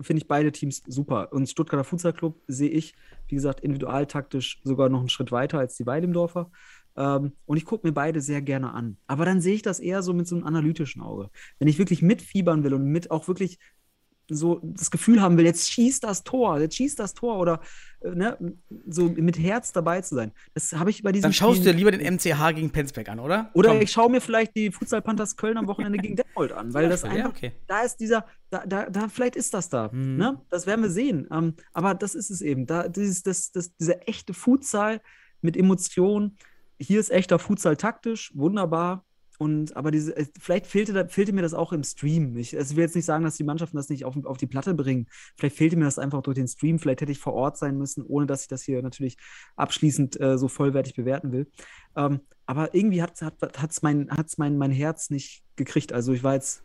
finde 0.00 0.20
ich 0.20 0.28
beide 0.28 0.52
Teams 0.52 0.82
super. 0.86 1.32
Und 1.32 1.48
Stuttgarter 1.48 1.84
Futsal 1.84 2.12
Club 2.12 2.42
sehe 2.46 2.68
ich, 2.68 2.94
wie 3.28 3.34
gesagt, 3.34 3.60
individualtaktisch 3.60 4.60
sogar 4.64 4.88
noch 4.88 5.00
einen 5.00 5.08
Schritt 5.08 5.32
weiter 5.32 5.58
als 5.58 5.76
die 5.76 5.86
Weidemdorfer. 5.86 6.50
Ähm, 6.96 7.32
und 7.46 7.56
ich 7.56 7.64
gucke 7.64 7.86
mir 7.86 7.92
beide 7.92 8.20
sehr 8.20 8.42
gerne 8.42 8.72
an. 8.72 8.96
Aber 9.06 9.24
dann 9.24 9.40
sehe 9.40 9.54
ich 9.54 9.62
das 9.62 9.80
eher 9.80 10.02
so 10.02 10.12
mit 10.12 10.26
so 10.26 10.36
einem 10.36 10.46
analytischen 10.46 11.02
Auge. 11.02 11.30
Wenn 11.58 11.68
ich 11.68 11.78
wirklich 11.78 12.02
mitfiebern 12.02 12.64
will 12.64 12.74
und 12.74 12.84
mit 12.84 13.10
auch 13.10 13.28
wirklich 13.28 13.58
so 14.30 14.60
das 14.62 14.90
Gefühl 14.90 15.20
haben 15.20 15.36
will, 15.36 15.44
jetzt 15.44 15.70
schießt 15.70 16.04
das 16.04 16.22
Tor, 16.24 16.58
jetzt 16.60 16.76
schießt 16.76 16.98
das 16.98 17.12
Tor 17.12 17.38
oder 17.38 17.60
äh, 18.00 18.10
ne, 18.14 18.38
so 18.88 19.08
mit 19.10 19.38
Herz 19.38 19.72
dabei 19.72 20.00
zu 20.00 20.14
sein. 20.14 20.32
Das 20.54 20.72
habe 20.74 20.90
ich 20.90 21.02
bei 21.02 21.12
diesen 21.12 21.24
Dann 21.24 21.32
schaust 21.32 21.58
du 21.58 21.64
dir 21.64 21.70
Spielen- 21.70 21.78
lieber 21.78 21.90
den 21.90 22.00
MCH 22.14 22.54
gegen 22.54 22.70
Penzberg 22.70 23.08
an, 23.10 23.18
oder? 23.18 23.50
oder 23.52 23.70
Komm. 23.70 23.82
ich 23.82 23.90
schaue 23.90 24.10
mir 24.10 24.20
vielleicht 24.20 24.54
die 24.56 24.70
Futsal 24.70 25.02
Panthers 25.02 25.36
Köln 25.36 25.58
am 25.58 25.66
Wochenende 25.66 25.98
gegen 25.98 26.16
Detmold 26.16 26.52
an, 26.52 26.72
weil 26.72 26.88
das 26.88 27.02
Ja, 27.02 27.10
einfach, 27.10 27.30
okay. 27.30 27.52
da 27.66 27.80
ist 27.82 27.96
dieser, 27.96 28.24
da, 28.48 28.64
da, 28.64 28.88
da, 28.88 29.08
vielleicht 29.08 29.36
ist 29.36 29.52
das 29.52 29.68
da, 29.68 29.90
Mhm. 29.92 30.16
ne? 30.16 30.40
Das 30.50 30.66
werden 30.66 30.82
wir 30.82 30.90
sehen. 30.90 31.26
Ähm, 31.30 31.54
aber 31.74 31.94
das 31.94 32.14
ist 32.14 32.30
es 32.30 32.40
eben, 32.40 32.66
da, 32.66 32.88
dieses, 32.88 33.22
das, 33.24 33.50
das, 33.50 33.74
dieser 33.76 34.08
echte 34.08 34.32
Futsal 34.34 35.00
mit 35.42 35.56
Emotionen. 35.56 36.38
Hier 36.82 37.00
ist 37.00 37.10
echter 37.10 37.38
Futsal 37.38 37.76
taktisch, 37.76 38.32
wunderbar. 38.34 39.04
Und 39.38 39.76
aber 39.76 39.90
diese, 39.90 40.16
äh, 40.16 40.26
vielleicht 40.38 40.66
fehlte, 40.66 41.08
fehlte 41.08 41.32
mir 41.32 41.42
das 41.42 41.54
auch 41.54 41.72
im 41.72 41.82
Stream. 41.82 42.36
Ich, 42.36 42.56
also 42.56 42.72
ich 42.72 42.76
will 42.76 42.84
jetzt 42.84 42.94
nicht 42.94 43.06
sagen, 43.06 43.24
dass 43.24 43.36
die 43.36 43.44
Mannschaften 43.44 43.76
das 43.76 43.88
nicht 43.88 44.04
auf, 44.04 44.14
auf 44.24 44.36
die 44.36 44.46
Platte 44.46 44.74
bringen. 44.74 45.08
Vielleicht 45.36 45.56
fehlte 45.56 45.76
mir 45.76 45.84
das 45.84 45.98
einfach 45.98 46.22
durch 46.22 46.36
den 46.36 46.46
Stream. 46.46 46.78
Vielleicht 46.78 47.00
hätte 47.00 47.10
ich 47.10 47.18
vor 47.18 47.32
Ort 47.32 47.56
sein 47.56 47.76
müssen, 47.76 48.04
ohne 48.04 48.26
dass 48.26 48.42
ich 48.42 48.48
das 48.48 48.62
hier 48.62 48.82
natürlich 48.82 49.16
abschließend 49.56 50.20
äh, 50.20 50.38
so 50.38 50.48
vollwertig 50.48 50.94
bewerten 50.94 51.32
will. 51.32 51.50
Ähm, 51.96 52.20
aber 52.46 52.74
irgendwie 52.74 53.02
hat 53.02 53.14
es 53.14 53.22
hat, 53.22 53.38
mein, 53.82 54.10
hat's 54.10 54.38
mein, 54.38 54.58
mein 54.58 54.70
Herz 54.70 55.10
nicht 55.10 55.42
gekriegt. 55.56 55.92
Also 55.92 56.12
ich 56.12 56.22
war 56.22 56.34
jetzt 56.34 56.62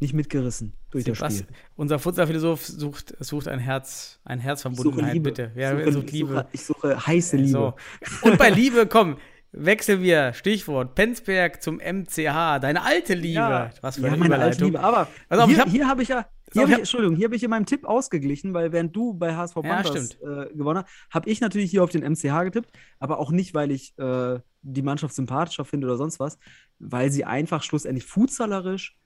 nicht 0.00 0.14
mitgerissen 0.14 0.72
durch 0.90 1.04
das 1.04 1.20
Was, 1.20 1.38
Spiel. 1.38 1.46
unser 1.76 1.98
Futsalphilosoph 1.98 2.64
sucht, 2.64 3.14
sucht 3.20 3.48
ein 3.48 3.58
Herz, 3.58 4.20
ein 4.24 4.38
Herzverbundenheit, 4.38 5.14
Liebe. 5.14 5.30
bitte. 5.30 5.52
Ja, 5.54 5.76
ich, 5.76 5.84
suche, 5.84 5.92
sucht 5.92 6.12
Liebe. 6.12 6.48
ich 6.52 6.64
suche 6.64 7.06
heiße 7.06 7.36
Liebe. 7.36 7.48
So. 7.50 7.74
Und 8.22 8.38
bei 8.38 8.50
Liebe, 8.50 8.86
komm, 8.86 9.18
wechseln 9.52 10.02
wir. 10.02 10.32
Stichwort 10.34 10.94
Penzberg 10.94 11.62
zum 11.62 11.76
MCH. 11.78 12.58
Deine 12.60 12.82
alte 12.82 13.14
Liebe. 13.14 13.34
Ja, 13.40 13.70
Was 13.80 13.96
für 13.96 14.02
ja, 14.02 14.08
eine 14.08 14.16
meine 14.18 14.38
alte. 14.38 14.64
Liebe. 14.64 14.80
Aber 14.80 15.08
ich 15.30 15.44
hier, 15.46 15.58
hab- 15.58 15.68
hier 15.68 15.88
habe 15.88 16.02
ich 16.02 16.08
ja, 16.08 16.26
hier 16.52 16.62
hab 16.62 16.68
ich 16.68 16.68
ich, 16.68 16.72
hab- 16.72 16.78
Entschuldigung, 16.80 17.16
hier 17.16 17.24
habe 17.26 17.36
ich 17.36 17.42
in 17.42 17.50
meinem 17.50 17.66
Tipp 17.66 17.84
ausgeglichen, 17.84 18.54
weil 18.54 18.72
während 18.72 18.94
du 18.94 19.14
bei 19.14 19.34
HSV 19.34 19.56
Ja, 19.56 19.62
Panthers 19.62 20.12
stimmt. 20.14 20.22
äh, 20.22 20.54
gewonnen 20.54 20.82
hast, 20.84 20.90
habe 21.10 21.30
ich 21.30 21.40
natürlich 21.40 21.70
hier 21.70 21.82
auf 21.84 21.90
den 21.90 22.02
MCH 22.02 22.44
getippt, 22.44 22.70
aber 22.98 23.18
auch 23.18 23.30
nicht, 23.30 23.54
weil 23.54 23.70
ich 23.70 23.96
äh, 23.98 24.38
die 24.62 24.82
Mannschaft 24.82 25.14
sympathischer 25.14 25.64
finde 25.64 25.86
oder 25.86 25.96
sonst 25.96 26.20
was, 26.20 26.38
weil 26.78 27.10
sie 27.10 27.24
einfach 27.24 27.62
schlussendlich 27.62 28.04
fußballerisch, 28.04 28.96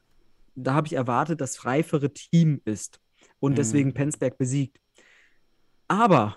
da 0.55 0.75
habe 0.75 0.87
ich 0.87 0.93
erwartet, 0.95 1.41
das 1.41 1.65
reifere 1.65 2.13
Team 2.13 2.61
ist 2.65 3.01
und 3.41 3.53
Mhm. 3.53 3.57
deswegen 3.57 3.95
Penzberg 3.95 4.39
besiegt. 4.39 4.79
Aber 5.89 6.37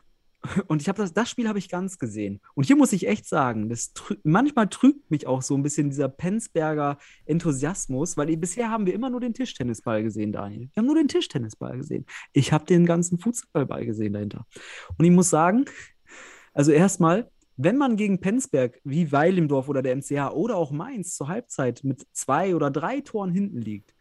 und 0.68 0.82
ich 0.82 0.88
habe 0.88 0.98
das, 0.98 1.14
das 1.14 1.30
Spiel 1.30 1.48
habe 1.48 1.60
ich 1.60 1.70
ganz 1.70 1.98
gesehen. 1.98 2.42
Und 2.54 2.66
hier 2.66 2.76
muss 2.76 2.94
ich 2.94 3.08
echt 3.08 3.28
sagen, 3.28 3.70
das 3.70 3.94
trü 3.94 4.16
manchmal 4.24 4.68
trügt 4.68 5.10
mich 5.12 5.28
auch 5.28 5.42
so 5.42 5.56
ein 5.56 5.64
bisschen 5.64 5.90
dieser 5.90 6.10
Penzberger 6.10 6.98
Enthusiasmus, 7.26 8.18
weil 8.18 8.36
bisher 8.38 8.70
haben 8.70 8.86
wir 8.86 8.94
immer 8.94 9.10
nur 9.10 9.20
den 9.20 9.34
Tischtennisball 9.34 10.04
gesehen, 10.04 10.32
Daniel. 10.32 10.70
Wir 10.74 10.82
haben 10.82 10.88
nur 10.88 10.96
den 10.96 11.08
Tischtennisball 11.08 11.78
gesehen. 11.78 12.06
Ich 12.34 12.52
habe 12.52 12.66
den 12.66 12.86
ganzen 12.86 13.18
Fußballball 13.20 13.86
gesehen 13.86 14.14
dahinter. 14.14 14.46
Und 14.98 15.06
ich 15.06 15.12
muss 15.12 15.30
sagen, 15.30 15.66
also 16.54 16.72
erstmal, 16.72 17.30
wenn 17.58 17.78
man 17.78 17.96
gegen 17.96 18.20
Penzberg 18.20 18.80
wie 18.84 19.12
Weilimdorf 19.12 19.70
oder 19.70 19.82
der 19.82 19.96
MCH 19.96 20.34
oder 20.34 20.58
auch 20.58 20.72
Mainz 20.72 21.16
zur 21.16 21.28
Halbzeit 21.28 21.84
mit 21.84 22.06
zwei 22.12 22.56
oder 22.56 22.72
drei 22.72 23.02
Toren 23.02 23.32
hinten 23.32 23.62
liegt, 23.62 23.96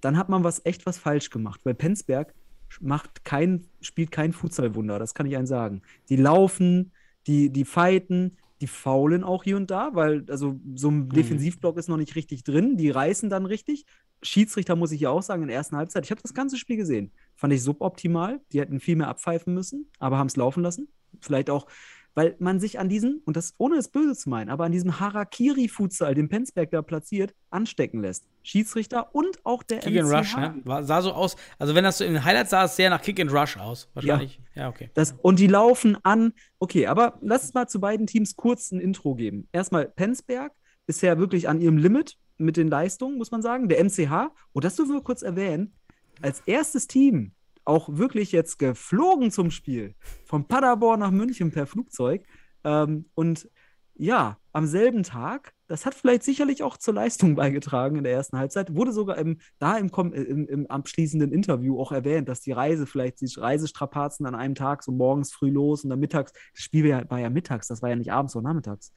dann 0.00 0.16
hat 0.16 0.28
man 0.28 0.44
was 0.44 0.64
echt 0.64 0.86
was 0.86 0.98
falsch 0.98 1.30
gemacht, 1.30 1.60
weil 1.64 1.74
Penzberg 1.74 2.34
macht 2.80 3.24
kein, 3.24 3.66
spielt 3.80 4.10
kein 4.10 4.32
Futsalwunder, 4.32 4.98
das 4.98 5.14
kann 5.14 5.26
ich 5.26 5.32
Ihnen 5.32 5.46
sagen. 5.46 5.82
Die 6.08 6.16
laufen, 6.16 6.92
die, 7.26 7.50
die 7.50 7.64
fighten, 7.64 8.36
die 8.60 8.66
faulen 8.66 9.24
auch 9.24 9.44
hier 9.44 9.56
und 9.56 9.70
da, 9.70 9.90
weil 9.94 10.24
also 10.28 10.58
so 10.74 10.90
ein 10.90 11.08
Defensivblock 11.08 11.78
ist 11.78 11.88
noch 11.88 11.96
nicht 11.96 12.16
richtig 12.16 12.44
drin, 12.44 12.76
die 12.76 12.90
reißen 12.90 13.30
dann 13.30 13.46
richtig. 13.46 13.86
Schiedsrichter 14.22 14.74
muss 14.74 14.90
ich 14.90 15.00
ja 15.00 15.10
auch 15.10 15.22
sagen, 15.22 15.42
in 15.42 15.48
der 15.48 15.56
ersten 15.56 15.76
Halbzeit, 15.76 16.04
ich 16.04 16.10
habe 16.10 16.22
das 16.22 16.34
ganze 16.34 16.56
Spiel 16.56 16.76
gesehen, 16.76 17.12
fand 17.36 17.52
ich 17.52 17.62
suboptimal, 17.62 18.40
die 18.52 18.60
hätten 18.60 18.80
viel 18.80 18.96
mehr 18.96 19.08
abpfeifen 19.08 19.54
müssen, 19.54 19.90
aber 20.00 20.18
haben 20.18 20.26
es 20.26 20.36
laufen 20.36 20.62
lassen. 20.62 20.88
Vielleicht 21.20 21.50
auch, 21.50 21.68
weil 22.14 22.34
man 22.40 22.58
sich 22.58 22.80
an 22.80 22.88
diesen, 22.88 23.22
und 23.24 23.36
das 23.36 23.54
ohne 23.58 23.76
es 23.76 23.88
böse 23.88 24.16
zu 24.16 24.28
meinen, 24.28 24.50
aber 24.50 24.64
an 24.64 24.72
diesem 24.72 24.98
Harakiri-Futsal, 24.98 26.16
den 26.16 26.28
Penzberg 26.28 26.70
da 26.72 26.82
platziert, 26.82 27.32
anstecken 27.50 28.00
lässt. 28.00 28.26
Schiedsrichter 28.48 29.14
und 29.14 29.44
auch 29.44 29.62
der 29.62 29.80
Kick 29.80 30.00
and 30.00 30.10
Rush, 30.10 30.36
ne? 30.36 30.54
War, 30.64 30.82
sah 30.82 31.02
so 31.02 31.12
aus. 31.12 31.36
Also, 31.58 31.74
wenn 31.74 31.84
das 31.84 31.98
so 31.98 32.04
in 32.04 32.14
den 32.14 32.24
Highlights 32.24 32.50
sah, 32.50 32.64
es 32.64 32.76
sehr 32.76 32.88
nach 32.88 33.02
Kick 33.02 33.20
and 33.20 33.30
Rush 33.30 33.58
aus. 33.58 33.90
Wahrscheinlich. 33.92 34.40
Ja, 34.54 34.68
okay. 34.68 34.90
Das, 34.94 35.14
und 35.20 35.38
die 35.38 35.46
laufen 35.46 35.98
an. 36.02 36.32
Okay, 36.58 36.86
aber 36.86 37.18
lass 37.20 37.42
uns 37.42 37.54
mal 37.54 37.68
zu 37.68 37.78
beiden 37.78 38.06
Teams 38.06 38.36
kurz 38.36 38.72
ein 38.72 38.80
Intro 38.80 39.14
geben. 39.14 39.48
Erstmal 39.52 39.86
Penzberg 39.86 40.52
ist 40.86 41.02
ja 41.02 41.18
wirklich 41.18 41.48
an 41.48 41.60
ihrem 41.60 41.76
Limit 41.76 42.16
mit 42.38 42.56
den 42.56 42.68
Leistungen, 42.68 43.18
muss 43.18 43.30
man 43.30 43.42
sagen. 43.42 43.68
Der 43.68 43.84
MCH, 43.84 44.30
und 44.52 44.64
das 44.64 44.76
dürfen 44.76 44.94
wir 44.94 45.02
kurz 45.02 45.22
erwähnen, 45.22 45.74
als 46.22 46.42
erstes 46.46 46.86
Team 46.86 47.32
auch 47.64 47.90
wirklich 47.92 48.32
jetzt 48.32 48.58
geflogen 48.58 49.30
zum 49.30 49.50
Spiel. 49.50 49.94
Von 50.24 50.48
Paderborn 50.48 51.00
nach 51.00 51.10
München 51.10 51.52
per 51.52 51.66
Flugzeug. 51.66 52.24
Ähm, 52.64 53.04
und 53.14 53.48
ja, 53.94 54.38
am 54.52 54.66
selben 54.66 55.02
Tag, 55.02 55.52
das 55.68 55.86
hat 55.86 55.94
vielleicht 55.94 56.24
sicherlich 56.24 56.62
auch 56.62 56.76
zur 56.76 56.94
Leistung 56.94 57.34
beigetragen 57.36 57.96
in 57.96 58.04
der 58.04 58.14
ersten 58.14 58.38
Halbzeit, 58.38 58.74
wurde 58.74 58.92
sogar 58.92 59.18
im, 59.18 59.38
da 59.58 59.76
im, 59.76 59.90
äh, 60.12 60.22
im, 60.22 60.48
im 60.48 60.66
abschließenden 60.66 61.32
Interview 61.32 61.80
auch 61.80 61.92
erwähnt, 61.92 62.28
dass 62.28 62.40
die 62.40 62.52
Reise 62.52 62.86
vielleicht, 62.86 63.20
die 63.20 63.30
Reisestrapazen 63.38 64.26
an 64.26 64.34
einem 64.34 64.54
Tag, 64.54 64.82
so 64.82 64.90
morgens 64.90 65.32
früh 65.32 65.50
los 65.50 65.84
und 65.84 65.90
dann 65.90 66.00
mittags, 66.00 66.32
das 66.32 66.62
Spiel 66.62 66.84
war 66.84 67.00
ja, 67.00 67.10
war 67.10 67.20
ja 67.20 67.30
mittags, 67.30 67.68
das 67.68 67.82
war 67.82 67.90
ja 67.90 67.96
nicht 67.96 68.12
abends, 68.12 68.32
sondern 68.32 68.56
nachmittags. 68.56 68.92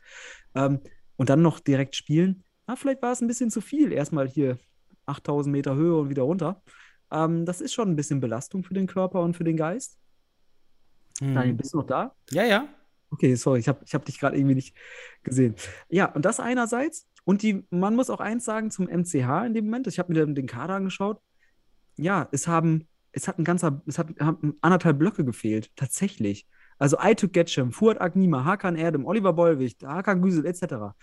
Ähm, 0.56 0.80
und 1.18 1.30
dann 1.30 1.42
noch 1.42 1.60
direkt 1.60 1.96
spielen, 1.96 2.44
na, 2.66 2.76
vielleicht 2.76 3.02
war 3.02 3.12
es 3.12 3.22
ein 3.22 3.28
bisschen 3.28 3.52
zu 3.52 3.62
viel, 3.62 3.92
erstmal 3.92 4.28
hier 4.28 4.58
8000 5.06 5.52
Meter 5.52 5.76
Höhe 5.76 5.98
und 5.98 6.10
wieder 6.10 6.24
runter. 6.24 6.64
Ähm, 7.12 7.46
das 7.46 7.62
ist 7.62 7.74
schon 7.74 7.90
ein 7.90 7.96
bisschen 7.96 8.22
Belastung 8.22 8.64
für 8.64 8.74
den 8.74 8.88
Körper 8.88 9.22
und 9.22 9.36
für 9.36 9.44
den 9.44 9.58
Geist. 9.58 9.98
Hm. 11.20 11.36
Daniel, 11.36 11.56
bist 11.56 11.74
du 11.74 11.80
noch 11.80 11.88
da? 11.88 12.16
Ja, 12.32 12.44
ja. 12.44 12.68
Okay, 13.12 13.36
sorry, 13.36 13.60
ich 13.60 13.68
habe 13.68 13.84
ich 13.86 13.94
hab 13.94 14.06
dich 14.06 14.20
gerade 14.20 14.38
irgendwie 14.38 14.56
nicht 14.56 14.76
gesehen. 15.24 15.56
Ja, 15.90 16.06
und 16.06 16.26
das 16.26 16.40
einerseits. 16.40 17.08
Und 17.24 17.44
die, 17.44 17.66
man 17.70 17.96
muss 17.96 18.10
auch 18.10 18.20
eins 18.20 18.46
sagen 18.46 18.72
zum 18.72 18.88
MCH 18.88 19.46
in 19.46 19.54
dem 19.54 19.66
Moment. 19.66 19.86
Ich 19.88 20.00
habe 20.00 20.12
mir 20.12 20.26
den, 20.26 20.48
Kader 20.48 20.76
angeschaut. 20.76 21.22
Ja, 21.98 22.28
es 22.32 22.48
haben, 22.48 22.88
es 23.12 23.28
hat 23.28 23.38
ein 23.38 23.44
ganzer, 23.44 23.82
es 23.86 24.00
hat, 24.00 24.08
haben 24.20 24.56
anderthalb 24.62 24.98
Blöcke 24.98 25.24
gefehlt, 25.24 25.72
tatsächlich. 25.76 26.48
Also 26.80 26.98
Aytuk 26.98 27.34
Getchem, 27.34 27.72
Fuad 27.72 28.02
Agnima, 28.02 28.44
Hakan 28.44 28.76
Erdem, 28.76 29.06
Oliver 29.06 29.34
Bollwicht, 29.34 29.84
Hakan 29.84 30.22
Güsel 30.22 30.46
etc. 30.46 30.96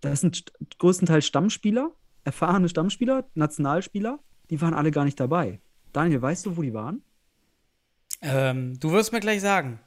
Das 0.00 0.20
sind 0.20 0.52
größtenteils 0.78 1.26
Stammspieler, 1.26 1.92
erfahrene 2.24 2.68
Stammspieler, 2.68 3.26
Nationalspieler. 3.34 4.20
Die 4.48 4.60
waren 4.62 4.72
alle 4.72 4.90
gar 4.90 5.04
nicht 5.04 5.20
dabei. 5.20 5.60
Daniel, 5.92 6.22
weißt 6.22 6.46
du, 6.46 6.56
wo 6.56 6.62
die 6.62 6.72
waren? 6.72 7.02
Ähm, 8.22 8.78
du 8.80 8.92
wirst 8.92 9.12
mir 9.12 9.20
gleich 9.20 9.40
sagen. 9.40 9.80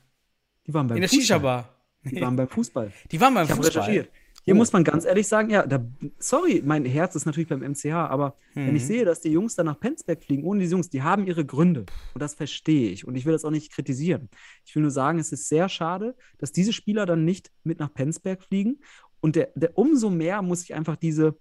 Die 0.72 0.76
waren 0.76 0.88
beim 0.88 0.96
In 0.96 1.02
der 1.02 1.10
Fußball. 1.10 1.22
Shisha-Bar. 1.22 1.70
Die 2.06 2.22
waren 2.22 2.36
beim 2.38 2.48
Fußball. 2.48 2.92
Die 3.12 3.20
waren 3.20 3.34
beim 3.34 3.44
Ich 3.46 3.52
Fußball. 3.52 3.68
recherchiert. 3.84 4.10
Hier 4.44 4.56
Oh. 4.56 4.58
muss 4.58 4.72
man 4.72 4.84
ganz 4.86 5.04
ehrlich 5.06 5.28
sagen, 5.28 5.50
ja, 5.52 5.68
da, 5.68 5.86
sorry, 6.18 6.64
mein 6.66 6.86
Herz 6.86 7.14
ist 7.16 7.26
natürlich 7.26 7.50
beim 7.50 7.62
MCH, 7.62 7.92
aber 8.10 8.38
wenn 8.56 8.70
Mhm. 8.70 8.76
ich 8.78 8.86
sehe, 8.88 9.04
dass 9.06 9.20
die 9.22 9.30
Jungs 9.30 9.56
dann 9.56 9.66
nach 9.68 9.80
Penzberg 9.80 10.24
fliegen, 10.24 10.46
ohne 10.46 10.62
diese 10.62 10.72
Jungs, 10.76 10.90
die 10.90 11.04
haben 11.04 11.28
ihre 11.28 11.46
Gründe. 11.46 11.82
Und 12.14 12.22
das 12.24 12.34
verstehe 12.36 12.90
ich. 12.90 13.06
Und 13.06 13.16
ich 13.16 13.26
will 13.26 13.34
das 13.34 13.44
auch 13.46 13.52
nicht 13.52 13.72
kritisieren. 13.72 14.30
Ich 14.66 14.74
will 14.74 14.82
nur 14.82 14.90
sagen, 14.92 15.20
es 15.20 15.32
ist 15.34 15.48
sehr 15.50 15.68
schade, 15.70 16.16
dass 16.40 16.52
diese 16.54 16.72
Spieler 16.74 17.06
dann 17.06 17.24
nicht 17.26 17.52
mit 17.66 17.80
nach 17.80 17.94
Penzberg 17.94 18.42
fliegen. 18.42 18.80
Und 19.20 19.36
der, 19.36 19.50
der, 19.56 19.78
umso 19.78 20.10
mehr 20.10 20.42
muss 20.42 20.64
ich 20.64 20.74
einfach 20.74 20.96
diese, 20.96 21.36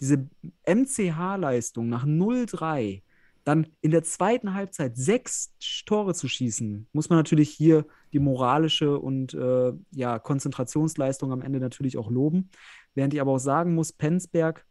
diese 0.00 0.26
MCH-Leistung 0.66 1.88
nach 1.90 2.06
0-3 2.06 3.02
dann 3.50 3.66
in 3.80 3.90
der 3.90 4.04
zweiten 4.04 4.54
Halbzeit 4.54 4.96
sechs 4.96 5.52
Tore 5.84 6.14
zu 6.14 6.28
schießen, 6.28 6.86
muss 6.92 7.10
man 7.10 7.18
natürlich 7.18 7.50
hier 7.50 7.84
die 8.12 8.20
moralische 8.20 8.98
und 8.98 9.34
äh, 9.34 9.72
ja, 9.90 10.18
Konzentrationsleistung 10.20 11.32
am 11.32 11.42
Ende 11.42 11.58
natürlich 11.58 11.98
auch 11.98 12.10
loben. 12.10 12.50
Während 12.94 13.12
ich 13.12 13.20
aber 13.20 13.32
auch 13.32 13.38
sagen 13.38 13.74
muss, 13.74 13.92
Penzberg, 13.92 14.64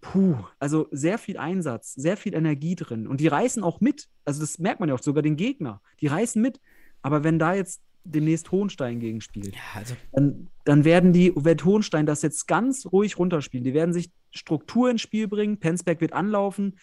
puh, 0.00 0.36
also 0.58 0.88
sehr 0.90 1.18
viel 1.18 1.36
Einsatz, 1.36 1.94
sehr 1.94 2.16
viel 2.16 2.34
Energie 2.34 2.74
drin. 2.74 3.06
Und 3.06 3.20
die 3.20 3.28
reißen 3.28 3.62
auch 3.62 3.80
mit. 3.80 4.08
Also 4.24 4.40
das 4.40 4.58
merkt 4.58 4.80
man 4.80 4.88
ja 4.88 4.96
auch 4.96 5.02
sogar 5.02 5.22
den 5.22 5.36
Gegner. 5.36 5.80
Die 6.00 6.08
reißen 6.08 6.42
mit. 6.42 6.60
Aber 7.02 7.22
wenn 7.22 7.38
da 7.38 7.54
jetzt 7.54 7.80
demnächst 8.02 8.50
Hohenstein 8.50 8.98
gegen 8.98 9.20
spielt, 9.20 9.54
Ja, 9.54 9.60
also, 9.74 9.94
dann, 10.12 10.48
dann 10.64 10.84
werden 10.84 11.12
die, 11.12 11.32
wird 11.36 11.64
Hohenstein 11.64 12.06
das 12.06 12.22
jetzt 12.22 12.46
ganz 12.48 12.86
ruhig 12.86 13.18
runterspielen. 13.18 13.64
Die 13.64 13.74
werden 13.74 13.92
sich 13.92 14.10
Struktur 14.32 14.90
ins 14.90 15.00
Spiel 15.00 15.28
bringen. 15.28 15.58
Penzberg 15.58 16.00
wird 16.00 16.12
anlaufen. 16.12 16.76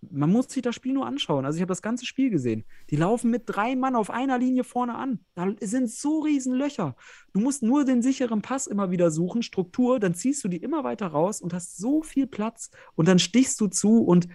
Man 0.00 0.30
muss 0.30 0.48
sich 0.48 0.62
das 0.62 0.74
Spiel 0.74 0.92
nur 0.92 1.06
anschauen. 1.06 1.44
Also 1.44 1.56
ich 1.56 1.62
habe 1.62 1.70
das 1.70 1.82
ganze 1.82 2.06
Spiel 2.06 2.30
gesehen. 2.30 2.64
Die 2.90 2.96
laufen 2.96 3.30
mit 3.30 3.44
drei 3.46 3.74
Mann 3.74 3.96
auf 3.96 4.10
einer 4.10 4.38
Linie 4.38 4.64
vorne 4.64 4.94
an. 4.94 5.20
Da 5.34 5.48
sind 5.60 5.90
so 5.90 6.20
riesen 6.20 6.54
Löcher. 6.54 6.96
Du 7.32 7.40
musst 7.40 7.62
nur 7.62 7.84
den 7.84 8.02
sicheren 8.02 8.42
Pass 8.42 8.66
immer 8.66 8.90
wieder 8.90 9.10
suchen, 9.10 9.42
Struktur, 9.42 9.98
dann 9.98 10.14
ziehst 10.14 10.44
du 10.44 10.48
die 10.48 10.58
immer 10.58 10.84
weiter 10.84 11.08
raus 11.08 11.40
und 11.40 11.54
hast 11.54 11.76
so 11.78 12.02
viel 12.02 12.26
Platz 12.26 12.70
und 12.94 13.08
dann 13.08 13.18
stichst 13.18 13.60
du 13.60 13.66
zu 13.66 14.02
und 14.02 14.28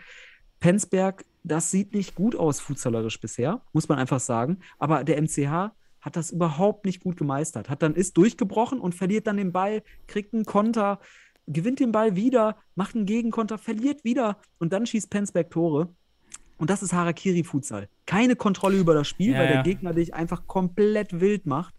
Penzberg, 0.60 1.26
das 1.44 1.72
sieht 1.72 1.94
nicht 1.94 2.16
gut 2.16 2.36
aus 2.36 2.60
fußballerisch 2.60 3.20
bisher, 3.20 3.62
muss 3.74 3.90
man 3.90 3.98
einfach 3.98 4.20
sagen. 4.20 4.60
Aber 4.78 5.04
der 5.04 5.22
MCH 5.22 5.72
hat 6.02 6.16
das 6.16 6.32
überhaupt 6.32 6.86
nicht 6.86 7.04
gut 7.04 7.18
gemeistert. 7.18 7.70
Hat 7.70 7.82
dann 7.82 7.96
ist 7.96 8.18
durchgebrochen 8.18 8.80
und 8.80 8.96
verliert 8.96 9.28
dann 9.28 9.38
den 9.38 9.52
Ball, 9.52 9.84
kriegt 10.08 10.34
einen 10.34 10.46
Konter, 10.46 11.00
gewinnt 11.48 11.80
den 11.80 11.92
Ball 11.92 12.16
wieder, 12.16 12.56
macht 12.76 12.96
einen 12.96 13.06
Gegenkonter, 13.06 13.58
verliert 13.58 14.04
wieder 14.04 14.38
und 14.60 14.74
dann 14.74 14.86
schießt 14.86 15.10
Penzberg 15.10 15.50
Tore. 15.50 15.94
Und 16.58 16.70
das 16.70 16.84
ist 16.84 16.94
Harakiri 16.94 17.44
Futsal. 17.44 17.90
Keine 18.06 18.36
Kontrolle 18.36 18.78
über 18.78 18.94
das 18.94 19.08
Spiel, 19.08 19.34
Ja, 19.34 19.40
weil 19.40 19.48
ja. 19.48 19.54
der 19.54 19.64
Gegner 19.64 19.94
dich 19.94 20.14
einfach 20.14 20.46
komplett 20.46 21.20
wild 21.20 21.48
macht. 21.48 21.74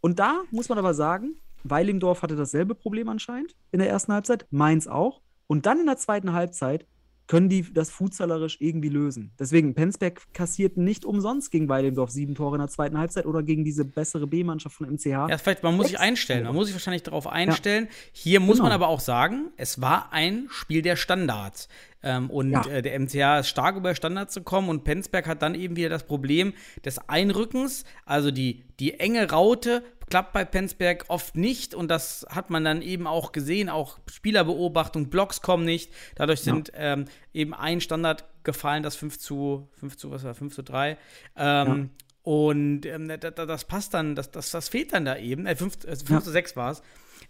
Und 0.00 0.18
da 0.20 0.42
muss 0.50 0.68
man 0.68 0.78
aber 0.78 0.94
sagen, 0.94 1.34
Weilingdorf 1.64 2.22
hatte 2.22 2.36
dasselbe 2.36 2.74
Problem 2.74 3.08
anscheinend 3.08 3.56
in 3.72 3.80
der 3.80 3.88
ersten 3.88 4.12
Halbzeit, 4.12 4.46
Mainz 4.50 4.86
auch. 4.86 5.20
Und 5.46 5.66
dann 5.66 5.80
in 5.80 5.86
der 5.86 5.96
zweiten 5.96 6.32
Halbzeit 6.32 6.86
können 7.26 7.48
die 7.48 7.62
das 7.72 7.90
fußballerisch 7.90 8.58
irgendwie 8.60 8.90
lösen. 8.90 9.32
Deswegen, 9.38 9.74
Penzberg 9.74 10.22
kassiert 10.34 10.76
nicht 10.76 11.04
umsonst 11.04 11.50
gegen 11.50 11.68
Weilendorf 11.68 12.10
sieben 12.10 12.34
Tore 12.34 12.56
in 12.56 12.60
der 12.60 12.68
zweiten 12.68 12.98
Halbzeit 12.98 13.24
oder 13.26 13.42
gegen 13.42 13.64
diese 13.64 13.84
bessere 13.84 14.26
B-Mannschaft 14.26 14.76
von 14.76 14.86
MCH. 14.90 15.06
ja, 15.06 15.38
vielleicht, 15.38 15.62
man 15.62 15.74
muss 15.76 15.86
sich 15.88 15.98
einstellen. 15.98 16.44
Man 16.44 16.54
muss 16.54 16.66
sich 16.66 16.74
wahrscheinlich 16.74 17.02
darauf 17.02 17.26
einstellen. 17.26 17.88
Hier 18.12 18.40
muss 18.40 18.56
Genau. 18.56 18.64
man 18.64 18.72
aber 18.72 18.88
auch 18.88 19.00
sagen, 19.00 19.50
es 19.56 19.80
war 19.80 20.12
ein 20.12 20.46
Spiel 20.50 20.82
der 20.82 20.96
Standards. 20.96 21.68
Ähm, 22.04 22.28
und 22.30 22.52
Ja. 22.52 22.64
äh, 22.66 22.82
der 22.82 22.94
MCH 23.00 23.40
ist 23.40 23.48
stark 23.48 23.76
über 23.76 23.94
Standards 23.94 24.34
zu 24.34 24.42
kommen 24.42 24.68
und 24.68 24.84
Penzberg 24.84 25.26
hat 25.26 25.42
dann 25.42 25.54
eben 25.54 25.74
wieder 25.76 25.88
das 25.88 26.04
Problem 26.04 26.52
des 26.84 26.98
Einrückens. 27.08 27.84
Also 28.04 28.30
die, 28.30 28.64
die 28.78 29.00
enge 29.00 29.30
Raute 29.30 29.82
klappt 30.10 30.34
bei 30.34 30.44
Penzberg 30.44 31.06
oft 31.08 31.34
nicht 31.36 31.74
und 31.74 31.88
das 31.88 32.26
hat 32.28 32.50
man 32.50 32.62
dann 32.62 32.82
eben 32.82 33.06
auch 33.06 33.32
gesehen. 33.32 33.70
Auch 33.70 33.98
Spielerbeobachtung, 34.10 35.08
Blocks 35.08 35.40
kommen 35.40 35.64
nicht. 35.64 35.90
Dadurch 36.14 36.40
sind 36.42 36.70
ähm, 36.74 37.06
eben 37.32 37.54
ein 37.54 37.80
Standard 37.80 38.24
gefallen, 38.42 38.82
das 38.82 38.96
5 38.96 39.18
zu, 39.18 39.68
5 39.80 39.96
zu, 39.96 40.10
was 40.10 40.22
war, 40.24 40.34
5 40.34 40.54
zu 40.54 40.62
3. 40.62 40.98
Ähm, 41.36 41.90
Und 42.22 42.86
ähm, 42.86 43.08
da, 43.08 43.16
da, 43.18 43.44
das 43.46 43.64
passt 43.64 43.92
dann, 43.94 44.14
das, 44.14 44.30
das, 44.30 44.50
das 44.50 44.68
fehlt 44.70 44.92
dann 44.94 45.04
da 45.04 45.16
eben. 45.16 45.46
Äh, 45.46 45.56
5, 45.56 45.84
äh, 45.84 45.96
5 45.96 46.10
Ja. 46.10 46.20
zu 46.22 46.30
6 46.30 46.56
war 46.56 46.70
es. 46.72 46.82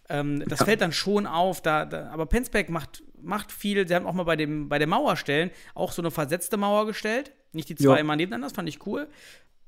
Ähm, 0.08 0.44
das 0.48 0.62
fällt 0.62 0.80
dann 0.80 0.92
schon 0.92 1.26
auf. 1.26 1.60
Da, 1.62 1.84
da, 1.86 2.10
aber 2.10 2.26
Penzberg 2.26 2.68
macht, 2.68 3.02
macht 3.22 3.50
viel. 3.52 3.86
Sie 3.88 3.94
haben 3.94 4.06
auch 4.06 4.12
mal 4.12 4.24
bei, 4.24 4.36
dem, 4.36 4.68
bei 4.68 4.78
der 4.78 4.86
Mauer 4.88 5.16
stellen 5.16 5.50
auch 5.74 5.92
so 5.92 6.02
eine 6.02 6.10
versetzte 6.10 6.56
Mauer 6.56 6.86
gestellt. 6.86 7.32
Nicht 7.52 7.68
die 7.68 7.74
zwei 7.76 7.94
Ja. 7.94 7.96
immer 8.00 8.16
nebeneinander, 8.16 8.46
das 8.48 8.54
fand 8.56 8.68
ich 8.68 8.84
cool. 8.86 9.08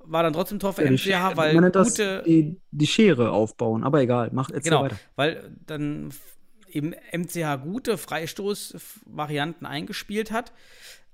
War 0.01 0.23
dann 0.23 0.33
trotzdem 0.35 0.59
Tor 0.59 0.73
für 0.73 0.85
Ja, 0.85 0.91
MCH, 1.31 1.37
weil 1.37 1.55
man 1.55 1.73
das 1.73 1.89
gute. 1.91 2.23
die, 2.27 2.61
die 2.71 2.87
Schere 2.87 3.31
aufbauen, 3.33 3.83
aber 3.83 4.01
egal, 4.03 4.31
mach 4.33 4.51
erzähl 4.51 4.71
Genau, 4.71 4.83
weiter. 4.85 4.99
weil 5.17 5.57
dann 5.67 6.11
eben 6.71 6.95
MCH 7.13 7.57
gute 7.63 7.97
Freistoßvarianten 7.99 9.67
eingespielt 9.67 10.31
hat. 10.33 10.53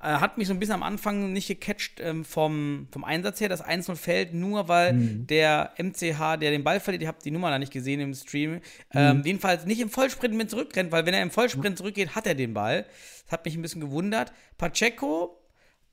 Äh, 0.02 0.06
hat 0.18 0.36
mich 0.36 0.48
so 0.48 0.52
ein 0.54 0.58
bisschen 0.58 0.74
am 0.74 0.82
Anfang 0.82 1.32
nicht 1.32 1.46
gecatcht 1.46 2.00
ähm, 2.00 2.24
vom, 2.24 2.88
vom 2.90 3.04
Einsatz 3.04 3.40
her. 3.40 3.48
Das 3.48 3.64
1-0 3.64 3.94
fällt 3.96 4.34
nur, 4.34 4.66
weil 4.68 4.94
Mhm. 4.94 5.26
der 5.28 5.70
MCH, 5.78 6.36
der 6.40 6.50
den 6.50 6.64
Ball 6.64 6.80
verliert, 6.80 7.02
ich 7.02 7.08
habe 7.08 7.18
die 7.24 7.30
Nummer 7.30 7.50
da 7.50 7.58
nicht 7.60 7.72
gesehen 7.72 8.00
im 8.00 8.12
Stream, 8.14 8.60
ähm, 8.92 9.18
Mhm. 9.18 9.24
jedenfalls 9.24 9.64
nicht 9.64 9.80
im 9.80 9.90
Vollsprint 9.90 10.34
mit 10.34 10.50
zurückrennt, 10.50 10.90
weil 10.90 11.06
wenn 11.06 11.14
er 11.14 11.22
im 11.22 11.30
Vollsprint 11.30 11.78
zurückgeht, 11.78 12.16
hat 12.16 12.26
er 12.26 12.34
den 12.34 12.52
Ball. 12.52 12.84
Das 13.24 13.32
hat 13.32 13.44
mich 13.44 13.54
ein 13.54 13.62
bisschen 13.62 13.80
gewundert. 13.80 14.32
Pacheco, 14.58 15.38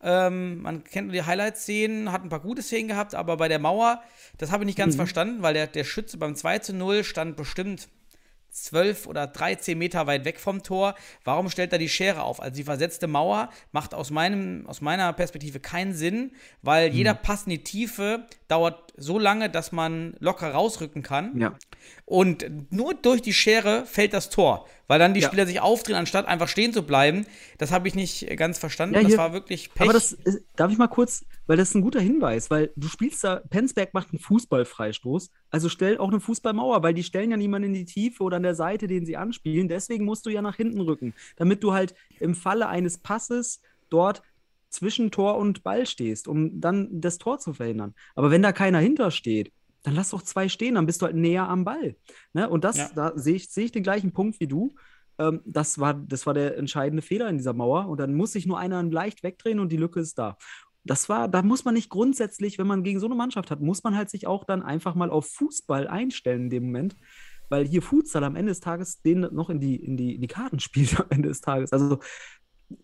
ähm, 0.01 0.61
man 0.61 0.83
kennt 0.83 1.07
nur 1.07 1.13
die 1.13 1.23
Highlight-Szenen, 1.23 2.11
hat 2.11 2.23
ein 2.23 2.29
paar 2.29 2.39
gute 2.39 2.61
Szenen 2.63 2.87
gehabt, 2.87 3.13
aber 3.13 3.37
bei 3.37 3.47
der 3.47 3.59
Mauer, 3.59 4.01
das 4.37 4.51
habe 4.51 4.63
ich 4.63 4.67
nicht 4.67 4.77
ganz 4.77 4.95
verstanden, 4.95 5.41
weil 5.43 5.53
der, 5.53 5.67
der 5.67 5.83
Schütze 5.83 6.17
beim 6.17 6.35
2 6.35 6.59
zu 6.59 6.73
0 6.73 7.03
stand 7.03 7.35
bestimmt 7.35 7.89
12 8.63 9.07
oder 9.07 9.27
13 9.27 9.77
Meter 9.77 10.07
weit 10.07 10.25
weg 10.25 10.39
vom 10.39 10.63
Tor. 10.63 10.95
Warum 11.23 11.49
stellt 11.49 11.73
er 11.73 11.79
die 11.79 11.89
Schere 11.89 12.23
auf? 12.23 12.41
Also 12.41 12.55
die 12.55 12.63
versetzte 12.63 13.07
Mauer 13.07 13.49
macht 13.71 13.93
aus, 13.93 14.11
meinem, 14.11 14.65
aus 14.67 14.81
meiner 14.81 15.11
Perspektive 15.13 15.59
keinen 15.59 15.93
Sinn, 15.93 16.31
weil 16.61 16.91
jeder 16.91 17.13
Pass 17.13 17.43
in 17.43 17.51
die 17.51 17.63
Tiefe 17.63 18.25
dauert 18.47 18.93
so 18.97 19.19
lange, 19.19 19.49
dass 19.49 19.71
man 19.71 20.15
locker 20.19 20.51
rausrücken 20.51 21.03
kann. 21.03 21.39
Ja. 21.39 21.55
Und 22.09 22.71
nur 22.71 22.95
durch 22.95 23.21
die 23.21 23.33
Schere 23.33 23.85
fällt 23.85 24.13
das 24.13 24.31
Tor, 24.31 24.65
weil 24.87 24.97
dann 24.97 25.13
die 25.13 25.19
Ja. 25.19 25.27
Spieler 25.27 25.45
sich 25.45 25.59
aufdrehen, 25.59 25.95
anstatt 25.95 26.27
einfach 26.27 26.47
stehen 26.47 26.73
zu 26.73 26.81
bleiben. 26.81 27.27
Das 27.59 27.71
habe 27.71 27.87
ich 27.87 27.93
nicht 27.93 28.35
ganz 28.35 28.57
verstanden. 28.57 28.95
Ja, 28.95 29.03
das 29.03 29.15
war 29.15 29.31
wirklich 29.31 29.71
Pech. 29.75 29.83
Aber 29.83 29.93
das 29.93 30.13
ist, 30.13 30.43
darf 30.55 30.71
ich 30.71 30.79
mal 30.79 30.87
kurz, 30.87 31.23
weil 31.45 31.57
das 31.57 31.69
ist 31.69 31.75
ein 31.75 31.83
guter 31.83 31.99
Hinweis, 32.01 32.49
weil 32.49 32.71
du 32.75 32.87
spielst 32.87 33.23
da, 33.23 33.43
Penzberg 33.51 33.93
macht 33.93 34.09
einen 34.11 34.17
Fußballfreistoß, 34.17 35.29
also 35.51 35.69
stell 35.69 35.99
auch 35.99 36.09
eine 36.09 36.19
Fußballmauer, 36.19 36.81
weil 36.81 36.95
die 36.95 37.03
stellen 37.03 37.29
ja 37.29 37.37
niemanden 37.37 37.67
in 37.67 37.73
die 37.75 37.85
Tiefe 37.85 38.23
oder 38.23 38.37
an 38.37 38.43
der 38.43 38.55
Seite, 38.55 38.87
den 38.87 39.05
sie 39.05 39.15
anspielen. 39.15 39.67
Deswegen 39.67 40.03
musst 40.03 40.25
du 40.25 40.31
ja 40.31 40.41
nach 40.41 40.55
hinten 40.55 40.81
rücken, 40.81 41.13
damit 41.35 41.63
du 41.63 41.73
halt 41.73 41.93
im 42.19 42.33
Falle 42.33 42.67
eines 42.69 42.97
Passes 42.97 43.61
dort 43.91 44.23
zwischen 44.69 45.11
Tor 45.11 45.37
und 45.37 45.61
Ball 45.61 45.85
stehst, 45.85 46.27
um 46.27 46.59
dann 46.59 46.87
das 46.89 47.19
Tor 47.19 47.37
zu 47.37 47.53
verhindern. 47.53 47.93
Aber 48.15 48.31
wenn 48.31 48.41
da 48.41 48.51
keiner 48.51 48.79
hintersteht, 48.79 49.51
dann 49.83 49.95
lass 49.95 50.09
doch 50.09 50.21
zwei 50.21 50.49
stehen, 50.49 50.75
dann 50.75 50.85
bist 50.85 51.01
du 51.01 51.05
halt 51.05 51.15
näher 51.15 51.47
am 51.47 51.63
Ball. 51.63 51.95
Ne? 52.33 52.49
Und 52.49 52.63
das, 52.63 52.77
Ja. 52.77 52.89
da 52.95 53.13
sehe 53.15 53.35
ich, 53.35 53.49
sehe 53.49 53.65
ich 53.65 53.71
den 53.71 53.83
gleichen 53.83 54.11
Punkt 54.11 54.39
wie 54.39 54.47
du. 54.47 54.73
Ähm, 55.17 55.41
das, 55.45 55.79
war, 55.79 55.93
das 55.93 56.25
war 56.25 56.33
der 56.33 56.57
entscheidende 56.57 57.01
Fehler 57.01 57.29
in 57.29 57.37
dieser 57.37 57.53
Mauer. 57.53 57.87
Und 57.87 57.99
dann 57.99 58.13
muss 58.13 58.33
sich 58.33 58.45
nur 58.45 58.59
einer 58.59 58.81
leicht 58.83 59.23
wegdrehen 59.23 59.59
und 59.59 59.71
die 59.71 59.77
Lücke 59.77 59.99
ist 59.99 60.17
da. 60.17 60.37
Das 60.85 61.09
war, 61.09 61.27
da 61.27 61.41
muss 61.41 61.65
man 61.65 61.73
nicht 61.73 61.89
grundsätzlich, 61.89 62.57
wenn 62.57 62.67
man 62.67 62.83
gegen 62.83 62.99
so 62.99 63.05
eine 63.05 63.15
Mannschaft 63.15 63.51
hat, 63.51 63.61
muss 63.61 63.83
man 63.83 63.95
halt 63.95 64.09
sich 64.09 64.27
auch 64.27 64.43
dann 64.45 64.63
einfach 64.63 64.95
mal 64.95 65.09
auf 65.09 65.27
Fußball 65.27 65.87
einstellen 65.87 66.43
in 66.43 66.49
dem 66.49 66.63
Moment. 66.65 66.95
Weil 67.49 67.65
hier 67.65 67.81
Futsal 67.81 68.23
am 68.23 68.35
Ende 68.35 68.51
des 68.51 68.59
Tages 68.59 69.01
den 69.01 69.21
noch 69.21 69.49
in 69.49 69.59
die, 69.59 69.75
in 69.75 69.97
die, 69.97 70.15
in 70.15 70.21
die 70.21 70.27
Karten 70.27 70.59
spielt 70.59 70.99
am 70.99 71.07
Ende 71.09 71.29
des 71.29 71.41
Tages. 71.41 71.73
Also 71.73 71.99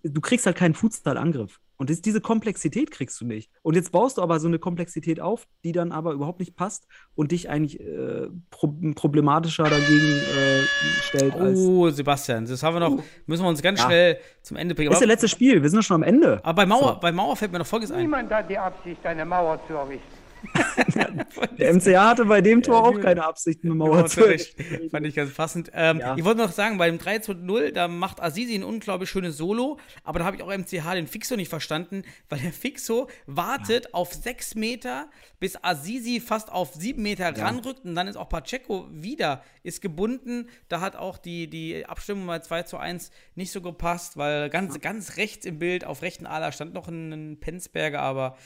du 0.04 0.22
kriegst 0.22 0.46
halt 0.46 0.58
keinen 0.58 0.74
Futsal-Angriff. 0.74 1.60
Und 1.78 1.90
das, 1.90 2.02
diese 2.02 2.22
Komplexität 2.22 2.92
kriegst 2.92 3.20
du 3.20 3.26
nicht. 3.26 3.50
Und 3.62 3.76
jetzt 3.76 3.92
baust 3.92 4.18
du 4.18 4.22
aber 4.22 4.40
so 4.40 4.48
eine 4.48 4.60
Komplexität 4.60 5.20
auf, 5.20 5.48
die 5.64 5.72
dann 5.72 5.92
aber 5.92 6.14
überhaupt 6.14 6.40
nicht 6.40 6.56
passt 6.56 6.88
und 7.16 7.32
dich 7.32 7.50
eigentlich 7.50 7.80
äh, 7.80 8.28
pro 8.50 8.74
problematischer 8.96 9.64
dagegen 9.64 10.22
äh, 10.22 10.64
stellt. 11.04 11.34
Als, 11.36 11.60
Oh, 11.60 11.90
Sebastian, 11.90 12.46
das 12.46 12.64
haben 12.64 12.76
wir 12.76 12.80
noch, 12.80 13.04
müssen 13.26 13.44
wir 13.44 13.50
uns 13.50 13.62
ganz 13.62 13.80
Ja. 13.80 13.86
schnell 13.88 14.18
zum 14.42 14.58
Ende 14.58 14.74
bringen. 14.76 14.90
das 14.90 14.98
ist 14.98 15.02
der 15.02 15.08
Aber, 15.08 15.14
letzte 15.14 15.28
Spiel, 15.28 15.62
wir 15.62 15.70
sind 15.70 15.80
doch 15.80 15.86
schon 15.86 15.96
am 15.96 16.04
Ende. 16.04 16.40
aber 16.44 16.54
bei 16.54 16.66
Mauer, 16.66 16.94
So. 16.94 17.00
bei 17.02 17.12
Mauer 17.12 17.36
fällt 17.36 17.52
mir 17.52 17.60
noch 17.60 17.68
Folgendes 17.68 17.92
ein. 17.96 18.02
Niemand 18.02 18.32
hat 18.32 18.50
die 18.50 18.58
Absicht, 18.58 19.06
eine 19.06 19.26
Mauer 19.26 19.60
zu 19.68 19.74
errichten. 19.74 20.15
Der 21.58 21.74
MCA 21.74 22.10
hatte 22.10 22.26
bei 22.26 22.42
dem 22.42 22.62
Tor 22.62 22.84
auch 22.88 23.00
keine 23.00 23.24
Absicht, 23.26 23.64
eine 23.64 23.74
Genau, 23.74 23.88
Mauer 23.88 24.06
zu 24.08 24.26
errichten. 24.26 24.90
Fand 24.90 25.06
ich 25.06 25.16
ganz 25.16 25.34
passend. 25.34 25.72
Ähm, 25.74 26.00
Ja. 26.00 26.16
Ich 26.18 26.24
wollte 26.24 26.42
noch 26.42 26.52
sagen, 26.52 26.78
bei 26.78 26.90
dem 26.90 26.98
3 26.98 27.20
zu 27.20 27.34
0, 27.34 27.72
da 27.72 27.88
macht 27.88 28.22
Azizi 28.22 28.56
ein 28.56 28.64
unglaublich 28.64 29.10
schönes 29.10 29.38
Solo, 29.38 29.78
aber 30.04 30.20
da 30.20 30.26
habe 30.26 30.36
ich 30.36 30.44
auch 30.44 30.56
MCH 30.56 30.94
den 30.94 31.08
Fixo 31.08 31.36
nicht 31.36 31.50
verstanden, 31.50 32.04
weil 32.30 32.40
der 32.40 32.54
Fixo 32.54 33.10
wartet 33.26 33.94
auf 33.94 34.14
6 34.14 34.56
Meter, 34.56 35.10
bis 35.40 35.58
Azizi 35.62 36.20
fast 36.20 36.52
auf 36.52 36.74
7 36.74 37.02
Meter 37.02 37.38
ranrückt 37.38 37.86
und 37.86 37.96
dann 37.96 38.08
ist 38.08 38.16
auch 38.16 38.30
Pacheco 38.30 38.88
wieder, 38.92 39.44
ist 39.64 39.82
gebunden. 39.82 40.50
Da 40.70 40.82
hat 40.82 40.96
auch 40.96 41.18
die, 41.18 41.50
die 41.50 41.86
Abstimmung 41.86 42.28
bei 42.28 42.40
2 42.40 42.64
zu 42.64 42.78
1 42.78 43.12
nicht 43.36 43.52
so 43.52 43.62
gepasst, 43.62 44.18
weil 44.18 44.50
ganz, 44.50 44.80
ganz 44.82 45.18
rechts 45.18 45.46
im 45.46 45.60
Bild, 45.60 45.86
auf 45.86 46.02
rechten 46.02 46.26
Aler 46.26 46.52
stand 46.52 46.74
noch 46.74 46.88
ein, 46.88 47.12
ein 47.12 47.40
Penzberger, 47.40 48.02
aber 48.02 48.38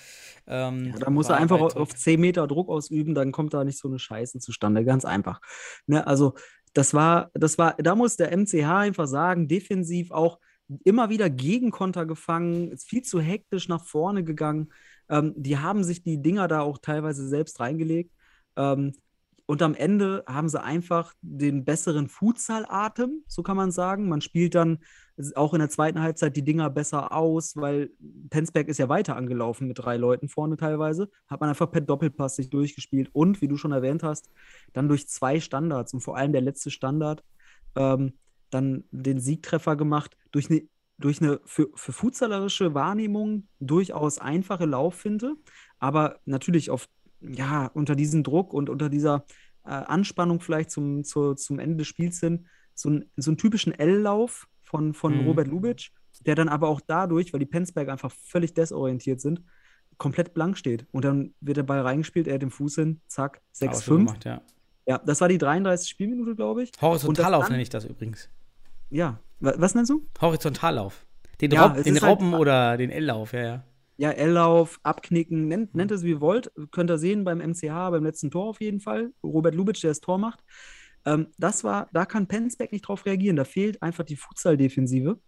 ähm, 0.49 0.93
Da 0.99 1.09
muss 1.09 1.29
er 1.29 1.37
einfach 1.37 1.61
weit 1.61 1.75
auf 1.75 1.95
10 1.95 2.19
Meter 2.19 2.47
Druck 2.47 2.69
ausüben, 2.69 3.15
dann 3.15 3.31
kommt 3.31 3.53
da 3.53 3.63
nicht 3.63 3.77
so 3.77 3.87
eine 3.87 3.99
Scheiße 3.99 4.39
zustande. 4.39 4.83
Ganz 4.83 5.05
einfach. 5.05 5.39
Ne, 5.85 6.05
also, 6.05 6.33
das 6.73 6.93
war, 6.93 7.29
das 7.33 7.57
war, 7.57 7.75
da 7.77 7.95
muss 7.95 8.17
der 8.17 8.35
MCH 8.35 8.65
einfach 8.65 9.07
sagen, 9.07 9.47
defensiv 9.47 10.11
auch 10.11 10.39
immer 10.83 11.09
wieder 11.09 11.29
Gegenkonter 11.29 12.05
gefangen, 12.05 12.71
ist 12.71 12.87
viel 12.87 13.01
zu 13.01 13.19
hektisch 13.19 13.67
nach 13.67 13.83
vorne 13.83 14.23
gegangen. 14.23 14.71
Ähm, 15.09 15.33
die 15.35 15.57
haben 15.57 15.83
sich 15.83 16.03
die 16.03 16.21
Dinger 16.21 16.47
da 16.47 16.61
auch 16.61 16.77
teilweise 16.77 17.27
selbst 17.27 17.59
reingelegt. 17.59 18.13
Ähm, 18.55 18.93
und 19.47 19.63
am 19.63 19.73
Ende 19.73 20.23
haben 20.27 20.47
sie 20.47 20.61
einfach 20.61 21.13
den 21.21 21.65
besseren 21.65 22.07
Futsal-Atem, 22.07 23.23
so 23.27 23.41
kann 23.41 23.57
man 23.57 23.71
sagen. 23.71 24.07
Man 24.07 24.21
spielt 24.21 24.53
dann 24.53 24.77
auch 25.35 25.53
in 25.53 25.59
der 25.59 25.69
zweiten 25.69 26.01
Halbzeit 26.01 26.35
die 26.35 26.43
Dinger 26.43 26.69
besser 26.69 27.11
aus, 27.13 27.55
weil 27.55 27.91
Penzberg 28.29 28.67
ist 28.67 28.77
ja 28.77 28.89
weiter 28.89 29.15
angelaufen 29.15 29.67
mit 29.67 29.79
drei 29.79 29.97
Leuten 29.97 30.29
vorne 30.29 30.55
teilweise. 30.57 31.09
Hat 31.27 31.41
man 31.41 31.49
einfach 31.49 31.71
per 31.71 31.81
Doppelpass 31.81 32.37
sich 32.37 32.49
durchgespielt 32.49 33.09
und, 33.13 33.41
wie 33.41 33.47
du 33.47 33.57
schon 33.57 33.71
erwähnt 33.71 34.03
hast, 34.03 34.29
dann 34.73 34.87
durch 34.87 35.07
zwei 35.07 35.39
Standards 35.39 35.93
und 35.93 36.01
vor 36.01 36.15
allem 36.15 36.31
der 36.31 36.41
letzte 36.41 36.71
Standard 36.71 37.23
ähm, 37.75 38.13
dann 38.49 38.85
den 38.91 39.19
Siegtreffer 39.19 39.75
gemacht 39.75 40.17
durch 40.31 40.49
eine 40.49 40.61
durch 40.99 41.21
eine 41.21 41.39
für, 41.45 41.69
für 41.75 41.93
futsalerische 41.93 42.73
Wahrnehmung 42.73 43.47
durchaus 43.61 44.19
einfache 44.19 44.65
Lauffinte, 44.65 45.35
aber 45.79 46.19
natürlich 46.25 46.69
auf, 46.69 46.89
ja, 47.21 47.67
unter 47.67 47.95
diesem 47.95 48.21
Druck 48.21 48.53
und 48.53 48.69
unter 48.69 48.89
dieser 48.89 49.25
äh, 49.63 49.69
Anspannung 49.69 50.41
vielleicht 50.41 50.71
zum, 50.71 51.05
zur, 51.05 51.37
zum 51.37 51.57
Ende 51.59 51.77
des 51.77 51.87
Spiels 51.87 52.19
hin, 52.19 52.47
so, 52.73 52.89
ein, 52.89 53.09
so 53.15 53.31
einen 53.31 53.37
typischen 53.37 53.71
L-Lauf 53.71 54.48
von, 54.69 54.93
von 54.93 55.19
Mhm. 55.21 55.27
Robert 55.27 55.47
Lubitsch, 55.47 55.91
der 56.25 56.35
dann 56.35 56.47
aber 56.49 56.67
auch 56.69 56.81
dadurch, 56.85 57.33
weil 57.33 57.39
die 57.39 57.45
Penzberg 57.45 57.89
einfach 57.89 58.11
völlig 58.11 58.53
desorientiert 58.53 59.19
sind, 59.19 59.41
komplett 59.97 60.33
blank 60.33 60.57
steht. 60.57 60.85
Und 60.91 61.03
dann 61.05 61.33
wird 61.41 61.57
der 61.57 61.63
Ball 61.63 61.81
reingespielt, 61.81 62.27
er 62.27 62.35
hat 62.35 62.41
den 62.41 62.51
Fuß 62.51 62.75
hin, 62.75 63.01
zack, 63.07 63.41
aber 63.61 63.73
so 63.73 63.95
6-5. 63.95 63.97
gemacht, 64.05 64.25
ja. 64.25 64.41
Ja, 64.85 64.97
das 64.99 65.21
war 65.21 65.27
die 65.27 65.37
33. 65.37 65.89
Spielminute, 65.89 66.35
glaube 66.35 66.63
ich. 66.63 66.71
Horizontallauf 66.81 67.43
dann- 67.43 67.51
nenne 67.53 67.61
ich 67.63 67.69
das 67.69 67.85
übrigens. 67.85 68.29
Ja, 68.89 69.19
wa- 69.39 69.53
was 69.57 69.75
nennst 69.75 69.91
du? 69.91 70.05
Horizontallauf. 70.21 71.05
Den, 71.41 71.51
Ja, 71.51 71.67
Raub, 71.67 71.83
den 71.83 71.95
ist 71.95 72.01
halt- 72.01 72.11
Robben 72.11 72.33
oder 72.33 72.75
den 72.77 72.89
L-Lauf, 72.89 73.33
ja, 73.33 73.41
ja. 73.41 73.63
Ja, 73.97 74.11
L-Lauf, 74.11 74.79
Abknicken, 74.83 75.47
nennt, 75.47 75.75
nennt 75.75 75.91
es 75.91 76.03
wie 76.03 76.11
ihr 76.11 76.21
wollt. 76.21 76.51
Könnt 76.71 76.89
ihr 76.89 76.97
sehen 76.97 77.23
beim 77.25 77.39
MCH, 77.41 77.91
beim 77.91 78.03
letzten 78.03 78.31
Tor 78.31 78.45
auf 78.45 78.61
jeden 78.61 78.79
Fall. 78.79 79.11
Robert 79.23 79.53
Lubitsch, 79.55 79.83
der 79.83 79.91
das 79.91 79.99
Tor 79.99 80.17
macht. 80.17 80.39
Ähm, 81.05 81.27
das 81.37 81.63
war, 81.63 81.89
da 81.93 82.05
kann 82.05 82.27
Penzberg 82.27 82.71
nicht 82.71 82.81
drauf 82.81 83.05
reagieren. 83.05 83.35
Da 83.35 83.45
fehlt 83.45 83.81
einfach 83.81 84.03
die 84.03 84.15
Futsal-Defensive 84.15 85.19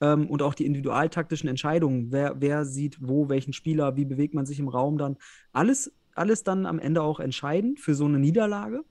ähm, 0.00 0.28
und 0.28 0.42
auch 0.42 0.54
die 0.54 0.66
individualtaktischen 0.66 1.48
Entscheidungen. 1.48 2.10
Wer, 2.10 2.40
wer 2.40 2.64
sieht 2.64 2.98
wo, 3.00 3.28
welchen 3.28 3.52
Spieler, 3.52 3.96
wie 3.96 4.04
bewegt 4.04 4.34
man 4.34 4.46
sich 4.46 4.58
im 4.58 4.68
Raum 4.68 4.98
dann. 4.98 5.16
Alles, 5.52 5.92
alles 6.14 6.42
dann 6.42 6.66
am 6.66 6.78
Ende 6.78 7.02
auch 7.02 7.20
entscheidend 7.20 7.80
für 7.80 7.94
so 7.94 8.04
eine 8.04 8.18
Niederlage. 8.18 8.84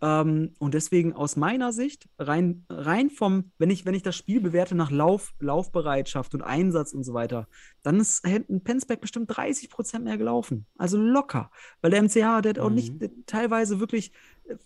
Ähm, 0.00 0.54
und 0.58 0.74
deswegen 0.74 1.12
aus 1.12 1.36
meiner 1.36 1.72
Sicht, 1.72 2.08
rein, 2.18 2.64
rein 2.68 3.10
vom, 3.10 3.50
wenn 3.58 3.70
ich, 3.70 3.84
wenn 3.84 3.94
ich 3.94 4.02
das 4.02 4.16
Spiel 4.16 4.40
bewerte 4.40 4.76
nach 4.76 4.90
Lauf, 4.90 5.34
Laufbereitschaft 5.40 6.34
und 6.34 6.42
Einsatz 6.42 6.92
und 6.92 7.02
so 7.02 7.14
weiter, 7.14 7.48
dann 7.82 7.98
ist 7.98 8.24
hinten 8.24 8.62
Penzberg 8.62 9.00
bestimmt 9.00 9.36
30 9.36 9.70
Prozent 9.70 10.04
mehr 10.04 10.18
gelaufen. 10.18 10.66
Also 10.76 10.98
locker. 10.98 11.50
Weil 11.80 11.90
der 11.90 12.02
MCH, 12.02 12.42
der 12.42 12.50
hat 12.50 12.58
auch 12.58 12.70
nicht 12.70 13.02
äh, 13.02 13.10
teilweise 13.26 13.80
wirklich 13.80 14.12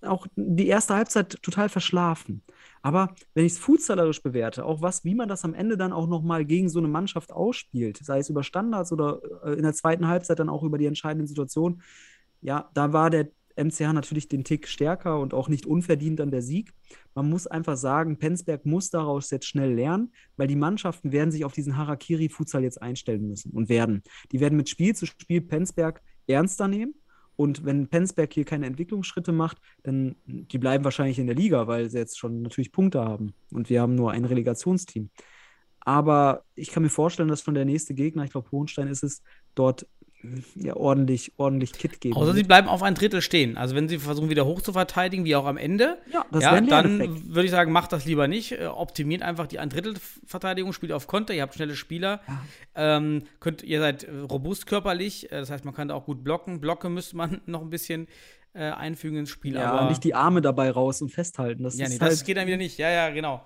auch 0.03 0.27
die 0.37 0.67
erste 0.67 0.95
Halbzeit 0.95 1.43
total 1.43 1.69
verschlafen. 1.69 2.43
Aber 2.83 3.15
wenn 3.35 3.45
ich 3.45 3.53
es 3.53 3.59
futsalerisch 3.59 4.23
bewerte, 4.23 4.65
auch 4.65 4.83
was, 4.83 5.05
wie 5.05 5.15
man 5.15 5.29
das 5.29 5.45
am 5.45 5.55
Ende 5.55 5.77
dann 5.77 5.93
auch 5.93 6.09
nochmal 6.09 6.45
gegen 6.45 6.69
so 6.69 6.79
eine 6.79 6.89
Mannschaft 6.89 7.33
ausspielt, 7.33 7.99
sei 8.03 8.19
es 8.19 8.29
über 8.29 8.43
Standards 8.43 8.93
oder 8.93 9.21
äh, 9.45 9.55
in 9.55 9.63
der 9.63 9.75
zweiten 9.75 10.09
Halbzeit 10.09 10.39
dann 10.39 10.49
auch 10.49 10.63
über 10.63 10.79
die 10.79 10.87
entscheidenden 10.87 11.27
Situationen, 11.27 11.83
ja, 12.41 12.71
da 12.75 12.93
war 12.93 13.11
der 13.11 13.29
MCH 13.57 13.93
natürlich 13.93 14.29
den 14.29 14.45
Tick 14.45 14.67
stärker 14.67 15.21
und 15.21 15.35
auch 15.35 15.49
nicht 15.49 15.67
unverdient 15.67 16.19
dann 16.19 16.31
der 16.31 16.43
Sieg. 16.43 16.73
Man 17.15 17.29
muss 17.29 17.47
einfach 17.47 17.77
sagen, 17.77 18.19
Penzberg 18.19 18.65
muss 18.65 18.91
daraus 18.91 19.31
jetzt 19.31 19.47
schnell 19.47 19.75
lernen, 19.75 20.13
weil 20.37 20.49
die 20.49 20.57
Mannschaften 20.57 21.13
werden 21.13 21.31
sich 21.31 21.45
auf 21.45 21.53
diesen 21.53 21.77
Harakiri-Futsal 21.77 22.63
jetzt 22.63 22.81
einstellen 22.81 23.29
müssen 23.29 23.53
und 23.53 23.69
werden. 23.69 24.03
Die 24.33 24.41
werden 24.41 24.57
mit 24.57 24.69
Spiel 24.69 24.95
zu 24.95 25.07
Spiel 25.07 25.41
Penzberg 25.41 26.03
ernster 26.27 26.69
nehmen. 26.69 26.95
Und 27.37 27.65
wenn 27.65 27.89
Penzberg 27.89 28.33
hier 28.33 28.45
keine 28.45 28.67
Entwicklungsschritte 28.67 29.33
macht, 29.33 29.59
dann 29.83 30.17
die 30.27 30.59
bleiben 30.59 30.85
wahrscheinlich 30.85 31.19
in 31.19 31.27
der 31.27 31.37
Liga, 31.37 31.67
weil 31.67 31.91
sie 31.91 31.99
jetzt 31.99 32.19
schon 32.19 32.43
natürlich 32.43 32.73
Punkte 32.73 33.05
haben. 33.05 33.33
Und 33.51 33.71
wir 33.71 33.81
haben 33.81 33.95
nur 33.95 34.13
ein 34.13 34.25
Relegationsteam. 34.25 35.11
Aber 35.81 36.45
ich 36.55 36.71
kann 36.71 36.83
mir 36.83 36.91
vorstellen, 36.91 37.29
dass 37.29 37.43
von 37.43 37.55
der 37.55 37.65
nächste 37.65 37.95
Gegner, 37.95 38.25
ich 38.25 38.31
glaube 38.31 38.51
Hohenstein 38.53 38.89
ist 38.89 39.03
es, 39.03 39.23
dort 39.55 39.87
ja 40.55 40.77
ordentlich, 40.77 41.32
ordentlich 41.36 41.73
Kit 41.73 42.01
geben. 42.01 42.16
Außer 42.16 42.32
sie 42.32 42.43
bleiben 42.43 42.69
auf 42.69 42.82
ein 42.82 42.94
Drittel 42.94 43.20
stehen. 43.20 43.57
Also 43.57 43.74
wenn 43.74 43.89
sie 43.89 43.99
versuchen, 43.99 44.31
wieder 44.31 44.44
hoch 44.44 44.61
zu 44.61 44.73
verteidigen, 44.73 45.24
wie 45.24 45.35
auch 45.36 45.47
am 45.47 45.57
Ende, 45.57 45.99
Ja, 46.12 46.24
ja, 46.39 46.53
ein 46.53 46.69
dann 46.69 47.35
würde 47.35 47.44
ich 47.44 47.51
sagen, 47.51 47.73
macht 47.73 47.93
das 47.93 48.05
lieber 48.05 48.28
nicht. 48.28 48.53
Äh, 48.53 48.66
optimiert 48.66 49.23
einfach 49.23 49.47
die 49.47 49.59
Ein-Drittel-Verteidigung, 49.59 50.73
spielt 50.73 50.93
auf 50.93 51.07
Konter, 51.07 51.35
ihr 51.35 51.43
habt 51.43 51.55
schnelle 51.55 51.77
Spieler. 51.77 52.20
Ähm, 52.74 53.24
könnt, 53.40 53.62
ihr 53.62 53.81
seid 53.81 54.05
äh, 54.05 54.11
robust 54.19 54.66
körperlich, 54.66 55.31
äh, 55.32 55.36
das 55.40 55.51
heißt, 55.51 55.65
man 55.65 55.74
kann 55.74 55.89
da 55.89 55.94
auch 55.94 56.07
gut 56.07 56.23
blocken. 56.24 56.61
Blocke 56.61 56.89
müsste 56.89 57.16
man 57.16 57.40
noch 57.47 57.62
ein 57.62 57.70
bisschen 57.70 58.07
äh, 58.55 58.70
einfügen 58.70 59.19
ins 59.19 59.31
Spiel. 59.31 59.55
Ja, 59.55 59.73
aber 59.73 59.89
nicht 59.89 60.05
die 60.05 60.15
Arme 60.15 60.41
dabei 60.43 60.70
raus 60.70 61.01
und 61.03 61.11
festhalten. 61.11 61.62
Das 61.62 61.79
ja, 61.79 61.89
nee, 61.89 61.99
halt, 61.99 62.12
das 62.12 62.24
geht 62.24 62.37
dann 62.37 62.47
wieder 62.47 62.57
nicht. 62.57 62.79
Ja, 62.79 62.91
ja, 62.91 63.11
genau. 63.11 63.43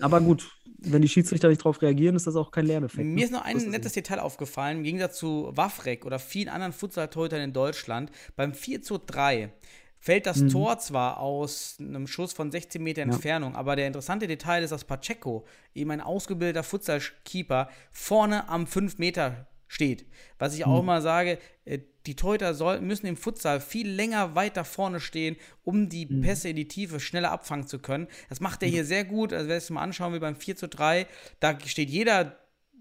Aber 0.00 0.20
gut, 0.20 0.50
wenn 0.82 1.02
die 1.02 1.08
Schiedsrichter 1.08 1.48
nicht 1.48 1.64
drauf 1.64 1.80
reagieren, 1.82 2.16
ist 2.16 2.26
das 2.26 2.36
auch 2.36 2.50
kein 2.50 2.66
Lerneffekt. 2.66 3.06
Mir 3.06 3.14
ne? 3.14 3.24
ist 3.24 3.32
noch 3.32 3.44
ein 3.44 3.56
nettes 3.70 3.92
Detail 3.92 4.18
aufgefallen, 4.18 4.78
im 4.78 4.84
Gegensatz 4.84 5.18
zu 5.18 5.50
Wafrek 5.52 6.04
oder 6.04 6.18
vielen 6.18 6.48
anderen 6.48 6.72
Futsal-Torhütern 6.72 7.40
in 7.40 7.52
Deutschland. 7.52 8.10
Beim 8.36 8.54
4 8.54 8.82
zu 8.82 8.98
3 8.98 9.52
fällt 9.98 10.26
das 10.26 10.46
Tor 10.46 10.78
zwar 10.78 11.20
aus 11.20 11.76
einem 11.78 12.06
Schuss 12.06 12.32
von 12.32 12.50
16 12.50 12.82
Meter 12.82 13.02
Entfernung, 13.02 13.54
aber 13.54 13.76
der 13.76 13.86
interessante 13.86 14.26
Detail 14.26 14.62
ist, 14.62 14.70
dass 14.70 14.84
Pacheco, 14.84 15.44
eben 15.74 15.90
ein 15.90 16.00
ausgebildeter 16.00 16.62
Futsal-Keeper, 16.62 17.68
vorne 17.92 18.48
am 18.48 18.66
5 18.66 18.98
Meter 18.98 19.46
steht. 19.70 20.04
Was 20.38 20.54
ich 20.56 20.66
auch 20.66 20.82
mal 20.82 21.00
sage, 21.00 21.38
äh, 21.64 21.78
die 22.06 22.16
Torhüter 22.16 22.54
soll, 22.54 22.80
müssen 22.80 23.06
im 23.06 23.16
Futsal 23.16 23.60
viel 23.60 23.88
länger 23.88 24.34
weiter 24.34 24.64
vorne 24.64 24.98
stehen, 24.98 25.36
um 25.62 25.88
die 25.88 26.06
Pässe 26.06 26.48
in 26.48 26.56
die 26.56 26.66
Tiefe 26.66 26.98
schneller 26.98 27.30
abfangen 27.30 27.68
zu 27.68 27.78
können. 27.78 28.08
Das 28.28 28.40
macht 28.40 28.64
er 28.64 28.68
hier 28.68 28.84
sehr 28.84 29.04
gut. 29.04 29.32
Also, 29.32 29.46
wenn 29.46 29.54
ihr 29.54 29.58
es 29.58 29.70
mal 29.70 29.82
anschauen 29.82 30.12
will, 30.12 30.18
beim 30.18 30.34
4 30.34 30.56
zu 30.56 30.68
3, 30.68 31.06
da 31.38 31.56
steht 31.64 31.88
jeder 31.88 32.36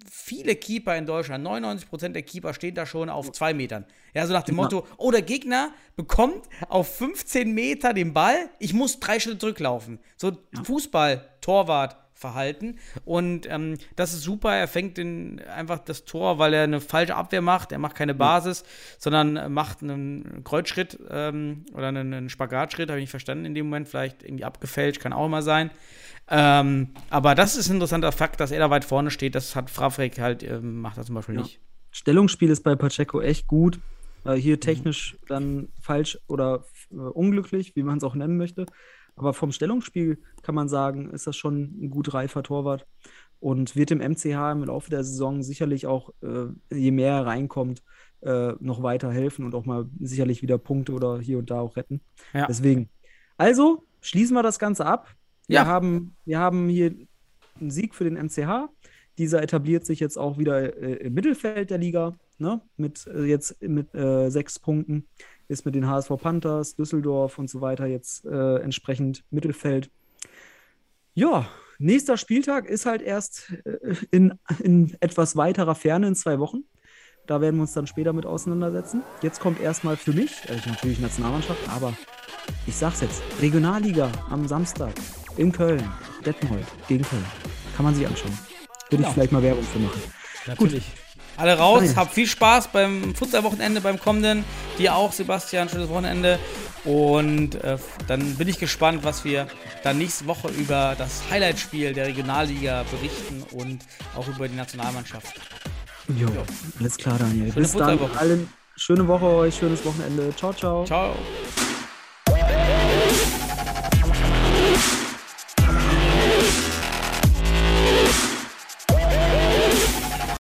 viele 0.10 0.56
Keeper 0.56 0.98
in 0.98 1.06
Deutschland, 1.06 1.46
99% 1.46 2.10
der 2.10 2.24
Keeper 2.24 2.56
stehen 2.56 2.74
da 2.74 2.88
schon 2.88 3.10
auf 3.10 3.32
zwei 3.34 3.54
Metern. 3.54 3.86
Ja, 4.16 4.26
so 4.26 4.34
nach 4.34 4.44
dem 4.44 4.56
Motto, 4.56 4.88
oh, 4.98 5.12
der 5.12 5.22
Gegner 5.22 5.72
bekommt 5.96 6.46
auf 6.70 6.96
15 6.96 7.54
Meter 7.54 7.94
den 7.94 8.14
Ball, 8.14 8.50
ich 8.58 8.74
muss 8.74 9.00
drei 9.00 9.20
Schritte 9.20 9.38
zurücklaufen. 9.38 10.00
So 10.18 10.38
Fußball, 10.64 11.30
Torwart, 11.42 11.98
Verhalten. 12.20 12.78
Und 13.06 13.48
ähm, 13.50 13.78
das 13.96 14.14
ist 14.14 14.24
super. 14.24 14.54
Er 14.54 14.68
fängt 14.68 14.98
den, 14.98 15.42
einfach 15.56 15.80
das 15.80 16.04
Tor, 16.04 16.38
weil 16.38 16.54
er 16.54 16.64
eine 16.64 16.82
falsche 16.82 17.16
Abwehr 17.16 17.42
macht. 17.42 17.72
Er 17.72 17.80
macht 17.80 17.96
keine 17.96 18.14
Basis, 18.14 18.66
sondern 18.98 19.54
macht 19.54 19.82
einen 19.82 20.44
Kreuzschritt 20.44 21.00
ähm, 21.10 21.66
oder 21.74 21.88
einen, 21.88 22.14
einen 22.14 22.30
Spagatschritt, 22.30 22.90
habe 22.90 23.00
ich 23.00 23.04
nicht 23.04 23.12
verstanden 23.12 23.46
in 23.46 23.56
dem 23.56 23.68
Moment. 23.68 23.88
Vielleicht 23.88 24.24
irgendwie 24.24 24.44
abgefälscht, 24.44 25.02
kann 25.02 25.14
auch 25.14 25.26
immer 25.28 25.42
sein. 25.42 25.72
Ähm, 26.30 26.90
aber 27.10 27.36
das 27.36 27.56
ist 27.56 27.70
ein 27.70 27.76
interessanter 27.76 28.12
Fakt, 28.12 28.40
dass 28.42 28.52
er 28.52 28.60
da 28.60 28.70
weit 28.70 28.84
vorne 28.86 29.12
steht. 29.12 29.34
Das 29.34 29.56
hat 29.56 29.70
Frafrik 29.70 30.20
halt, 30.20 30.44
ähm, 30.44 30.82
macht 30.82 30.98
er 30.98 31.06
zum 31.06 31.16
Beispiel 31.16 31.36
Ja. 31.36 31.42
nicht. 31.42 31.60
Stellungsspiel 31.92 32.50
ist 32.50 32.64
bei 32.64 32.76
Pacheco 32.76 33.22
echt 33.22 33.48
gut. 33.48 33.80
Äh, 34.26 34.36
hier 34.36 34.60
technisch 34.60 35.18
dann 35.28 35.70
falsch 35.82 36.20
oder 36.28 36.66
äh, 36.92 36.96
unglücklich, 36.96 37.76
wie 37.78 37.84
man 37.84 37.98
es 37.98 38.04
auch 38.04 38.14
nennen 38.14 38.36
möchte. 38.38 38.66
Aber 39.20 39.34
vom 39.34 39.52
Stellungsspiel 39.52 40.18
kann 40.42 40.56
man 40.56 40.70
sagen, 40.70 41.10
ist 41.12 41.28
das 41.28 41.36
schon 41.38 41.62
ein 41.82 41.90
gut 41.90 42.14
reifer 42.14 42.42
Torwart 42.44 42.88
und 43.40 43.76
wird 43.76 43.90
dem 43.90 44.00
MCH 44.00 44.52
im 44.52 44.64
Laufe 44.64 44.90
der 44.90 45.04
Saison 45.04 45.44
sicherlich 45.44 45.86
auch, 45.88 46.10
äh, 46.22 46.48
je 46.76 46.92
mehr 46.92 47.14
er 47.14 47.26
reinkommt, 47.26 47.84
äh, 48.22 48.54
noch 48.60 48.84
weiter 48.84 49.12
helfen 49.12 49.46
und 49.46 49.56
auch 49.56 49.66
mal 49.66 49.88
sicherlich 50.00 50.42
wieder 50.42 50.58
Punkte 50.58 50.92
oder 50.94 51.20
hier 51.20 51.38
und 51.38 51.50
da 51.52 51.60
auch 51.62 51.76
retten. 51.78 52.02
Ja. 52.34 52.48
Deswegen. 52.48 52.90
Also 53.38 53.86
schließen 54.02 54.36
wir 54.36 54.44
das 54.44 54.60
Ganze 54.60 54.86
ab. 54.86 55.08
Wir, 55.48 55.56
Ja. 55.58 55.66
haben, 55.66 56.16
wir 56.26 56.40
haben 56.40 56.68
hier 56.70 56.94
einen 57.60 57.72
Sieg 57.72 57.96
für 57.96 58.04
den 58.04 58.16
MCH. 58.18 58.70
Dieser 59.18 59.42
etabliert 59.42 59.86
sich 59.86 60.00
jetzt 60.00 60.18
auch 60.18 60.38
wieder 60.38 60.78
äh, 60.82 60.96
im 61.08 61.14
Mittelfeld 61.14 61.70
der 61.70 61.78
Liga, 61.78 62.16
ne? 62.38 62.62
Mit 62.78 63.06
äh, 63.08 63.24
jetzt 63.24 63.62
mit 63.62 63.94
äh, 63.94 64.30
sechs 64.30 64.60
Punkten. 64.60 65.08
Ist 65.50 65.66
mit 65.66 65.76
den 65.76 65.88
HSV 65.88 66.12
Panthers, 66.22 66.76
Düsseldorf 66.76 67.38
und 67.38 67.50
so 67.50 67.60
weiter 67.60 67.86
jetzt 67.86 68.24
äh, 68.26 68.58
entsprechend 68.60 69.26
Mittelfeld. 69.32 69.92
Ja, 71.14 71.48
nächster 71.80 72.16
Spieltag 72.16 72.66
ist 72.66 72.86
halt 72.86 73.02
erst 73.02 73.52
äh, 73.66 73.96
in, 74.12 74.40
in 74.64 74.96
etwas 75.02 75.36
weiterer 75.36 75.76
Ferne 75.76 76.08
in 76.08 76.16
zwei 76.16 76.40
Wochen. 76.40 76.64
Da 77.26 77.42
werden 77.42 77.58
wir 77.58 77.62
uns 77.64 77.74
dann 77.74 77.88
später 77.88 78.14
mit 78.14 78.26
auseinandersetzen. 78.26 79.04
Jetzt 79.22 79.40
kommt 79.40 79.60
erstmal 79.60 79.98
für 79.98 80.14
mich, 80.14 80.50
also 80.50 80.70
natürlich 80.70 81.00
Nationalmannschaft, 81.00 81.68
aber 81.70 81.94
ich 82.66 82.76
sag's 82.76 83.02
jetzt, 83.02 83.22
Regionalliga 83.42 84.12
am 84.30 84.48
Samstag 84.48 84.94
in 85.38 85.52
Köln, 85.52 85.84
Detmold 86.26 86.66
gegen 86.88 87.04
Köln. 87.04 87.26
Kann 87.76 87.86
man 87.86 87.96
sich 87.96 88.08
anschauen. 88.08 88.38
Würde 88.90 89.04
ich 89.04 89.10
vielleicht 89.10 89.32
mal 89.32 89.44
Werbung 89.44 89.64
für 89.64 89.80
machen. 89.80 90.02
Natürlich. 90.48 90.92
Alle 91.40 91.58
raus, 91.58 91.96
habt 91.96 92.14
viel 92.14 92.28
Spaß 92.28 92.68
beim 92.68 93.16
Futsal-Wochenende, 93.16 93.82
beim 93.82 94.00
kommenden. 94.00 94.44
Dir 94.78 94.96
auch, 94.96 95.14
Sebastian, 95.14 95.70
schönes 95.70 95.90
Wochenende. 95.90 96.38
Und 96.84 97.56
äh, 97.64 97.78
dann 98.08 98.36
bin 98.36 98.48
ich 98.48 98.60
gespannt, 98.60 99.04
was 99.04 99.24
wir 99.24 99.48
dann 99.84 99.98
nächste 99.98 100.28
Woche 100.28 100.50
über 100.50 100.96
das 100.98 101.24
Highlight-Spiel 101.30 101.94
der 101.94 102.08
Regionalliga 102.08 102.84
berichten 102.92 103.44
und 103.52 103.80
auch 104.16 104.28
über 104.28 104.48
die 104.48 104.56
Nationalmannschaft. 104.56 105.40
Jo, 106.18 106.28
alles 106.80 106.98
klar, 106.98 107.18
Daniel. 107.20 107.52
Schöne 107.52 107.62
Bis 107.62 107.74
dann 107.74 108.00
allen. 108.18 108.54
Schöne 108.76 109.08
Woche 109.08 109.26
euch, 109.26 109.56
schönes 109.56 109.84
Wochenende. 109.86 110.34
Ciao, 110.36 110.54
ciao. 110.54 110.86
Ciao. 110.86 111.16